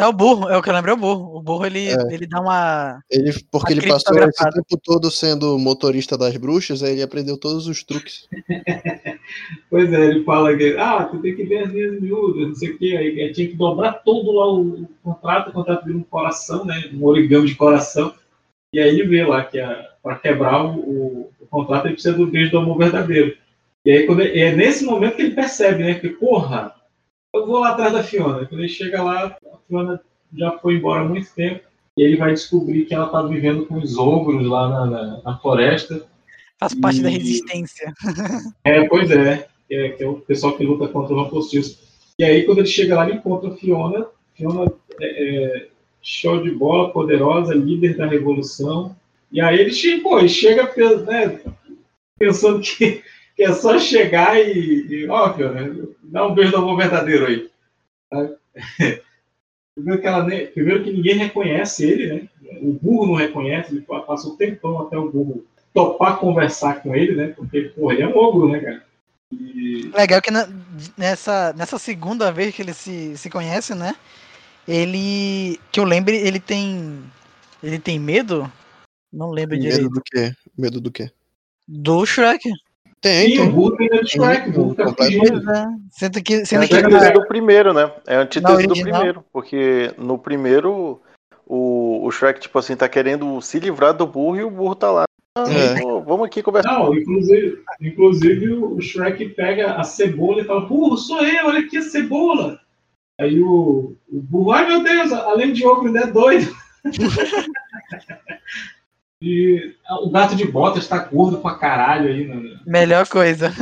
É 0.00 0.06
o 0.06 0.12
burro, 0.12 0.48
é 0.48 0.56
o 0.56 0.62
que 0.62 0.70
eu 0.70 0.74
lembro, 0.74 0.90
é 0.92 0.94
o 0.94 0.96
burro. 0.96 1.36
O 1.38 1.42
burro 1.42 1.66
ele, 1.66 1.88
É. 1.88 1.96
ele 2.14 2.24
dá 2.24 2.40
uma. 2.40 3.00
Ele, 3.10 3.32
porque 3.50 3.72
Uma 3.72 3.80
ele 3.82 3.88
passou 3.88 4.16
esse 4.16 4.44
tempo 4.50 4.80
todo 4.84 5.10
sendo 5.10 5.58
motorista 5.58 6.16
das 6.16 6.36
bruxas, 6.36 6.84
aí 6.84 6.92
ele 6.92 7.02
aprendeu 7.02 7.36
todos 7.36 7.66
os 7.66 7.82
truques. 7.82 8.28
Pois 9.70 9.92
é, 9.92 10.06
ele 10.06 10.24
fala 10.24 10.56
que, 10.56 10.76
ah, 10.78 11.04
tu 11.04 11.18
tem 11.20 11.34
que 11.36 11.44
ver 11.44 11.64
as 11.64 11.72
minhas 11.72 12.00
miúdas, 12.00 12.48
não 12.48 12.54
sei 12.54 12.70
o 12.70 12.78
quê. 12.78 12.96
Aí 12.98 13.20
aí 13.20 13.32
tinha 13.32 13.48
que 13.48 13.56
dobrar 13.56 13.92
todo 14.04 14.32
lá 14.32 14.50
o, 14.50 14.88
contrato, 15.02 15.50
o 15.50 15.52
contrato 15.52 15.84
vira 15.84 15.98
um 15.98 16.02
coração, 16.02 16.64
né? 16.64 16.88
Um 16.94 17.04
origami 17.04 17.46
de 17.46 17.54
coração. 17.54 18.14
E 18.72 18.80
aí 18.80 18.88
ele 18.88 19.06
vê 19.06 19.24
lá 19.26 19.44
que 19.44 19.58
para 20.02 20.16
quebrar 20.16 20.64
o, 20.64 20.78
o- 20.78 21.30
o 21.40 21.46
contrato 21.46 21.86
ele 21.86 21.94
precisa 21.94 22.16
do 22.16 22.26
beijo 22.26 22.50
do 22.52 22.58
amor 22.58 22.78
verdadeiro. 22.78 23.36
E 23.84 23.90
aí 23.90 24.06
quando 24.06 24.20
ele- 24.20 24.40
é 24.40 24.54
nesse 24.54 24.84
momento 24.84 25.16
que 25.16 25.22
ele 25.22 25.34
percebe, 25.34 25.82
né? 25.84 25.94
Que, 25.94 26.08
porra, 26.10 26.72
eu 27.34 27.46
vou 27.46 27.60
lá 27.60 27.70
atrás 27.70 27.92
da 27.92 28.02
Fiona. 28.02 28.46
Quando 28.46 28.60
ele 28.60 28.68
chega 28.68 29.02
lá, 29.02 29.26
a 29.52 29.56
Fiona 29.66 30.00
já 30.36 30.52
foi 30.58 30.74
embora 30.74 31.02
há 31.02 31.08
muito 31.08 31.32
tempo. 31.34 31.60
E 31.96 32.02
ele 32.02 32.16
vai 32.16 32.32
descobrir 32.32 32.84
que 32.84 32.94
ela 32.94 33.06
está 33.06 33.22
vivendo 33.22 33.66
com 33.66 33.74
os 33.78 33.96
ogros 33.98 34.46
lá 34.46 34.68
na, 34.68 34.86
na- 34.86 35.22
na 35.22 35.38
floresta. 35.38 36.06
Faz 36.58 36.74
parte 36.74 37.00
da 37.02 37.10
E- 37.10 37.18
resistência. 37.18 37.92
É, 38.64 38.86
pois 38.88 39.10
é. 39.10 39.48
Que 39.68 39.74
é, 39.74 39.88
que 39.90 40.02
é 40.02 40.08
o 40.08 40.14
pessoal 40.14 40.56
que 40.56 40.64
luta 40.64 40.88
contra 40.88 41.14
o 41.14 41.22
Rampolstiltskin. 41.22 41.76
E 42.18 42.24
aí, 42.24 42.44
quando 42.44 42.58
ele 42.58 42.66
chega 42.68 42.96
lá, 42.96 43.08
ele 43.08 43.18
encontra 43.18 43.50
a 43.50 43.56
Fiona 43.56 44.06
Fiona 44.34 44.70
é, 45.00 45.06
é, 45.56 45.68
show 46.00 46.42
de 46.42 46.50
bola, 46.50 46.90
poderosa, 46.92 47.52
líder 47.54 47.96
da 47.96 48.06
revolução. 48.06 48.96
E 49.32 49.40
aí 49.40 49.58
ele, 49.60 50.00
pô, 50.00 50.18
ele 50.18 50.28
chega 50.28 50.72
né, 51.04 51.40
pensando 52.18 52.60
que, 52.60 53.02
que 53.38 53.44
é 53.44 53.52
só 53.52 53.78
chegar 53.78 54.36
e, 54.36 54.84
e 54.88 55.08
ó, 55.08 55.32
Fiona, 55.32 55.88
dá 56.02 56.26
um 56.26 56.34
beijo 56.34 56.50
do 56.50 56.56
amor 56.56 56.76
verdadeiro 56.76 57.24
aí. 57.24 57.48
Tá? 58.10 58.30
Primeiro 59.76 60.00
que, 60.00 60.06
ela 60.08 60.24
primeiro 60.24 60.82
que 60.82 60.92
ninguém 60.92 61.14
reconhece 61.18 61.84
ele, 61.88 62.12
né? 62.12 62.28
O 62.60 62.72
burro 62.72 63.06
não 63.06 63.14
reconhece, 63.14 63.72
ele 63.72 63.82
pa- 63.82 64.00
passa 64.00 64.26
o 64.26 64.36
tempão 64.36 64.82
até 64.82 64.98
o 64.98 65.08
burro 65.08 65.46
topar 65.72 66.18
conversar 66.18 66.82
com 66.82 66.96
ele, 66.96 67.14
né? 67.14 67.28
Porque, 67.28 67.72
pô, 67.76 67.92
ele 67.92 68.02
é 68.02 68.08
um 68.08 68.16
ogro, 68.16 68.48
né, 68.48 68.58
cara? 68.58 68.84
E, 69.32 69.88
Legal 69.94 70.20
que 70.20 70.32
na- 70.32 70.48
nessa, 70.96 71.52
nessa 71.52 71.78
segunda 71.78 72.32
vez 72.32 72.52
que 72.52 72.60
ele 72.60 72.74
se, 72.74 73.16
se 73.16 73.30
conhece, 73.30 73.72
né? 73.72 73.94
Ele. 74.66 75.60
Que 75.70 75.78
eu 75.78 75.84
lembre, 75.84 76.16
ele 76.16 76.40
tem. 76.40 77.04
Ele 77.62 77.78
tem 77.78 78.00
medo? 78.00 78.50
Não 79.12 79.30
lembro 79.30 79.56
Medo 79.56 79.70
direito. 79.70 79.90
do 79.90 80.02
quê? 80.04 80.32
Medo 80.56 80.80
do 80.80 80.90
quê? 80.90 81.08
Do 81.68 82.04
Shrek. 82.04 82.50
Tem, 83.00 83.36
Sim, 83.36 83.52
o 83.56 83.76
tem 83.76 83.88
medo 83.88 84.02
do 84.02 84.08
Shrek, 84.08 84.48
o 84.48 84.52
burro 84.52 84.74
tá 84.74 84.84
é. 84.84 85.66
Sendo 85.92 86.22
que, 86.22 86.34
É 86.34 86.42
a 86.42 86.46
sendo 86.46 86.68
que 86.68 86.74
antítese 86.74 87.12
do 87.12 87.26
primeiro, 87.28 87.72
né? 87.72 87.92
É 88.06 88.16
a 88.16 88.20
antítese 88.22 88.66
do 88.66 88.74
primeiro. 88.74 89.24
Porque 89.32 89.92
no 89.96 90.18
primeiro, 90.18 91.00
o, 91.46 92.04
o 92.04 92.10
Shrek, 92.10 92.40
tipo 92.40 92.58
assim, 92.58 92.74
tá 92.74 92.88
querendo 92.88 93.40
se 93.40 93.60
livrar 93.60 93.94
do 93.94 94.06
burro 94.06 94.36
e 94.36 94.42
o 94.42 94.50
burro 94.50 94.74
tá 94.74 94.90
lá. 94.90 95.04
Ah, 95.36 95.44
É. 95.48 95.80
pô, 95.80 96.00
vamos 96.02 96.26
aqui 96.26 96.42
conversar. 96.42 96.72
Não, 96.72 96.92
inclusive, 96.92 97.62
inclusive 97.80 98.52
o 98.52 98.80
Shrek 98.80 99.28
pega 99.30 99.74
a 99.74 99.84
cebola 99.84 100.40
e 100.40 100.44
fala, 100.44 100.66
burro, 100.66 100.96
sou 100.96 101.24
eu, 101.24 101.46
olha 101.46 101.60
aqui 101.60 101.76
a 101.76 101.82
cebola. 101.82 102.58
Aí 103.20 103.40
o, 103.40 103.96
o 104.08 104.20
burro, 104.20 104.50
ai 104.50 104.66
meu 104.66 104.82
Deus, 104.82 105.12
além 105.12 105.52
de 105.52 105.64
ogro, 105.64 105.86
ainda 105.86 106.00
é 106.00 106.06
doido. 106.08 106.52
e 109.20 109.74
ah, 109.86 110.00
o 110.00 110.10
gato 110.10 110.36
de 110.36 110.44
botas 110.46 110.86
tá 110.86 110.98
gordo 110.98 111.38
pra 111.38 111.56
caralho 111.56 112.08
aí, 112.08 112.26
né? 112.26 112.60
melhor 112.66 113.06
coisa. 113.08 113.52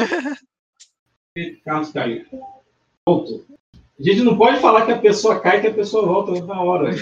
Carlos 1.64 1.90
caiu. 1.92 2.24
Voltou. 3.06 3.44
A 3.98 4.02
gente 4.02 4.20
não 4.20 4.36
pode 4.36 4.60
falar 4.60 4.84
que 4.84 4.92
a 4.92 4.98
pessoa 4.98 5.40
cai 5.40 5.60
que 5.60 5.68
a 5.68 5.74
pessoa 5.74 6.06
volta 6.06 6.44
na 6.44 6.62
hora. 6.62 6.90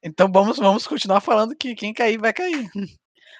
Então 0.00 0.30
vamos, 0.30 0.58
vamos 0.58 0.86
continuar 0.86 1.20
falando 1.20 1.56
que 1.56 1.74
quem 1.74 1.92
cair 1.92 2.18
vai 2.18 2.32
cair. 2.32 2.70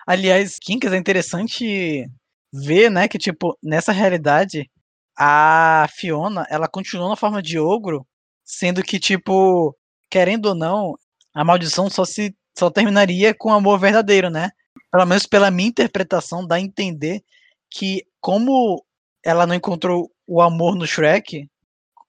Aliás, 0.07 0.59
Kinkas 0.59 0.93
é 0.93 0.97
interessante 0.97 2.05
ver, 2.53 2.91
né, 2.91 3.07
que 3.07 3.17
tipo, 3.17 3.57
nessa 3.63 3.93
realidade, 3.93 4.69
a 5.17 5.87
Fiona, 5.95 6.47
ela 6.51 6.67
continuou 6.67 7.09
na 7.09 7.17
forma 7.17 7.41
de 7.41 7.59
ogro, 7.59 8.07
sendo 8.45 8.83
que 8.83 8.99
tipo, 8.99 9.77
querendo 10.11 10.47
ou 10.47 10.55
não, 10.55 10.95
a 11.33 11.45
maldição 11.45 11.89
só 11.89 12.05
se 12.05 12.35
só 12.59 12.69
terminaria 12.71 13.33
com 13.33 13.53
amor 13.53 13.79
verdadeiro, 13.79 14.31
né? 14.31 14.51
Pelo 14.91 15.07
menos 15.07 15.27
pela 15.27 15.51
minha 15.51 15.69
interpretação 15.69 16.45
dá 16.45 16.57
a 16.57 16.61
entender 16.61 17.23
que 17.71 18.05
como 18.21 18.85
ela 19.25 19.47
não 19.47 19.55
encontrou 19.55 20.11
o 20.27 20.43
amor 20.43 20.75
no 20.75 20.87
Shrek, 20.87 21.49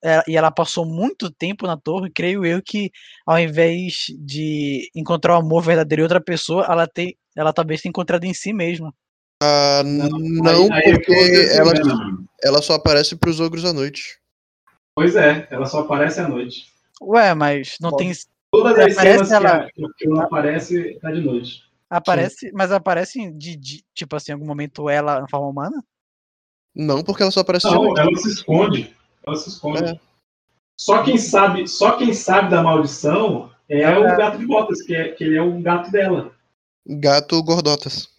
é, 0.03 0.23
e 0.27 0.38
ela 0.38 0.49
passou 0.49 0.85
muito 0.85 1.30
tempo 1.30 1.67
na 1.67 1.77
torre, 1.77 2.09
creio 2.09 2.45
eu 2.45 2.61
que 2.63 2.89
ao 3.26 3.38
invés 3.38 4.05
de 4.17 4.89
encontrar 4.95 5.35
o 5.35 5.39
amor 5.39 5.61
verdadeiro 5.61 6.01
em 6.01 6.03
outra 6.03 6.21
pessoa, 6.21 6.65
ela 6.67 6.88
tem, 6.88 7.15
ela 7.35 7.53
talvez 7.53 7.81
tenha 7.81 7.89
encontrado 7.89 8.23
em 8.23 8.34
si 8.34 8.53
mesma. 8.53 8.93
Ah, 9.43 9.84
não, 9.85 10.73
aí 10.73 10.81
é 10.81 10.81
que 10.81 10.91
porque 10.93 11.49
ela, 11.53 11.73
ela 12.43 12.61
só 12.61 12.73
aparece 12.73 13.15
pros 13.15 13.39
ogros 13.39 13.65
à 13.65 13.73
noite. 13.73 14.19
Pois 14.95 15.15
é, 15.15 15.47
ela 15.51 15.65
só 15.65 15.81
aparece 15.81 16.19
à 16.19 16.27
noite. 16.27 16.65
Ué, 17.01 17.34
mas 17.34 17.76
não 17.80 17.91
Bom, 17.91 17.97
tem. 17.97 18.11
Todas 18.51 18.77
as 18.80 18.93
aparece 18.97 19.26
cenas 19.26 19.31
ela, 19.31 19.69
que, 19.71 19.85
a, 19.85 19.89
que 19.97 20.07
não 20.07 20.21
aparece 20.21 20.99
tá 21.01 21.11
de 21.11 21.21
noite. 21.21 21.63
aparece, 21.89 22.51
mas 22.53 22.71
aparece 22.71 23.31
de, 23.34 23.55
de- 23.55 23.84
tipo 23.93 24.15
assim, 24.15 24.31
em 24.31 24.35
algum 24.35 24.45
momento 24.47 24.89
ela 24.89 25.21
na 25.21 25.27
forma 25.30 25.47
humana? 25.47 25.84
Não, 26.76 27.03
porque 27.03 27.21
ela 27.23 27.31
só 27.31 27.41
aparece 27.41 27.67
de 27.67 27.73
Não, 27.76 27.84
noite. 27.84 27.99
ela 27.99 28.15
se 28.15 28.30
esconde. 28.30 28.95
Ela 29.26 29.35
se 29.35 29.49
esconde. 29.49 29.84
É. 29.84 29.99
Só 30.80 31.03
quem 31.03 31.17
sabe, 31.17 31.67
só 31.67 31.97
quem 31.97 32.13
sabe 32.13 32.49
da 32.49 32.63
maldição 32.63 33.51
é 33.67 33.81
É. 33.81 33.97
o 33.99 34.03
gato 34.03 34.38
de 34.38 34.45
botas, 34.47 34.81
que, 34.81 34.95
é, 34.95 35.09
que 35.09 35.23
ele 35.23 35.38
é 35.38 35.41
o 35.41 35.61
gato 35.61 35.91
dela. 35.91 36.31
Gato 36.88 37.41
gordotas. 37.43 38.09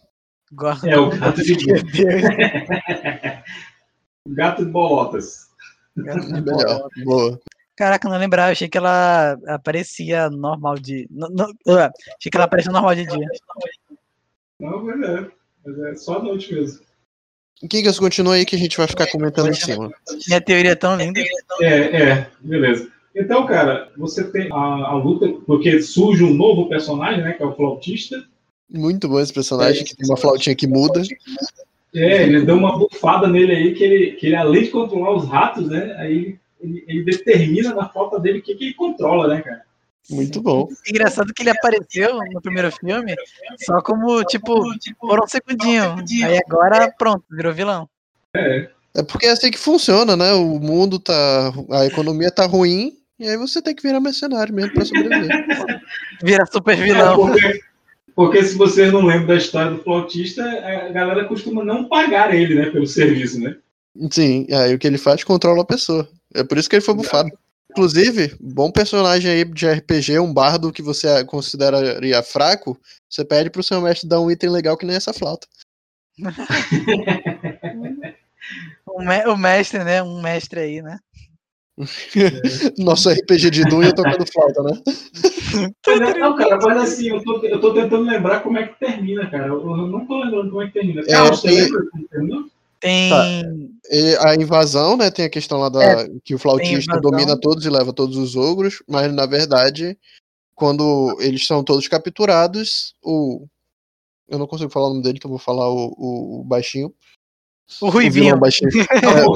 É 0.84 0.98
o 0.98 1.10
gato 1.10 1.42
de 1.42 1.54
Meu 1.66 1.82
Deus. 1.82 2.22
o 4.26 4.30
gato 4.34 4.64
de 4.64 4.70
bolotas. 4.70 5.48
Boa. 7.04 7.40
Caraca, 7.80 8.06
eu 8.06 8.12
não 8.12 8.18
lembrava, 8.18 8.52
achei 8.52 8.68
que 8.68 8.76
ela 8.76 9.38
aparecia 9.46 10.28
normal 10.28 10.78
de. 10.78 11.06
no- 11.10 11.30
no- 11.30 11.54
ué, 11.66 11.90
achei 12.18 12.30
que 12.30 12.36
ela 12.36 12.44
aparecia 12.44 12.70
normal 12.70 12.94
de 12.94 13.06
dia. 13.06 13.26
Não, 14.60 14.84
mas 14.84 15.00
é. 15.00 15.26
Mas 15.64 15.78
é 15.78 15.94
só 15.94 16.18
à 16.18 16.22
noite 16.22 16.52
mesmo. 16.52 16.80
Kinkas, 17.70 17.98
continua 17.98 18.34
aí 18.34 18.44
que 18.44 18.54
a 18.54 18.58
gente 18.58 18.76
vai 18.76 18.86
ficar 18.86 19.10
comentando 19.10 19.48
em 19.48 19.54
cima. 19.54 19.90
Minha 20.28 20.42
teoria 20.42 20.72
é 20.72 20.74
tão 20.74 20.94
linda. 20.94 21.22
É, 21.62 22.02
é, 22.02 22.30
beleza. 22.38 22.86
Então, 23.16 23.46
cara, 23.46 23.90
você 23.96 24.30
tem 24.30 24.52
a, 24.52 24.56
a 24.56 24.94
luta, 24.96 25.26
porque 25.46 25.80
surge 25.80 26.22
um 26.22 26.34
novo 26.34 26.68
personagem, 26.68 27.24
né? 27.24 27.32
Que 27.32 27.42
é 27.42 27.46
o 27.46 27.56
flautista. 27.56 28.22
Muito 28.68 29.08
bom 29.08 29.18
esse 29.20 29.32
personagem, 29.32 29.86
que 29.86 29.96
tem 29.96 30.06
uma 30.06 30.18
flautinha 30.18 30.54
que 30.54 30.66
muda. 30.66 31.00
É, 31.94 32.24
ele 32.24 32.42
deu 32.42 32.56
uma 32.56 32.78
bufada 32.78 33.26
nele 33.26 33.52
aí, 33.52 33.72
que 33.74 33.82
ele, 33.82 34.10
que 34.16 34.26
ele 34.26 34.36
além 34.36 34.64
de 34.64 34.70
controlar 34.70 35.16
os 35.16 35.26
ratos, 35.26 35.66
né? 35.66 35.96
Aí 35.98 36.38
ele, 36.60 36.84
ele 36.86 37.04
determina 37.04 37.74
na 37.74 37.88
falta 37.88 38.18
dele 38.18 38.38
o 38.38 38.42
que, 38.42 38.54
que 38.54 38.64
ele 38.64 38.74
controla, 38.74 39.34
né, 39.34 39.42
cara? 39.42 39.62
Muito 40.10 40.40
bom. 40.42 40.68
Engraçado 40.88 41.32
que 41.32 41.42
ele 41.42 41.50
apareceu 41.50 42.18
no 42.32 42.40
primeiro 42.40 42.70
filme 42.72 43.14
só 43.60 43.80
como, 43.80 44.22
tipo, 44.24 44.62
por 44.98 45.22
um 45.22 45.26
segundinho. 45.26 45.94
Aí 46.26 46.38
agora, 46.38 46.92
pronto, 46.98 47.24
virou 47.30 47.52
vilão. 47.52 47.88
É. 48.34 48.68
É 48.96 49.02
porque 49.04 49.26
é 49.26 49.30
assim 49.30 49.50
que 49.52 49.58
funciona, 49.58 50.16
né? 50.16 50.32
O 50.32 50.58
mundo 50.58 50.98
tá. 50.98 51.52
A 51.70 51.86
economia 51.86 52.30
tá 52.30 52.44
ruim, 52.44 52.92
e 53.20 53.28
aí 53.28 53.36
você 53.36 53.62
tem 53.62 53.74
que 53.74 53.82
virar 53.82 54.00
mercenário 54.00 54.52
mesmo 54.52 54.72
pra 54.72 54.84
sobreviver. 54.84 55.28
Vira 56.24 56.44
super 56.46 56.76
É, 56.76 56.82
vilão. 56.82 57.16
porque, 57.16 57.60
porque 58.16 58.44
se 58.44 58.56
vocês 58.58 58.92
não 58.92 59.02
lembram 59.02 59.28
da 59.28 59.36
história 59.36 59.70
do 59.70 59.82
flautista, 59.82 60.42
a 60.42 60.88
galera 60.88 61.24
costuma 61.26 61.62
não 61.62 61.84
pagar 61.84 62.34
ele, 62.34 62.56
né, 62.56 62.70
pelo 62.70 62.86
serviço, 62.86 63.38
né? 63.38 63.56
Sim, 64.10 64.46
aí 64.52 64.74
o 64.74 64.78
que 64.78 64.86
ele 64.88 64.98
faz 64.98 65.22
controla 65.22 65.62
a 65.62 65.66
pessoa. 65.66 66.08
É 66.34 66.44
por 66.44 66.58
isso 66.58 66.68
que 66.68 66.76
ele 66.76 66.84
foi 66.84 66.94
bufado. 66.94 67.30
Inclusive, 67.70 68.36
bom 68.40 68.70
personagem 68.70 69.30
aí 69.30 69.44
de 69.44 69.66
RPG, 69.66 70.18
um 70.18 70.34
bardo 70.34 70.72
que 70.72 70.82
você 70.82 71.24
consideraria 71.24 72.20
fraco, 72.22 72.76
você 73.08 73.24
pede 73.24 73.48
pro 73.48 73.62
seu 73.62 73.80
mestre 73.80 74.08
dar 74.08 74.20
um 74.20 74.30
item 74.30 74.50
legal 74.50 74.76
que 74.76 74.84
nem 74.84 74.96
essa 74.96 75.12
flauta. 75.12 75.46
O, 78.86 79.02
me- 79.02 79.26
o 79.26 79.36
mestre, 79.36 79.84
né? 79.84 80.02
Um 80.02 80.20
mestre 80.20 80.60
aí, 80.60 80.82
né? 80.82 80.98
Nosso 82.78 83.08
RPG 83.10 83.50
de 83.50 83.64
Doom 83.64 83.84
ia 83.84 83.94
tocando 83.94 84.26
flauta, 84.26 84.62
né? 84.62 84.72
Mas, 85.86 86.16
não, 86.18 86.36
cara, 86.36 86.56
mas 86.58 86.76
assim, 86.82 87.08
eu 87.08 87.22
tô, 87.24 87.38
eu 87.44 87.60
tô 87.60 87.74
tentando 87.74 88.04
lembrar 88.04 88.40
como 88.40 88.56
é 88.58 88.68
que 88.68 88.78
termina, 88.78 89.28
cara. 89.30 89.48
Eu 89.48 89.60
eu 89.60 89.76
não 89.88 90.06
tô 90.06 90.22
lembrando 90.22 90.50
como 90.50 90.62
é 90.62 90.66
que 90.66 90.72
termina. 90.72 91.02
Carlos, 91.04 91.40
você 91.40 91.48
tem- 91.48 91.60
lembra 91.62 91.86
como 91.90 92.08
terminou? 92.08 92.44
Tem. 92.80 93.10
Tá. 93.10 93.24
E 93.90 94.16
a 94.20 94.34
invasão, 94.34 94.96
né? 94.96 95.10
Tem 95.10 95.24
a 95.26 95.30
questão 95.30 95.58
lá 95.58 95.68
da 95.68 95.82
É, 95.82 96.08
que 96.24 96.34
o 96.34 96.38
flautista 96.38 96.98
domina 97.00 97.38
todos 97.38 97.64
e 97.66 97.70
leva 97.70 97.92
todos 97.92 98.16
os 98.16 98.36
ogros, 98.36 98.82
mas 98.88 99.12
na 99.12 99.26
verdade, 99.26 99.98
quando 100.54 101.16
eles 101.20 101.46
são 101.46 101.62
todos 101.62 101.86
capturados, 101.88 102.94
o 103.02 103.46
eu 104.28 104.38
não 104.38 104.46
consigo 104.46 104.70
falar 104.70 104.86
o 104.86 104.90
nome 104.90 105.02
dele, 105.02 105.18
então 105.18 105.28
vou 105.28 105.40
falar 105.40 105.68
o, 105.68 105.92
o, 105.98 106.40
o 106.40 106.44
baixinho. 106.44 106.94
O 107.80 107.88
Ruivinho. 107.88 108.38
baixinho. 108.38 108.70
Não, 109.02 109.10
É, 109.18 109.26
o- 109.26 109.32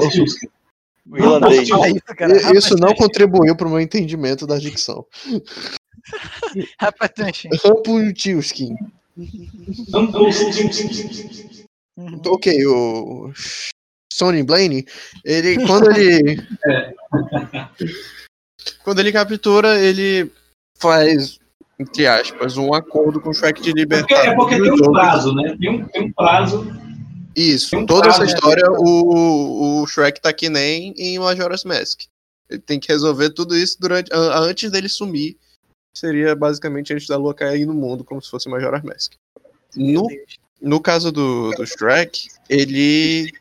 O 1.11 1.17
irlandês. 1.17 1.69
Isso, 2.55 2.75
não 2.77 2.95
contribuiu 2.95 3.55
para 3.55 3.67
o 3.67 3.69
meu 3.69 3.79
entendimento 3.81 4.47
da 4.47 4.57
dicção. 4.57 5.05
Rapatunchi. 6.79 7.49
Ramputiuskin. 7.63 8.75
não, 9.89 10.29
não, 11.97 12.21
Ok, 12.27 12.65
o 12.67 13.31
Sonny 14.11 14.43
Blaine, 14.43 14.85
ele 15.23 15.65
quando 15.65 15.91
ele 15.91 16.37
quando 18.83 18.99
ele 18.99 19.11
captura, 19.11 19.79
ele 19.79 20.31
faz 20.77 21.39
entre 21.79 22.07
aspas 22.07 22.57
um 22.57 22.73
acordo 22.73 23.19
com 23.19 23.29
o 23.29 23.33
Shrek 23.33 23.61
de 23.61 23.69
Porque- 23.71 23.79
libertar. 23.79 24.25
é 24.27 24.35
porque 24.35 24.57
todos 24.57 24.71
tem 24.71 24.81
os 24.81 24.87
um 24.87 24.91
prazo, 24.93 25.33
né? 25.35 25.57
Tem 25.59 25.69
um, 25.69 25.87
tem 25.87 26.03
um 26.03 26.11
prazo. 26.13 26.65
Isso, 27.35 27.71
tem 27.71 27.79
um 27.79 27.85
toda 27.85 28.03
prazo, 28.03 28.23
essa 28.23 28.31
né? 28.31 28.33
história 28.33 28.63
o, 28.71 29.81
o 29.81 29.87
Shrek 29.87 30.21
tá 30.21 30.31
que 30.31 30.47
nem 30.49 30.93
em 30.97 31.19
Majora's 31.19 31.65
Mask. 31.65 32.03
Ele 32.49 32.59
tem 32.61 32.79
que 32.79 32.87
resolver 32.87 33.31
tudo 33.31 33.57
isso 33.57 33.77
durante 33.79 34.09
an- 34.13 34.39
antes 34.47 34.71
dele 34.71 34.87
sumir. 34.87 35.35
Seria 35.97 36.35
basicamente 36.35 36.93
antes 36.93 37.07
da 37.07 37.17
lua 37.17 37.33
cair 37.33 37.65
no 37.65 37.73
mundo, 37.73 38.03
como 38.05 38.21
se 38.21 38.29
fosse 38.29 38.47
Majora's 38.47 38.83
Mask. 38.83 39.13
No, 39.75 40.07
no 40.61 40.79
caso 40.79 41.11
do, 41.11 41.51
do 41.51 41.65
Shrek, 41.65 42.27
ele 42.49 43.31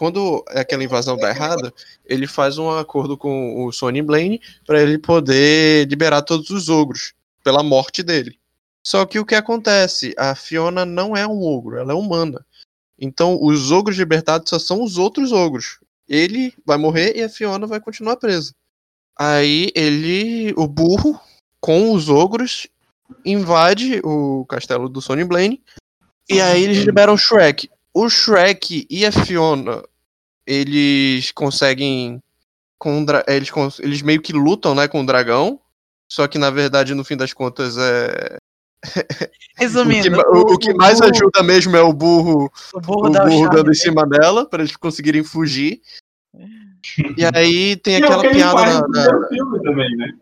quando 0.00 0.42
aquela 0.48 0.82
invasão 0.82 1.14
dá 1.14 1.28
errada, 1.28 1.74
ele 2.06 2.26
faz 2.26 2.56
um 2.56 2.70
acordo 2.70 3.18
com 3.18 3.66
o 3.66 3.70
Sonny 3.70 4.00
Blaine 4.00 4.40
para 4.66 4.80
ele 4.80 4.96
poder 4.96 5.86
liberar 5.88 6.22
todos 6.22 6.48
os 6.48 6.70
ogros 6.70 7.12
pela 7.44 7.62
morte 7.62 8.02
dele. 8.02 8.38
Só 8.82 9.04
que 9.04 9.18
o 9.18 9.26
que 9.26 9.34
acontece? 9.34 10.14
A 10.16 10.34
Fiona 10.34 10.86
não 10.86 11.14
é 11.14 11.26
um 11.26 11.42
ogro, 11.42 11.76
ela 11.76 11.92
é 11.92 11.94
humana. 11.94 12.42
Então 12.98 13.38
os 13.42 13.70
ogros 13.70 13.98
libertados 13.98 14.48
só 14.48 14.58
são 14.58 14.82
os 14.82 14.96
outros 14.96 15.32
ogros. 15.32 15.78
Ele 16.08 16.54
vai 16.64 16.78
morrer 16.78 17.14
e 17.14 17.22
a 17.22 17.28
Fiona 17.28 17.66
vai 17.66 17.78
continuar 17.78 18.16
presa. 18.16 18.54
Aí 19.18 19.70
ele, 19.74 20.54
o 20.56 20.66
burro, 20.66 21.20
com 21.60 21.92
os 21.92 22.08
ogros, 22.08 22.66
invade 23.22 24.00
o 24.02 24.46
castelo 24.46 24.88
do 24.88 25.02
Sonny 25.02 25.24
Blaine. 25.24 25.62
E 26.30 26.40
aí 26.40 26.64
eles 26.64 26.78
liberam 26.84 27.14
o 27.14 27.18
Shrek. 27.18 27.68
O 27.92 28.08
Shrek 28.08 28.86
e 28.88 29.04
a 29.04 29.12
Fiona, 29.12 29.82
eles 30.46 31.32
conseguem. 31.32 32.22
Com, 32.78 33.04
eles, 33.26 33.50
eles 33.80 34.00
meio 34.00 34.22
que 34.22 34.32
lutam 34.32 34.74
né, 34.74 34.88
com 34.88 35.02
o 35.02 35.06
dragão. 35.06 35.60
Só 36.10 36.26
que 36.26 36.38
na 36.38 36.50
verdade, 36.50 36.94
no 36.94 37.04
fim 37.04 37.16
das 37.16 37.32
contas, 37.32 37.76
é. 37.78 38.36
Resumindo, 39.58 40.08
o 40.18 40.22
que, 40.22 40.28
o, 40.28 40.40
o 40.54 40.58
que 40.58 40.74
mais 40.74 40.98
burro- 41.00 41.10
ajuda 41.14 41.42
mesmo 41.42 41.76
é 41.76 41.82
o 41.82 41.92
burro, 41.92 42.50
O 42.72 42.80
burro 42.80 43.10
burro 43.10 43.28
charme 43.30 43.50
dando 43.56 43.70
em 43.70 43.74
cima 43.74 44.06
dela, 44.06 44.46
para 44.46 44.62
eles 44.62 44.74
conseguirem 44.76 45.22
fugir. 45.22 45.82
E 47.16 47.24
aí 47.34 47.76
tem 47.76 47.96
é 47.96 48.00
o 48.00 48.04
aquela 48.06 48.30
piada 48.30 48.64
na- 48.64 48.88
na, 48.88 49.28
também, 49.62 49.96
né? 49.96 50.12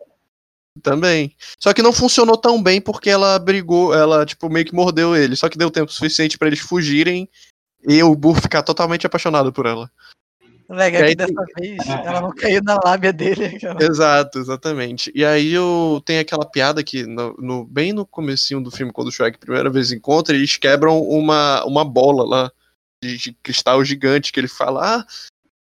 Também. 0.81 1.35
Só 1.59 1.73
que 1.73 1.81
não 1.81 1.91
funcionou 1.93 2.37
tão 2.37 2.61
bem 2.61 2.79
porque 2.79 3.09
ela 3.09 3.37
brigou, 3.39 3.93
ela, 3.93 4.25
tipo, 4.25 4.49
meio 4.49 4.65
que 4.65 4.73
mordeu 4.75 5.15
ele. 5.15 5.35
Só 5.35 5.49
que 5.49 5.57
deu 5.57 5.69
tempo 5.71 5.91
suficiente 5.91 6.37
pra 6.37 6.47
eles 6.47 6.59
fugirem 6.59 7.29
e 7.87 8.01
o 8.03 8.15
burro 8.15 8.41
ficar 8.41 8.63
totalmente 8.63 9.05
apaixonado 9.05 9.51
por 9.53 9.65
ela. 9.65 9.89
Legal 10.69 11.01
E 11.01 11.05
aí 11.05 11.09
que 11.09 11.15
dessa 11.15 11.45
vez 11.57 11.77
ela 12.05 12.21
não 12.21 12.31
caiu 12.31 12.61
na 12.61 12.79
lábia 12.83 13.11
dele. 13.11 13.45
aquela- 13.45 13.83
Exato, 13.83 14.37
exatamente. 14.37 15.11
E 15.15 15.25
aí 15.25 15.57
o, 15.57 15.99
tem 16.05 16.19
aquela 16.19 16.45
piada 16.45 16.83
que, 16.83 17.07
no, 17.07 17.35
no- 17.39 17.65
bem 17.65 17.91
no 17.91 18.05
comecinho 18.05 18.61
do 18.61 18.69
filme, 18.69 18.93
quando 18.93 19.07
o 19.07 19.11
Shrek 19.11 19.39
primeira 19.39 19.67
vez 19.69 19.91
encontra, 19.91 20.35
eles 20.35 20.57
quebram 20.57 21.01
uma, 21.01 21.65
uma 21.65 21.83
bola 21.83 22.23
lá 22.23 22.51
de, 23.03 23.17
de 23.17 23.33
cristal 23.41 23.83
gigante 23.83 24.31
que 24.31 24.39
ele 24.39 24.47
fala, 24.47 24.97
ah, 24.97 25.05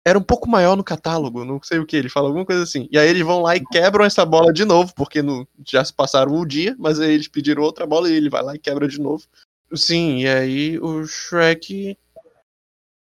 era 0.06 0.20
um 0.20 0.24
pouco 0.24 0.50
maior 0.50 0.76
no 0.76 0.84
catálogo, 0.84 1.46
não 1.46 1.62
sei 1.64 1.80
o 1.80 1.86
que, 1.86 1.96
ele 1.96 2.10
fala 2.10 2.28
alguma 2.28 2.46
coisa 2.46 2.64
assim. 2.64 2.90
E 2.92 2.98
aí 2.98 3.08
eles 3.08 3.24
vão 3.24 3.42
lá 3.42 3.56
e 3.56 3.64
quebram 3.66 4.04
essa 4.04 4.26
bola 4.26 4.52
de 4.52 4.66
novo, 4.66 4.94
porque 4.94 5.22
no, 5.22 5.48
já 5.66 5.84
se 5.84 5.94
passaram 5.94 6.36
um 6.36 6.46
dia, 6.46 6.76
mas 6.78 7.00
aí 7.00 7.14
eles 7.14 7.28
pediram 7.28 7.64
outra 7.64 7.86
bola 7.86 8.10
e 8.10 8.14
ele 8.14 8.30
vai 8.30 8.44
lá 8.44 8.54
e 8.54 8.60
quebra 8.60 8.88
de 8.88 9.00
novo. 9.00 9.26
Sim, 9.74 10.20
e 10.20 10.28
aí 10.28 10.80
o 10.80 11.06
Shrek, 11.06 11.98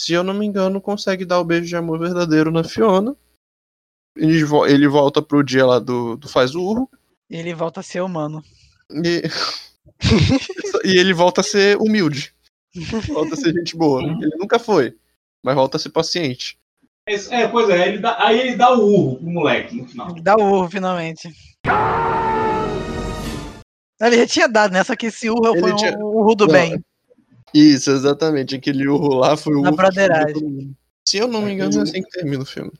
se 0.02 0.12
eu 0.12 0.24
não 0.24 0.34
me 0.34 0.44
engano, 0.44 0.80
consegue 0.80 1.24
dar 1.24 1.40
o 1.40 1.44
beijo 1.44 1.68
de 1.68 1.76
amor 1.76 1.98
verdadeiro 2.00 2.50
na 2.50 2.64
Fiona. 2.64 3.16
Ele, 4.16 4.44
vo- 4.44 4.66
ele 4.66 4.88
volta 4.88 5.22
pro 5.22 5.44
dia 5.44 5.64
lá 5.64 5.78
do, 5.78 6.16
do 6.16 6.28
Faz 6.28 6.54
o 6.56 6.60
Urro. 6.60 6.90
E 7.30 7.36
ele 7.36 7.54
volta 7.54 7.80
a 7.80 7.82
ser 7.82 8.02
humano. 8.02 8.42
E... 8.90 9.22
e 10.84 10.98
ele 10.98 11.14
volta 11.14 11.40
a 11.40 11.44
ser 11.44 11.76
humilde. 11.78 12.34
Volta 13.08 13.34
a 13.34 13.36
ser 13.36 13.52
gente 13.54 13.76
boa. 13.76 14.02
Ele 14.02 14.36
nunca 14.36 14.58
foi, 14.58 14.96
mas 15.44 15.54
volta 15.54 15.76
a 15.76 15.80
ser 15.80 15.90
paciente. 15.90 16.58
É, 17.09 17.43
é, 17.43 17.48
pois 17.48 17.68
é, 17.70 17.89
ele 17.89 17.98
dá- 17.98 18.18
aí 18.20 18.39
ele 18.39 18.56
dá 18.56 18.72
o 18.72 18.80
urro 18.85 19.16
pro 19.16 19.30
moleque 19.30 19.76
no 19.76 19.89
final. 19.89 20.14
Dá 20.20 20.36
o 20.36 20.43
urro, 20.43 20.70
finalmente. 20.70 21.28
Ele 24.01 24.16
já 24.18 24.26
tinha 24.26 24.48
dado, 24.48 24.72
né? 24.72 24.85
Só 24.85 24.94
que 24.94 25.06
esse 25.06 25.28
urro 25.28 25.52
Ele 25.55 25.60
foi 25.60 25.74
tinha- 25.76 25.98
um 25.98 26.05
urro 26.05 26.35
do 26.35 26.47
Não, 26.47 26.52
bem. 26.52 26.85
Isso, 27.52 27.90
exatamente. 27.90 28.55
Aquele 28.55 28.86
urro 28.86 29.14
lá 29.14 29.36
foi 29.36 29.55
o 29.55 29.62
Na 29.62 29.68
urro 29.68 29.76
broderagem. 29.76 30.76
Se 31.06 31.16
eu 31.18 31.26
não 31.26 31.43
me 31.43 31.52
engano, 31.52 31.78
é 31.78 31.82
assim 31.82 32.02
que 32.02 32.10
termina 32.10 32.43
o 32.43 32.47
filme. 32.47 32.70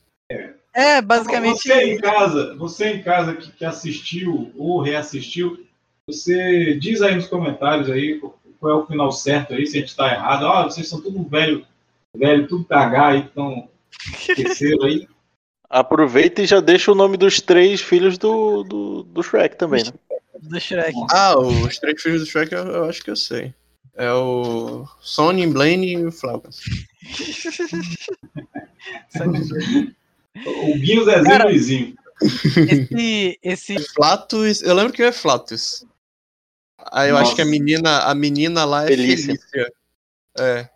É, 0.75 1.01
basicamente. 1.01 1.63
Você 1.63 1.95
em 1.95 1.99
casa, 1.99 2.55
você 2.57 2.91
em 2.93 3.03
casa 3.03 3.35
que, 3.35 3.51
que 3.51 3.65
assistiu 3.65 4.53
ou 4.57 4.81
reassistiu, 4.83 5.59
você 6.07 6.75
diz 6.79 7.01
aí 7.03 7.15
nos 7.17 7.27
comentários 7.27 7.91
aí 7.91 8.21
qual 8.61 8.73
é 8.73 8.75
o 8.77 8.87
final 8.87 9.11
certo 9.11 9.55
aí, 9.55 9.67
se 9.67 9.79
a 9.79 9.81
gente 9.81 9.97
tá 9.97 10.13
errado. 10.13 10.47
Ah, 10.47 10.65
vocês 10.65 10.87
são 10.89 11.01
tudo 11.01 11.23
velho, 11.29 11.65
velho, 12.15 12.47
tudo 12.47 12.65
PH 12.65 13.07
aí, 13.07 13.23
que 13.23 13.29
estão 13.29 13.69
esqueceram 14.07 14.85
aí. 14.85 15.09
Aproveita 15.71 16.41
e 16.43 16.47
já 16.47 16.61
deixa 16.61 16.91
o 16.91 16.95
nome 16.95 17.17
dos 17.17 17.41
três 17.41 17.81
filhos 17.81 18.17
do, 18.17 18.63
do, 18.65 19.03
do 19.03 19.23
Shrek 19.23 19.57
também, 19.57 19.85
né? 19.85 19.93
Do 20.41 20.59
Shrek. 20.61 20.95
Ah, 21.11 21.39
os 21.39 21.79
três 21.79 22.01
filhos 22.01 22.21
do 22.21 22.27
Shrek 22.27 22.53
eu, 22.55 22.61
eu 22.67 22.85
acho 22.85 23.03
que 23.03 23.11
eu 23.11 23.17
sei. 23.17 23.53
É 23.95 24.11
o 24.13 24.87
Sonny, 25.01 25.47
Blaine 25.47 25.93
e 25.95 26.07
o 26.07 26.13
Flaugas. 26.13 26.61
O 30.47 30.79
Guinho, 30.79 31.05
Zezinho 31.05 31.25
Cara, 31.25 31.45
e 31.45 31.53
Luizinho. 31.53 31.95
Esse, 32.21 33.39
esse 33.43 33.79
Flatus, 33.95 34.63
eu 34.63 34.75
lembro 34.75 34.93
que 34.93 35.03
é 35.03 35.13
Flatus. 35.13 35.85
Aí 36.93 37.11
eu 37.11 37.17
acho 37.17 37.31
Nossa. 37.31 37.37
que 37.37 37.43
a 37.43 37.45
menina, 37.45 37.99
a 38.05 38.15
menina 38.15 38.65
lá 38.65 38.85
é 38.85 38.89
Felícia. 38.89 39.27
Felícia. 39.27 39.73
É. 40.39 40.69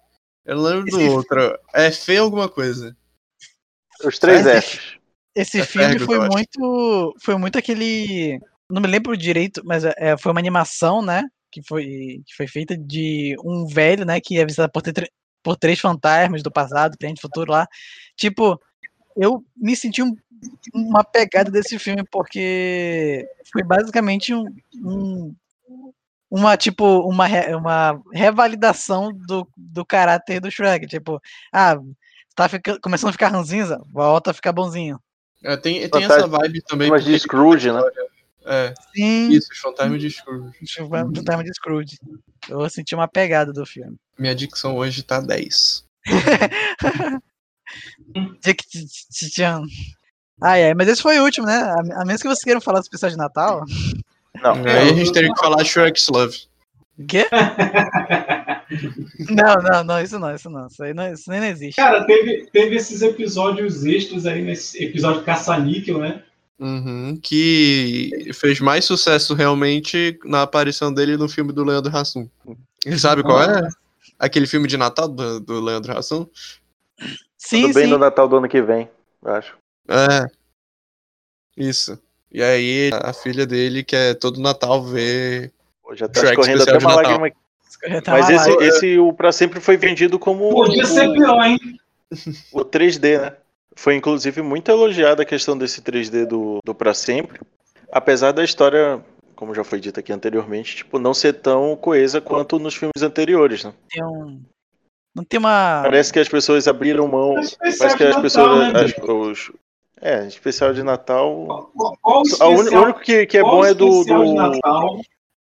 Eu 0.44 0.61
lembro 0.61 0.85
do 0.90 1.01
Esse- 1.01 1.09
outro. 1.09 1.59
É 1.73 1.90
Fê 1.90 2.16
alguma 2.16 2.49
coisa. 2.49 2.97
Os 4.05 4.19
três 4.19 4.45
Esse- 4.47 4.61
Fs. 4.79 4.93
Esse 5.35 5.61
É 5.61 5.65
filme 5.65 5.99
foi 5.99 6.29
muito. 6.29 7.15
Foi 7.23 7.37
muito 7.37 7.57
aquele. 7.59 8.39
Não 8.69 8.83
me 8.83 8.89
lembro 8.89 9.16
direito, 9.16 9.62
mas 9.65 9.83
é, 9.85 10.16
foi 10.19 10.31
uma 10.33 10.41
animação, 10.41 11.01
né? 11.03 11.23
Que 11.51 11.62
foi, 11.66 12.23
que 12.27 12.35
foi 12.37 12.47
feita 12.47 12.77
de 12.77 13.35
um 13.45 13.66
velho, 13.66 14.05
né? 14.05 14.20
Que 14.20 14.39
é 14.39 14.45
visitado 14.45 14.70
por, 14.73 14.83
tre- 14.83 15.11
por 15.43 15.57
três 15.57 15.79
fantasmas 15.81 16.43
do 16.43 16.51
passado, 16.53 16.97
presente 16.99 17.19
e 17.19 17.23
futuro 17.23 17.51
lá. 17.51 17.66
Tipo, 18.16 18.61
eu 19.16 19.43
me 19.57 19.74
senti 19.74 20.03
um- 20.03 20.15
uma 20.74 21.03
pegada 21.05 21.51
desse 21.51 21.79
filme, 21.79 22.03
porque 22.11 23.27
foi 23.53 23.62
basicamente 23.62 24.35
um. 24.35 24.45
um- 24.85 25.35
uma, 26.31 26.57
tipo, 26.57 26.85
uma, 27.07 27.27
uma 27.57 28.03
revalidação 28.11 29.12
do, 29.12 29.47
do 29.55 29.85
caráter 29.85 30.41
do 30.41 30.51
Shrek. 30.51 30.87
Tipo, 30.87 31.20
ah, 31.53 31.77
tá 32.35 32.49
fica- 32.49 32.79
começando 32.81 33.11
a 33.11 33.13
ficar 33.13 33.29
ranzinza, 33.29 33.81
volta 33.93 34.31
a 34.31 34.35
ficar 34.35 34.53
bonzinho. 34.53 34.99
É, 35.45 35.57
tem 35.57 35.89
tem 35.89 36.05
essa 36.05 36.27
vibe 36.27 36.63
também. 36.63 36.89
Mas 36.91 37.05
de 37.05 37.19
Scrooge, 37.19 37.71
né? 37.73 37.81
É, 38.45 38.75
Sim. 38.95 39.31
isso, 39.31 39.49
fantasmas 39.61 40.01
de 40.01 40.11
Scrooge. 40.11 40.53
Do 41.13 41.25
time 41.25 41.45
de 41.45 41.55
Scrooge. 41.55 41.99
Eu 42.49 42.69
senti 42.69 42.95
uma 42.95 43.07
pegada 43.09 43.53
do 43.53 43.65
filme. 43.65 43.97
Minha 44.19 44.35
dicção 44.35 44.77
hoje 44.77 45.03
tá 45.03 45.21
10. 45.21 45.85
Dick 48.43 48.65
Chan. 49.13 49.63
Ai, 50.43 50.65
ai, 50.65 50.75
mas 50.75 50.89
esse 50.89 51.01
foi 51.03 51.19
o 51.21 51.25
último, 51.25 51.47
né? 51.47 51.55
A, 51.57 52.03
a 52.03 52.05
menos 52.05 52.21
que 52.21 52.29
vocês 52.29 52.43
queiram 52.43 52.61
falar 52.61 52.81
do 52.81 52.83
especial 52.83 53.11
de 53.11 53.17
Natal. 53.17 53.65
Não. 54.43 54.55
Aí 54.55 54.91
a 54.91 54.95
gente 54.95 55.13
teria 55.13 55.33
que 55.33 55.39
falar 55.41 55.65
Shrek's 55.65 56.09
Love. 56.09 56.37
O 57.03 57.07
quê? 57.07 57.27
não, 59.31 59.55
não, 59.62 59.85
não, 59.85 60.01
isso 60.01 60.19
não, 60.19 60.35
isso 60.35 60.51
não. 60.51 60.66
Isso 60.66 60.83
aí 60.83 60.95
não, 60.95 61.12
isso 61.12 61.31
nem 61.31 61.41
não 61.41 61.47
existe. 61.47 61.77
Cara, 61.77 62.05
teve, 62.05 62.49
teve 62.53 62.77
esses 62.77 63.03
episódios 63.03 63.85
extras 63.85 64.27
aí, 64.27 64.43
nesse 64.43 64.83
episódio 64.83 65.24
Caça-Níquel, 65.24 65.99
né? 65.99 66.23
Uhum, 66.59 67.19
que 67.20 68.31
fez 68.35 68.61
mais 68.61 68.85
sucesso 68.85 69.35
realmente 69.35 70.19
na 70.24 70.43
aparição 70.43 70.95
dele 70.95 71.16
no 71.16 71.29
filme 71.29 71.53
do 71.53 71.65
Leandro 71.65 71.97
Hassum. 71.97 72.29
Sabe 72.97 73.23
qual 73.23 73.43
é? 73.43 73.69
Aquele 74.19 74.47
filme 74.47 74.69
de 74.69 74.77
Natal 74.77 75.09
do, 75.09 75.41
do 75.41 75.61
Leandro 75.61 75.99
Hassum? 75.99 76.27
sim, 77.37 77.62
Tudo 77.62 77.74
bem 77.74 77.87
sim. 77.87 77.91
no 77.91 77.99
Natal 77.99 78.29
do 78.29 78.37
ano 78.37 78.49
que 78.49 78.62
vem, 78.62 78.89
eu 79.24 79.35
acho. 79.35 79.57
É. 79.89 80.27
Isso. 81.57 81.99
E 82.31 82.41
aí 82.43 82.91
a 82.95 83.12
filha 83.12 83.45
dele 83.45 83.83
quer 83.83 84.15
todo 84.15 84.41
Natal 84.41 84.85
ver. 84.85 85.53
Pô, 85.93 85.97
Já 85.97 86.09
tá 86.09 86.20
Shrek 86.20 86.32
escorrendo 86.40 86.62
até 86.62 86.73
uma 86.78 86.81
Natal. 86.97 86.97
lágrima. 87.19 87.31
Tá 88.02 88.12
Mas 88.12 88.31
esse, 88.31 88.48
lágrima. 88.51 88.64
esse 88.73 88.98
o 88.98 89.12
Pra 89.12 89.31
Sempre 89.32 89.60
foi 89.60 89.77
vendido 89.77 90.19
como 90.19 90.48
Podia 90.51 90.86
ser 90.86 91.09
o, 91.09 91.12
pior, 91.12 91.43
hein? 91.44 91.59
o 92.52 92.64
3D, 92.64 93.20
né? 93.20 93.32
Foi 93.77 93.94
inclusive 93.94 94.40
muito 94.43 94.70
elogiada 94.70 95.23
a 95.23 95.27
questão 95.27 95.56
desse 95.56 95.82
3D 95.82 96.24
do, 96.27 96.60
do 96.64 96.74
Pra 96.74 96.94
Sempre. 96.94 97.40
Apesar 97.90 98.32
da 98.32 98.43
história, 98.43 99.05
como 99.36 99.55
já 99.55 99.64
foi 99.64 99.81
dito 99.81 100.01
aqui 100.01 100.12
anteriormente, 100.12 100.77
tipo, 100.77 100.98
não 100.98 101.12
ser 101.12 101.35
tão 101.35 101.77
coesa 101.77 102.20
quanto 102.20 102.59
nos 102.59 102.74
filmes 102.74 103.02
anteriores, 103.02 103.64
né? 103.64 103.73
Tem 103.90 104.02
um. 104.05 104.40
Não 105.14 105.24
tem 105.24 105.39
uma. 105.39 105.81
Parece 105.82 106.10
que 106.10 106.19
as 106.19 106.28
pessoas 106.28 106.66
abriram 106.66 107.06
mão. 107.06 107.36
É 107.39 107.40
especial 107.43 107.78
Parece 107.78 107.97
que 107.98 108.05
de 108.05 108.09
as 108.09 108.16
Natal, 108.16 108.23
pessoas. 108.23 108.73
né, 108.73 108.81
as- 108.81 109.09
os, 109.09 109.52
é, 110.01 110.27
especial 110.27 110.73
de 110.73 110.82
Natal. 110.82 111.70
Qual, 111.77 111.97
qual 112.01 112.23
o 112.23 112.59
uni- 112.60 112.70
O 112.70 112.82
único 112.82 113.01
que, 113.01 113.27
que 113.27 113.36
é 113.36 113.43
qual 113.43 113.56
bom 113.56 113.64
é 113.66 113.74
do. 113.74 113.89
especial 113.89 114.23
de 114.24 114.28
do- 114.31 114.35
Natal? 114.35 115.01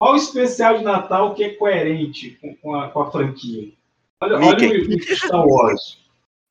Qual 0.01 0.13
o 0.13 0.15
especial 0.15 0.79
de 0.79 0.83
Natal 0.83 1.35
que 1.35 1.43
é 1.43 1.53
coerente 1.53 2.31
com, 2.41 2.55
com 2.55 2.73
a, 2.73 2.89
com 2.89 3.01
a 3.01 3.11
franquia? 3.11 3.71
Olha, 4.19 4.39
olha 4.39 4.97
o, 4.97 5.15
Star 5.15 5.47
Wars. 5.47 5.99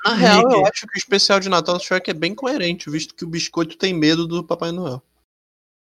Na 0.05 0.15
real, 0.15 0.43
eu 0.43 0.49
Mickey. 0.51 0.71
acho 0.71 0.87
que 0.87 0.97
o 0.97 0.97
especial 0.97 1.41
de 1.41 1.49
Natal 1.49 1.77
do 1.77 1.83
Shrek 1.83 2.09
é 2.09 2.15
bem 2.15 2.33
coerente, 2.33 2.89
visto 2.89 3.13
que 3.13 3.25
o 3.25 3.29
biscoito 3.29 3.77
tem 3.77 3.93
medo 3.93 4.29
do 4.29 4.45
Papai 4.45 4.71
Noel. 4.71 5.03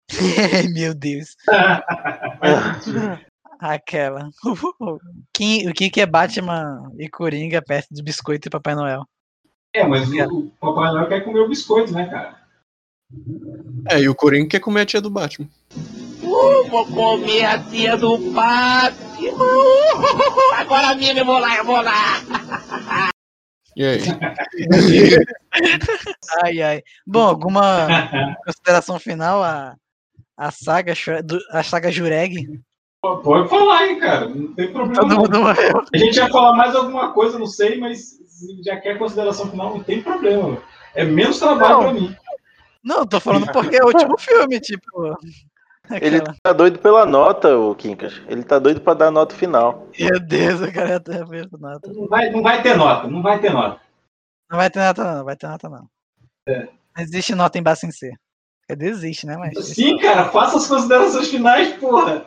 Meu 0.74 0.96
Deus. 0.96 1.36
Aquela. 3.60 4.30
Quem- 5.34 5.70
o 5.70 5.74
que, 5.74 5.90
que 5.90 6.00
é 6.00 6.06
Batman 6.06 6.90
e 6.98 7.10
Coringa 7.10 7.62
perto 7.62 7.94
de 7.94 8.02
Biscoito 8.02 8.48
e 8.48 8.50
Papai 8.50 8.76
Noel? 8.76 9.04
É, 9.74 9.86
mas 9.86 10.10
o, 10.10 10.40
o 10.40 10.50
Papai 10.52 10.94
Noel 10.94 11.10
quer 11.10 11.26
comer 11.26 11.42
o 11.42 11.50
biscoito, 11.50 11.92
né, 11.92 12.10
cara? 12.10 12.37
É, 13.90 14.02
e 14.02 14.10
o 14.10 14.16
Coringa 14.16 14.50
quer 14.50 14.60
comer 14.60 14.82
a 14.82 14.86
tia 14.86 15.02
do 15.02 15.10
Batman. 15.10 15.48
Uh, 16.22 16.68
vou 16.70 16.86
comer 16.88 17.46
a 17.46 17.60
tia 17.60 17.96
do 17.96 18.18
Batman. 18.32 19.34
Uh, 19.34 20.54
agora 20.56 20.94
mesmo 20.96 21.20
eu 21.20 21.26
vou 21.26 21.40
lá, 21.40 21.58
eu 21.58 21.66
vou 21.66 21.82
lá. 21.82 23.12
E 23.76 23.86
aí? 23.86 24.02
ai, 26.44 26.62
ai. 26.62 26.84
Bom, 27.06 27.28
alguma 27.28 27.88
consideração 28.46 29.00
final 29.00 29.44
a, 29.44 29.76
a 30.36 30.52
saga 30.52 30.94
a 31.52 31.64
saga 31.64 31.92
Jureg? 31.92 32.62
Pode 33.02 33.48
falar 33.48 33.80
aí, 33.80 34.00
cara. 34.00 34.28
Não 34.28 34.54
tem 34.54 34.74
problema. 34.74 35.16
Todo 35.16 35.30
não. 35.30 35.48
A 35.48 35.98
gente 35.98 36.18
ia 36.18 36.28
falar 36.30 36.58
mais 36.58 36.76
alguma 36.76 37.14
coisa, 37.14 37.40
não 37.40 37.46
sei, 37.46 37.80
mas 37.80 38.18
já 38.66 38.76
quer 38.78 38.98
consideração 38.98 39.50
final, 39.50 39.70
não 39.70 39.84
tem 39.84 40.02
problema. 40.02 40.62
É 40.94 41.06
menos 41.06 41.40
trabalho 41.40 41.74
Não. 41.74 41.82
pra 41.82 41.94
mim. 41.94 42.16
Não, 42.84 43.06
tô 43.06 43.20
falando 43.20 43.52
porque 43.52 43.78
é 43.78 43.84
o 43.84 43.88
último 43.88 44.18
filme, 44.20 44.60
tipo. 44.60 45.18
Ele 46.02 46.22
tá 46.44 46.52
doido 46.52 46.80
pela 46.80 47.06
nota, 47.06 47.58
o 47.58 47.74
Quincas. 47.74 48.22
Ele 48.28 48.44
tá 48.44 48.60
doido 48.60 48.82
pra 48.82 48.94
dar 48.94 49.08
a 49.08 49.12
nota 49.12 49.36
final. 49.36 49.88
Meu 49.98 50.20
Deus, 50.20 50.62
o 50.62 50.72
cara 50.72 51.00
tá 51.00 51.24
vendo 51.24 51.58
nada. 51.58 51.80
Não 51.88 52.08
vai, 52.08 52.30
não 52.30 52.42
vai 52.42 52.62
ter 52.62 52.76
nota, 52.76 53.08
não 53.08 53.22
vai 53.22 53.40
ter 53.40 53.52
nota. 53.52 53.80
Não 54.50 54.58
vai 54.58 54.70
ter 54.70 54.80
nota, 54.80 55.04
não, 55.04 55.18
não 55.18 55.26
vai 55.26 55.36
ter 55.36 55.48
nota, 55.48 55.70
não. 55.70 55.90
É. 56.48 56.68
Não 56.96 57.04
existe 57.04 57.36
nota 57.36 57.58
em 57.58 57.64
Bassin 57.64 57.92
C. 57.92 58.12
Quer 58.68 58.76
dizer, 58.76 58.92
existe, 58.92 59.26
né? 59.26 59.38
Mas. 59.38 59.66
Sim, 59.66 59.98
cara, 59.98 60.26
faça 60.30 60.58
as 60.58 60.68
considerações 60.68 61.30
finais, 61.30 61.74
porra. 61.76 62.26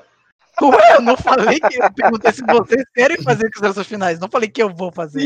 Ué, 0.63 0.97
eu 0.97 1.01
não 1.01 1.17
falei 1.17 1.59
que 1.59 1.83
eu 1.83 1.93
perguntei 1.93 2.33
se 2.33 2.43
vocês 2.45 2.85
querem 2.95 3.23
fazer 3.23 3.49
considerações 3.51 3.87
finais. 3.87 4.19
Não 4.19 4.29
falei 4.29 4.49
que 4.49 4.63
eu 4.63 4.69
vou 4.69 4.93
fazer. 4.93 5.25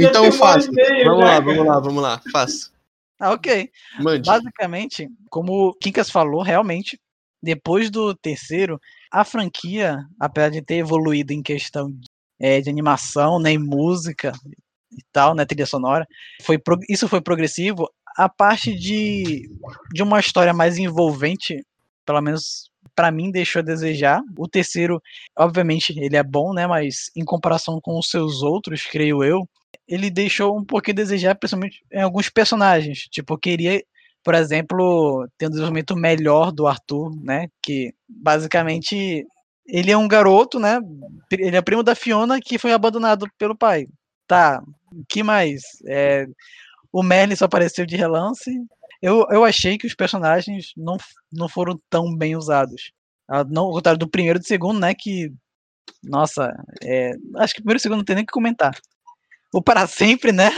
Então 0.00 0.30
faça. 0.32 0.70
Vamos 1.04 1.24
lá, 1.24 1.40
vamos 1.40 1.66
lá, 1.66 1.80
vamos 1.80 2.02
lá. 2.02 2.20
Faça. 2.30 2.73
Ah, 3.20 3.32
ok. 3.32 3.70
Mande. 4.00 4.28
Basicamente, 4.28 5.08
como 5.30 5.68
o 5.68 5.74
Kinkas 5.74 6.10
falou, 6.10 6.42
realmente, 6.42 6.98
depois 7.42 7.90
do 7.90 8.14
terceiro, 8.14 8.80
a 9.12 9.24
franquia, 9.24 9.98
apesar 10.18 10.50
de 10.50 10.62
ter 10.62 10.76
evoluído 10.76 11.32
em 11.32 11.42
questão 11.42 11.90
de, 11.90 12.06
eh, 12.40 12.60
de 12.60 12.70
animação, 12.70 13.38
né, 13.38 13.52
e 13.52 13.58
música 13.58 14.32
e 14.92 15.02
tal, 15.12 15.34
né, 15.34 15.44
trilha 15.44 15.66
sonora, 15.66 16.06
foi 16.42 16.58
isso 16.88 17.08
foi 17.08 17.20
progressivo. 17.20 17.88
A 18.16 18.28
parte 18.28 18.74
de, 18.74 19.48
de 19.92 20.02
uma 20.02 20.20
história 20.20 20.52
mais 20.54 20.78
envolvente, 20.78 21.64
pelo 22.06 22.20
menos 22.20 22.70
pra 22.94 23.10
mim, 23.10 23.30
deixou 23.30 23.60
a 23.60 23.64
desejar. 23.64 24.22
O 24.38 24.48
terceiro, 24.48 25.00
obviamente, 25.36 25.92
ele 25.98 26.16
é 26.16 26.22
bom, 26.22 26.52
né, 26.52 26.66
mas 26.66 27.10
em 27.16 27.24
comparação 27.24 27.80
com 27.80 27.98
os 27.98 28.08
seus 28.08 28.42
outros, 28.42 28.82
creio 28.86 29.22
eu, 29.24 29.48
ele 29.86 30.10
deixou 30.10 30.58
um 30.58 30.64
pouquinho 30.64 30.94
a 30.94 31.02
desejar, 31.02 31.34
principalmente 31.34 31.84
em 31.92 32.02
alguns 32.02 32.28
personagens. 32.28 33.00
Tipo, 33.10 33.34
eu 33.34 33.38
queria, 33.38 33.82
por 34.22 34.34
exemplo, 34.34 35.28
ter 35.38 35.46
um 35.46 35.50
desenvolvimento 35.50 35.96
melhor 35.96 36.52
do 36.52 36.66
Arthur, 36.66 37.10
né? 37.22 37.48
Que 37.62 37.94
basicamente 38.08 39.26
ele 39.66 39.90
é 39.90 39.96
um 39.96 40.08
garoto, 40.08 40.58
né? 40.58 40.80
Ele 41.32 41.56
é 41.56 41.62
primo 41.62 41.82
da 41.82 41.94
Fiona 41.94 42.40
que 42.40 42.58
foi 42.58 42.72
abandonado 42.72 43.26
pelo 43.38 43.56
pai. 43.56 43.86
Tá, 44.26 44.62
que 45.08 45.22
mais? 45.22 45.62
É, 45.86 46.26
o 46.92 47.02
Merlin 47.02 47.36
só 47.36 47.46
apareceu 47.46 47.86
de 47.86 47.96
relance. 47.96 48.50
Eu, 49.02 49.26
eu 49.30 49.44
achei 49.44 49.76
que 49.78 49.86
os 49.86 49.94
personagens 49.94 50.72
não, 50.76 50.96
não 51.32 51.48
foram 51.48 51.78
tão 51.90 52.14
bem 52.16 52.36
usados. 52.36 52.92
Ah, 53.28 53.44
Não, 53.44 53.64
ao 53.64 53.72
contrário 53.72 53.98
do 53.98 54.08
primeiro 54.08 54.38
e 54.38 54.40
do 54.40 54.46
segundo, 54.46 54.80
né? 54.80 54.94
Que, 54.94 55.32
nossa, 56.02 56.52
é, 56.82 57.12
acho 57.36 57.54
que 57.54 57.60
o 57.60 57.64
primeiro 57.64 57.78
e 57.78 57.80
o 57.80 57.82
segundo 57.82 57.98
não 57.98 58.04
tem 58.04 58.16
nem 58.16 58.24
o 58.24 58.26
que 58.26 58.32
comentar 58.32 58.74
o 59.54 59.62
para 59.62 59.86
sempre, 59.86 60.32
né? 60.32 60.50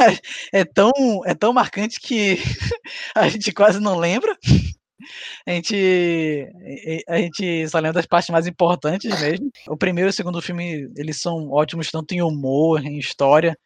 É 0.53 0.65
tão, 0.65 0.91
é 1.27 1.35
tão 1.35 1.53
marcante 1.53 2.01
que 2.01 2.39
a 3.15 3.29
gente 3.29 3.53
quase 3.53 3.79
não 3.79 3.99
lembra. 3.99 4.35
A 5.47 5.51
gente, 5.53 6.49
a 7.07 7.19
gente 7.19 7.69
só 7.69 7.79
lembra 7.79 7.93
das 7.93 8.07
partes 8.07 8.31
mais 8.31 8.47
importantes 8.47 9.21
mesmo. 9.21 9.51
O 9.69 9.77
primeiro 9.77 10.09
e 10.09 10.11
o 10.11 10.13
segundo 10.13 10.41
filme, 10.41 10.91
eles 10.97 11.21
são 11.21 11.51
ótimos 11.51 11.91
tanto 11.91 12.13
em 12.15 12.23
humor, 12.23 12.85
em 12.85 12.99
história, 12.99 13.57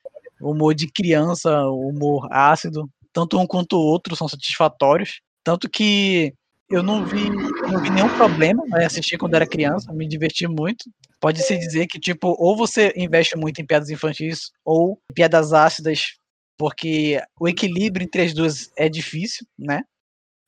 humor 0.40 0.74
de 0.74 0.88
criança, 0.90 1.62
humor 1.68 2.26
ácido. 2.32 2.90
Tanto 3.12 3.38
um 3.38 3.46
quanto 3.46 3.76
o 3.76 3.86
outro 3.86 4.16
são 4.16 4.28
satisfatórios. 4.28 5.20
Tanto 5.44 5.70
que 5.70 6.34
eu 6.70 6.84
não 6.84 7.04
vi, 7.04 7.28
não 7.28 7.82
vi 7.82 7.90
nenhum 7.90 8.08
problema 8.16 8.62
em 8.80 8.84
assistir 8.84 9.18
quando 9.18 9.34
era 9.34 9.46
criança, 9.46 9.92
me 9.92 10.06
diverti 10.06 10.46
muito. 10.46 10.88
Pode-se 11.18 11.58
dizer 11.58 11.88
que, 11.88 11.98
tipo, 11.98 12.36
ou 12.38 12.56
você 12.56 12.92
investe 12.96 13.36
muito 13.36 13.60
em 13.60 13.66
piadas 13.66 13.90
infantis 13.90 14.52
ou 14.64 14.98
piadas 15.12 15.52
ácidas, 15.52 16.14
porque 16.56 17.20
o 17.38 17.48
equilíbrio 17.48 18.04
entre 18.04 18.22
as 18.22 18.32
duas 18.32 18.70
é 18.76 18.88
difícil, 18.88 19.44
né? 19.58 19.82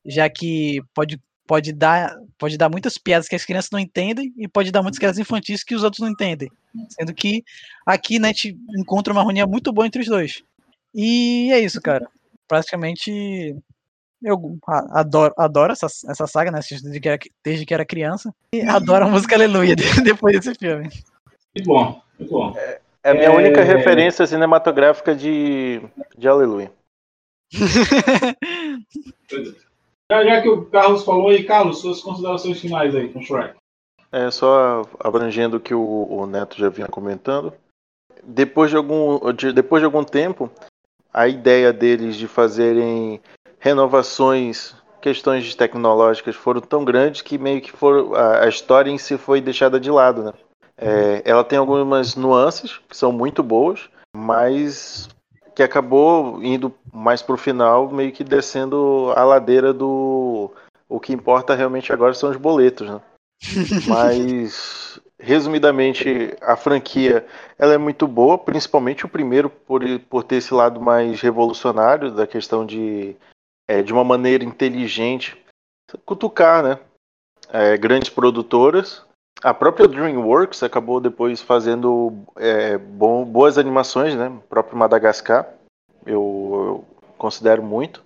Já 0.07 0.31
que 0.31 0.81
pode, 0.95 1.21
pode, 1.45 1.73
dar, 1.73 2.15
pode 2.39 2.57
dar 2.57 2.71
muitas 2.71 2.97
piadas 2.97 3.27
que 3.27 3.35
as 3.35 3.45
crianças 3.45 3.71
não 3.73 3.81
entendem 3.81 4.33
e 4.39 4.47
pode 4.47 4.71
dar 4.71 4.81
muitas 4.81 5.01
piadas 5.01 5.19
infantis 5.19 5.65
que 5.65 5.75
os 5.75 5.83
outros 5.83 6.01
não 6.01 6.09
entendem. 6.09 6.49
Sendo 6.91 7.13
que 7.13 7.43
aqui 7.85 8.21
né, 8.21 8.29
gente 8.29 8.57
encontra 8.79 9.13
uma 9.13 9.23
harmonia 9.23 9.47
muito 9.47 9.73
boa 9.73 9.87
entre 9.87 10.01
os 10.01 10.07
dois. 10.07 10.43
E 10.95 11.51
é 11.53 11.59
isso, 11.59 11.81
cara. 11.81 12.09
Praticamente 12.47 13.57
eu 14.23 14.59
adoro, 14.91 15.33
adoro 15.37 15.73
essa, 15.73 15.87
essa 15.87 16.27
saga, 16.27 16.51
né? 16.51 16.59
assisto 16.59 16.83
Desde 16.85 17.01
que, 17.01 17.09
era, 17.09 17.19
desde 17.45 17.67
que 17.67 17.75
era 17.75 17.85
criança. 17.85 18.35
E 18.55 18.63
adoro 18.63 19.05
a 19.05 19.09
música 19.09 19.35
Aleluia 19.35 19.75
depois 20.05 20.35
desse 20.41 20.55
filme. 20.59 20.89
Muito 21.55 21.67
bom, 21.67 22.01
muito 22.19 22.31
bom. 22.33 22.55
É 23.05 23.11
a 23.11 23.15
minha 23.15 23.27
É. 23.27 23.31
única 23.37 23.63
referência 23.63 24.27
cinematográfica 24.27 25.15
de, 25.15 25.83
de 26.17 26.29
Aleluia. 26.29 26.73
Já, 30.11 30.25
já 30.25 30.43
que 30.43 30.49
o 30.49 30.67
Carlos 30.67 31.05
falou 31.05 31.29
aí, 31.31 31.45
Carlos, 31.45 31.81
suas 31.81 32.01
considerações 32.03 32.61
finais 32.61 32.95
aí 32.95 33.09
com 33.11 33.19
o 33.19 33.23
Shrek. 33.23 33.55
É 34.11 34.31
só 34.31 34.83
abrangendo 35.01 35.57
o 35.57 35.61
que 35.61 35.73
o, 35.75 35.81
o 36.11 36.27
Neto 36.27 36.59
já 36.59 36.69
vinha 36.69 36.87
comentando. 36.87 37.53
Depois 38.23 38.71
de 38.71 38.77
algum, 38.77 39.33
de- 39.33 39.53
depois 39.55 39.81
de 39.81 39.87
algum 39.87 40.05
tempo, 40.05 40.51
a 41.13 41.27
ideia 41.29 41.73
deles 41.73 42.17
de 42.17 42.29
fazerem 42.29 43.21
renovações, 43.63 44.75
questões 45.01 45.55
tecnológicas 45.55 46.35
foram 46.35 46.61
tão 46.61 46.85
grandes 46.85 47.23
que 47.23 47.39
meio 47.39 47.61
que 47.63 47.71
foram, 47.71 48.13
a, 48.13 48.45
a 48.45 48.49
história 48.49 48.91
em 48.91 48.99
si 48.99 49.17
foi 49.17 49.41
deixada 49.41 49.79
de 49.79 49.89
lado, 49.89 50.25
né? 50.25 50.33
É, 50.77 51.23
ela 51.25 51.45
tem 51.45 51.57
algumas 51.57 52.17
nuances 52.17 52.79
que 52.89 52.97
são 52.97 53.13
muito 53.13 53.41
boas, 53.41 53.89
mas 54.15 55.09
que 55.55 55.63
acabou 55.63 56.43
indo 56.43 56.75
mais 56.93 57.23
pro 57.23 57.37
final, 57.37 57.89
meio 57.89 58.11
que 58.11 58.25
descendo 58.25 59.13
a 59.15 59.23
ladeira 59.23 59.73
do. 59.73 60.51
O 60.89 60.99
que 60.99 61.13
importa 61.13 61.55
realmente 61.55 61.93
agora 61.93 62.15
são 62.15 62.31
os 62.31 62.37
boletos, 62.37 62.89
né? 62.89 63.01
Mas, 63.89 65.01
resumidamente, 65.19 66.37
a 66.43 66.57
franquia 66.57 67.27
ela 67.59 67.75
é 67.75 67.79
muito 67.79 68.07
boa, 68.07 68.37
principalmente 68.37 69.05
o 69.05 69.09
primeiro 69.09 69.49
por, 69.49 69.83
por 70.11 70.23
ter 70.23 70.37
esse 70.37 70.53
lado 70.53 70.81
mais 70.81 71.21
revolucionário 71.21 72.11
da 72.11 72.27
questão 72.27 72.65
de, 72.65 73.17
é, 73.69 73.83
de 73.83 73.93
uma 73.93 74.05
maneira 74.05 74.45
inteligente, 74.45 75.37
cutucar, 76.05 76.63
né? 76.63 76.79
É, 77.53 77.77
grandes 77.77 78.11
produtoras. 78.11 79.03
A 79.43 79.53
própria 79.53 79.89
DreamWorks 79.89 80.63
acabou 80.63 81.01
depois 81.01 81.41
fazendo 81.41 82.13
é, 82.37 82.79
boas 82.79 83.59
animações, 83.59 84.15
né? 84.15 84.29
O 84.29 84.41
próprio 84.49 84.79
Madagascar, 84.79 85.49
eu, 86.07 86.15
eu 86.53 86.85
considero 87.19 87.63
muito. 87.63 88.05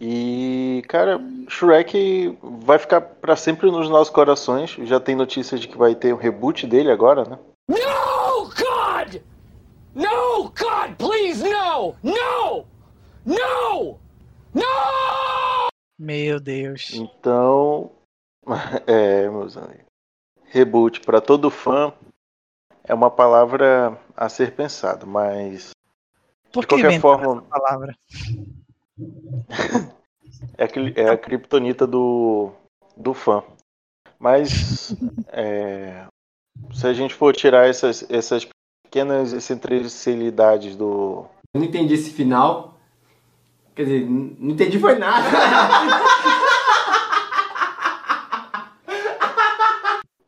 E, 0.00 0.82
cara, 0.88 1.20
Shrek 1.48 2.38
vai 2.42 2.78
ficar 2.78 3.02
pra 3.02 3.36
sempre 3.36 3.70
nos 3.70 3.90
nossos 3.90 4.08
corações. 4.08 4.70
Já 4.84 4.98
tem 4.98 5.14
notícias 5.14 5.60
de 5.60 5.68
que 5.68 5.76
vai 5.76 5.94
ter 5.94 6.14
um 6.14 6.16
reboot 6.16 6.66
dele 6.66 6.90
agora, 6.90 7.24
né? 7.24 7.38
No, 7.68 8.44
God! 8.46 9.20
No, 9.94 10.44
God, 10.44 10.96
please, 10.96 11.46
no! 11.46 11.94
No! 12.02 12.64
No! 13.26 13.98
No! 14.54 15.68
Meu 15.98 16.40
Deus. 16.40 16.90
Então, 16.94 17.92
é, 18.86 19.28
meus 19.28 19.56
amigos. 19.56 19.84
Reboot 20.44 21.00
pra 21.02 21.20
todo 21.20 21.50
fã 21.50 21.92
é 22.82 22.92
uma 22.92 23.10
palavra 23.10 23.96
a 24.16 24.28
ser 24.28 24.52
pensado, 24.54 25.06
mas 25.06 25.70
Por 26.52 26.62
de 26.62 26.66
que 26.66 26.80
qualquer 26.82 27.00
forma 27.00 27.38
essa 27.42 27.42
palavra? 27.42 27.96
é, 30.58 30.64
aquele- 30.64 30.94
é 31.00 31.08
a 31.08 31.16
criptonita 31.16 31.86
do, 31.86 32.50
do 32.96 33.14
fã. 33.14 33.44
Mas 34.18 34.92
é, 35.28 36.06
se 36.72 36.86
a 36.86 36.92
gente 36.92 37.14
for 37.14 37.34
tirar 37.34 37.68
essas, 37.68 38.04
essas 38.10 38.48
pequenas 38.84 39.32
excentricidades 39.32 40.74
do, 40.74 41.26
Eu 41.54 41.60
não 41.60 41.66
entendi 41.68 41.94
esse 41.94 42.10
final. 42.10 42.79
Quer 43.80 43.84
dizer, 43.84 44.06
não 44.10 44.50
entendi 44.50 44.78
foi 44.78 44.96
nada. 44.96 45.26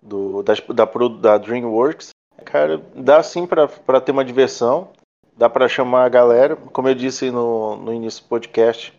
do, 0.03 0.43
da, 0.73 0.87
pro- 0.87 1.11
da 1.11 1.37
DreamWorks, 1.37 2.15
cara, 2.47 2.81
dá 2.95 3.23
sim 3.23 3.47
pra, 3.47 3.69
pra 3.69 4.01
ter 4.01 4.13
uma 4.13 4.25
diversão, 4.25 4.89
dá 5.37 5.51
pra 5.51 5.69
chamar 5.69 6.07
a 6.07 6.09
galera. 6.09 6.57
Como 6.57 6.89
eu 6.89 6.95
disse 6.95 7.31
no, 7.31 7.77
no 7.77 7.93
início 7.93 8.23
do 8.23 8.29
podcast, 8.29 8.95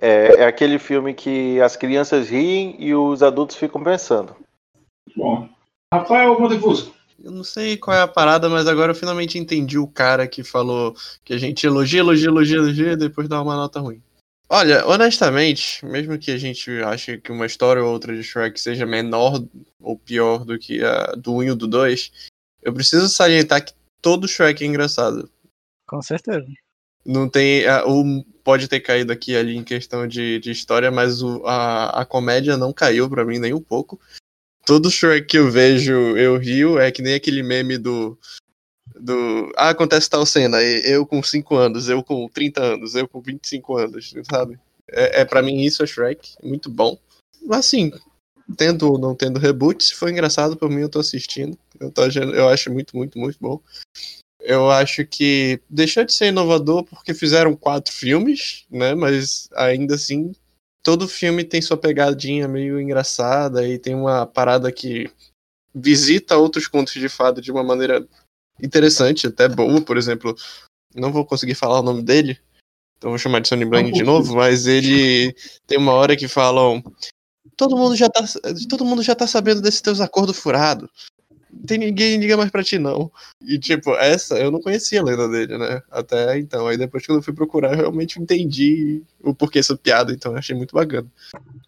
é, 0.00 0.40
é 0.42 0.46
aquele 0.46 0.78
filme 0.78 1.12
que 1.12 1.60
as 1.60 1.76
crianças 1.76 2.30
riem 2.30 2.76
e 2.78 2.94
os 2.94 3.22
adultos 3.22 3.56
ficam 3.56 3.82
pensando. 3.82 4.34
Bom. 5.14 5.46
Rafael 5.92 6.40
Montefusco. 6.40 6.94
Eu 7.22 7.32
não 7.32 7.42
sei 7.42 7.76
qual 7.76 7.96
é 7.96 8.00
a 8.02 8.08
parada, 8.08 8.48
mas 8.48 8.66
agora 8.66 8.92
eu 8.92 8.96
finalmente 8.96 9.38
entendi 9.38 9.76
o 9.76 9.88
cara 9.88 10.26
que 10.28 10.44
falou 10.44 10.94
que 11.24 11.34
a 11.34 11.38
gente 11.38 11.66
elogia, 11.66 12.00
elogia, 12.00 12.28
elogia, 12.28 12.56
elogia 12.58 12.92
e 12.92 12.96
depois 12.96 13.28
dá 13.28 13.42
uma 13.42 13.56
nota 13.56 13.80
ruim. 13.80 14.00
Olha, 14.48 14.86
honestamente, 14.86 15.84
mesmo 15.84 16.18
que 16.18 16.30
a 16.30 16.38
gente 16.38 16.70
ache 16.82 17.18
que 17.18 17.30
uma 17.30 17.44
história 17.44 17.82
ou 17.82 17.92
outra 17.92 18.16
de 18.16 18.22
Shrek 18.22 18.58
seja 18.58 18.86
menor 18.86 19.44
ou 19.80 19.98
pior 19.98 20.44
do 20.44 20.58
que 20.58 20.82
a 20.82 21.12
do 21.16 21.34
1 21.34 21.42
e 21.42 21.54
do 21.54 21.66
2, 21.66 22.10
eu 22.62 22.72
preciso 22.72 23.08
salientar 23.08 23.64
que 23.64 23.74
todo 24.00 24.28
Shrek 24.28 24.62
é 24.64 24.66
engraçado. 24.66 25.28
Com 25.86 26.00
certeza. 26.00 26.46
Não 27.04 27.28
tem. 27.28 27.66
a- 27.66 27.84
O 27.86 28.24
pode 28.42 28.68
ter 28.68 28.80
caído 28.80 29.12
aqui 29.12 29.36
ali 29.36 29.54
em 29.56 29.64
questão 29.64 30.06
de, 30.06 30.38
de 30.38 30.50
história, 30.50 30.90
mas 30.90 31.20
o, 31.20 31.44
a, 31.46 32.00
a 32.00 32.06
comédia 32.06 32.56
não 32.56 32.72
caiu 32.72 33.08
pra 33.10 33.24
mim 33.26 33.38
nem 33.38 33.52
um 33.52 33.60
pouco. 33.60 34.00
Todo 34.68 34.90
Shrek 34.90 35.26
que 35.26 35.38
eu 35.38 35.50
vejo, 35.50 35.94
eu 36.18 36.36
rio, 36.36 36.78
é 36.78 36.92
que 36.92 37.00
nem 37.00 37.14
aquele 37.14 37.42
meme 37.42 37.78
do. 37.78 38.18
do 39.00 39.50
ah, 39.56 39.70
acontece 39.70 40.10
tal 40.10 40.26
cena, 40.26 40.60
eu 40.60 41.06
com 41.06 41.22
5 41.22 41.56
anos, 41.56 41.88
eu 41.88 42.04
com 42.04 42.28
30 42.28 42.62
anos, 42.62 42.94
eu 42.94 43.08
com 43.08 43.18
25 43.18 43.78
anos, 43.78 44.12
sabe? 44.30 44.58
É, 44.86 45.22
é 45.22 45.24
para 45.24 45.40
mim 45.40 45.62
isso 45.62 45.82
é 45.82 45.86
Shrek, 45.86 46.34
muito 46.42 46.68
bom. 46.68 46.98
Mas 47.46 47.60
assim, 47.60 47.90
tendo 48.58 48.92
ou 48.92 48.98
não 48.98 49.14
tendo 49.14 49.40
reboot, 49.40 49.82
se 49.82 49.94
for 49.94 50.10
engraçado 50.10 50.54
por 50.54 50.68
mim, 50.68 50.82
eu 50.82 50.90
tô 50.90 50.98
assistindo. 50.98 51.58
Eu, 51.80 51.90
tô, 51.90 52.02
eu 52.04 52.50
acho 52.50 52.70
muito, 52.70 52.94
muito, 52.94 53.18
muito 53.18 53.38
bom. 53.40 53.62
Eu 54.38 54.70
acho 54.70 55.02
que 55.06 55.62
deixou 55.70 56.04
de 56.04 56.12
ser 56.12 56.26
inovador 56.26 56.84
porque 56.84 57.14
fizeram 57.14 57.56
quatro 57.56 57.90
filmes, 57.90 58.66
né? 58.70 58.94
Mas 58.94 59.48
ainda 59.54 59.94
assim, 59.94 60.34
todo 60.88 61.06
filme 61.06 61.44
tem 61.44 61.60
sua 61.60 61.76
pegadinha 61.76 62.48
meio 62.48 62.80
engraçada 62.80 63.68
e 63.68 63.78
tem 63.78 63.94
uma 63.94 64.24
parada 64.24 64.72
que 64.72 65.10
visita 65.74 66.38
outros 66.38 66.66
contos 66.66 66.94
de 66.94 67.10
fada 67.10 67.42
de 67.42 67.52
uma 67.52 67.62
maneira 67.62 68.08
interessante, 68.58 69.26
até 69.26 69.46
boa. 69.50 69.82
Por 69.82 69.98
exemplo, 69.98 70.34
não 70.94 71.12
vou 71.12 71.26
conseguir 71.26 71.54
falar 71.54 71.80
o 71.80 71.82
nome 71.82 72.02
dele, 72.02 72.38
então 72.96 73.10
vou 73.10 73.18
chamar 73.18 73.40
de 73.40 73.48
Sonny 73.48 73.66
Blank 73.66 73.92
de 73.92 74.02
novo, 74.02 74.34
mas 74.34 74.66
ele 74.66 75.34
tem 75.66 75.76
uma 75.76 75.92
hora 75.92 76.16
que 76.16 76.26
falam. 76.26 76.82
Todo 77.54 77.76
mundo 77.76 77.94
já 77.94 78.08
tá, 78.08 78.24
todo 78.66 78.82
mundo 78.82 79.02
já 79.02 79.14
tá 79.14 79.26
sabendo 79.26 79.60
desses 79.60 79.82
teus 79.82 80.00
acordos 80.00 80.38
furados. 80.38 80.88
Tem 81.66 81.78
ninguém 81.78 82.18
liga 82.18 82.36
mais 82.36 82.50
pra 82.50 82.62
ti, 82.62 82.78
não. 82.78 83.10
E, 83.40 83.58
tipo, 83.58 83.94
essa 83.96 84.38
eu 84.38 84.50
não 84.50 84.60
conhecia 84.60 85.00
a 85.00 85.04
lenda 85.04 85.28
dele, 85.28 85.58
né? 85.58 85.82
Até 85.90 86.38
então. 86.38 86.66
Aí 86.66 86.76
depois, 86.76 87.06
quando 87.06 87.18
eu 87.18 87.22
fui 87.22 87.32
procurar, 87.32 87.72
eu 87.72 87.76
realmente 87.76 88.20
entendi 88.20 89.02
o 89.22 89.34
porquê 89.34 89.58
essa 89.58 89.76
piada, 89.76 90.12
então 90.12 90.32
eu 90.32 90.38
achei 90.38 90.54
muito 90.54 90.74
bacana. 90.74 91.06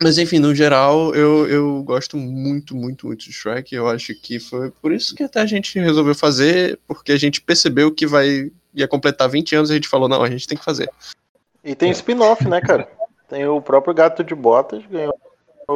Mas, 0.02 0.18
enfim, 0.18 0.38
no 0.38 0.54
geral, 0.54 1.14
eu, 1.14 1.48
eu 1.48 1.82
gosto 1.82 2.16
muito, 2.16 2.74
muito, 2.74 3.06
muito 3.06 3.26
de 3.26 3.32
Shrek. 3.32 3.74
Eu 3.74 3.88
acho 3.88 4.14
que 4.14 4.38
foi 4.38 4.70
por 4.70 4.92
isso 4.92 5.14
que 5.14 5.22
até 5.22 5.40
a 5.40 5.46
gente 5.46 5.78
resolveu 5.78 6.14
fazer, 6.14 6.78
porque 6.86 7.12
a 7.12 7.18
gente 7.18 7.40
percebeu 7.40 7.92
que 7.92 8.06
vai 8.06 8.50
ia 8.74 8.88
completar 8.88 9.28
20 9.28 9.56
anos 9.56 9.70
e 9.70 9.72
a 9.72 9.76
gente 9.76 9.88
falou, 9.88 10.08
não, 10.08 10.22
a 10.22 10.30
gente 10.30 10.46
tem 10.46 10.56
que 10.56 10.64
fazer. 10.64 10.88
E 11.64 11.74
tem 11.74 11.90
spin-off, 11.90 12.48
né, 12.48 12.60
cara? 12.60 12.88
Tem 13.28 13.46
o 13.46 13.60
próprio 13.60 13.94
Gato 13.94 14.24
de 14.24 14.34
Botas, 14.34 14.84
ganhou. 14.86 15.14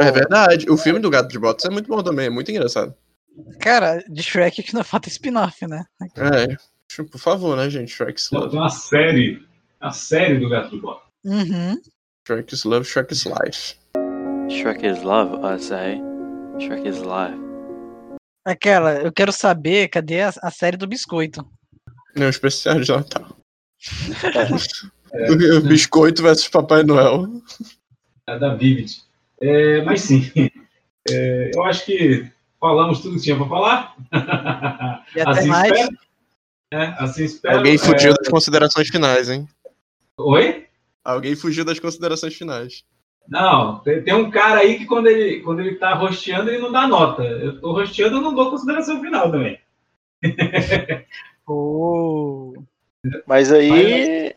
É 0.01 0.11
verdade. 0.11 0.69
O 0.71 0.77
filme 0.77 0.99
do 0.99 1.11
Gato 1.11 1.29
de 1.29 1.39
Botas 1.39 1.65
é 1.65 1.71
muito 1.71 1.89
bom 1.89 2.03
também, 2.03 2.27
é 2.27 2.31
muito 2.31 2.51
engraçado. 2.51 2.95
Cara, 3.61 4.03
de 4.09 4.23
Shrek 4.23 4.63
que 4.63 4.75
não 4.75 4.85
falta 4.85 5.09
spin-off, 5.09 5.67
né? 5.67 5.85
É, 6.17 6.57
por 7.05 7.19
favor, 7.19 7.57
né, 7.57 7.69
gente? 7.69 7.93
Shrek's 7.93 8.29
Tem 8.29 8.39
Love. 8.39 8.57
uma 8.57 8.69
série. 8.71 9.47
A 9.81 9.91
série 9.91 10.39
do 10.39 10.49
Gato 10.49 10.71
de 10.71 10.81
Botas. 10.81 11.03
Uhum. 11.25 11.81
Shrek's 12.27 12.65
Love, 12.65 12.87
Shrek's 12.87 13.25
Life. 13.25 13.77
Shrek 14.51 14.85
is 14.85 15.03
love, 15.03 15.35
I 15.43 15.59
say. 15.59 16.01
Shrek 16.61 16.87
is 16.87 16.99
life. 16.99 17.39
Aquela, 18.45 19.01
eu 19.01 19.11
quero 19.11 19.33
saber 19.33 19.89
cadê 19.89 20.21
a, 20.21 20.33
a 20.43 20.51
série 20.51 20.77
do 20.77 20.87
biscoito. 20.87 21.45
Não, 22.15 22.29
especial 22.29 22.81
de 22.81 22.91
Natal. 22.91 23.37
O, 25.15 25.59
o 25.59 25.61
Biscoito 25.61 26.25
versus 26.25 26.49
Papai 26.49 26.83
Noel. 26.83 27.29
É 28.27 28.37
da 28.37 28.57
Vivid. 28.57 29.01
É, 29.41 29.81
mas 29.83 30.01
sim, 30.01 30.29
é, 31.09 31.53
eu 31.55 31.63
acho 31.63 31.87
que 31.87 32.29
falamos 32.65 33.01
tudo 33.01 33.17
que 33.17 33.23
tinha 33.23 33.37
para 33.37 33.47
falar. 33.47 33.95
E 35.15 35.21
até 35.21 35.45
mais. 35.45 35.71
espero. 35.71 35.99
É, 36.73 36.95
assim 36.99 37.25
espero. 37.25 37.59
Alguém 37.59 37.77
fugiu 37.77 38.11
É, 38.13 38.15
das 38.15 38.29
considerações 38.29 38.89
finais, 38.89 39.29
hein? 39.29 39.47
Oi? 40.17 40.67
Alguém 41.05 41.37
fugiu 41.37 41.63
das 41.63 41.79
considerações 41.79 42.35
finais. 42.35 42.83
Não, 43.29 43.81
tem, 43.81 44.03
tem 44.03 44.15
um 44.15 44.31
cara 44.31 44.61
aí 44.61 44.79
que 44.79 44.87
quando 44.87 45.09
ele, 45.09 45.41
quando 45.41 45.61
ele 45.61 45.75
tá 45.75 45.93
rosteando, 45.93 46.49
ele 46.49 46.63
não 46.63 46.73
dá 46.73 46.87
nota. 46.87 47.23
Eu 47.23 47.61
tô 47.61 47.73
rosteando, 47.73 48.17
eu 48.17 48.23
não 48.23 48.35
dou 48.35 48.51
consideração 48.51 49.01
final 49.01 49.31
também. 49.31 49.59
Oh. 51.47 52.55
Mas 53.27 53.53
aí, 53.53 54.35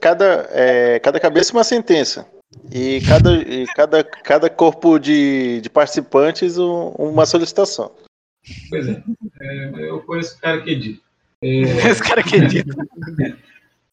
cada, 0.00 0.48
é, 0.52 1.00
cada 1.00 1.18
cabeça 1.18 1.52
uma 1.52 1.64
sentença. 1.64 2.24
E 2.72 3.00
cada, 3.06 3.32
e 3.42 3.66
cada, 3.74 4.04
cada 4.04 4.50
corpo 4.50 4.98
de, 4.98 5.60
de 5.60 5.70
participantes 5.70 6.58
um- 6.58 6.88
uma 6.90 7.24
solicitação. 7.26 7.90
Pois 8.68 8.86
é, 8.88 9.02
é, 9.40 9.90
eu 9.90 10.00
conheço 10.02 10.36
o 10.36 10.40
cara 10.40 10.62
que 10.62 10.70
edita. 10.70 11.00
É, 11.42 11.48
Esse 11.90 12.02
cara 12.02 12.22
que 12.22 12.36
edita. 12.36 12.74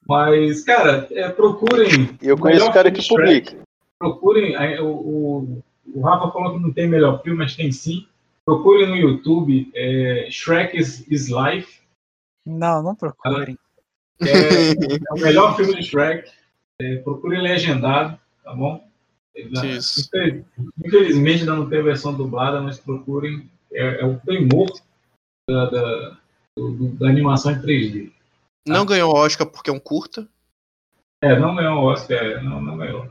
Mas, 0.07 0.63
cara, 0.63 1.07
é, 1.11 1.29
procurem. 1.29 2.17
E 2.21 2.27
eu 2.27 2.37
conheço 2.37 2.67
o 2.67 2.73
cara 2.73 2.91
que 2.91 3.01
Shrek. 3.01 3.51
publica. 3.51 3.57
Procurem. 3.97 4.55
O, 4.81 4.85
o, 4.87 5.63
o 5.95 6.01
Rafa 6.01 6.31
falou 6.31 6.53
que 6.53 6.59
não 6.59 6.73
tem 6.73 6.87
melhor 6.87 7.21
filme, 7.23 7.39
mas 7.39 7.55
tem 7.55 7.71
sim. 7.71 8.05
Procurem 8.45 8.87
no 8.89 8.97
YouTube 8.97 9.71
é, 9.73 10.27
Shrek 10.29 10.77
is, 10.77 11.09
is 11.09 11.29
Life. 11.29 11.79
Não, 12.45 12.83
não 12.83 12.93
procurem. 12.95 13.57
É, 14.21 14.71
é 14.71 15.13
o 15.13 15.21
melhor 15.21 15.55
filme 15.55 15.75
de 15.75 15.83
Shrek. 15.83 16.29
É, 16.81 16.97
procurem 16.97 17.41
legendado, 17.41 18.19
tá 18.43 18.53
bom? 18.53 18.85
Isso. 19.35 20.01
Infeliz- 20.07 20.45
Infelizmente 20.85 21.39
ainda 21.41 21.55
não 21.55 21.69
tem 21.69 21.79
a 21.79 21.83
versão 21.83 22.13
dublada, 22.13 22.61
mas 22.61 22.79
procurem. 22.79 23.49
É, 23.71 24.01
é 24.01 24.05
o 24.05 24.19
primor 24.19 24.71
da, 25.49 25.65
da, 25.65 26.17
da 26.55 27.07
animação 27.09 27.51
em 27.53 27.59
3D. 27.61 28.11
Não 28.67 28.85
ganhou 28.85 29.11
o 29.11 29.15
Oscar 29.17 29.47
porque 29.47 29.69
é 29.69 29.73
um 29.73 29.79
curta. 29.79 30.27
É, 31.23 31.37
não 31.39 31.55
ganhou 31.55 31.79
o 31.79 31.85
Oscar, 31.85 32.17
é, 32.17 32.41
não, 32.41 32.61
não 32.61 32.77
ganhou. 32.77 33.07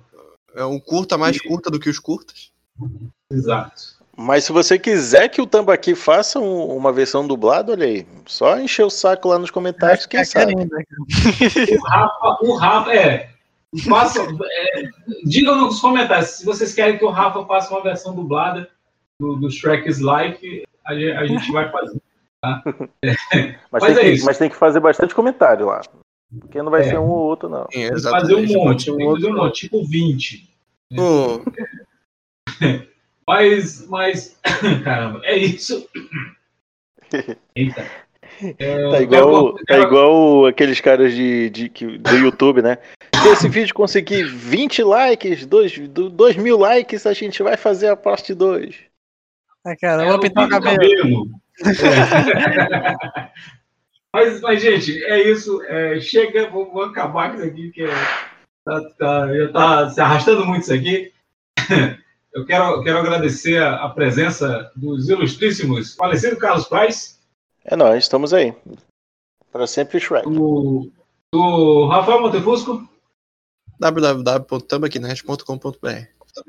É 0.54 0.64
um 0.64 0.78
curta 0.78 1.18
mais 1.18 1.40
curta 1.40 1.70
do 1.70 1.80
que 1.80 1.88
os 1.90 1.98
curtas. 1.98 2.52
Exato. 3.32 4.00
Mas 4.16 4.44
se 4.44 4.52
você 4.52 4.78
quiser 4.78 5.28
que 5.30 5.40
o 5.40 5.46
Tambaqui 5.46 5.94
faça 5.94 6.38
um- 6.38 6.76
uma 6.76 6.92
versão 6.92 7.26
dublada, 7.26 7.72
olha 7.72 7.86
aí. 7.86 8.06
Só 8.26 8.58
encher 8.60 8.84
o 8.84 8.90
saco 8.90 9.28
lá 9.28 9.38
nos 9.38 9.50
comentários, 9.50 10.04
quem 10.06 10.22
sabe. 10.24 10.52
O 10.54 11.84
Rafa, 11.88 12.38
o 12.42 12.54
Rafa, 12.56 12.92
é. 12.94 13.31
Faça, 13.88 14.20
é, 14.22 14.82
digam 15.24 15.56
nos 15.56 15.80
comentários 15.80 16.28
se 16.30 16.44
vocês 16.44 16.74
querem 16.74 16.98
que 16.98 17.04
o 17.04 17.10
Rafa 17.10 17.44
faça 17.46 17.72
uma 17.72 17.82
versão 17.82 18.14
dublada 18.14 18.68
do, 19.18 19.36
do 19.36 19.50
Shrek's 19.50 19.98
Life, 19.98 20.64
a, 20.84 20.92
a 20.92 21.26
gente 21.26 21.50
vai 21.50 21.70
fazer. 21.70 22.00
Tá? 22.42 22.62
É, 23.02 23.14
Mas, 23.70 23.82
mas 23.82 23.84
tem 23.84 23.92
é 23.92 24.00
que, 24.00 24.10
isso. 24.10 24.24
mas 24.26 24.38
tem 24.38 24.50
que 24.50 24.56
fazer 24.56 24.80
bastante 24.80 25.14
comentário 25.14 25.66
lá. 25.66 25.80
Porque 26.40 26.60
não 26.60 26.70
vai 26.70 26.80
É. 26.80 26.84
ser 26.84 26.98
um 26.98 27.08
ou 27.08 27.18
outro, 27.18 27.48
não. 27.48 27.66
Tem 27.66 27.88
que 27.94 28.00
fazer 28.00 28.34
um 28.34 28.46
monte, 28.46 28.90
um 28.90 29.34
monte, 29.36 29.60
tipo 29.60 29.84
20. 29.84 30.50
Pô, 30.94 31.40
Mas, 33.26 33.86
mas, 33.88 34.36
caramba, 34.84 35.20
é 35.24 35.36
isso. 35.38 35.88
Eita. 37.54 37.86
É, 38.58 38.90
Tá 38.90 39.00
igual, 39.00 39.54
tá 39.66 39.78
igual 39.78 40.46
aqueles 40.46 40.80
caras 40.80 41.14
de, 41.14 41.50
de, 41.50 41.68
que- 41.68 41.98
do 41.98 42.16
YouTube, 42.16 42.62
né? 42.62 42.78
Se 43.22 43.28
esse 43.28 43.48
vídeo 43.48 43.74
conseguir 43.74 44.24
20 44.24 44.82
likes, 44.82 45.46
2 45.46 46.36
mil 46.36 46.58
likes, 46.58 47.06
a 47.06 47.12
gente 47.12 47.42
vai 47.42 47.56
fazer 47.56 47.88
a 47.88 47.96
parte 47.96 48.34
2. 48.34 48.74
Ah, 49.64 49.76
cara, 49.76 50.02
É, 50.02 50.06
eu 50.06 50.08
vou 50.08 50.16
o 50.16 50.20
pintar 50.20 50.46
o 50.46 50.48
cabelo. 50.48 51.30
É. 51.60 51.62
mas, 54.12 54.40
mas, 54.40 54.60
gente, 54.60 55.04
é 55.04 55.22
isso. 55.30 55.62
É, 55.64 56.00
chega, 56.00 56.48
vou, 56.50 56.70
vou 56.72 56.82
acabar 56.84 57.30
com 57.30 57.36
isso 57.36 57.46
aqui, 57.46 57.70
que 57.70 57.84
é, 57.84 57.94
tá, 58.64 58.80
tá- 58.98 59.34
já 59.34 59.48
tá 59.52 59.90
se 59.90 60.00
arrastando 60.00 60.44
muito 60.44 60.62
isso 60.62 60.74
aqui. 60.74 61.12
Eu 62.34 62.46
quero, 62.46 62.82
quero 62.82 62.96
agradecer 62.98 63.58
a, 63.62 63.84
a 63.84 63.90
presença 63.90 64.72
dos 64.74 65.10
ilustríssimos 65.10 65.94
falecido 65.94 66.38
Carlos 66.38 66.66
Paz, 66.66 67.20
É 67.64 67.76
nóis, 67.76 68.02
estamos 68.04 68.34
aí. 68.34 68.54
Para 69.50 69.66
sempre 69.66 69.98
Shrek. 70.00 70.28
do, 70.28 70.90
do 71.32 71.86
Rafael 71.86 72.20
Montefusco, 72.22 72.88
www.tambaquinet.com.br 73.78 76.06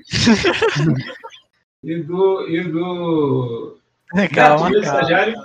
e 1.84 2.04
do. 2.04 2.48
E 2.48 2.64
do 2.64 3.78
Calma, 4.34 4.72
calma. 4.72 4.78
Estagiário. 4.78 5.36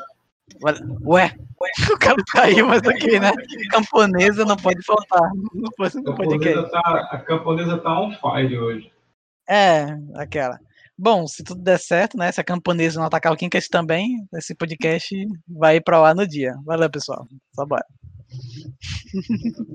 Ué, 1.04 1.34
o 1.92 1.98
cara 1.98 2.16
caiu, 2.32 2.68
mas 2.68 2.86
aqui, 2.86 3.18
né? 3.18 3.32
Camponesa 3.70 4.44
não 4.44 4.56
pode 4.56 4.80
faltar. 4.84 5.30
Não 5.54 5.70
pode, 5.76 5.96
não 5.96 6.12
A 6.12 6.16
pode 6.16 6.38
camponesa, 6.38 6.68
tá, 6.68 7.08
a 7.12 7.18
camponesa 7.18 7.78
tá 7.78 8.00
on 8.00 8.12
fire 8.12 8.58
hoje. 8.58 8.92
É, 9.48 9.86
aquela. 10.14 10.60
Bom, 10.98 11.28
se 11.28 11.44
tudo 11.44 11.62
der 11.62 11.78
certo, 11.78 12.16
né? 12.16 12.32
Se 12.32 12.40
a 12.40 12.44
camponesa 12.44 12.98
não 12.98 13.06
atacar 13.06 13.32
o 13.32 13.36
Quincas 13.36 13.68
também, 13.68 14.26
esse 14.34 14.52
podcast 14.52 15.14
vai 15.46 15.80
para 15.80 16.00
lá 16.00 16.12
no 16.12 16.26
dia. 16.26 16.56
Valeu, 16.64 16.90
pessoal. 16.90 17.24
Só 17.54 17.64
bora. 17.64 17.84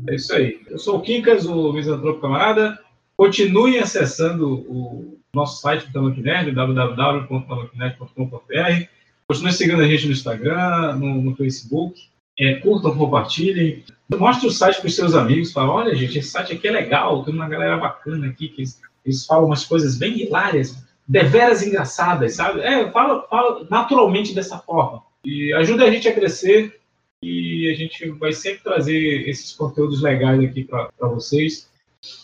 É 0.09 0.15
isso 0.15 0.33
aí. 0.33 0.59
Eu 0.67 0.77
sou 0.77 0.97
o 0.97 1.01
Quincas, 1.01 1.45
o 1.45 1.71
Misantropo 1.71 2.19
Camarada. 2.19 2.77
Continuem 3.15 3.79
acessando 3.79 4.69
o 4.69 5.17
nosso 5.33 5.61
site 5.61 5.87
do 5.87 5.93
Tamanho 5.93 6.21
Nerd, 6.21 6.51
www.tamanquinerd.com.br. 6.51 8.87
Continuem 9.25 9.53
seguindo 9.53 9.81
a 9.81 9.87
gente 9.87 10.07
no 10.07 10.11
Instagram, 10.11 10.97
no, 10.97 11.21
no 11.21 11.33
Facebook. 11.37 12.01
É, 12.37 12.55
curtam, 12.55 12.97
compartilhem. 12.97 13.85
Mostre 14.17 14.47
o 14.47 14.51
site 14.51 14.81
para 14.81 14.87
os 14.87 14.95
seus 14.95 15.15
amigos. 15.15 15.53
Fala, 15.53 15.71
olha, 15.71 15.95
gente, 15.95 16.19
esse 16.19 16.31
site 16.31 16.51
aqui 16.51 16.67
é 16.67 16.71
legal. 16.71 17.23
Tem 17.23 17.33
uma 17.33 17.47
galera 17.47 17.77
bacana 17.77 18.27
aqui 18.27 18.49
que 18.49 18.59
eles, 18.61 18.81
eles 19.05 19.25
falam 19.25 19.45
umas 19.45 19.63
coisas 19.63 19.97
bem 19.97 20.19
hilárias, 20.19 20.82
deveras 21.07 21.61
engraçadas, 21.61 22.35
sabe? 22.35 22.61
É, 22.61 22.89
fala, 22.91 23.27
fala 23.27 23.67
naturalmente 23.69 24.33
dessa 24.33 24.57
forma. 24.57 25.03
E 25.25 25.53
ajuda 25.53 25.85
a 25.85 25.91
gente 25.91 26.07
a 26.07 26.13
crescer 26.13 26.79
e 27.21 27.71
a 27.71 27.77
gente 27.77 28.09
vai 28.11 28.33
sempre 28.33 28.63
trazer 28.63 29.29
esses 29.29 29.53
conteúdos 29.53 30.01
legais 30.01 30.43
aqui 30.43 30.63
para 30.63 30.89
vocês. 31.07 31.69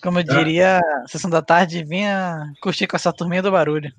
Como 0.03 0.19
eu 0.19 0.23
diria, 0.23 0.81
sessão 1.07 1.29
da 1.29 1.41
tarde, 1.41 1.85
venha 1.85 2.51
curtir 2.61 2.85
com 2.85 2.97
essa 2.97 3.13
turminha 3.13 3.41
do 3.41 3.51
barulho. 3.51 3.91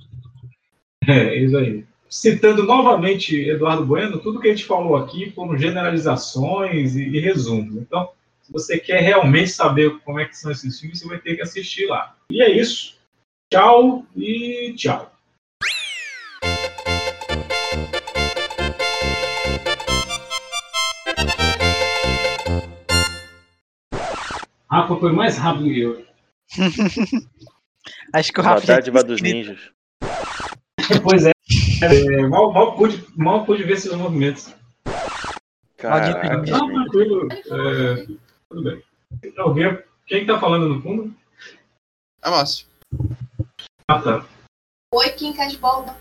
É, 1.07 1.35
isso 1.37 1.57
aí. 1.57 1.85
Citando 2.09 2.65
novamente 2.65 3.49
Eduardo 3.49 3.87
Bueno, 3.87 4.19
tudo 4.19 4.41
que 4.41 4.49
a 4.49 4.51
gente 4.51 4.67
falou 4.67 4.97
aqui 4.97 5.31
foram 5.31 5.57
generalizações 5.57 6.97
e, 6.97 7.03
e 7.03 7.21
resumos. 7.21 7.77
Então, 7.77 8.11
se 8.43 8.53
você 8.53 8.79
quer 8.79 9.01
realmente 9.01 9.49
saber 9.51 9.99
como 10.01 10.21
é 10.21 10.27
que 10.27 10.37
são 10.37 10.51
esses 10.51 10.79
filmes, 10.79 10.99
você 10.99 11.07
vai 11.07 11.19
ter 11.19 11.37
que 11.37 11.43
assistir 11.43 11.87
lá. 11.87 12.15
E 12.31 12.43
é 12.43 12.51
isso. 12.51 13.00
Tchau 13.53 14.07
e 14.15 14.73
tchau. 14.77 15.11
Rafa 24.71 24.97
foi 25.01 25.13
mais 25.13 25.37
rápido 25.37 25.65
que 25.65 25.81
eu. 25.81 26.07
Acho 28.15 28.33
que 28.33 28.39
o 28.39 28.43
A 28.45 28.47
Rafa 28.47 28.67
já 28.67 28.75
dádiva 28.77 29.03
dos 29.03 29.21
ninjas. 29.21 29.59
Pois 31.03 31.25
é. 31.25 31.33
É, 31.83 32.27
mal, 32.27 32.53
mal, 32.53 32.77
pude, 32.77 33.05
mal 33.17 33.45
pude 33.45 33.65
ver 33.65 33.77
seus 33.79 33.97
movimentos. 33.97 34.55
Caraca. 35.77 36.37
Não, 36.43 36.69
tranquilo. 36.69 37.29
É, 37.33 38.07
tudo 38.49 38.63
bem. 38.63 38.83
Alguém, 39.39 39.79
quem 40.07 40.27
tá 40.27 40.39
falando 40.39 40.69
no 40.69 40.83
fundo? 40.83 41.15
É 42.23 42.31
Márcio. 42.31 42.67
Ah, 43.91 44.01
tá. 44.01 44.25
Oi, 44.95 45.09
Quincas 45.11 45.57
Boba. 45.57 45.97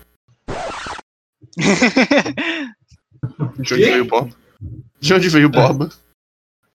De 3.60 3.74
onde 3.74 3.84
veio 3.84 4.04
o 4.04 4.08
Bob? 4.08 4.36
De 5.00 5.14
onde 5.16 5.30
veio 5.30 5.48
o 5.48 5.50
Bob? 5.50 5.90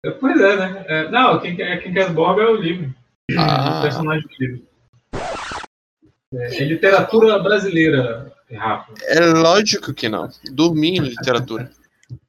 É, 0.05 0.11
Pois 0.11 0.41
é, 0.41 0.57
né? 0.57 0.85
É, 0.89 1.11
não, 1.13 1.41
quem, 1.41 1.55
quer- 1.55 1.81
quem 1.85 1.93
quer 1.93 2.13
Bob 2.13 2.41
é 2.41 2.47
o 2.47 2.57
livro. 2.57 2.93
Ah. 3.39 3.79
O 3.79 3.83
personagem 3.83 4.27
do 4.27 4.35
livro. 4.41 4.67
É, 6.35 6.57
é 6.57 6.65
literatura 6.65 7.39
brasileira, 7.39 8.33
Rafa. 8.53 8.93
É 9.03 9.21
lógico 9.21 9.95
que 9.95 10.09
não. 10.09 10.29
Dormi 10.51 10.97
em 10.97 11.01
literatura. 11.01 11.71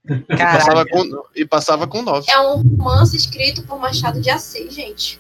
E 0.07 0.37
passava 0.37 0.85
com, 0.85 1.23
e 1.35 1.43
passava 1.45 1.87
com 1.87 2.03
nove. 2.03 2.29
É 2.29 2.39
um 2.39 2.61
romance 2.61 3.17
escrito 3.17 3.65
por 3.65 3.79
Machado 3.79 4.21
de 4.21 4.29
Assis, 4.29 4.71
gente. 4.75 5.19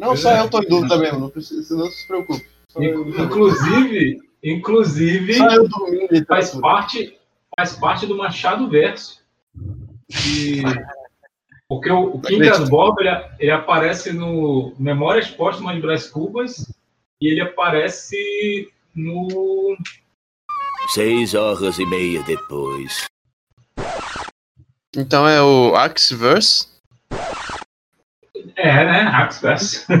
Não, 0.00 0.16
só 0.16 0.34
eu 0.34 0.48
tô 0.48 0.62
em 0.62 0.68
dúvida 0.68 0.96
mesmo. 0.96 1.20
Não, 1.20 1.28
precisa, 1.30 1.76
não 1.76 1.86
se 1.90 2.06
preocupe. 2.06 2.46
Inclusive, 2.78 4.18
inclusive 4.42 5.34
faz 6.26 6.50
parte, 6.58 7.18
faz 7.56 7.74
parte 7.76 8.06
do 8.06 8.16
Machado 8.16 8.68
Verso. 8.68 9.20
E- 10.26 10.62
porque 11.68 11.88
o, 11.90 12.16
o 12.16 12.20
Quincas 12.20 12.68
Bob 12.68 12.98
ele, 13.00 13.10
ele 13.38 13.50
aparece 13.52 14.12
no 14.12 14.74
Memórias 14.78 15.28
Póstumas 15.30 15.76
de 15.76 15.82
Brás 15.82 16.08
Cubas 16.08 16.68
e 17.20 17.28
ele 17.28 17.42
aparece 17.42 18.68
no. 18.94 19.76
Seis 20.94 21.34
horas 21.34 21.78
e 21.78 21.86
meia 21.86 22.22
depois. 22.24 23.04
Então 24.96 25.28
é 25.28 25.40
o 25.40 25.76
Axverse. 25.76 26.69
É, 28.56 28.84
né? 28.84 29.28
Verso. 29.42 29.86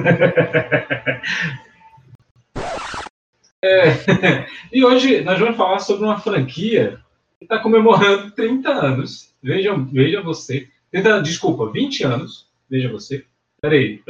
É, 3.62 3.92
e 4.72 4.82
hoje 4.82 5.20
nós 5.20 5.38
vamos 5.38 5.56
falar 5.56 5.80
sobre 5.80 6.04
uma 6.04 6.18
franquia 6.18 6.98
que 7.38 7.44
está 7.44 7.58
comemorando 7.58 8.30
30 8.30 8.70
anos. 8.70 9.34
Vejam, 9.42 9.84
veja 9.86 10.22
você. 10.22 10.68
30, 10.90 11.22
desculpa, 11.22 11.70
20 11.70 12.04
anos. 12.04 12.46
Veja 12.70 12.90
você. 12.90 13.24
Peraí. 13.60 14.02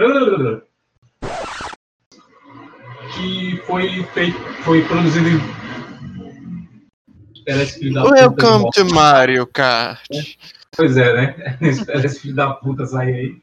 Que 3.15 3.57
foi 3.67 4.05
feito, 4.15 4.39
foi 4.63 4.85
produzido 4.85 5.29
em. 5.29 5.61
Welcome 7.93 8.71
to 8.71 8.85
Mario 8.95 9.45
Kart. 9.47 10.07
Pois 10.77 10.97
é, 10.97 11.13
né? 11.15 11.59
Espera 11.69 12.07
esse 12.07 12.21
filho 12.21 12.37
da 12.37 12.53
puta 12.53 12.87
sair 12.87 13.15
aí. 13.15 13.37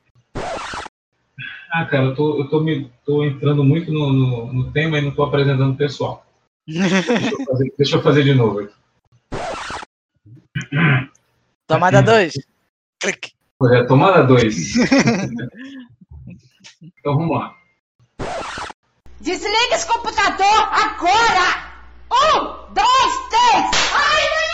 Ah, 1.72 1.86
cara, 1.86 2.06
eu 2.06 2.16
tô, 2.16 2.40
eu 2.40 2.50
tô, 2.50 2.62
me, 2.62 2.90
tô 3.06 3.24
entrando 3.24 3.64
muito 3.64 3.92
no, 3.92 4.12
no, 4.14 4.54
no 4.54 4.72
tema 4.72 4.98
e 4.98 5.02
não 5.02 5.12
tô 5.12 5.24
apresentando 5.24 5.74
o 5.74 5.78
pessoal. 5.78 6.26
Deixa 6.68 7.32
eu 7.32 7.46
fazer, 7.46 7.74
deixa 7.78 7.96
eu 7.98 8.02
fazer 8.02 8.24
de 8.24 8.34
novo 8.34 8.60
aqui. 8.60 8.74
Tomada 11.68 12.02
2. 12.02 12.34
Clique. 13.00 13.32
Pois 13.60 13.72
é, 13.74 13.84
tomada 13.84 14.24
2. 14.24 14.76
então 16.82 17.18
vamos 17.18 17.38
lá. 17.38 17.56
Desliga 19.20 19.74
esse 19.74 19.88
computador 19.88 20.70
agora! 20.72 21.68
Um, 22.12 22.74
dois, 22.74 23.14
três! 23.30 23.66
Ai, 23.94 24.28
ai, 24.38 24.47